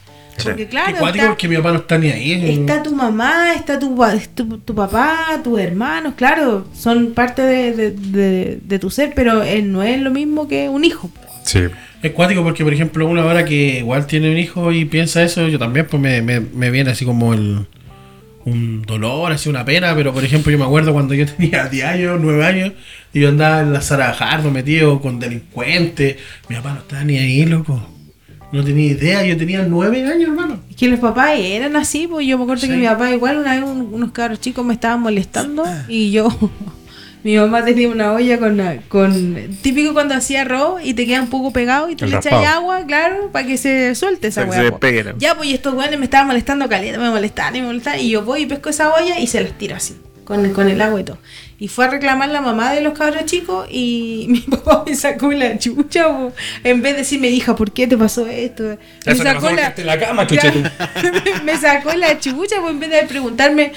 Sí. 0.42 0.48
Porque 0.50 0.64
Qué 0.64 0.68
claro, 0.70 0.96
cuático 0.98 1.22
está, 1.24 1.28
porque 1.28 1.48
mi 1.48 1.56
papá 1.56 1.70
no 1.72 1.78
está 1.78 1.98
ni 1.98 2.08
ahí. 2.08 2.58
está 2.60 2.82
tu 2.82 2.94
mamá, 2.94 3.54
está 3.54 3.78
tu, 3.78 3.96
tu, 4.34 4.58
tu 4.58 4.74
papá, 4.74 5.40
tus 5.42 5.58
hermanos, 5.60 6.14
claro, 6.16 6.66
son 6.74 7.12
parte 7.14 7.42
de, 7.42 7.72
de- 7.72 7.90
de- 7.92 8.58
de 8.62 8.78
tu 8.78 8.90
ser, 8.90 9.12
pero 9.14 9.42
él 9.42 9.72
no 9.72 9.82
es 9.82 10.00
lo 10.00 10.10
mismo 10.10 10.48
que 10.48 10.68
un 10.68 10.84
hijo. 10.84 11.10
Sí. 11.44 11.60
Es 12.02 12.10
cuático 12.12 12.42
porque, 12.42 12.64
por 12.64 12.72
ejemplo, 12.74 13.06
una 13.06 13.24
hora 13.24 13.44
que 13.44 13.78
igual 13.78 14.06
tiene 14.06 14.30
un 14.30 14.38
hijo 14.38 14.72
y 14.72 14.84
piensa 14.84 15.22
eso, 15.22 15.46
yo 15.48 15.58
también 15.58 15.86
pues 15.88 16.02
me, 16.02 16.20
me, 16.22 16.40
me 16.40 16.70
viene 16.70 16.90
así 16.90 17.04
como 17.04 17.32
el 17.34 17.66
un 18.44 18.82
dolor, 18.82 19.30
así 19.30 19.48
una 19.48 19.64
pena, 19.64 19.94
pero 19.94 20.12
por 20.12 20.24
ejemplo 20.24 20.50
yo 20.50 20.58
me 20.58 20.64
acuerdo 20.64 20.92
cuando 20.92 21.14
yo 21.14 21.24
tenía 21.36 21.66
10 21.68 21.84
años, 21.86 22.18
9 22.20 22.44
años, 22.44 22.72
y 23.12 23.20
yo 23.20 23.28
andaba 23.28 23.60
en 23.60 23.72
la 23.72 23.80
Sara 23.80 24.12
Jardo 24.12 24.50
metido 24.50 25.00
con 25.00 25.20
delincuentes, 25.20 26.16
mi 26.48 26.56
papá 26.56 26.72
no 26.74 26.80
estaba 26.80 27.04
ni 27.04 27.18
ahí, 27.18 27.44
loco. 27.46 27.88
No 28.52 28.62
tenía 28.62 28.92
idea, 28.92 29.24
yo 29.24 29.36
tenía 29.36 29.62
9 29.62 30.04
años, 30.06 30.28
hermano. 30.28 30.58
Es 30.70 30.76
que 30.76 30.86
los 30.88 31.00
papás 31.00 31.30
eran 31.38 31.74
así, 31.76 32.06
pues 32.06 32.26
yo 32.26 32.36
me 32.38 32.44
acuerdo 32.44 32.62
Sí. 32.62 32.68
que 32.68 32.76
mi 32.76 32.86
papá 32.86 33.10
igual 33.10 33.38
una 33.38 33.54
vez 33.54 33.64
un- 33.64 33.92
unos 33.94 34.12
cabros 34.12 34.40
chicos 34.40 34.64
me 34.64 34.74
estaban 34.74 35.00
molestando 35.00 35.64
y 35.88 36.10
yo, 36.10 36.28
mi 37.24 37.36
mamá 37.36 37.64
tenía 37.64 37.88
una 37.88 38.12
olla 38.12 38.38
con, 38.38 38.60
con 38.88 39.34
típico 39.62 39.92
cuando 39.94 40.14
hacía 40.14 40.42
arroz 40.42 40.80
y 40.84 40.92
te 40.92 41.06
queda 41.06 41.22
un 41.22 41.28
poco 41.30 41.50
pegado 41.52 41.88
y 41.88 41.96
te 41.96 42.06
le 42.06 42.16
echas 42.16 42.32
agua, 42.46 42.84
claro, 42.86 43.30
para 43.32 43.46
que 43.46 43.56
se 43.56 43.94
suelte 43.94 44.26
esa 44.28 44.42
Para. 44.50 44.62
Ya, 45.18 45.34
pues 45.34 45.48
y 45.48 45.54
estos 45.54 45.72
weones 45.74 45.98
me 45.98 46.04
estaban 46.04 46.26
molestando 46.26 46.68
caliente, 46.68 46.98
me 46.98 47.08
molestaban 47.10 47.56
y 47.56 47.60
me 47.62 47.68
molestaban 47.68 48.00
y 48.00 48.10
yo 48.10 48.22
voy 48.22 48.42
y 48.42 48.46
pesco 48.46 48.68
esa 48.68 48.92
olla 48.94 49.18
y 49.18 49.26
se 49.28 49.40
las 49.42 49.52
tiro 49.56 49.76
así. 49.76 49.94
Con, 50.24 50.52
con 50.52 50.68
el 50.68 50.80
agua 50.80 51.00
y 51.00 51.04
todo. 51.04 51.18
Y 51.58 51.68
fue 51.68 51.84
a 51.84 51.88
reclamar 51.90 52.28
la 52.30 52.40
mamá 52.40 52.72
de 52.72 52.80
los 52.80 52.96
cabros 52.96 53.24
chicos 53.26 53.66
y 53.70 54.26
mi 54.30 54.40
papá 54.40 54.84
me 54.86 54.94
sacó 54.94 55.30
la 55.32 55.58
chucha. 55.58 56.06
po. 56.08 56.32
En 56.64 56.80
vez 56.82 56.92
de 56.92 56.98
decirme, 57.00 57.28
hija, 57.28 57.54
¿por 57.56 57.72
qué 57.72 57.86
te 57.86 57.96
pasó 57.96 58.26
esto? 58.26 58.62
Me 59.06 59.12
Eso 59.12 59.22
sacó 59.22 59.50
la, 59.50 59.74
la 59.84 59.98
cama, 59.98 60.26
chucha, 60.26 60.52
me 61.44 61.56
sacó 61.56 61.92
la 61.94 62.18
chucha, 62.18 62.56
en 62.68 62.78
vez 62.80 62.90
de 62.90 63.02
preguntarme. 63.04 63.72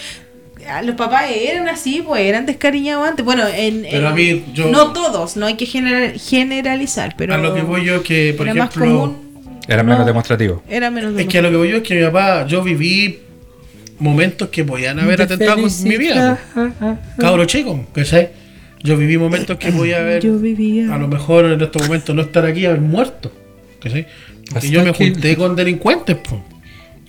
ah, 0.69 0.81
Los 0.83 0.95
papás 0.95 1.25
eran 1.35 1.67
así, 1.67 2.03
pues 2.05 2.21
eran 2.21 2.45
descariñados 2.45 3.07
antes. 3.07 3.25
Bueno, 3.25 3.43
en, 3.47 3.81
Pero 3.89 3.97
en- 3.97 4.05
a 4.05 4.11
mí, 4.15 4.45
yo- 4.53 4.67
no 4.69 4.93
todos, 4.93 5.35
no 5.37 5.45
hay 5.47 5.55
que 5.55 5.65
general- 5.65 6.19
generalizar, 6.19 7.15
pero 7.17 7.33
a 7.35 7.37
lo 7.37 7.53
que 7.55 7.61
voy 7.61 7.85
yo 7.85 8.03
que, 8.03 8.33
por 8.37 8.47
era 8.47 8.55
más 8.55 8.69
ejemplo, 8.75 8.99
común. 9.01 9.25
Era 9.67 9.81
no, 9.83 9.89
menos 9.89 10.05
demostrativo. 10.05 10.61
Era 10.69 10.91
menos 10.91 11.19
es 11.19 11.25
que 11.27 11.39
a 11.39 11.41
lo 11.41 11.49
que 11.49 11.57
voy 11.57 11.69
yo 11.69 11.77
es 11.77 11.83
que 11.83 11.95
mi 11.95 12.03
papá, 12.05 12.45
yo 12.45 12.61
viví 12.61 13.19
momentos 13.99 14.49
que 14.49 14.63
podían 14.63 14.99
haber 14.99 15.21
atentado 15.21 15.61
con 15.61 15.83
mi 15.83 15.97
vida. 15.97 16.39
pues. 16.53 16.73
Cabro 17.17 17.45
chico, 17.45 17.87
¿cachai? 17.93 18.29
Yo 18.83 18.97
viví 18.97 19.17
momentos 19.17 19.57
que 19.57 19.71
podía 19.71 19.97
haber, 20.01 20.21
Yo 20.21 20.37
vivía. 20.37 20.93
a 20.93 20.97
lo 20.97 21.07
mejor 21.07 21.45
en 21.45 21.59
estos 21.61 21.81
momentos 21.83 22.15
no 22.15 22.21
estar 22.21 22.45
aquí, 22.45 22.65
haber 22.65 22.81
muerto, 22.81 23.31
¿cachai? 23.81 24.07
Porque 24.49 24.57
Hasta 24.57 24.67
yo 24.69 24.83
me 24.85 24.91
que- 24.91 25.11
junté 25.11 25.35
con 25.37 25.55
delincuentes, 25.55 26.17
pues, 26.17 26.41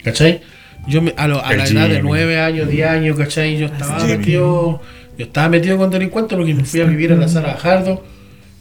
¿cachai? 0.03 0.41
Yo 0.89 1.03
me- 1.03 1.12
a, 1.16 1.26
lo- 1.28 1.45
a 1.45 1.53
la 1.55 1.64
edad 1.66 1.89
de 1.89 1.97
Jimmy. 1.97 2.09
9 2.09 2.41
años, 2.41 2.68
10 2.70 2.89
años, 2.89 3.18
¿cachai? 3.18 3.59
Yo 3.59 3.66
estaba 3.66 4.05
metido, 4.07 4.80
yo 5.18 5.24
estaba 5.26 5.49
metido 5.51 5.76
con 5.76 5.91
delincuentes 5.91 6.37
porque 6.39 6.55
me 6.55 6.64
fui 6.64 6.80
a 6.80 6.84
vivir 6.84 7.12
a 7.12 7.16
la 7.16 7.28
sala 7.28 7.55
Jardo 7.57 8.03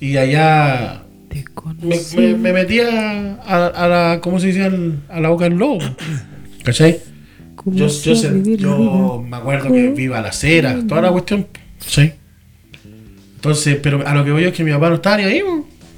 y 0.01 0.17
allá 0.17 1.03
Te 1.29 1.35
me, 1.37 1.43
conocí. 1.53 2.17
me, 2.17 2.35
me 2.35 2.51
metía 2.53 3.37
a, 3.45 3.67
a 3.67 3.87
la, 3.87 4.19
¿cómo 4.21 4.39
se 4.41 4.47
dice? 4.47 4.69
A 5.07 5.19
la 5.21 5.29
boca 5.29 5.45
del 5.45 5.53
lobo, 5.57 5.77
¿cachai? 6.63 6.99
Como 7.55 7.75
Yo, 7.75 7.87
yo, 7.87 8.13
a 8.13 8.15
sé- 8.15 8.29
vivir 8.31 8.61
la 8.61 8.67
yo 8.67 9.19
vida. 9.19 9.29
me 9.29 9.37
acuerdo 9.37 9.71
que 9.71 9.89
viva 9.89 10.21
la 10.21 10.31
cera, 10.31 10.77
toda 10.87 11.01
la 11.01 11.11
cuestión, 11.11 11.47
¿sí? 11.79 12.11
Entonces, 13.35 13.77
pero 13.81 14.05
a 14.07 14.13
lo 14.13 14.23
que 14.25 14.31
voy 14.31 14.43
es 14.43 14.53
que 14.53 14.63
mi 14.63 14.71
papá 14.71 14.89
no 14.89 14.95
estaba 14.95 15.17
ni 15.17 15.23
ahí, 15.23 15.41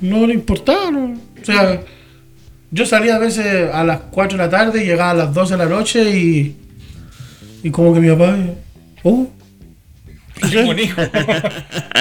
no 0.01 0.27
le 0.27 0.33
importaba, 0.33 0.91
no. 0.91 1.13
o 1.13 1.45
sea, 1.45 1.81
yo 2.71 2.85
salía 2.85 3.15
a 3.15 3.19
veces 3.19 3.69
a 3.73 3.83
las 3.83 3.99
4 4.11 4.37
de 4.37 4.43
la 4.43 4.49
tarde 4.49 4.83
y 4.83 4.87
llegaba 4.87 5.11
a 5.11 5.13
las 5.13 5.33
12 5.33 5.53
de 5.53 5.57
la 5.57 5.69
noche 5.69 6.17
y, 6.17 6.55
y 7.63 7.69
como 7.71 7.93
que 7.93 7.99
mi 8.01 8.09
papá, 8.09 8.37
oh, 9.03 9.29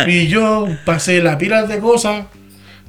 y 0.07 0.27
yo 0.27 0.69
pasé 0.85 1.23
la 1.23 1.39
pila 1.39 1.65
de 1.67 1.79
cosas, 1.79 2.27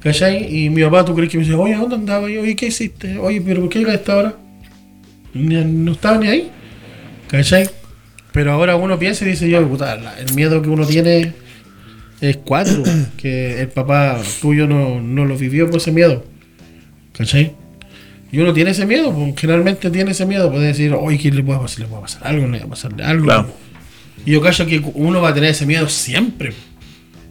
¿cachai? 0.00 0.64
Y 0.64 0.68
mi 0.70 0.82
papá, 0.82 1.04
¿tú 1.04 1.14
crees 1.14 1.30
que 1.30 1.38
me 1.38 1.44
dice, 1.44 1.54
oye, 1.56 1.74
¿dónde 1.74 1.94
andaba? 1.94 2.30
Y 2.30 2.34
yo, 2.34 2.42
oye, 2.42 2.54
¿qué 2.56 2.66
hiciste? 2.66 3.18
Oye, 3.18 3.40
¿pero 3.40 3.60
por 3.62 3.70
qué 3.70 3.78
llegaste 3.80 3.96
a 3.98 4.00
esta 4.00 4.16
hora? 4.16 4.36
No 5.34 5.92
estaba 5.92 6.18
ni 6.18 6.26
ahí, 6.28 6.50
¿cachai? 7.28 7.68
Pero 8.32 8.52
ahora 8.52 8.76
uno 8.76 8.98
piensa 8.98 9.24
y 9.24 9.28
dice, 9.30 9.48
yo, 9.48 9.66
puta, 9.68 9.96
la- 9.96 10.18
el 10.18 10.32
miedo 10.34 10.60
que 10.62 10.68
uno 10.68 10.86
tiene 10.86 11.32
es 12.20 12.36
cuatro, 12.38 12.82
que 13.16 13.60
el 13.60 13.68
papá 13.68 14.20
tuyo 14.40 14.66
no, 14.66 15.00
no 15.00 15.24
lo 15.24 15.36
vivió 15.36 15.66
por 15.68 15.76
ese 15.78 15.92
miedo, 15.92 16.24
¿cachai? 17.16 17.52
Y 18.30 18.38
uno 18.40 18.52
tiene 18.52 18.72
ese 18.72 18.84
miedo, 18.84 19.12
pues, 19.14 19.34
generalmente 19.38 19.90
tiene 19.90 20.10
ese 20.10 20.26
miedo, 20.26 20.50
puede 20.50 20.66
decir, 20.68 20.92
oye, 20.92 21.18
¿qué 21.18 21.30
le 21.30 21.42
puede 21.42 21.60
pasar? 21.60 21.80
¿Le 21.80 21.86
puede 21.86 22.02
pasar 22.02 22.26
algo? 22.26 22.46
¿Le 22.46 22.58
va 22.58 22.64
a 22.66 22.68
pasarle 22.68 23.02
algo? 23.04 23.24
Claro. 23.24 23.54
Y 24.26 24.32
yo 24.32 24.42
callo 24.42 24.66
que 24.66 24.82
uno 24.94 25.22
va 25.22 25.30
a 25.30 25.34
tener 25.34 25.50
ese 25.50 25.64
miedo 25.64 25.88
siempre. 25.88 26.52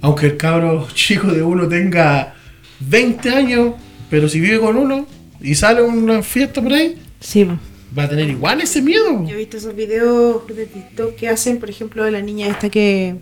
Aunque 0.01 0.25
el 0.27 0.37
cabro 0.37 0.87
chico 0.95 1.27
de 1.27 1.43
uno 1.43 1.67
tenga 1.67 2.33
20 2.79 3.29
años, 3.29 3.73
pero 4.09 4.27
si 4.27 4.39
vive 4.39 4.59
con 4.59 4.75
uno 4.75 5.07
y 5.39 5.53
sale 5.53 5.81
a 5.81 5.83
una 5.83 6.23
fiesta 6.23 6.61
por 6.61 6.73
ahí, 6.73 6.97
Sí, 7.19 7.45
po. 7.45 7.57
Va 7.97 8.03
a 8.03 8.09
tener 8.09 8.29
igual 8.29 8.61
ese 8.61 8.81
miedo. 8.81 9.25
Yo 9.25 9.35
he 9.35 9.37
visto 9.37 9.57
esos 9.57 9.75
videos 9.75 10.47
de 10.47 10.65
TikTok 10.65 11.15
que 11.15 11.29
hacen, 11.29 11.59
por 11.59 11.69
ejemplo, 11.69 12.03
de 12.03 12.11
la 12.11 12.21
niña 12.21 12.47
esta 12.47 12.69
que, 12.69 13.15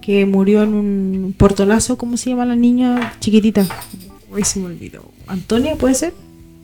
que 0.00 0.26
murió 0.26 0.62
en 0.62 0.74
un 0.74 1.34
portonazo. 1.36 1.98
¿Cómo 1.98 2.16
se 2.16 2.30
llama 2.30 2.46
la 2.46 2.56
niña 2.56 3.14
chiquitita? 3.20 3.66
Uy, 4.32 4.44
se 4.44 4.60
me 4.60 4.66
olvidó. 4.66 5.10
¿Antonia 5.26 5.74
puede 5.76 5.94
ser? 5.94 6.12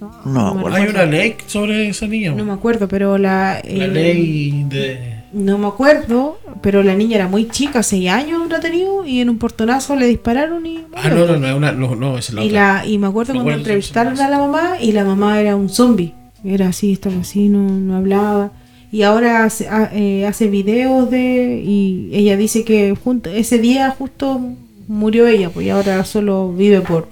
No, 0.00 0.54
me 0.54 0.62
bueno, 0.62 0.76
Hay 0.76 0.82
acuerdo. 0.84 1.02
una 1.02 1.10
ley 1.10 1.36
sobre 1.46 1.88
esa 1.88 2.06
niña. 2.06 2.32
No 2.32 2.44
me 2.44 2.52
acuerdo, 2.52 2.86
pero 2.86 3.16
la... 3.18 3.60
la 3.64 3.84
eh, 3.84 3.88
ley 3.88 4.64
de... 4.68 5.16
No 5.32 5.58
me 5.58 5.66
acuerdo, 5.66 6.38
pero 6.62 6.82
la 6.82 6.94
niña 6.94 7.16
era 7.16 7.28
muy 7.28 7.48
chica, 7.48 7.82
6 7.82 8.08
años 8.10 8.42
habrá 8.42 8.60
tenido, 8.60 9.04
y 9.04 9.20
en 9.20 9.28
un 9.28 9.38
portonazo 9.38 9.96
le 9.96 10.06
dispararon 10.06 10.64
y... 10.64 10.84
Ah, 10.94 11.08
no, 11.08 11.26
no, 11.26 11.36
no, 11.36 11.56
una, 11.56 11.72
no, 11.72 11.94
no, 11.94 12.16
es 12.16 12.32
la 12.32 12.42
y, 12.44 12.48
otra. 12.48 12.76
la, 12.78 12.86
y 12.86 12.98
me 12.98 13.06
acuerdo 13.08 13.32
Me 13.32 13.38
cuando 13.38 13.50
acuerdo, 13.52 13.60
entrevistaron 13.60 14.20
a 14.20 14.28
la 14.28 14.38
mamá 14.38 14.76
y 14.80 14.92
la 14.92 15.04
mamá 15.04 15.40
era 15.40 15.56
un 15.56 15.68
zombie. 15.68 16.14
Era 16.46 16.68
así, 16.68 16.92
estaba 16.92 17.16
así, 17.20 17.48
no, 17.48 17.68
no 17.68 17.96
hablaba. 17.96 18.52
Y 18.92 19.02
ahora 19.02 19.44
hace, 19.44 19.68
ha- 19.68 19.90
eh, 19.92 20.26
hace 20.26 20.46
videos 20.48 21.10
de... 21.10 21.60
Y 21.64 22.10
ella 22.12 22.36
dice 22.36 22.64
que 22.64 22.94
junto, 23.02 23.30
ese 23.30 23.58
día 23.58 23.90
justo 23.90 24.40
murió 24.88 25.26
ella, 25.26 25.50
pues 25.50 25.66
y 25.66 25.70
ahora 25.70 26.04
solo 26.04 26.52
vive 26.52 26.80
por, 26.80 27.08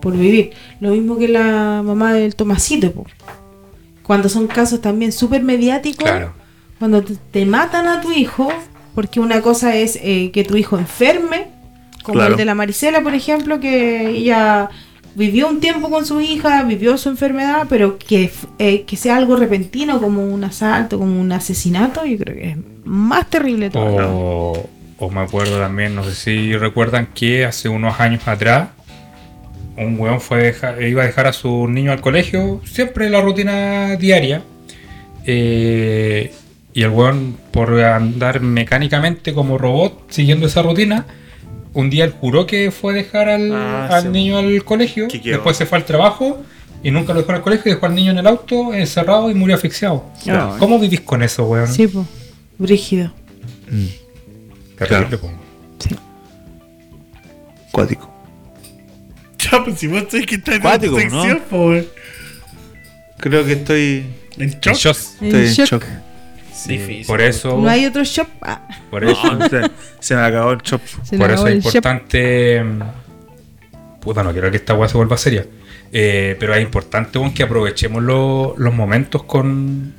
por 0.00 0.16
vivir. 0.16 0.50
Lo 0.80 0.90
mismo 0.92 1.18
que 1.18 1.26
la 1.28 1.82
mamá 1.84 2.12
del 2.14 2.36
Tomasito, 2.36 2.92
pues. 2.92 3.12
Cuando 4.04 4.28
son 4.28 4.46
casos 4.46 4.80
también 4.80 5.12
súper 5.12 5.42
mediáticos, 5.42 6.04
Claro. 6.08 6.32
cuando 6.78 7.02
te, 7.02 7.14
te 7.30 7.44
matan 7.44 7.86
a 7.88 8.00
tu 8.00 8.12
hijo, 8.12 8.48
porque 8.94 9.20
una 9.20 9.42
cosa 9.42 9.74
es 9.76 9.98
eh, 10.02 10.30
que 10.32 10.44
tu 10.44 10.56
hijo 10.56 10.78
enferme, 10.78 11.48
como 12.04 12.14
Claro. 12.20 12.32
el 12.32 12.38
de 12.38 12.44
la 12.44 12.54
Marisela, 12.54 13.02
por 13.02 13.14
ejemplo, 13.14 13.60
que 13.60 14.08
ella 14.10 14.70
vivió 15.18 15.48
un 15.48 15.60
tiempo 15.60 15.90
con 15.90 16.06
su 16.06 16.20
hija, 16.20 16.62
vivió 16.62 16.96
su 16.96 17.08
enfermedad, 17.08 17.66
pero 17.68 17.98
que, 17.98 18.30
eh, 18.58 18.84
que 18.84 18.96
sea 18.96 19.16
algo 19.16 19.36
repentino, 19.36 20.00
como 20.00 20.24
un 20.24 20.44
asalto, 20.44 20.98
como 20.98 21.20
un 21.20 21.32
asesinato, 21.32 22.06
yo 22.06 22.16
creo 22.18 22.36
que 22.36 22.50
es 22.50 22.56
más 22.84 23.28
terrible 23.28 23.70
todo. 23.70 23.96
O, 23.96 24.70
o 24.98 25.10
me 25.10 25.20
acuerdo 25.20 25.58
también, 25.58 25.94
no 25.94 26.04
sé 26.04 26.14
si 26.14 26.56
recuerdan 26.56 27.08
que 27.14 27.44
hace 27.44 27.68
unos 27.68 28.00
años 28.00 28.26
atrás 28.26 28.68
un 29.76 29.98
weón 29.98 30.20
fue 30.20 30.54
iba 30.80 31.02
a 31.02 31.06
dejar 31.06 31.26
a 31.26 31.32
su 31.32 31.68
niño 31.68 31.92
al 31.92 32.00
colegio, 32.00 32.60
siempre 32.64 33.08
la 33.10 33.20
rutina 33.20 33.96
diaria. 33.96 34.42
eh, 35.24 36.32
y 36.74 36.82
el 36.82 36.90
weón, 36.90 37.36
por 37.50 37.80
andar 37.80 38.40
mecánicamente 38.40 39.34
como 39.34 39.58
robot, 39.58 40.10
siguiendo 40.10 40.46
esa 40.46 40.62
rutina, 40.62 41.06
un 41.78 41.90
día 41.90 42.04
él 42.04 42.10
juró 42.20 42.44
que 42.46 42.70
fue 42.70 42.92
a 42.92 42.96
dejar 42.96 43.28
al, 43.28 43.52
Ah, 43.54 43.86
al 43.90 44.02
sí. 44.04 44.08
niño 44.08 44.36
al 44.38 44.64
colegio, 44.64 45.06
después 45.22 45.56
se 45.56 45.64
fue 45.64 45.78
al 45.78 45.84
trabajo 45.84 46.42
y 46.82 46.90
nunca 46.90 47.12
lo 47.14 47.20
dejó 47.20 47.32
el 47.32 47.40
colegio, 47.42 47.72
dejó 47.72 47.86
al 47.86 47.94
niño 47.94 48.10
en 48.12 48.18
el 48.18 48.26
auto, 48.26 48.74
encerrado 48.74 49.30
y 49.30 49.34
murió 49.34 49.54
asfixiado. 49.54 50.04
Ah. 50.28 50.56
¿Cómo 50.58 50.78
vivís 50.78 51.00
con 51.02 51.22
eso, 51.22 51.44
weón? 51.46 51.68
Sí, 51.68 51.86
pues, 51.86 52.06
brígido. 52.58 53.12
Terrible, 54.76 55.18
po. 55.18 55.30
Sí. 55.78 55.94
Cuático. 57.72 58.10
Ya, 59.38 59.62
pues 59.64 59.78
si 59.78 59.86
vos 59.86 60.02
sabés 60.10 60.26
que 60.26 60.34
está 60.36 60.54
en 60.56 60.60
Cuático, 60.62 60.94
¿no? 60.94 61.00
sección, 61.00 61.42
pues. 61.48 61.86
Creo 63.18 63.44
que 63.44 63.52
estoy, 63.52 64.06
En 64.36 64.42
En 64.50 64.60
shock. 64.60 64.74
shock. 64.74 64.96
estoy 65.20 65.28
en 65.46 65.52
shock. 65.52 65.68
shock. 65.68 65.84
Difícil. 66.66 67.06
Por 67.06 67.20
eso, 67.20 67.56
No 67.58 67.68
hay 67.68 67.86
otro 67.86 68.02
shop. 68.04 68.26
Ah, 68.42 68.66
por 68.90 69.04
eso, 69.04 69.34
No, 69.34 69.48
se, 69.48 69.70
se 70.00 70.14
me 70.16 70.22
acabó 70.22 70.52
el 70.52 70.60
se 70.64 70.76
le 71.16 71.18
por 71.18 71.30
eso 71.30 71.46
es 71.46 71.54
el 71.54 71.60
shop. 71.60 71.74
importante. 71.76 72.64
Puta, 74.00 74.22
no 74.22 74.32
quiero 74.32 74.50
que 74.50 74.56
esta 74.56 74.74
weá 74.74 74.88
se 74.88 74.96
vuelva 74.96 75.16
seria. 75.16 75.44
Eh, 75.92 76.36
pero 76.38 76.54
es 76.54 76.62
importante 76.62 77.18
que 77.34 77.42
aprovechemos 77.42 78.02
lo- 78.02 78.54
los 78.58 78.74
momentos 78.74 79.22
con. 79.24 79.94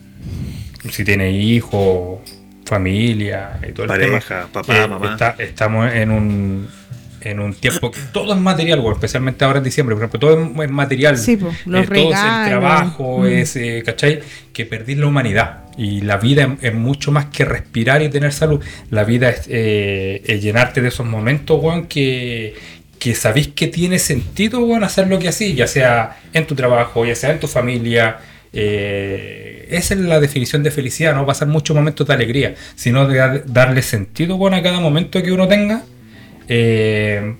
Si 0.92 1.04
tiene 1.04 1.32
hijos, 1.32 2.20
familia 2.66 3.60
y 3.68 3.72
todo 3.74 3.84
el 3.84 3.88
Pareja, 3.90 4.40
tema. 4.42 4.48
papá, 4.52 4.78
Eh, 4.84 4.88
mamá. 4.88 5.12
está- 5.14 5.36
estamos 5.40 5.92
en 5.94 6.12
un. 6.12 6.70
En 7.22 7.40
un 7.40 7.54
tiempo 7.54 7.92
que 7.92 8.00
todo 8.14 8.34
es 8.34 8.40
material, 8.40 8.80
weón, 8.80 8.94
especialmente 8.94 9.44
ahora 9.46 9.58
en 9.58 9.64
diciembre, 9.66 9.96
por 9.96 10.04
ejemplo, 10.04 10.20
todo 10.20 10.64
es, 10.64 10.70
material. 10.72 11.18
Sí, 11.18 11.36
po, 11.38 11.52
los 11.66 11.84
Eh, 11.86 11.88
todo 11.88 12.14
es 12.14 12.20
el 12.20 12.46
trabajo, 12.50 13.20
Mm. 13.20 13.26
es, 13.28 13.56
eh, 13.56 13.84
¿cachai? 13.86 14.20
Que 14.54 14.66
perdís 14.66 14.98
la 14.98 15.08
humanidad. 15.08 15.64
Y 15.78 16.02
la 16.02 16.18
vida 16.18 16.44
es, 16.62 16.70
es 16.70 16.74
mucho 16.74 17.12
más 17.12 17.26
que 17.26 17.46
respirar 17.46 18.02
y 18.02 18.10
tener 18.10 18.32
salud. 18.34 18.64
La 18.90 19.04
vida 19.04 19.30
es, 19.30 19.46
eh, 19.50 20.22
es 20.26 20.42
llenarte 20.42 20.82
de 20.82 20.88
esos 20.90 21.06
momentos, 21.06 21.62
weón, 21.62 21.88
que, 21.88 22.56
que 23.00 23.16
sabéis 23.16 23.50
que 23.50 23.68
tiene 23.68 23.98
sentido, 24.00 24.60
weón, 24.60 24.84
hacer 24.84 25.08
lo 25.08 25.20
que 25.20 25.28
así, 25.30 25.54
ya 25.56 25.68
sea 25.68 26.20
en 26.34 26.46
tu 26.48 26.56
trabajo, 26.56 27.06
ya 27.06 27.16
sea 27.16 27.32
en 27.32 27.40
tu 27.40 27.48
familia. 27.48 28.18
eh, 28.52 29.68
esa 29.70 29.94
es 29.94 30.00
la 30.00 30.20
definición 30.20 30.64
de 30.64 30.72
felicidad, 30.72 31.14
no 31.14 31.24
pasar 31.26 31.48
muchos 31.48 31.76
momentos 31.76 32.08
de 32.08 32.14
alegría, 32.14 32.56
sino 32.76 33.08
de 33.08 33.18
dar- 33.18 33.44
darle 33.46 33.82
sentido, 33.84 34.36
weón, 34.38 34.56
a 34.56 34.64
cada 34.64 34.80
momento 34.80 35.22
que 35.22 35.32
uno 35.32 35.48
tenga. 35.48 35.84
Eh, 36.50 37.36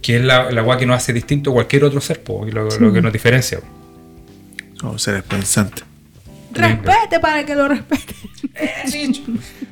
que 0.00 0.16
es 0.16 0.24
la, 0.24 0.50
la 0.50 0.62
weá 0.62 0.78
que 0.78 0.86
nos 0.86 0.96
hace 0.96 1.12
distinto 1.12 1.50
a 1.50 1.54
cualquier 1.54 1.84
otro 1.84 2.00
ser, 2.00 2.22
po, 2.22 2.46
y 2.46 2.52
lo, 2.52 2.68
lo 2.70 2.92
que 2.92 3.02
nos 3.02 3.12
diferencia. 3.12 3.60
Vamos 4.82 5.06
a 5.06 5.12
ser 5.12 5.24
pensantes. 5.24 5.84
Respete 6.52 7.20
para 7.20 7.44
que 7.44 7.54
lo 7.54 7.68
respete. 7.68 8.14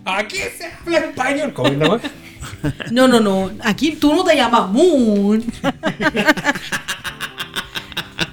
Aquí 0.04 0.36
se 0.36 0.66
habla 0.66 0.98
español. 0.98 1.52
¿Cómo 1.54 1.68
es 1.68 1.78
la 1.78 1.88
weá? 1.88 2.00
No, 2.90 3.06
no, 3.08 3.20
no. 3.20 3.52
Aquí 3.62 3.92
tú 3.92 4.14
no 4.14 4.24
te 4.24 4.34
llamas 4.34 4.68
Moon. 4.70 5.42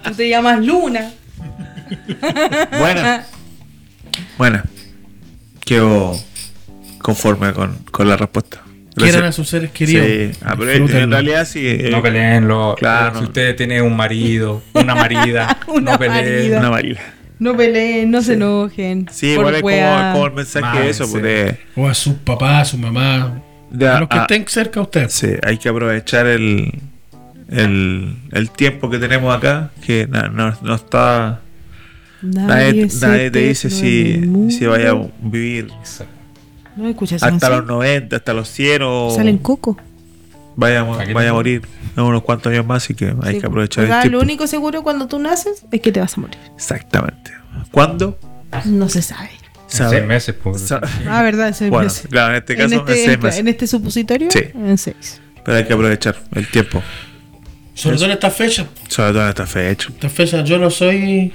tú 0.03 0.15
te 0.15 0.29
llamas 0.29 0.59
Luna. 0.65 1.11
Buena. 2.77 3.25
Buena. 4.37 4.63
Quedo 5.63 6.19
conforme 6.99 7.53
con, 7.53 7.77
con 7.91 8.09
la 8.09 8.17
respuesta. 8.17 8.62
Quieran 8.95 9.23
a 9.25 9.31
sus 9.31 9.49
seres 9.49 9.71
queridos. 9.71 10.05
Sí, 10.05 10.39
ah, 10.43 10.55
pero 10.57 10.71
en 10.71 11.11
realidad 11.11 11.45
sí. 11.45 11.61
eh, 11.65 11.89
No 11.91 12.01
peleen, 12.01 12.47
lo, 12.47 12.75
Claro. 12.77 13.17
si 13.19 13.23
usted 13.25 13.55
tiene 13.55 13.81
un 13.81 13.95
marido, 13.95 14.61
una 14.73 14.93
marida, 14.95 15.57
Una 15.67 15.93
no 15.93 15.97
peleen. 15.99 16.23
marida. 16.35 16.59
Una 16.59 16.69
marila. 16.69 17.01
No 17.39 17.57
peleen, 17.57 18.11
no 18.11 18.21
se 18.21 18.33
enojen. 18.33 19.07
Sí, 19.11 19.27
igual 19.31 19.55
es 19.55 19.61
como, 19.61 20.25
el 20.27 20.33
mensaje 20.33 20.79
de 20.81 20.89
eso, 20.89 21.09
pues 21.09 21.23
de, 21.23 21.57
O 21.75 21.87
a 21.87 21.93
sus 21.93 22.13
papás, 22.15 22.61
a 22.61 22.65
su 22.65 22.77
mamá. 22.77 23.41
de- 23.71 23.87
a 23.87 23.99
los 23.99 24.07
que 24.09 24.17
ah, 24.17 24.21
estén 24.21 24.45
cerca 24.47 24.79
a 24.79 24.83
usted. 24.83 25.07
Sí, 25.09 25.27
hay 25.43 25.57
que 25.57 25.67
aprovechar 25.69 26.27
el, 26.27 26.71
el, 27.49 28.15
el 28.31 28.49
tiempo 28.51 28.89
que 28.89 28.99
tenemos 28.99 29.35
acá, 29.35 29.71
que 29.85 30.07
no, 30.07 30.55
no 30.61 30.75
está... 30.75 31.41
Nadie, 32.21 32.87
te 33.31 33.39
dice 33.39 33.69
si, 33.69 34.23
si 34.49 34.65
vaya 34.65 34.91
a 34.91 35.01
vivir 35.21 35.67
No 36.75 36.87
escuchas 36.89 37.17
esa 37.17 37.27
hasta 37.27 37.49
los 37.49 37.59
canción? 37.59 37.77
90, 37.77 38.15
hasta 38.15 38.33
los 38.33 38.49
100 38.49 38.81
o 38.83 39.11
Salen 39.15 39.37
coco. 39.37 39.77
vaya, 40.55 40.83
vaya 40.83 41.29
a 41.29 41.33
morir 41.33 41.61
en 41.95 42.03
unos 42.03 42.23
cuantos 42.23 42.51
años 42.51 42.65
más, 42.65 42.83
así 42.83 42.93
que 42.95 43.13
hay 43.21 43.35
Sí, 43.35 43.39
que 43.41 43.45
aprovechar 43.47 44.05
el 44.05 44.11
Lo 44.11 44.19
único 44.19 44.47
seguro 44.47 44.81
cuando 44.83 45.07
tú 45.07 45.19
naces 45.19 45.65
es 45.71 45.81
que 45.81 45.91
te 45.91 45.99
vas 45.99 46.17
a 46.17 46.21
morir. 46.21 46.37
Exactamente. 46.55 47.31
¿Cuándo? 47.71 48.17
No 48.65 48.89
se 48.89 49.01
sabe. 49.01 49.29
En 49.79 49.89
seis 49.89 50.05
meses, 50.05 50.35
pues. 50.41 50.61
sa- 50.61 50.81
Ah, 51.09 51.23
verdad, 51.23 51.47
en 51.47 51.53
seis 51.55 51.69
bueno, 51.71 51.85
meses. 51.85 52.07
claro, 52.07 52.31
en 52.33 52.37
este 52.37 52.55
caso 52.55 52.67
en, 52.67 52.73
en 52.73 52.79
este, 52.87 53.05
seis 53.05 53.19
meses. 53.19 53.39
en 53.39 53.47
este 53.47 53.67
supositorio, 53.67 54.29
Sí. 54.31 54.39
en 54.53 54.77
seis. 54.77 55.19
Pero 55.43 55.57
hay 55.57 55.65
que 55.65 55.73
aprovechar 55.73 56.15
el 56.35 56.47
tiempo, 56.47 56.81
Sobre 57.73 57.95
todo 57.95 58.05
en 58.05 58.11
estas 58.11 58.35
fechas. 58.35 58.67
sobre 58.87 59.11
todo 59.13 59.23
en 59.23 59.29
esta 59.29 59.47
fecha. 59.47 59.87
Estas 59.89 60.11
fechas, 60.11 60.47
yo 60.47 60.59
no 60.59 60.69
soy 60.69 61.33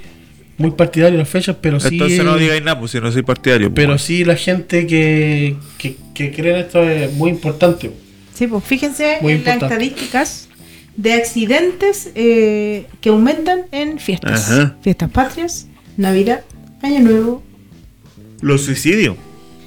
muy 0.59 0.73
partidario 0.73 1.13
de 1.17 1.23
las 1.23 1.29
fechas, 1.29 1.57
pero 1.61 1.79
sí. 1.81 1.89
Entonces 1.93 2.23
no 2.25 2.37
digáis 2.37 2.63
nada, 2.63 2.79
pues 2.79 2.91
si 2.93 3.01
no 3.01 3.11
soy 3.13 3.23
partidario. 3.23 3.69
pues, 3.69 3.77
Pero 3.77 3.97
sí, 3.99 4.25
la 4.25 4.37
gente 4.37 4.87
que, 4.87 5.57
que, 5.79 5.97
que 6.15 6.33
cree 6.33 6.53
en 6.55 6.59
esto 6.59 6.83
es 6.83 7.13
muy 7.15 7.31
importante. 7.31 7.91
Sí, 8.35 8.47
pues 8.47 8.63
fíjense 8.65 9.19
Muy 9.21 9.33
en 9.35 9.45
las 9.45 9.63
estadísticas 9.63 10.49
de 10.97 11.13
accidentes 11.15 12.11
eh, 12.15 12.87
que 13.01 13.09
aumentan 13.09 13.63
en 13.73 13.99
fiestas. 14.01 14.51
Ajá. 14.51 14.77
Fiestas 14.83 15.11
patrias, 15.11 15.67
Navidad, 15.97 16.43
Año 16.83 17.01
Nuevo 17.01 17.43
Los 18.41 18.63
suicidios. 18.65 19.17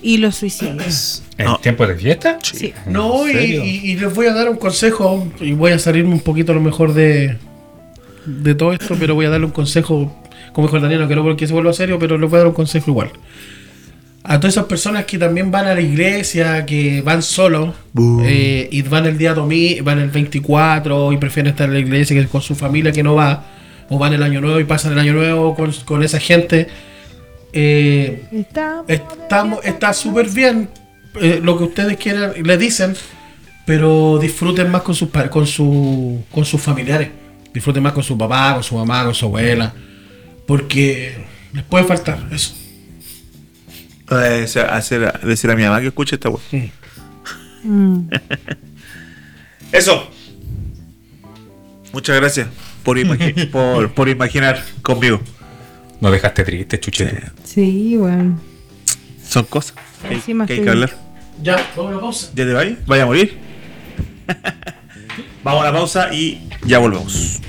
y 0.02 0.18
los 0.18 0.36
suicidios. 0.36 1.24
¿En 1.38 1.46
No. 1.46 1.58
tiempo 1.60 1.86
de 1.88 1.96
fiesta? 1.96 2.38
Sí. 2.42 2.74
¿En 2.86 2.94
No, 2.94 3.28
y 3.30 3.96
les 3.96 4.14
voy 4.14 4.28
a 4.28 4.34
dar 4.34 4.50
un 4.50 4.58
consejo, 4.58 5.32
y 5.40 5.54
voy 5.54 5.72
a 5.72 5.80
salirme 5.80 6.12
un 6.14 6.20
poquito 6.20 6.52
a 6.52 6.56
lo 6.56 6.62
mejor 6.62 6.94
de, 6.94 7.38
de 8.26 8.56
todo 8.56 8.74
esto, 8.74 8.96
pero 9.00 9.16
voy 9.16 9.26
a 9.26 9.30
darle 9.30 9.46
un 9.48 9.52
consejo, 9.52 10.21
como 10.54 10.68
dijo 10.68 10.78
el 10.78 10.84
Daniel, 10.84 11.02
no 11.02 11.08
quiero 11.08 11.36
que 11.36 11.48
se 11.48 11.54
vuelva 11.54 11.74
serio, 11.74 11.98
pero 12.00 12.18
les 12.18 12.30
voy 12.30 12.38
a 12.38 12.40
dar 12.40 12.48
un 12.48 12.54
consejo 12.54 12.92
igual. 12.92 13.12
A 14.24 14.40
todas 14.40 14.54
esas 14.54 14.66
personas 14.66 15.06
que 15.06 15.18
también 15.18 15.50
van 15.50 15.66
a 15.66 15.74
la 15.74 15.82
iglesia, 15.82 16.66
que 16.66 17.02
van 17.02 17.24
solos, 17.24 17.74
eh, 18.24 18.70
y 18.72 18.82
van 18.84 19.06
el 19.08 19.18
día 19.18 19.34
domingo, 19.34 19.84
van 19.84 20.00
el 20.00 20.10
24 20.10 21.12
y 21.12 21.18
prefieren 21.18 21.52
estar 21.52 21.68
en 21.68 21.74
la 21.74 21.80
iglesia 21.80 22.16
que 22.16 22.28
con 22.28 22.42
su 22.42 22.54
familia 22.54 22.92
que 22.92 23.02
no 23.02 23.16
va, 23.16 23.44
o 23.90 23.98
van 23.98 24.14
el 24.14 24.22
año 24.22 24.40
nuevo 24.40 24.60
y 24.60 24.64
pasan 24.64 24.94
el 24.94 25.00
año 25.00 25.14
nuevo 25.14 25.56
con, 25.56 25.72
con 25.86 26.04
esa 26.04 26.20
gente. 26.20 26.68
Eh, 27.52 28.24
Está, 28.32 28.84
estamos, 28.88 29.66
está 29.66 29.92
súper 29.92 30.30
bien 30.30 30.70
eh, 31.20 31.42
lo 31.44 31.58
que 31.58 31.66
ustedes 31.66 31.98
quieran, 31.98 32.34
le 32.42 32.58
dicen, 32.58 32.94
pero 33.66 34.18
disfruten 34.20 34.70
más 34.70 34.84
con 34.84 34.96
sus 34.96 35.10
con 35.30 35.48
su, 35.48 36.24
con 36.32 36.46
sus 36.46 36.62
familiares. 36.62 37.10
Disfruten 37.54 37.84
más 37.84 37.94
con 37.94 38.04
su 38.04 38.18
papá, 38.18 38.54
con 38.54 38.64
su 38.64 38.76
mamá, 38.76 39.04
con 39.04 39.14
su 39.14 39.26
abuela. 39.26 39.74
Porque 40.52 41.16
les 41.54 41.64
puede 41.64 41.86
faltar 41.86 42.28
eso. 42.30 42.54
Eh, 44.12 44.46
hacer, 44.70 45.22
decir 45.22 45.50
a 45.50 45.56
mi 45.56 45.64
mamá 45.64 45.80
que 45.80 45.88
escuche 45.88 46.16
esta 46.16 46.28
weá. 46.28 46.42
Mm. 47.64 48.10
Eso. 49.72 50.10
Muchas 51.94 52.18
gracias 52.18 52.50
por, 52.84 52.98
imagi- 52.98 53.50
por, 53.50 53.94
por 53.94 54.10
imaginar 54.10 54.62
conmigo. 54.82 55.22
Nos 56.02 56.12
dejaste 56.12 56.44
triste, 56.44 56.82
chuchito. 56.82 57.12
Sí, 57.46 57.96
bueno. 57.96 58.38
Son 59.26 59.46
cosas 59.46 59.78
que, 60.06 60.16
Encima 60.16 60.46
que 60.46 60.52
hay 60.56 60.64
que 60.64 60.70
hablar. 60.70 60.98
Ya, 61.42 61.66
vamos 61.78 61.94
a 61.94 61.96
la 61.96 62.02
pausa. 62.02 62.28
¿Ya 62.36 62.44
te 62.46 62.52
vayas? 62.52 62.78
¿Vaya 62.86 63.04
a 63.04 63.06
morir? 63.06 63.38
Vamos 65.46 65.62
a 65.62 65.72
la 65.72 65.72
pausa 65.72 66.14
y 66.14 66.50
ya 66.66 66.78
volvemos. 66.80 67.40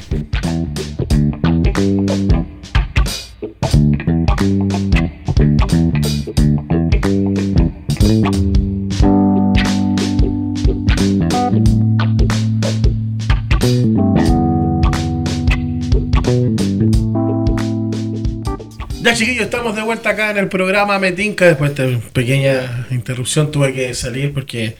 Ya 19.03 19.15
chiquillos, 19.15 19.45
estamos 19.45 19.75
de 19.77 19.83
vuelta 19.83 20.11
acá 20.11 20.31
en 20.31 20.39
el 20.39 20.49
programa 20.49 20.99
Metinca. 20.99 21.47
Después 21.47 21.75
de 21.75 21.95
esta 21.95 22.11
pequeña 22.13 22.87
interrupción 22.91 23.51
tuve 23.51 23.73
que 23.73 23.95
salir 23.95 24.33
porque 24.33 24.77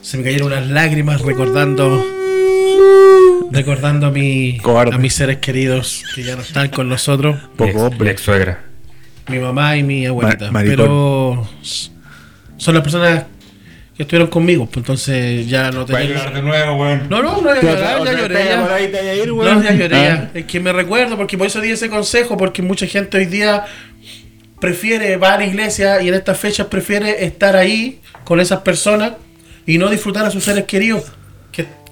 se 0.00 0.16
me 0.16 0.24
cayeron 0.24 0.48
unas 0.48 0.68
lágrimas 0.68 1.20
recordando 1.22 2.17
recordando 3.50 4.06
a, 4.06 4.10
mi, 4.10 4.58
a 4.92 4.98
mis 4.98 5.14
seres 5.14 5.38
queridos 5.38 6.02
que 6.14 6.22
ya 6.22 6.36
no 6.36 6.42
están 6.42 6.68
con 6.68 6.88
nosotros, 6.88 7.36
Poco 7.56 7.70
Ex- 7.70 7.80
hombre. 7.80 8.10
ex 8.10 8.20
suegra. 8.20 8.64
mi 9.28 9.38
mamá 9.38 9.76
y 9.76 9.82
mi 9.82 10.06
abuelita. 10.06 10.50
Ma-. 10.50 10.62
Pero 10.62 11.48
son 12.56 12.74
las 12.74 12.82
personas 12.82 13.24
que 13.96 14.02
estuvieron 14.04 14.28
conmigo, 14.28 14.66
pues 14.66 14.76
entonces 14.78 15.48
ya 15.48 15.70
no 15.72 15.84
tenía... 15.84 16.30
de 16.30 16.42
nuevo, 16.42 16.76
weón. 16.76 17.08
No, 17.08 17.20
no, 17.22 17.40
no, 17.42 17.54
ya, 17.54 17.60
llorar, 17.62 18.04
ya 18.04 18.12
lloré. 18.12 18.44
ya. 18.44 18.56
No, 19.26 19.62
ya 19.62 19.72
lloré. 19.72 19.96
Ah. 19.96 20.30
ya. 20.32 20.40
Es 20.40 20.44
que 20.46 20.60
me 20.60 20.72
recuerdo, 20.72 21.16
porque 21.16 21.36
por 21.36 21.48
eso 21.48 21.60
di 21.60 21.70
ese 21.70 21.88
consejo, 21.90 22.36
porque 22.36 22.62
mucha 22.62 22.86
gente 22.86 23.18
hoy 23.18 23.26
día 23.26 23.64
prefiere, 24.60 25.16
va 25.16 25.34
a 25.34 25.38
la 25.38 25.46
iglesia 25.46 26.00
y 26.00 26.08
en 26.08 26.14
estas 26.14 26.38
fechas 26.38 26.66
prefiere 26.68 27.24
estar 27.24 27.56
ahí 27.56 28.00
con 28.24 28.38
esas 28.40 28.60
personas 28.60 29.12
y 29.66 29.78
no 29.78 29.88
disfrutar 29.90 30.24
a 30.24 30.30
sus 30.30 30.44
seres 30.44 30.64
queridos, 30.64 31.12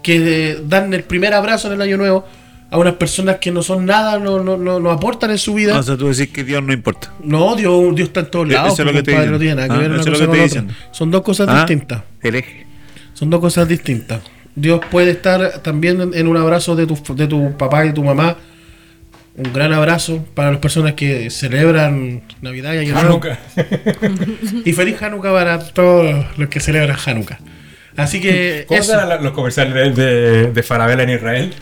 que, 0.07 0.19
que 0.23 0.59
dan 0.67 0.93
el 0.95 1.03
primer 1.05 1.35
abrazo 1.35 1.69
en 1.69 1.75
el 1.75 1.83
año 1.83 1.97
nuevo 1.97 2.25
a 2.71 2.79
unas 2.79 2.95
personas 2.95 3.37
que 3.37 3.51
no 3.53 3.63
son 3.63 3.87
nada, 3.87 4.19
no, 4.19 4.43
no, 4.43 4.57
no, 4.57 4.81
no 4.81 4.91
aportan 4.91 5.31
en 5.31 5.39
su 5.39 5.55
vida. 5.55 5.79
O 5.79 5.83
sea, 5.83 5.97
tú 5.97 6.09
decís 6.09 6.33
que 6.33 6.43
Dios 6.45 6.63
no 6.63 6.73
importa. 6.73 7.13
No, 7.23 7.55
Dios, 7.55 7.95
Dios 7.95 8.09
está 8.09 8.21
en 8.21 8.31
todos 8.31 8.49
Eso 8.49 8.55
lados, 8.57 8.79
es 8.79 8.85
lo 8.85 8.93
pues, 8.93 8.95
que 8.95 8.99
estoy 8.99 9.15
compadre, 9.15 9.31
no 9.33 9.39
diciendo. 9.39 9.39
tiene 9.39 9.55
nada 9.55 9.69
que 9.69 9.75
Ah, 9.75 9.83
ver 9.83 9.91
una 9.93 10.01
eso 10.01 10.11
cosa 10.11 10.25
con 10.25 10.31
otra. 10.35 10.43
diciendo. 10.45 10.75
Son 10.91 11.11
dos 11.11 11.23
cosas 11.23 11.49
Ah, 11.49 11.57
distintas. 11.59 12.03
El 12.23 12.35
eje. 12.35 12.67
Son 13.15 13.31
dos 13.31 13.41
cosas 13.41 13.69
distintas. 13.69 14.21
Dios 14.55 14.81
puede 14.91 15.11
estar 15.13 15.59
también 15.63 16.01
en, 16.01 16.15
en 16.15 16.27
un 16.27 16.37
abrazo 16.37 16.75
de 16.75 16.87
tu, 16.87 16.99
de 17.15 17.27
tu 17.27 17.57
papá 17.57 17.85
y 17.87 17.93
tu 17.93 18.03
mamá. 18.03 18.37
Un 19.37 19.53
gran 19.53 19.73
abrazo 19.75 20.25
para 20.35 20.51
las 20.51 20.61
personas 20.61 20.95
que 20.95 21.29
celebran 21.31 22.23
Navidad 22.41 22.73
y 22.73 22.79
Año 22.79 22.93
Nuevo. 22.95 23.09
Hanukkah. 23.11 23.39
Y 24.65 24.73
feliz 24.73 25.01
Hanukkah 25.03 25.31
para 25.33 25.59
todos 25.59 26.25
los 26.39 26.49
que 26.49 26.59
celebran 26.61 26.97
Hanukkah. 27.05 27.39
Así 27.97 28.21
que 28.21 28.65
¿Cómo 28.69 28.81
eso, 28.81 28.95
eran 28.95 29.25
los 29.25 29.33
comerciales 29.33 29.97
de, 29.97 30.53
de 30.53 30.63
Farabela 30.63 31.03
en 31.03 31.11
Israel? 31.11 31.53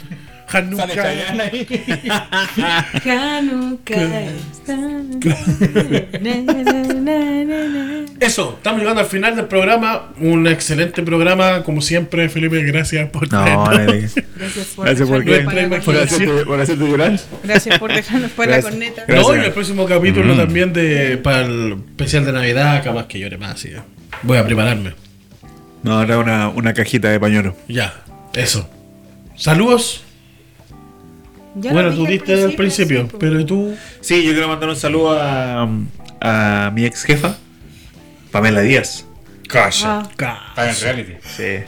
Hanukkah. 0.49 0.87
Eso, 8.21 8.55
estamos 8.57 8.81
llegando 8.81 9.01
al 9.01 9.07
final 9.07 9.37
del 9.37 9.47
programa. 9.47 10.13
Un 10.19 10.47
excelente 10.47 11.03
programa, 11.03 11.63
como 11.63 11.81
siempre, 11.81 12.29
Felipe. 12.29 12.63
Gracias 12.63 13.09
por 13.11 13.31
No, 13.33 13.65
traernos. 13.65 14.15
Gracias 14.37 14.67
por 14.69 14.87
Gracias 14.87 15.09
por 15.09 15.25
qué. 15.25 16.63
hacerte 16.63 16.89
llorar. 16.89 17.19
Gracias 17.43 17.79
por 17.79 17.93
dejarnos 17.93 18.33
fuera 18.33 18.53
Gracias. 18.53 18.71
con 18.71 18.81
neta. 18.81 19.05
Gracias. 19.07 19.29
No, 19.29 19.43
y 19.43 19.47
el 19.47 19.53
próximo 19.53 19.87
capítulo 19.87 20.37
también 20.37 20.73
de 20.73 21.19
para 21.19 21.43
el 21.43 21.77
especial 21.91 22.25
de 22.25 22.33
Navidad, 22.33 22.83
capaz 22.85 23.07
que 23.09 23.19
llore 23.19 23.39
más. 23.39 23.63
que 23.63 23.77
Voy 24.23 24.39
a 24.39 24.45
prepararme. 24.45 25.04
No, 25.85 26.03
era 26.03 26.19
una, 26.19 26.49
una 26.49 26.75
cajita 26.75 27.09
de 27.11 27.21
pañuelo. 27.21 27.55
Ya, 27.69 27.95
eso. 28.33 28.69
Saludos. 29.37 30.03
Ya 31.57 31.73
bueno, 31.73 31.95
tú 31.95 32.05
diste 32.07 32.43
al 32.43 32.55
principio, 32.55 33.03
sí, 33.03 33.09
po. 33.13 33.19
pero 33.19 33.47
tú. 33.47 33.77
Sí, 34.01 34.25
yo 34.25 34.33
quiero 34.33 34.49
mandar 34.49 34.69
un 34.69 34.77
saludo 34.77 35.17
a, 35.21 35.69
a 36.21 36.71
mi 36.75 36.85
ex 36.85 37.05
jefa, 37.05 37.37
Pamela 38.33 38.61
Díaz. 38.61 39.07
Ah, 39.55 40.03
Está 40.11 40.71
en 40.71 40.81
reality. 40.81 41.13
Sí. 41.37 41.65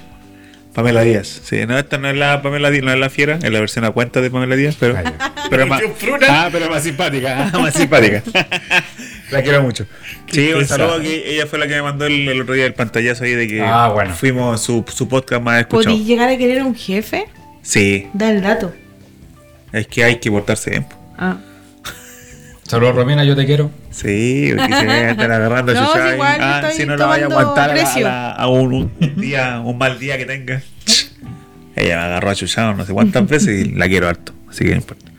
Pamela 0.74 1.02
Díaz. 1.02 1.40
Sí, 1.44 1.64
no, 1.66 1.78
esta 1.78 1.98
no 1.98 2.08
es 2.10 2.16
la 2.16 2.42
Pamela 2.42 2.70
Díaz, 2.70 2.84
no 2.84 2.92
es 2.92 2.98
la 2.98 3.10
fiera, 3.10 3.38
es 3.42 3.50
la 3.50 3.60
versión 3.60 3.84
a 3.84 3.92
cuenta 3.92 4.20
de 4.20 4.30
Pamela 4.30 4.56
Díaz, 4.56 4.76
pero, 4.78 4.96
Ah, 4.98 5.32
pero 5.48 5.66
más, 5.68 5.80
ah, 6.28 6.48
pero 6.50 6.68
más 6.68 6.82
simpática, 6.82 7.50
ah, 7.52 7.58
más 7.58 7.74
simpática. 7.74 8.22
la 9.30 9.42
quiero 9.42 9.62
mucho. 9.62 9.86
Sí, 10.30 10.52
un 10.52 10.64
saludo 10.66 11.00
que 11.00 11.34
ella 11.34 11.46
fue 11.46 11.58
la 11.58 11.66
que 11.66 11.74
me 11.74 11.82
mandó 11.82 12.06
el, 12.06 12.28
el 12.28 12.40
otro 12.42 12.54
día 12.54 12.66
el 12.66 12.74
pantallazo 12.74 13.24
ahí 13.24 13.32
de 13.32 13.48
que 13.48 13.60
Ah, 13.62 13.88
bueno. 13.88 14.14
fuimos 14.14 14.60
su, 14.62 14.84
su 14.88 15.08
podcast 15.08 15.42
más 15.42 15.60
escuchado. 15.60 15.94
¿Podí 15.94 16.04
llegar 16.04 16.28
a 16.28 16.36
querer 16.36 16.60
a 16.60 16.64
un 16.64 16.74
jefe? 16.74 17.26
Sí, 17.62 18.08
Da 18.12 18.30
el 18.30 18.42
dato. 18.42 18.72
es 19.72 19.86
que 19.88 20.04
hay 20.04 20.16
que 20.20 20.30
portarse 20.30 20.70
bien. 20.70 20.86
Ah. 21.18 21.38
Saludos, 22.62 22.96
Romina, 22.96 23.22
yo 23.24 23.36
te 23.36 23.46
quiero. 23.46 23.70
Sí, 23.90 24.52
porque 24.56 24.74
se 24.74 24.84
me 24.84 25.10
están 25.10 25.30
agarrando 25.30 25.72
No, 25.74 25.80
igual 26.12 26.38
yo 26.38 26.44
ah, 26.44 26.70
si 26.76 26.84
no 26.84 26.96
la 26.96 27.06
vaya 27.06 27.24
a 27.24 27.28
aguantar 27.28 27.70
a, 27.70 28.00
la- 28.36 28.48
un, 28.48 28.72
un 29.00 29.16
día, 29.16 29.60
un 29.64 29.78
mal 29.78 29.98
día 29.98 30.18
que 30.18 30.26
tenga. 30.26 30.62
Ella 31.76 31.96
me 31.96 32.02
agarró 32.02 32.30
a 32.30 32.34
chuchado 32.34 32.74
no 32.74 32.84
sé 32.86 32.92
cuántas 32.92 33.26
veces 33.28 33.66
y 33.66 33.70
la 33.72 33.86
quiero 33.86 34.08
harto, 34.08 34.32
así 34.48 34.64
que 34.64 34.70
no 34.70 34.76
importa. 34.76 35.12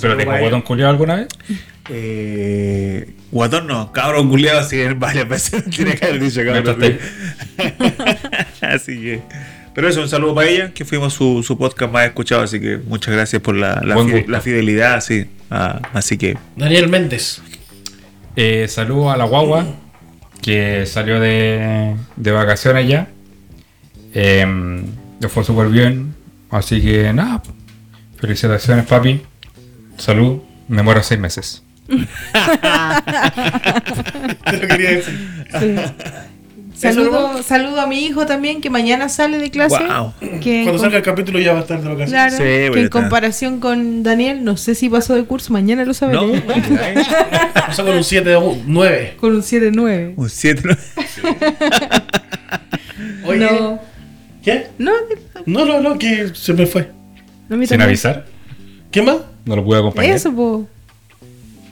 ¿Pero 0.00 0.16
te 0.16 0.24
botón 0.24 0.62
culiado 0.62 0.90
alguna 0.90 1.16
vez? 1.16 1.28
Eh, 1.88 3.14
guatón 3.30 3.66
no, 3.66 3.92
cabrón 3.92 4.28
culiado, 4.28 4.68
sí, 4.68 4.82
varias 4.96 5.28
veces 5.28 5.64
tiene 5.70 5.94
que 5.94 6.06
haber 6.06 6.20
dicho 6.20 6.40
cabrón. 6.44 6.98
Así 8.60 9.00
que. 9.00 9.22
Pero 9.74 9.88
eso, 9.88 10.00
un 10.00 10.08
saludo 10.08 10.34
para 10.34 10.48
ella, 10.48 10.72
que 10.72 10.86
fuimos 10.86 11.12
su, 11.12 11.42
su 11.42 11.58
podcast 11.58 11.92
más 11.92 12.06
escuchado, 12.06 12.40
así 12.40 12.58
que 12.58 12.78
muchas 12.78 13.12
gracias 13.12 13.42
por 13.42 13.54
la, 13.54 13.82
la, 13.84 13.94
gusto. 13.94 14.40
fidelidad, 14.40 15.02
sí. 15.02 15.26
Ah, 15.50 15.82
así 15.92 16.16
que, 16.16 16.38
Daniel 16.56 16.88
Méndez. 16.88 17.42
Eh, 18.36 18.68
saludo 18.68 19.10
a 19.10 19.18
la 19.18 19.24
guagua 19.24 19.66
que 20.40 20.86
salió 20.86 21.20
de, 21.20 21.94
de 22.16 22.30
vacaciones 22.32 22.88
ya. 22.88 23.08
Eh, 24.14 24.46
le 25.20 25.28
fue 25.28 25.44
súper 25.44 25.68
bien. 25.68 26.14
Así 26.50 26.80
que 26.80 27.12
nada. 27.12 27.42
Felicitaciones, 28.18 28.86
papi. 28.86 29.20
Salud. 29.98 30.40
Me 30.68 30.82
muero 30.82 31.02
seis 31.02 31.20
meses. 31.20 31.62
Lo 34.52 34.68
quería 34.68 34.90
decir. 34.90 35.28
Sí. 35.60 35.74
¿Eso 36.76 36.92
Saludo, 36.92 37.42
saludo 37.42 37.80
a 37.80 37.86
mi 37.86 38.04
hijo 38.04 38.26
también 38.26 38.60
que 38.60 38.68
mañana 38.68 39.08
sale 39.08 39.38
de 39.38 39.50
clase. 39.50 39.78
Wow. 39.78 40.12
Que 40.42 40.64
Cuando 40.64 40.78
salga 40.78 40.98
el 40.98 41.02
capítulo 41.02 41.38
ya 41.40 41.54
va 41.54 41.60
a 41.60 41.62
estar 41.62 41.80
de 41.80 41.88
vacaciones. 41.88 42.10
claro, 42.10 42.36
Sí, 42.36 42.42
que 42.42 42.66
en 42.66 42.78
estar. 42.84 43.00
comparación 43.02 43.60
con 43.60 44.02
Daniel, 44.02 44.44
no 44.44 44.58
sé 44.58 44.74
si 44.74 44.90
pasó 44.90 45.14
de 45.14 45.24
curso, 45.24 45.54
mañana 45.54 45.86
lo 45.86 45.94
sabré. 45.94 46.16
no, 46.16 46.30
Pasó 47.54 47.82
con 47.82 47.96
un 47.96 48.04
7 48.04 48.28
de 48.28 48.38
9. 48.66 49.14
Con 49.18 49.36
un 49.36 49.40
7-9. 49.42 50.12
un 50.16 50.28
7 50.28 50.62
Oye, 53.24 53.38
No, 53.38 53.80
¿qué? 54.44 54.66
no, 54.78 54.92
No, 55.46 55.64
no, 55.64 55.80
no, 55.80 55.98
que 55.98 56.28
se 56.34 56.52
me 56.52 56.66
fue. 56.66 56.90
no 57.48 57.66
Sin 57.66 57.80
avisar. 57.80 58.26
¿Qué 58.90 59.00
más? 59.00 59.16
No 59.46 59.56
lo 59.56 59.64
pude 59.64 59.78
acompañar. 59.78 60.14
Eso, 60.14 60.30
po. 60.34 60.68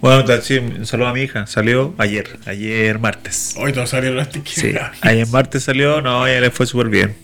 Bueno, 0.04 0.22
sí, 0.42 0.58
un 0.58 0.84
saludo 0.84 1.08
a 1.08 1.14
mi 1.14 1.22
hija. 1.22 1.46
Salió 1.46 1.94
ayer, 1.96 2.38
ayer 2.44 2.98
martes. 2.98 3.54
Hoy 3.58 3.72
todos 3.72 3.88
salieron 3.88 4.18
las 4.18 4.28
Sí, 4.44 4.74
ayer 5.00 5.26
martes 5.28 5.64
salió, 5.64 6.02
no, 6.02 6.26
ella 6.26 6.42
le 6.42 6.50
fue 6.50 6.66
súper 6.66 6.88
bien. 6.90 7.14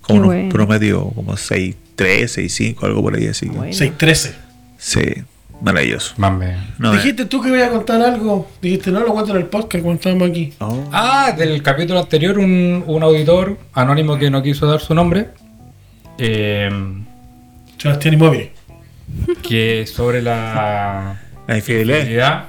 Como 0.00 0.14
Qué 0.16 0.20
un 0.22 0.26
bueno. 0.26 0.48
promedio, 0.48 1.04
como 1.14 1.34
6-3, 1.36 1.76
6-5, 1.96 2.82
algo 2.82 3.02
por 3.02 3.14
ahí 3.14 3.28
así. 3.28 3.48
que- 3.48 3.56
Bueno. 3.56 3.72
6-13. 3.72 4.32
Sí, 4.78 5.00
maravilloso. 5.62 6.14
Mame. 6.16 6.56
No, 6.78 6.92
Dijiste 6.92 7.24
tú 7.26 7.40
que 7.40 7.50
iba 7.50 7.64
a 7.64 7.70
contar 7.70 8.02
algo. 8.02 8.50
Dijiste, 8.60 8.90
no, 8.90 8.98
lo 8.98 9.12
cuento 9.12 9.30
en 9.30 9.36
el 9.36 9.46
podcast 9.46 9.84
cuando 9.84 10.00
estábamos 10.00 10.30
aquí. 10.30 10.52
Oh. 10.58 10.88
Ah, 10.90 11.32
del 11.38 11.62
capítulo 11.62 12.00
anterior, 12.00 12.36
un, 12.40 12.82
un 12.84 13.02
auditor 13.04 13.56
anónimo 13.74 14.18
que 14.18 14.28
no 14.28 14.42
quiso 14.42 14.66
dar 14.66 14.80
su 14.80 14.92
nombre. 14.92 15.28
Eh, 16.18 16.68
Sebastián 17.80 18.14
Inmóvil. 18.14 18.50
que 19.48 19.86
sobre 19.86 20.20
la 20.20 21.20
La 21.48 21.56
infidelidad. 21.56 21.98
infidelidad, 21.98 22.44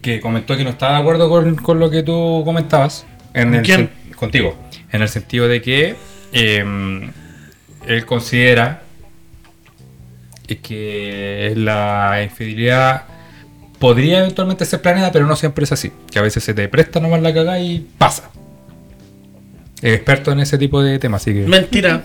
que 0.00 0.20
comentó 0.20 0.56
que 0.56 0.64
no 0.64 0.70
estaba 0.70 0.94
de 0.94 1.00
acuerdo 1.00 1.28
con, 1.28 1.54
con 1.56 1.78
lo 1.78 1.90
que 1.90 2.02
tú 2.02 2.42
comentabas 2.46 3.04
en 3.34 3.54
el 3.54 3.62
¿Quién? 3.62 3.90
contigo, 4.16 4.56
en 4.90 5.02
el 5.02 5.08
sentido 5.08 5.46
de 5.48 5.60
que 5.60 5.96
eh, 6.32 6.64
él 7.86 8.06
considera 8.06 8.82
que 10.62 11.54
la 11.56 12.20
infidelidad 12.22 13.04
podría 13.78 14.20
eventualmente 14.20 14.64
ser 14.64 14.82
planeada, 14.82 15.10
pero 15.10 15.26
no 15.26 15.34
siempre 15.36 15.64
es 15.64 15.72
así. 15.72 15.90
Que 16.10 16.18
a 16.18 16.22
veces 16.22 16.44
se 16.44 16.54
te 16.54 16.68
presta 16.68 17.00
nomás 17.00 17.22
la 17.22 17.32
cagada 17.32 17.58
y 17.58 17.86
pasa. 17.98 18.30
Es 19.80 19.94
experto 19.94 20.30
en 20.32 20.40
ese 20.40 20.58
tipo 20.58 20.82
de 20.82 20.98
temas, 20.98 21.22
así 21.22 21.32
que. 21.32 21.40
Mentira. 21.46 22.02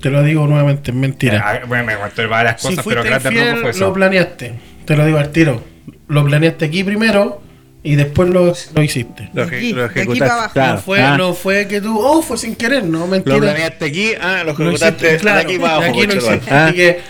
Te 0.00 0.10
lo 0.10 0.22
digo 0.22 0.46
nuevamente, 0.46 0.90
es 0.92 0.96
mentira. 0.96 1.42
Ah, 1.44 1.60
bueno, 1.66 1.84
me 1.84 1.96
contó 1.96 2.28
varias 2.28 2.60
Si 2.62 2.68
cosas, 2.68 2.84
pero 2.86 3.02
fuiste 3.02 3.08
grande 3.20 3.28
infiel, 3.30 3.48
no 3.50 3.54
fue 3.56 3.62
lo 3.64 3.70
eso. 3.70 3.92
planeaste. 3.92 4.54
Te 4.84 4.96
lo 4.96 5.04
digo 5.06 5.18
al 5.18 5.30
tiro. 5.30 5.62
Lo 6.08 6.24
planeaste 6.24 6.64
aquí 6.66 6.84
primero 6.84 7.42
y 7.82 7.96
después 7.96 8.28
lo, 8.28 8.52
lo 8.74 8.82
hiciste. 8.82 9.28
Lo, 9.34 9.42
aquí, 9.42 9.72
lo 9.72 9.80
de 9.82 9.86
aquí 9.88 9.98
ejecutaste. 10.00 10.20
para 10.28 10.34
abajo. 10.40 10.52
Claro. 10.54 10.74
No 10.74 10.80
fue, 10.82 11.00
Ah, 11.02 11.16
no 11.18 11.34
fue 11.34 11.66
que 11.68 11.80
tú, 11.80 11.98
oh, 11.98 12.22
fue 12.22 12.38
sin 12.38 12.54
querer, 12.54 12.84
no, 12.84 13.06
mentira. 13.08 13.36
Lo 13.36 13.42
planeaste 13.42 13.84
aquí, 13.84 14.12
ah, 14.20 14.38
lo 14.44 14.44
Lo 14.44 14.52
ejecutaste 14.52 15.16
claro, 15.18 15.38
de 15.38 15.44
aquí 15.44 15.58
para 15.58 15.68
de 15.68 15.74
abajo. 15.76 15.90
aquí 15.90 16.00
lo 16.02 16.08
conchetumare. 16.08 16.36
hiciste. 16.36 16.54
Ah, 16.54 16.66
Así 16.66 16.74
que, 16.76 17.00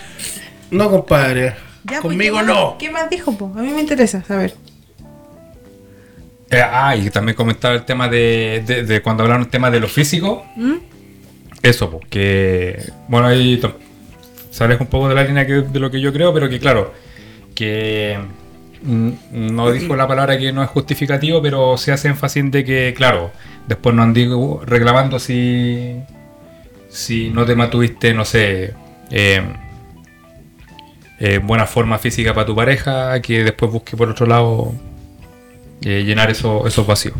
no, 0.71 0.89
compadre. 0.89 1.45
Ya, 1.45 1.53
pues, 1.85 2.01
Conmigo 2.01 2.37
¿qué 2.37 2.43
más- 2.43 2.55
no. 2.55 2.77
¿Qué 2.79 2.89
más 2.89 3.09
dijo? 3.09 3.37
po? 3.37 3.53
A 3.57 3.61
mí 3.61 3.69
me 3.71 3.81
interesa 3.81 4.23
saber. 4.23 4.53
Eh, 6.51 6.61
ah, 6.63 6.95
y 6.95 7.09
también 7.11 7.35
comentaba 7.35 7.75
el 7.75 7.85
tema 7.85 8.07
de, 8.09 8.63
de- 8.65 8.83
de 8.83 9.01
cuando 9.01 9.21
hablaron 9.23 9.43
el 9.43 9.49
tema 9.49 9.69
de 9.69 9.79
lo 9.79 9.87
físico. 9.87 10.43
¿Mm? 10.55 10.73
Eso, 11.61 11.89
pues, 11.91 12.05
que. 12.09 12.91
Bueno, 13.07 13.27
ahí 13.27 13.61
sales 14.51 14.79
un 14.79 14.87
poco 14.87 15.09
de 15.09 15.15
la 15.15 15.23
línea 15.23 15.45
que- 15.45 15.61
de 15.61 15.79
lo 15.79 15.91
que 15.91 15.99
yo 16.01 16.11
creo, 16.13 16.33
pero 16.33 16.49
que 16.49 16.59
claro, 16.59 16.93
que. 17.55 18.17
mm, 18.83 19.09
No 19.33 19.71
dijo 19.71 19.95
la 19.95 20.07
palabra 20.07 20.37
que 20.37 20.51
no 20.53 20.63
es 20.63 20.69
justificativo, 20.69 21.41
pero 21.41 21.77
se 21.77 21.91
hace 21.91 22.07
énfasis 22.07 22.49
de 22.51 22.63
que, 22.63 22.93
claro, 22.95 23.31
después 23.67 23.93
no 23.95 24.03
andigo 24.03 24.61
reclamando 24.65 25.19
si. 25.19 25.97
Si 26.89 27.29
no 27.29 27.45
te 27.45 27.55
mantuviste, 27.55 28.13
no 28.13 28.25
sé. 28.25 28.73
eh, 29.11 29.41
eh, 31.19 31.39
buena 31.39 31.65
forma 31.65 31.97
física 31.99 32.33
para 32.33 32.45
tu 32.45 32.55
pareja, 32.55 33.19
que 33.21 33.43
después 33.43 33.71
busque 33.71 33.97
por 33.97 34.07
otro 34.09 34.25
lado 34.25 34.73
eh, 35.83 36.03
llenar 36.05 36.29
eso- 36.31 36.65
esos 36.67 36.85
vacíos. 36.87 37.15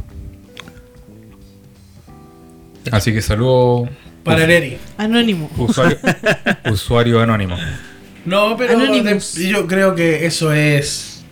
Así 2.91 3.13
que 3.13 3.21
saludo 3.21 3.89
Para 4.23 4.43
el 4.43 4.51
Eri. 4.51 4.77
Anónimo. 4.97 5.49
usuario, 5.57 5.97
usuario 6.71 7.21
anónimo. 7.21 7.55
No, 8.25 8.57
pero 8.57 8.77
de- 8.77 9.49
yo 9.49 9.65
creo 9.67 9.95
que 9.95 10.25
eso 10.25 10.51
es 10.53 11.23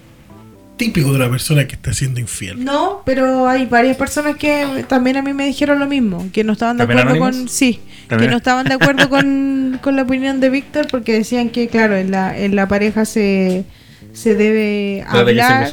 típico 0.78 1.10
de 1.10 1.16
una 1.16 1.30
persona 1.30 1.68
que 1.68 1.76
está 1.76 1.92
siendo 1.94 2.20
infiel. 2.20 2.64
No, 2.64 3.02
pero 3.06 3.48
hay 3.48 3.66
varias 3.66 3.98
personas 3.98 4.38
que 4.38 4.86
también 4.88 5.18
a 5.18 5.22
mí 5.22 5.34
me 5.34 5.46
dijeron 5.46 5.80
lo 5.80 5.88
mismo, 5.88 6.30
que 6.32 6.44
no 6.44 6.54
estaban 6.54 6.78
de 6.78 6.86
¿También 6.86 7.08
acuerdo 7.08 7.20
con 7.20 7.50
sí, 7.50 7.80
que 8.08 8.28
no 8.28 8.38
estaban 8.38 8.68
de 8.68 8.76
acuerdo 8.76 9.10
con, 9.10 9.80
con 9.82 9.96
la 9.96 10.04
opinión 10.04 10.40
de 10.40 10.50
Víctor 10.50 10.88
porque 10.90 11.14
decían 11.14 11.50
que 11.50 11.68
claro, 11.68 11.96
en 11.98 12.12
la 12.12 12.38
en 12.38 12.56
la 12.56 12.68
pareja 12.68 13.06
se 13.06 13.66
se 14.14 14.36
debe 14.36 15.04
hablar 15.08 15.68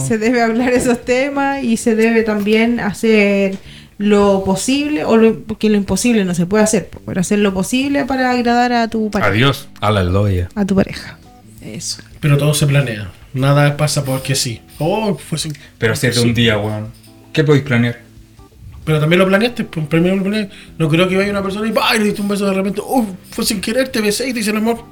se 0.00 0.18
debe 0.18 0.42
hablar 0.42 0.72
esos 0.72 1.04
temas 1.04 1.62
y 1.62 1.76
se 1.76 1.94
debe 1.94 2.22
también 2.22 2.80
hacer 2.80 3.56
lo 3.98 4.42
posible 4.44 5.04
o 5.04 5.16
lo, 5.16 5.40
porque 5.40 5.68
lo 5.70 5.76
imposible 5.76 6.24
no 6.24 6.34
se 6.34 6.46
puede 6.46 6.64
hacer, 6.64 6.90
pero 7.06 7.20
hacer 7.20 7.38
lo 7.38 7.54
posible 7.54 8.04
para 8.04 8.30
agradar 8.30 8.72
a 8.72 8.88
tu 8.88 9.10
pareja, 9.10 9.30
Adiós. 9.30 9.68
Aleluya. 9.80 10.48
a 10.54 10.64
tu 10.64 10.74
pareja. 10.74 11.18
Eso. 11.60 12.02
Pero 12.20 12.36
todo 12.36 12.54
se 12.54 12.66
planea. 12.66 13.10
Nada 13.32 13.76
pasa 13.76 14.04
porque 14.04 14.34
sí. 14.34 14.60
Oh, 14.78 15.16
fue 15.16 15.38
sin... 15.38 15.52
Pero 15.78 15.96
si 15.96 16.06
es 16.06 16.16
de 16.16 16.22
sí. 16.22 16.28
un 16.28 16.34
día, 16.34 16.58
weón. 16.58 16.88
¿Qué 17.32 17.42
podéis 17.42 17.64
planear? 17.64 18.00
Pero 18.84 19.00
también 19.00 19.18
lo 19.18 19.26
planeaste, 19.26 19.64
pues, 19.64 19.86
primero 19.86 20.14
lo 20.16 20.22
planeaste. 20.22 20.54
No 20.78 20.88
creo 20.88 21.08
que 21.08 21.16
vaya 21.16 21.30
una 21.30 21.42
persona 21.42 21.66
y 21.66 21.74
¡ay! 21.82 21.98
le 21.98 22.04
diste 22.04 22.20
un 22.20 22.28
beso 22.28 22.46
de 22.46 22.52
repente. 22.52 22.80
¡Oh! 22.84 23.06
Fue 23.30 23.44
sin 23.44 23.60
querer, 23.60 23.88
te 23.88 24.00
besé 24.00 24.28
y 24.28 24.34
te 24.34 24.40
hice 24.40 24.50
el 24.50 24.58
amor. 24.58 24.84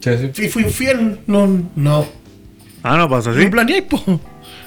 Sí, 0.00 0.48
fui 0.48 0.62
infiel. 0.62 1.20
No, 1.26 1.46
no. 1.76 2.06
Ah, 2.82 2.96
no 2.96 3.08
pasa 3.08 3.30
así. 3.30 3.44
Lo 3.44 3.50
planeáis, 3.50 3.84
pues. 3.88 4.02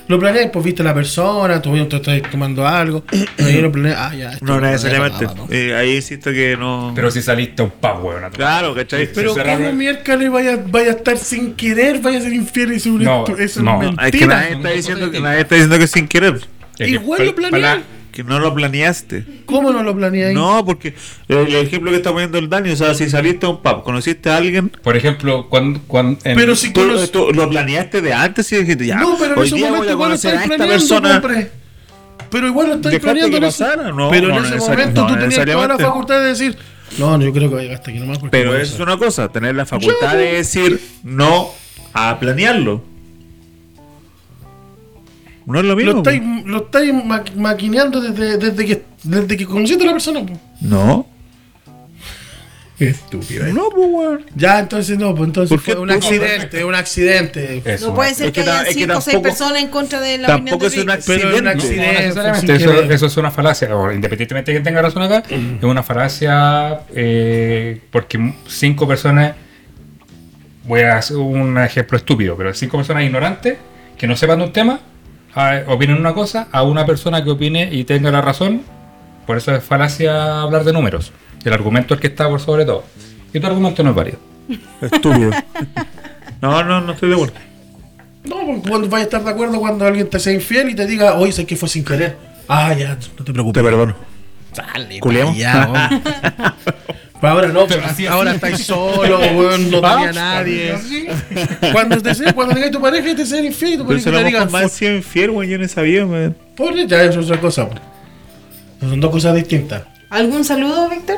Lo 0.07 0.17
planeáis, 0.19 0.49
pues 0.51 0.63
viste 0.63 0.81
a 0.81 0.85
la 0.85 0.93
persona, 0.93 1.61
tú 1.61 1.73
te 1.88 1.95
estás 1.97 2.21
tomando 2.31 2.65
algo. 2.65 3.03
No, 3.38 3.49
yo 3.49 3.61
lo 3.61 3.71
planeé. 3.71 3.93
Ah, 3.95 4.13
ya. 4.15 4.31
esto 4.31 4.45
No 4.45 4.59
necesariamente. 4.59 5.25
planeé, 5.25 5.35
papá, 5.41 5.53
Eh, 5.53 5.75
ahí 5.75 5.95
insisto 5.97 6.31
que 6.31 6.55
no. 6.57 6.91
Pero 6.95 7.11
si 7.11 7.21
saliste 7.21 7.61
a 7.61 7.65
un 7.65 7.71
pub, 7.71 8.03
weón. 8.03 8.31
Claro, 8.31 8.73
¿cachai? 8.73 9.09
Pero 9.13 9.34
Se 9.34 9.43
¿cómo 9.43 9.73
miércoles 9.73 10.31
vaya, 10.31 10.59
vaya 10.67 10.88
a 10.91 10.95
estar 10.95 11.17
sin 11.17 11.53
querer? 11.55 11.99
Vaya 11.99 12.19
a 12.19 12.21
ser 12.21 12.34
infiel 12.34 12.73
y 12.73 12.75
es 12.77 12.85
un 12.85 13.03
No, 13.03 13.25
eso 13.25 13.41
es 13.41 13.57
no. 13.57 13.77
mentira. 13.79 14.07
Es 14.07 14.11
que 14.11 14.27
nadie 14.27 14.51
está 14.55 14.69
diciendo 14.69 15.11
que 15.11 15.19
nadie 15.19 15.41
está 15.41 15.55
diciendo 15.55 15.77
que 15.77 15.84
es 15.84 15.91
sin 15.91 16.07
querer. 16.07 16.39
Igual 16.79 17.25
lo 17.25 17.35
planeé. 17.35 17.97
Que 18.18 18.23
no 18.23 18.39
lo 18.39 18.52
planeaste. 18.56 19.23
¿Cómo 19.45 19.72
no 19.72 19.84
lo 19.84 19.95
planeáis? 19.95 20.34
No, 20.34 20.65
porque 20.65 20.95
el, 21.27 21.53
ejemplo 21.53 21.91
que 21.91 21.98
está 21.98 22.11
poniendo 22.11 22.39
el 22.39 22.49
Dani, 22.49 22.72
o 22.72 22.76
sea, 22.76 22.95
si 22.95 23.07
saliste 23.11 23.45
a 23.45 23.49
un 23.49 23.61
pub, 23.61 23.84
conociste 23.84 24.31
a 24.31 24.38
alguien, 24.38 24.69
Por 24.69 24.98
ejemplo, 24.98 25.48
cuando. 25.49 25.80
cuando 25.85 26.18
en- 26.23 26.35
Pero 26.35 26.56
si 26.56 26.72
tú, 26.73 26.81
conoces. 26.81 27.11
tú 27.11 27.31
lo 27.31 27.48
planeaste 27.48 28.02
de 28.02 28.14
antes 28.15 28.52
y 28.52 28.56
dijiste, 28.56 28.88
ya, 28.88 28.95
No, 28.95 29.18
pero 29.19 29.34
en 29.35 29.39
hoy 29.39 29.52
día 29.52 29.69
voy 29.69 29.88
a 29.88 29.95
conocer 29.95 30.35
a 30.35 30.45
esta 30.45 30.57
persona. 30.65 31.22
compre. 31.22 31.52
Pero 32.31 32.48
igual 32.48 32.69
lo 32.69 32.73
estáis 32.77 32.99
planeando. 32.99 33.39
pasara, 33.39 33.91
no, 33.91 34.10
pero 34.10 34.30
no 34.30 34.39
en 34.39 34.45
ese 34.45 34.68
momento 34.68 35.02
no 35.03 35.07
tú 35.10 35.19
tenías 35.19 35.45
toda 35.45 35.68
la 35.68 35.77
facultad 35.77 36.19
de 36.19 36.27
decir, 36.30 36.57
no, 36.98 37.19
no, 37.19 37.23
yo 37.23 37.31
creo 37.31 37.49
que 37.49 37.56
vaya 37.56 37.76
hasta 37.76 37.91
aquí 37.91 37.99
nomás. 37.99 38.18
Pero 38.31 38.52
voy 38.53 38.61
es 38.61 38.69
hacer". 38.69 38.81
una 38.81 38.98
cosa, 38.98 39.31
tener 39.31 39.53
la 39.53 39.68
facultad 39.68 40.14
de 40.18 40.34
decir 40.34 40.81
no 41.03 41.52
a 41.94 42.19
planearlo. 42.19 42.84
No 45.48 45.60
es 45.60 45.65
lo 45.65 45.76
mismo. 45.76 45.91
Lo 45.94 45.98
estáis, 45.99 46.22
lo 46.45 46.57
estáis 46.57 46.94
ma- 46.94 47.24
maquineando 47.36 47.99
desde, 48.02 48.38
desde, 48.38 48.65
que, 48.65 48.84
desde 49.03 49.36
que 49.38 49.45
conociste 49.45 49.84
a 49.84 49.88
la 49.88 49.94
persona. 49.94 50.26
po. 50.26 50.40
No. 50.61 51.07
Estúpido. 52.80 53.48
No, 53.48 53.69
pues, 53.74 53.88
weón. 53.90 54.26
Ya, 54.36 54.60
entonces 54.60 54.99
no, 54.99 55.15
pues 55.15 55.30
entonces 55.30 55.49
¿Por 55.57 55.64
qué 55.65 55.72
fue 55.74 55.82
un 55.82 55.90
accidente, 55.90 56.64
un 56.64 56.76
accidente. 56.76 57.64
Eso, 57.65 57.88
No 57.88 57.95
puede 57.95 58.14
ser 58.14 58.28
Es 58.28 58.34
que, 58.34 58.44
que 58.44 58.52
5 58.52 58.53
o 58.60 58.65
6 58.65 58.88
tampoco- 58.88 59.22
personas 59.24 59.64
en 59.64 59.69
contra 59.69 59.99
de 59.99 60.18
la 60.19 60.28
tampoco 60.28 60.68
opinión 60.68 60.86
de 60.88 60.94
es 60.94 61.07
un. 61.07 61.15
Pero 61.15 61.30
en 61.38 61.41
un 61.44 61.48
accidente. 61.48 62.07
No, 62.14 62.24
no 62.24 62.30
accidente. 62.30 62.94
eso, 62.94 63.06
es 63.07 63.18
una 63.18 63.32
falacia, 63.32 63.76
o 63.76 63.91
independientemente 63.91 64.52
de 64.52 64.60
que 64.60 64.64
tenga 64.64 64.82
razón 64.84 65.02
acá, 65.02 65.24
es 65.28 65.64
una 65.64 65.82
falacia 65.82 66.82
eh, 66.94 67.82
porque 67.90 68.34
cinco 68.48 68.88
personas, 68.88 69.34
voy 70.65 70.82
a 70.82 70.98
hacer 70.98 71.18
un 71.18 71.57
ejemplo 71.57 71.98
estúpido, 71.98 72.36
pero 72.38 72.53
cinco 72.53 72.78
personas 72.78 73.03
ignorantes 73.06 73.57
que 73.98 74.06
no 74.06 74.15
sepan 74.15 74.38
de 74.38 74.45
un 74.45 74.53
tema, 74.53 74.80
ah, 75.36 75.62
opinen 75.68 75.98
una 75.98 76.14
cosa, 76.14 76.48
a 76.52 76.64
una 76.64 76.86
persona 76.86 77.24
que 77.24 77.30
opine 77.32 77.70
y 77.72 77.84
tenga 77.84 78.12
la 78.12 78.22
razón, 78.22 78.64
por 79.26 79.38
eso 79.38 79.54
es 79.54 79.64
falacia 79.64 80.41
hablar 80.41 80.64
de 80.64 80.74
números. 80.74 81.12
El 81.44 81.54
argumento 81.54 81.94
es 81.94 81.98
el 81.98 82.02
que 82.02 82.08
está 82.08 82.28
por 82.30 82.40
sobre 82.40 82.66
todo. 82.66 82.84
Y 83.34 83.40
tu 83.40 83.48
argumento 83.48 83.84
no 83.84 83.91
es 83.91 83.95
válido. 83.95 84.18
Estúpido. 84.82 85.32
no, 86.41 86.64
no, 86.64 86.82
no 86.82 86.94
estoy 86.94 87.10
de 87.10 87.16
acuerdo. 87.16 87.34
No, 88.24 88.36
pues, 88.45 88.62
cuando 88.68 88.90
vaya 88.90 89.04
a 89.04 89.06
estar 89.06 89.24
de 89.24 89.30
acuerdo 89.30 89.60
cuando 89.60 89.86
alguien 89.86 90.10
te 90.10 90.20
sea 90.20 90.34
infiel 90.34 90.70
y 90.70 90.76
te 90.76 90.86
diga, 90.86 91.16
oye, 91.16 91.32
sé 91.32 91.45
que 91.45 91.56
fue 91.56 91.70
sin 91.70 91.84
querer. 91.84 92.18
Ah, 92.48 92.74
ya, 92.74 92.95
no 92.95 92.98
te 93.18 93.24
Te 93.24 93.34
preocupes. 93.34 93.64
perdono. 93.64 93.95
Dale, 94.56 94.99
¿Culeamos? 94.99 95.38
Pero 97.19 97.34
ahora 97.34 97.48
no, 97.48 97.65
pero 97.68 97.84
así, 97.84 98.06
ahora 98.06 98.31
así. 98.31 98.35
estáis 98.35 98.64
solo, 98.65 99.19
weón, 99.19 99.72
no 99.72 99.81
tenía 99.81 100.11
nadie. 100.14 100.72
así. 100.73 101.07
Cuando 101.72 102.02
te 102.02 102.14
sea, 102.14 102.34
cuando 102.34 102.53
tengas 102.53 102.72
tu 102.72 102.80
pareja 102.81 103.10
y 103.10 103.15
te 103.15 103.26
sea 103.26 103.44
infiel 103.44 103.73
y 103.73 103.77
tu 103.77 103.88
Pero 103.88 103.99
pareja 103.99 104.22
se 104.22 104.34
te 104.35 104.45
lo 104.45 104.52
más 104.52 104.72
sido 104.72 104.95
infiel, 104.95 105.31
weón. 105.31 105.49
Yo 105.49 105.57
no 105.57 105.68
sabía, 105.68 106.06
man. 106.06 106.35
pobre, 106.56 106.85
ya 106.88 107.03
eso 107.03 107.19
es 107.19 107.26
otra 107.26 107.39
cosa. 107.41 107.68
pues. 107.69 107.81
Son 108.80 108.99
dos 108.99 109.11
cosas 109.11 109.34
distintas. 109.35 109.84
¿Algún 110.10 110.45
saludo, 110.45 110.89
Víctor? 110.89 111.18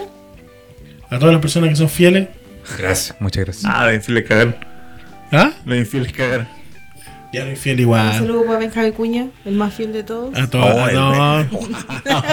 A 1.10 1.20
todas 1.20 1.34
las 1.34 1.42
personas 1.42 1.70
que 1.70 1.76
son 1.76 1.90
fieles. 1.90 2.30
Gracias, 2.78 3.16
muchas 3.20 3.44
gracias. 3.46 3.66
Ah, 3.74 3.86
los 3.88 3.96
infieles 3.96 4.26
cagaron. 4.28 4.56
¿Ah? 5.32 5.52
Los 5.66 5.78
infieles 5.78 6.14
cagaron. 6.14 6.48
Ya 7.32 7.44
no 7.46 7.52
infiel 7.52 7.76
Un 7.76 7.82
igual. 7.82 8.14
saludo 8.14 8.46
para 8.46 8.58
Benjamín 8.60 8.92
Cuña, 8.94 9.28
el 9.46 9.54
más 9.56 9.74
fiel 9.74 9.94
de 9.94 10.04
todos. 10.04 10.36
A 10.36 10.50
todas. 10.50 10.76
Oh, 10.76 10.92
no, 10.92 11.42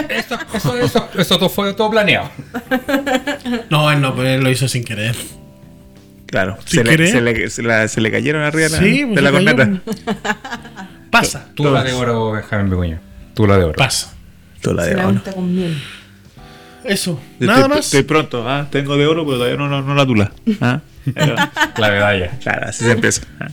Eso, 0.09 0.37
eso, 0.55 0.77
eso, 0.79 1.09
eso 1.17 1.37
todo 1.37 1.49
fue 1.49 1.73
todo 1.75 1.91
planeado. 1.91 2.31
no, 3.69 3.91
él 3.91 4.01
no, 4.01 4.15
pero 4.15 4.27
él 4.29 4.43
lo 4.43 4.49
hizo 4.49 4.67
sin 4.67 4.83
querer. 4.83 5.15
Claro. 6.25 6.57
¿Sin 6.65 6.83
Se 6.85 6.97
le, 6.97 7.07
se, 7.11 7.21
le, 7.21 7.49
se, 7.49 7.61
la- 7.63 7.87
se 7.87 8.01
le 8.01 8.11
cayeron 8.11 8.41
arriba 8.43 8.69
la- 8.69 8.79
Sí, 8.79 9.03
pues, 9.05 9.15
de 9.15 9.21
la 9.21 9.29
se 9.29 9.33
corneta. 9.33 9.81
Pasa. 11.11 11.45
Tú 11.55 11.71
la 11.71 11.83
de 11.83 11.93
oro, 11.93 12.31
Benjamín 12.31 12.69
Begoña. 12.71 12.99
Tú 13.35 13.45
la 13.47 13.57
de 13.57 13.63
oro. 13.65 13.75
Pasa. 13.77 14.13
Tú 14.61 14.73
la 14.73 14.83
Se 14.83 14.89
de 14.89 14.95
la 14.95 15.03
oro. 15.03 15.09
unta 15.13 15.31
con 15.31 15.55
miel. 15.55 15.77
Eso. 16.83 17.19
Nada 17.39 17.59
estoy, 17.59 17.69
más. 17.75 17.85
Estoy 17.85 18.03
pronto. 18.03 18.49
Ah, 18.49 18.67
tengo 18.71 18.97
de 18.97 19.05
oro, 19.05 19.25
pero 19.25 19.37
todavía 19.37 19.57
no, 19.57 19.67
no, 19.69 19.81
no 19.83 19.93
la 19.93 20.05
tula. 20.05 20.31
Ah, 20.59 20.79
La 21.77 21.89
medalla. 21.91 22.31
claro, 22.41 22.67
así 22.67 22.83
se 22.83 22.91
empieza. 22.91 23.21
Ah. 23.39 23.47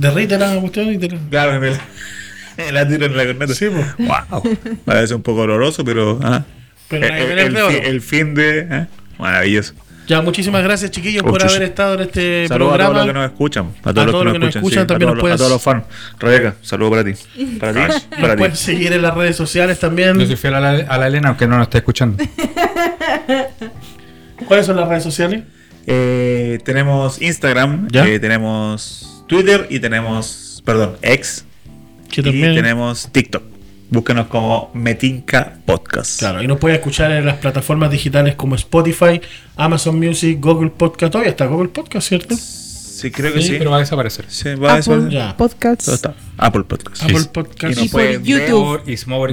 Derrite 0.00 0.38
la 0.38 0.56
cuestión 0.60 0.92
y 0.92 0.98
te 0.98 1.08
la. 1.10 1.18
Claro, 1.30 1.60
me 1.60 1.70
la, 1.70 1.78
me 2.56 2.72
la 2.72 2.88
tiro 2.88 3.06
en 3.06 3.16
la 3.16 3.26
corneta. 3.26 3.54
Sí, 3.54 3.66
pues. 3.68 3.86
Wow. 3.98 4.58
Parece 4.84 5.14
un 5.14 5.22
poco 5.22 5.42
oloroso, 5.42 5.84
pero. 5.84 6.18
ah. 6.22 6.44
Pero 6.88 7.06
el, 7.06 7.12
el- 7.12 7.38
el 7.38 7.54
de 7.54 7.62
oro. 7.62 7.70
fi- 7.72 7.86
el 7.86 8.00
fin 8.00 8.34
de. 8.34 8.66
ah, 8.70 8.86
Maravilloso. 9.18 9.74
Ya, 10.06 10.20
muchísimas 10.22 10.64
gracias, 10.64 10.90
chiquillos, 10.90 11.22
por 11.22 11.40
haber 11.40 11.62
estado 11.62 11.94
en 11.94 12.00
este 12.00 12.48
Saludos 12.48 12.74
a 12.74 12.78
todos 12.78 12.88
programa. 12.88 12.98
los 12.98 13.06
que 13.06 13.12
nos 13.12 13.30
escuchan. 13.30 13.66
A 13.84 13.92
todos, 13.92 14.06
los 14.24 14.32
que 14.32 14.38
nos 14.40 14.56
escuchan. 14.56 14.82
sí, 14.82 14.86
también 14.88 15.08
a, 15.10 15.12
todos, 15.12 15.14
los- 15.16 15.20
puedes- 15.20 15.34
a 15.34 15.38
todos 15.38 15.50
los 15.52 15.62
fans. 15.62 15.84
Rebeca, 16.18 16.54
saludos 16.62 16.90
para 16.90 17.04
ti. 17.04 17.12
Para 17.60 17.72
ti. 17.72 17.94
Para 18.20 18.32
ti. 18.34 18.38
pueden 18.38 18.56
seguir 18.56 18.92
en 18.92 19.02
las 19.02 19.14
redes 19.14 19.36
sociales 19.36 19.78
también. 19.78 20.18
Yo 20.18 20.26
soy 20.26 20.34
fiel 20.34 20.54
a 20.54 20.60
la, 20.60 20.70
a 20.88 20.98
la 20.98 21.06
Elena, 21.06 21.28
aunque 21.28 21.46
no 21.46 21.56
nos 21.58 21.64
esté 21.66 21.78
escuchando. 21.78 22.24
¿Cuáles 24.46 24.66
son 24.66 24.76
las 24.76 24.88
redes 24.88 25.04
sociales? 25.04 25.44
Eh, 25.86 26.58
tenemos 26.64 27.20
Instagram, 27.22 27.88
¿Ya? 27.90 28.06
eh, 28.06 28.18
tenemos 28.18 29.09
Twitter 29.30 29.66
y 29.70 29.78
tenemos, 29.78 30.62
perdón, 30.64 30.96
X. 31.02 31.44
Que 32.10 32.20
Y 32.20 32.24
también. 32.24 32.54
tenemos 32.56 33.08
TikTok. 33.12 33.44
Búsquenos 33.90 34.26
como 34.26 34.70
Metinca 34.74 35.58
Podcast. 35.64 36.18
Claro, 36.18 36.42
y 36.42 36.46
nos 36.46 36.58
pueden 36.58 36.76
escuchar 36.78 37.10
en 37.12 37.24
las 37.26 37.36
plataformas 37.36 37.90
digitales 37.90 38.34
como 38.34 38.56
Spotify, 38.56 39.20
Amazon 39.56 39.98
Music, 39.98 40.38
Google 40.40 40.70
Podcast. 40.70 41.12
Todavía 41.12 41.30
está 41.30 41.46
Google 41.46 41.68
Podcast, 41.68 42.08
¿cierto? 42.08 42.34
Sí, 43.00 43.10
creo 43.10 43.32
que 43.32 43.40
Sí, 43.40 43.48
sí. 43.48 43.54
pero 43.58 43.70
va 43.70 43.76
a 43.76 43.80
desaparecer. 43.80 44.24
Sí, 44.28 44.54
va 44.54 44.74
a 44.74 44.76
Apple. 44.78 45.08
Ya. 45.10 45.36
Podcasts. 45.36 45.84
Todo 45.86 45.94
está. 45.94 46.14
Apple 46.36 46.64
Podcast. 46.64 47.02
Apple 47.02 47.18
Sí. 47.18 47.28
Podcast. 47.32 47.78
Y 47.82 47.88
por 47.88 48.00
pueden 48.00 48.24
YouTube. 48.24 48.82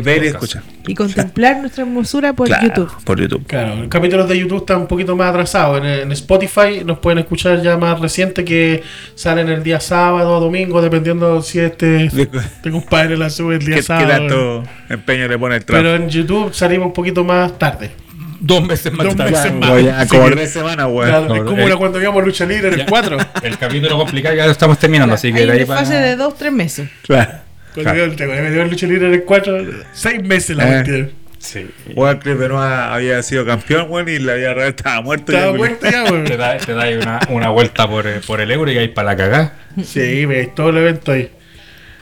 Ver 0.03 0.23
y 0.23 0.27
escuchar. 0.27 0.64
Y 0.88 0.94
contemplar 0.95 1.57
nuestra 1.60 1.84
hermosura 1.84 2.34
por 2.34 2.48
Claro, 2.48 2.68
YouTube. 2.68 2.91
Por 3.03 3.19
YouTube. 3.19 3.45
Claro, 3.48 3.84
el 3.84 3.89
capítulo 3.89 4.26
de 4.26 4.38
YouTube 4.39 4.60
está 4.60 4.77
un 4.77 4.88
poquito 4.88 5.15
más 5.15 5.30
atrasado. 5.30 5.77
En, 5.77 5.85
en 5.85 6.11
Spotify 6.11 6.84
nos 6.85 6.99
pueden 6.99 7.19
escuchar 7.19 7.61
ya 7.61 7.77
más 7.77 7.99
reciente 7.99 8.44
que 8.45 8.84
salen 9.15 9.49
el 9.49 9.64
día 9.64 9.80
sábado 9.80 10.38
o 10.38 10.39
domingo, 10.39 10.81
dependiendo 10.81 11.41
si 11.41 11.60
este, 11.60 12.06
este 12.06 12.72
compadre 12.72 13.18
la 13.18 13.30
sube 13.30 13.56
el 13.56 13.60
día 13.65 13.76
¿Qué, 13.76 13.81
qué 13.81 13.84
sábado. 13.84 14.07
tanto 14.10 14.64
empeño 14.89 15.27
le 15.27 15.38
pone 15.38 15.56
el 15.57 15.65
trabajo? 15.65 15.84
Pero 15.89 16.03
en 16.03 16.10
YouTube 16.10 16.53
salimos 16.53 16.88
un 16.88 16.94
poquito 16.94 17.23
más 17.23 17.57
tarde. 17.60 17.91
Dos 18.39 18.64
meses 18.64 18.91
más 18.93 19.05
Dos 19.07 19.15
tarde. 19.15 19.31
meses 19.31 19.53
más. 19.53 19.72
Tres 19.72 20.51
semanas, 20.51 20.88
es 20.88 21.43
como 21.43 21.57
eh. 21.59 21.65
era 21.65 21.76
cuando 21.77 22.01
íbamos 22.01 22.22
a 22.22 22.26
lucha 22.26 22.45
libre 22.45 22.68
en 22.69 22.80
el 22.81 22.85
4. 22.85 23.18
El 23.43 23.57
capítulo 23.57 23.97
complicado 23.97 24.35
ya 24.35 24.45
lo 24.45 24.51
estamos 24.51 24.77
terminando, 24.80 25.15
así 25.15 25.34
que 25.34 25.45
de 25.45 25.51
ahí 25.51 25.64
una 25.64 25.76
fase 25.77 25.95
de 25.95 26.15
dos, 26.15 26.35
tres 26.38 26.51
meses. 26.51 26.89
Claro. 27.03 27.31
Cuando 27.73 27.93
yo 27.95 28.03
en 28.05 28.69
lucha 28.69 28.88
libre 28.88 29.07
en 29.07 29.14
el 29.14 29.23
4, 29.23 29.65
seis 29.93 30.23
meses 30.23 30.55
la 30.55 30.64
Eh. 30.65 30.73
cuestión. 30.73 31.11
Sí. 31.39 31.68
Güey, 31.93 32.18
Chris 32.19 32.38
Benoit 32.38 32.64
había 32.64 33.22
sido 33.22 33.45
campeón, 33.45 33.88
güey, 33.89 34.15
y 34.15 34.19
la 34.19 34.34
vida 34.34 34.53
real 34.55 34.69
estaba 34.69 35.01
muerto. 35.01 35.31
Estaba 35.31 35.51
ya, 35.51 35.57
muerto 35.57 35.88
ya, 35.89 36.03
weón. 36.05 36.23
Te 36.23 36.35
da, 36.35 36.57
te 36.57 36.73
da 36.73 36.84
ahí 36.84 36.95
una, 36.95 37.19
una 37.30 37.49
vuelta 37.49 37.88
por, 37.88 38.07
eh, 38.07 38.22
por 38.26 38.41
el 38.41 38.51
euro 38.51 38.72
y 38.72 38.77
ahí 38.77 38.88
para 38.88 39.11
la 39.11 39.18
cagada. 39.18 39.53
Sí, 39.84 40.26
veis 40.26 40.55
todo 40.55 40.69
el 40.69 40.77
evento 40.77 41.11
ahí. 41.11 41.30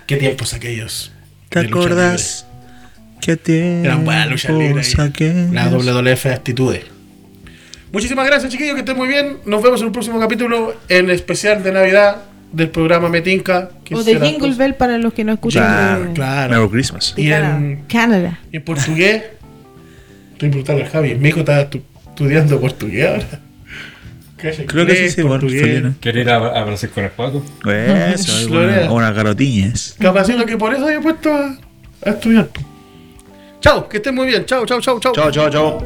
¿Qué 0.07 0.15
tiempos 0.15 0.53
aquellos? 0.53 1.11
¿Te 1.49 1.63
de 1.63 1.69
libres 3.33 4.97
ahí. 4.99 5.49
La 5.51 5.69
WWF 5.69 6.25
Actitudes. 6.27 6.83
Muchísimas 7.91 8.25
gracias, 8.27 8.51
chiquillos, 8.51 8.73
que 8.73 8.79
estén 8.81 8.97
muy 8.97 9.07
bien. 9.07 9.37
Nos 9.45 9.61
vemos 9.63 9.79
en 9.81 9.87
un 9.87 9.93
próximo 9.93 10.19
capítulo 10.19 10.75
en 10.89 11.09
especial 11.09 11.63
de 11.63 11.71
Navidad 11.71 12.17
del 12.51 12.69
programa 12.69 13.09
Metinca. 13.09 13.69
que 13.83 13.95
O 13.95 14.03
de 14.03 14.13
Jingle 14.19 14.39
pues, 14.39 14.57
Bell 14.57 14.75
para 14.75 14.97
los 14.97 15.13
que 15.13 15.23
no 15.23 15.33
escuchan 15.33 15.63
Claro, 15.63 16.03
de, 16.05 16.13
Claro. 16.13 16.49
Merry 16.61 16.69
Christmas. 16.71 17.13
Y 17.15 17.31
en, 17.31 17.83
Canadá. 17.87 18.39
y 18.51 18.57
en 18.57 18.63
portugués. 18.63 19.23
Estoy 20.33 20.49
brutal 20.49 20.81
al 20.81 20.89
Javi. 20.89 21.15
Mi 21.15 21.29
hijo 21.29 21.39
está 21.39 21.69
tu- 21.69 21.81
estudiando 22.09 22.59
portugués 22.59 23.07
ahora. 23.07 23.39
Creo 24.67 24.85
que 24.85 24.95
sí, 24.95 25.09
sí, 25.09 25.21
portugués. 25.23 25.83
¿Quieres 26.01 26.21
ir 26.25 26.29
a, 26.29 26.35
a 26.35 26.63
Brasil 26.65 26.89
con 26.93 27.05
el 27.05 27.11
Paco? 27.11 27.43
Eso, 27.65 28.51
una- 28.51 28.91
unas 28.91 29.15
garotiñas. 29.15 29.95
Capacito 29.99 30.45
que 30.45 30.57
por 30.57 30.73
eso 30.73 30.85
había 30.85 30.99
puesto 30.99 31.33
a, 31.33 31.57
a 32.05 32.09
estudiar. 32.09 32.49
Chao, 33.65 33.89
que 33.89 33.97
estén 33.97 34.13
muy 34.13 34.27
bien. 34.27 34.45
Chao, 34.45 34.63
chao, 34.63 34.79
chao, 34.79 34.99
chao. 34.99 35.11
Chao, 35.11 35.31
chao, 35.31 35.49
chao. 35.49 35.79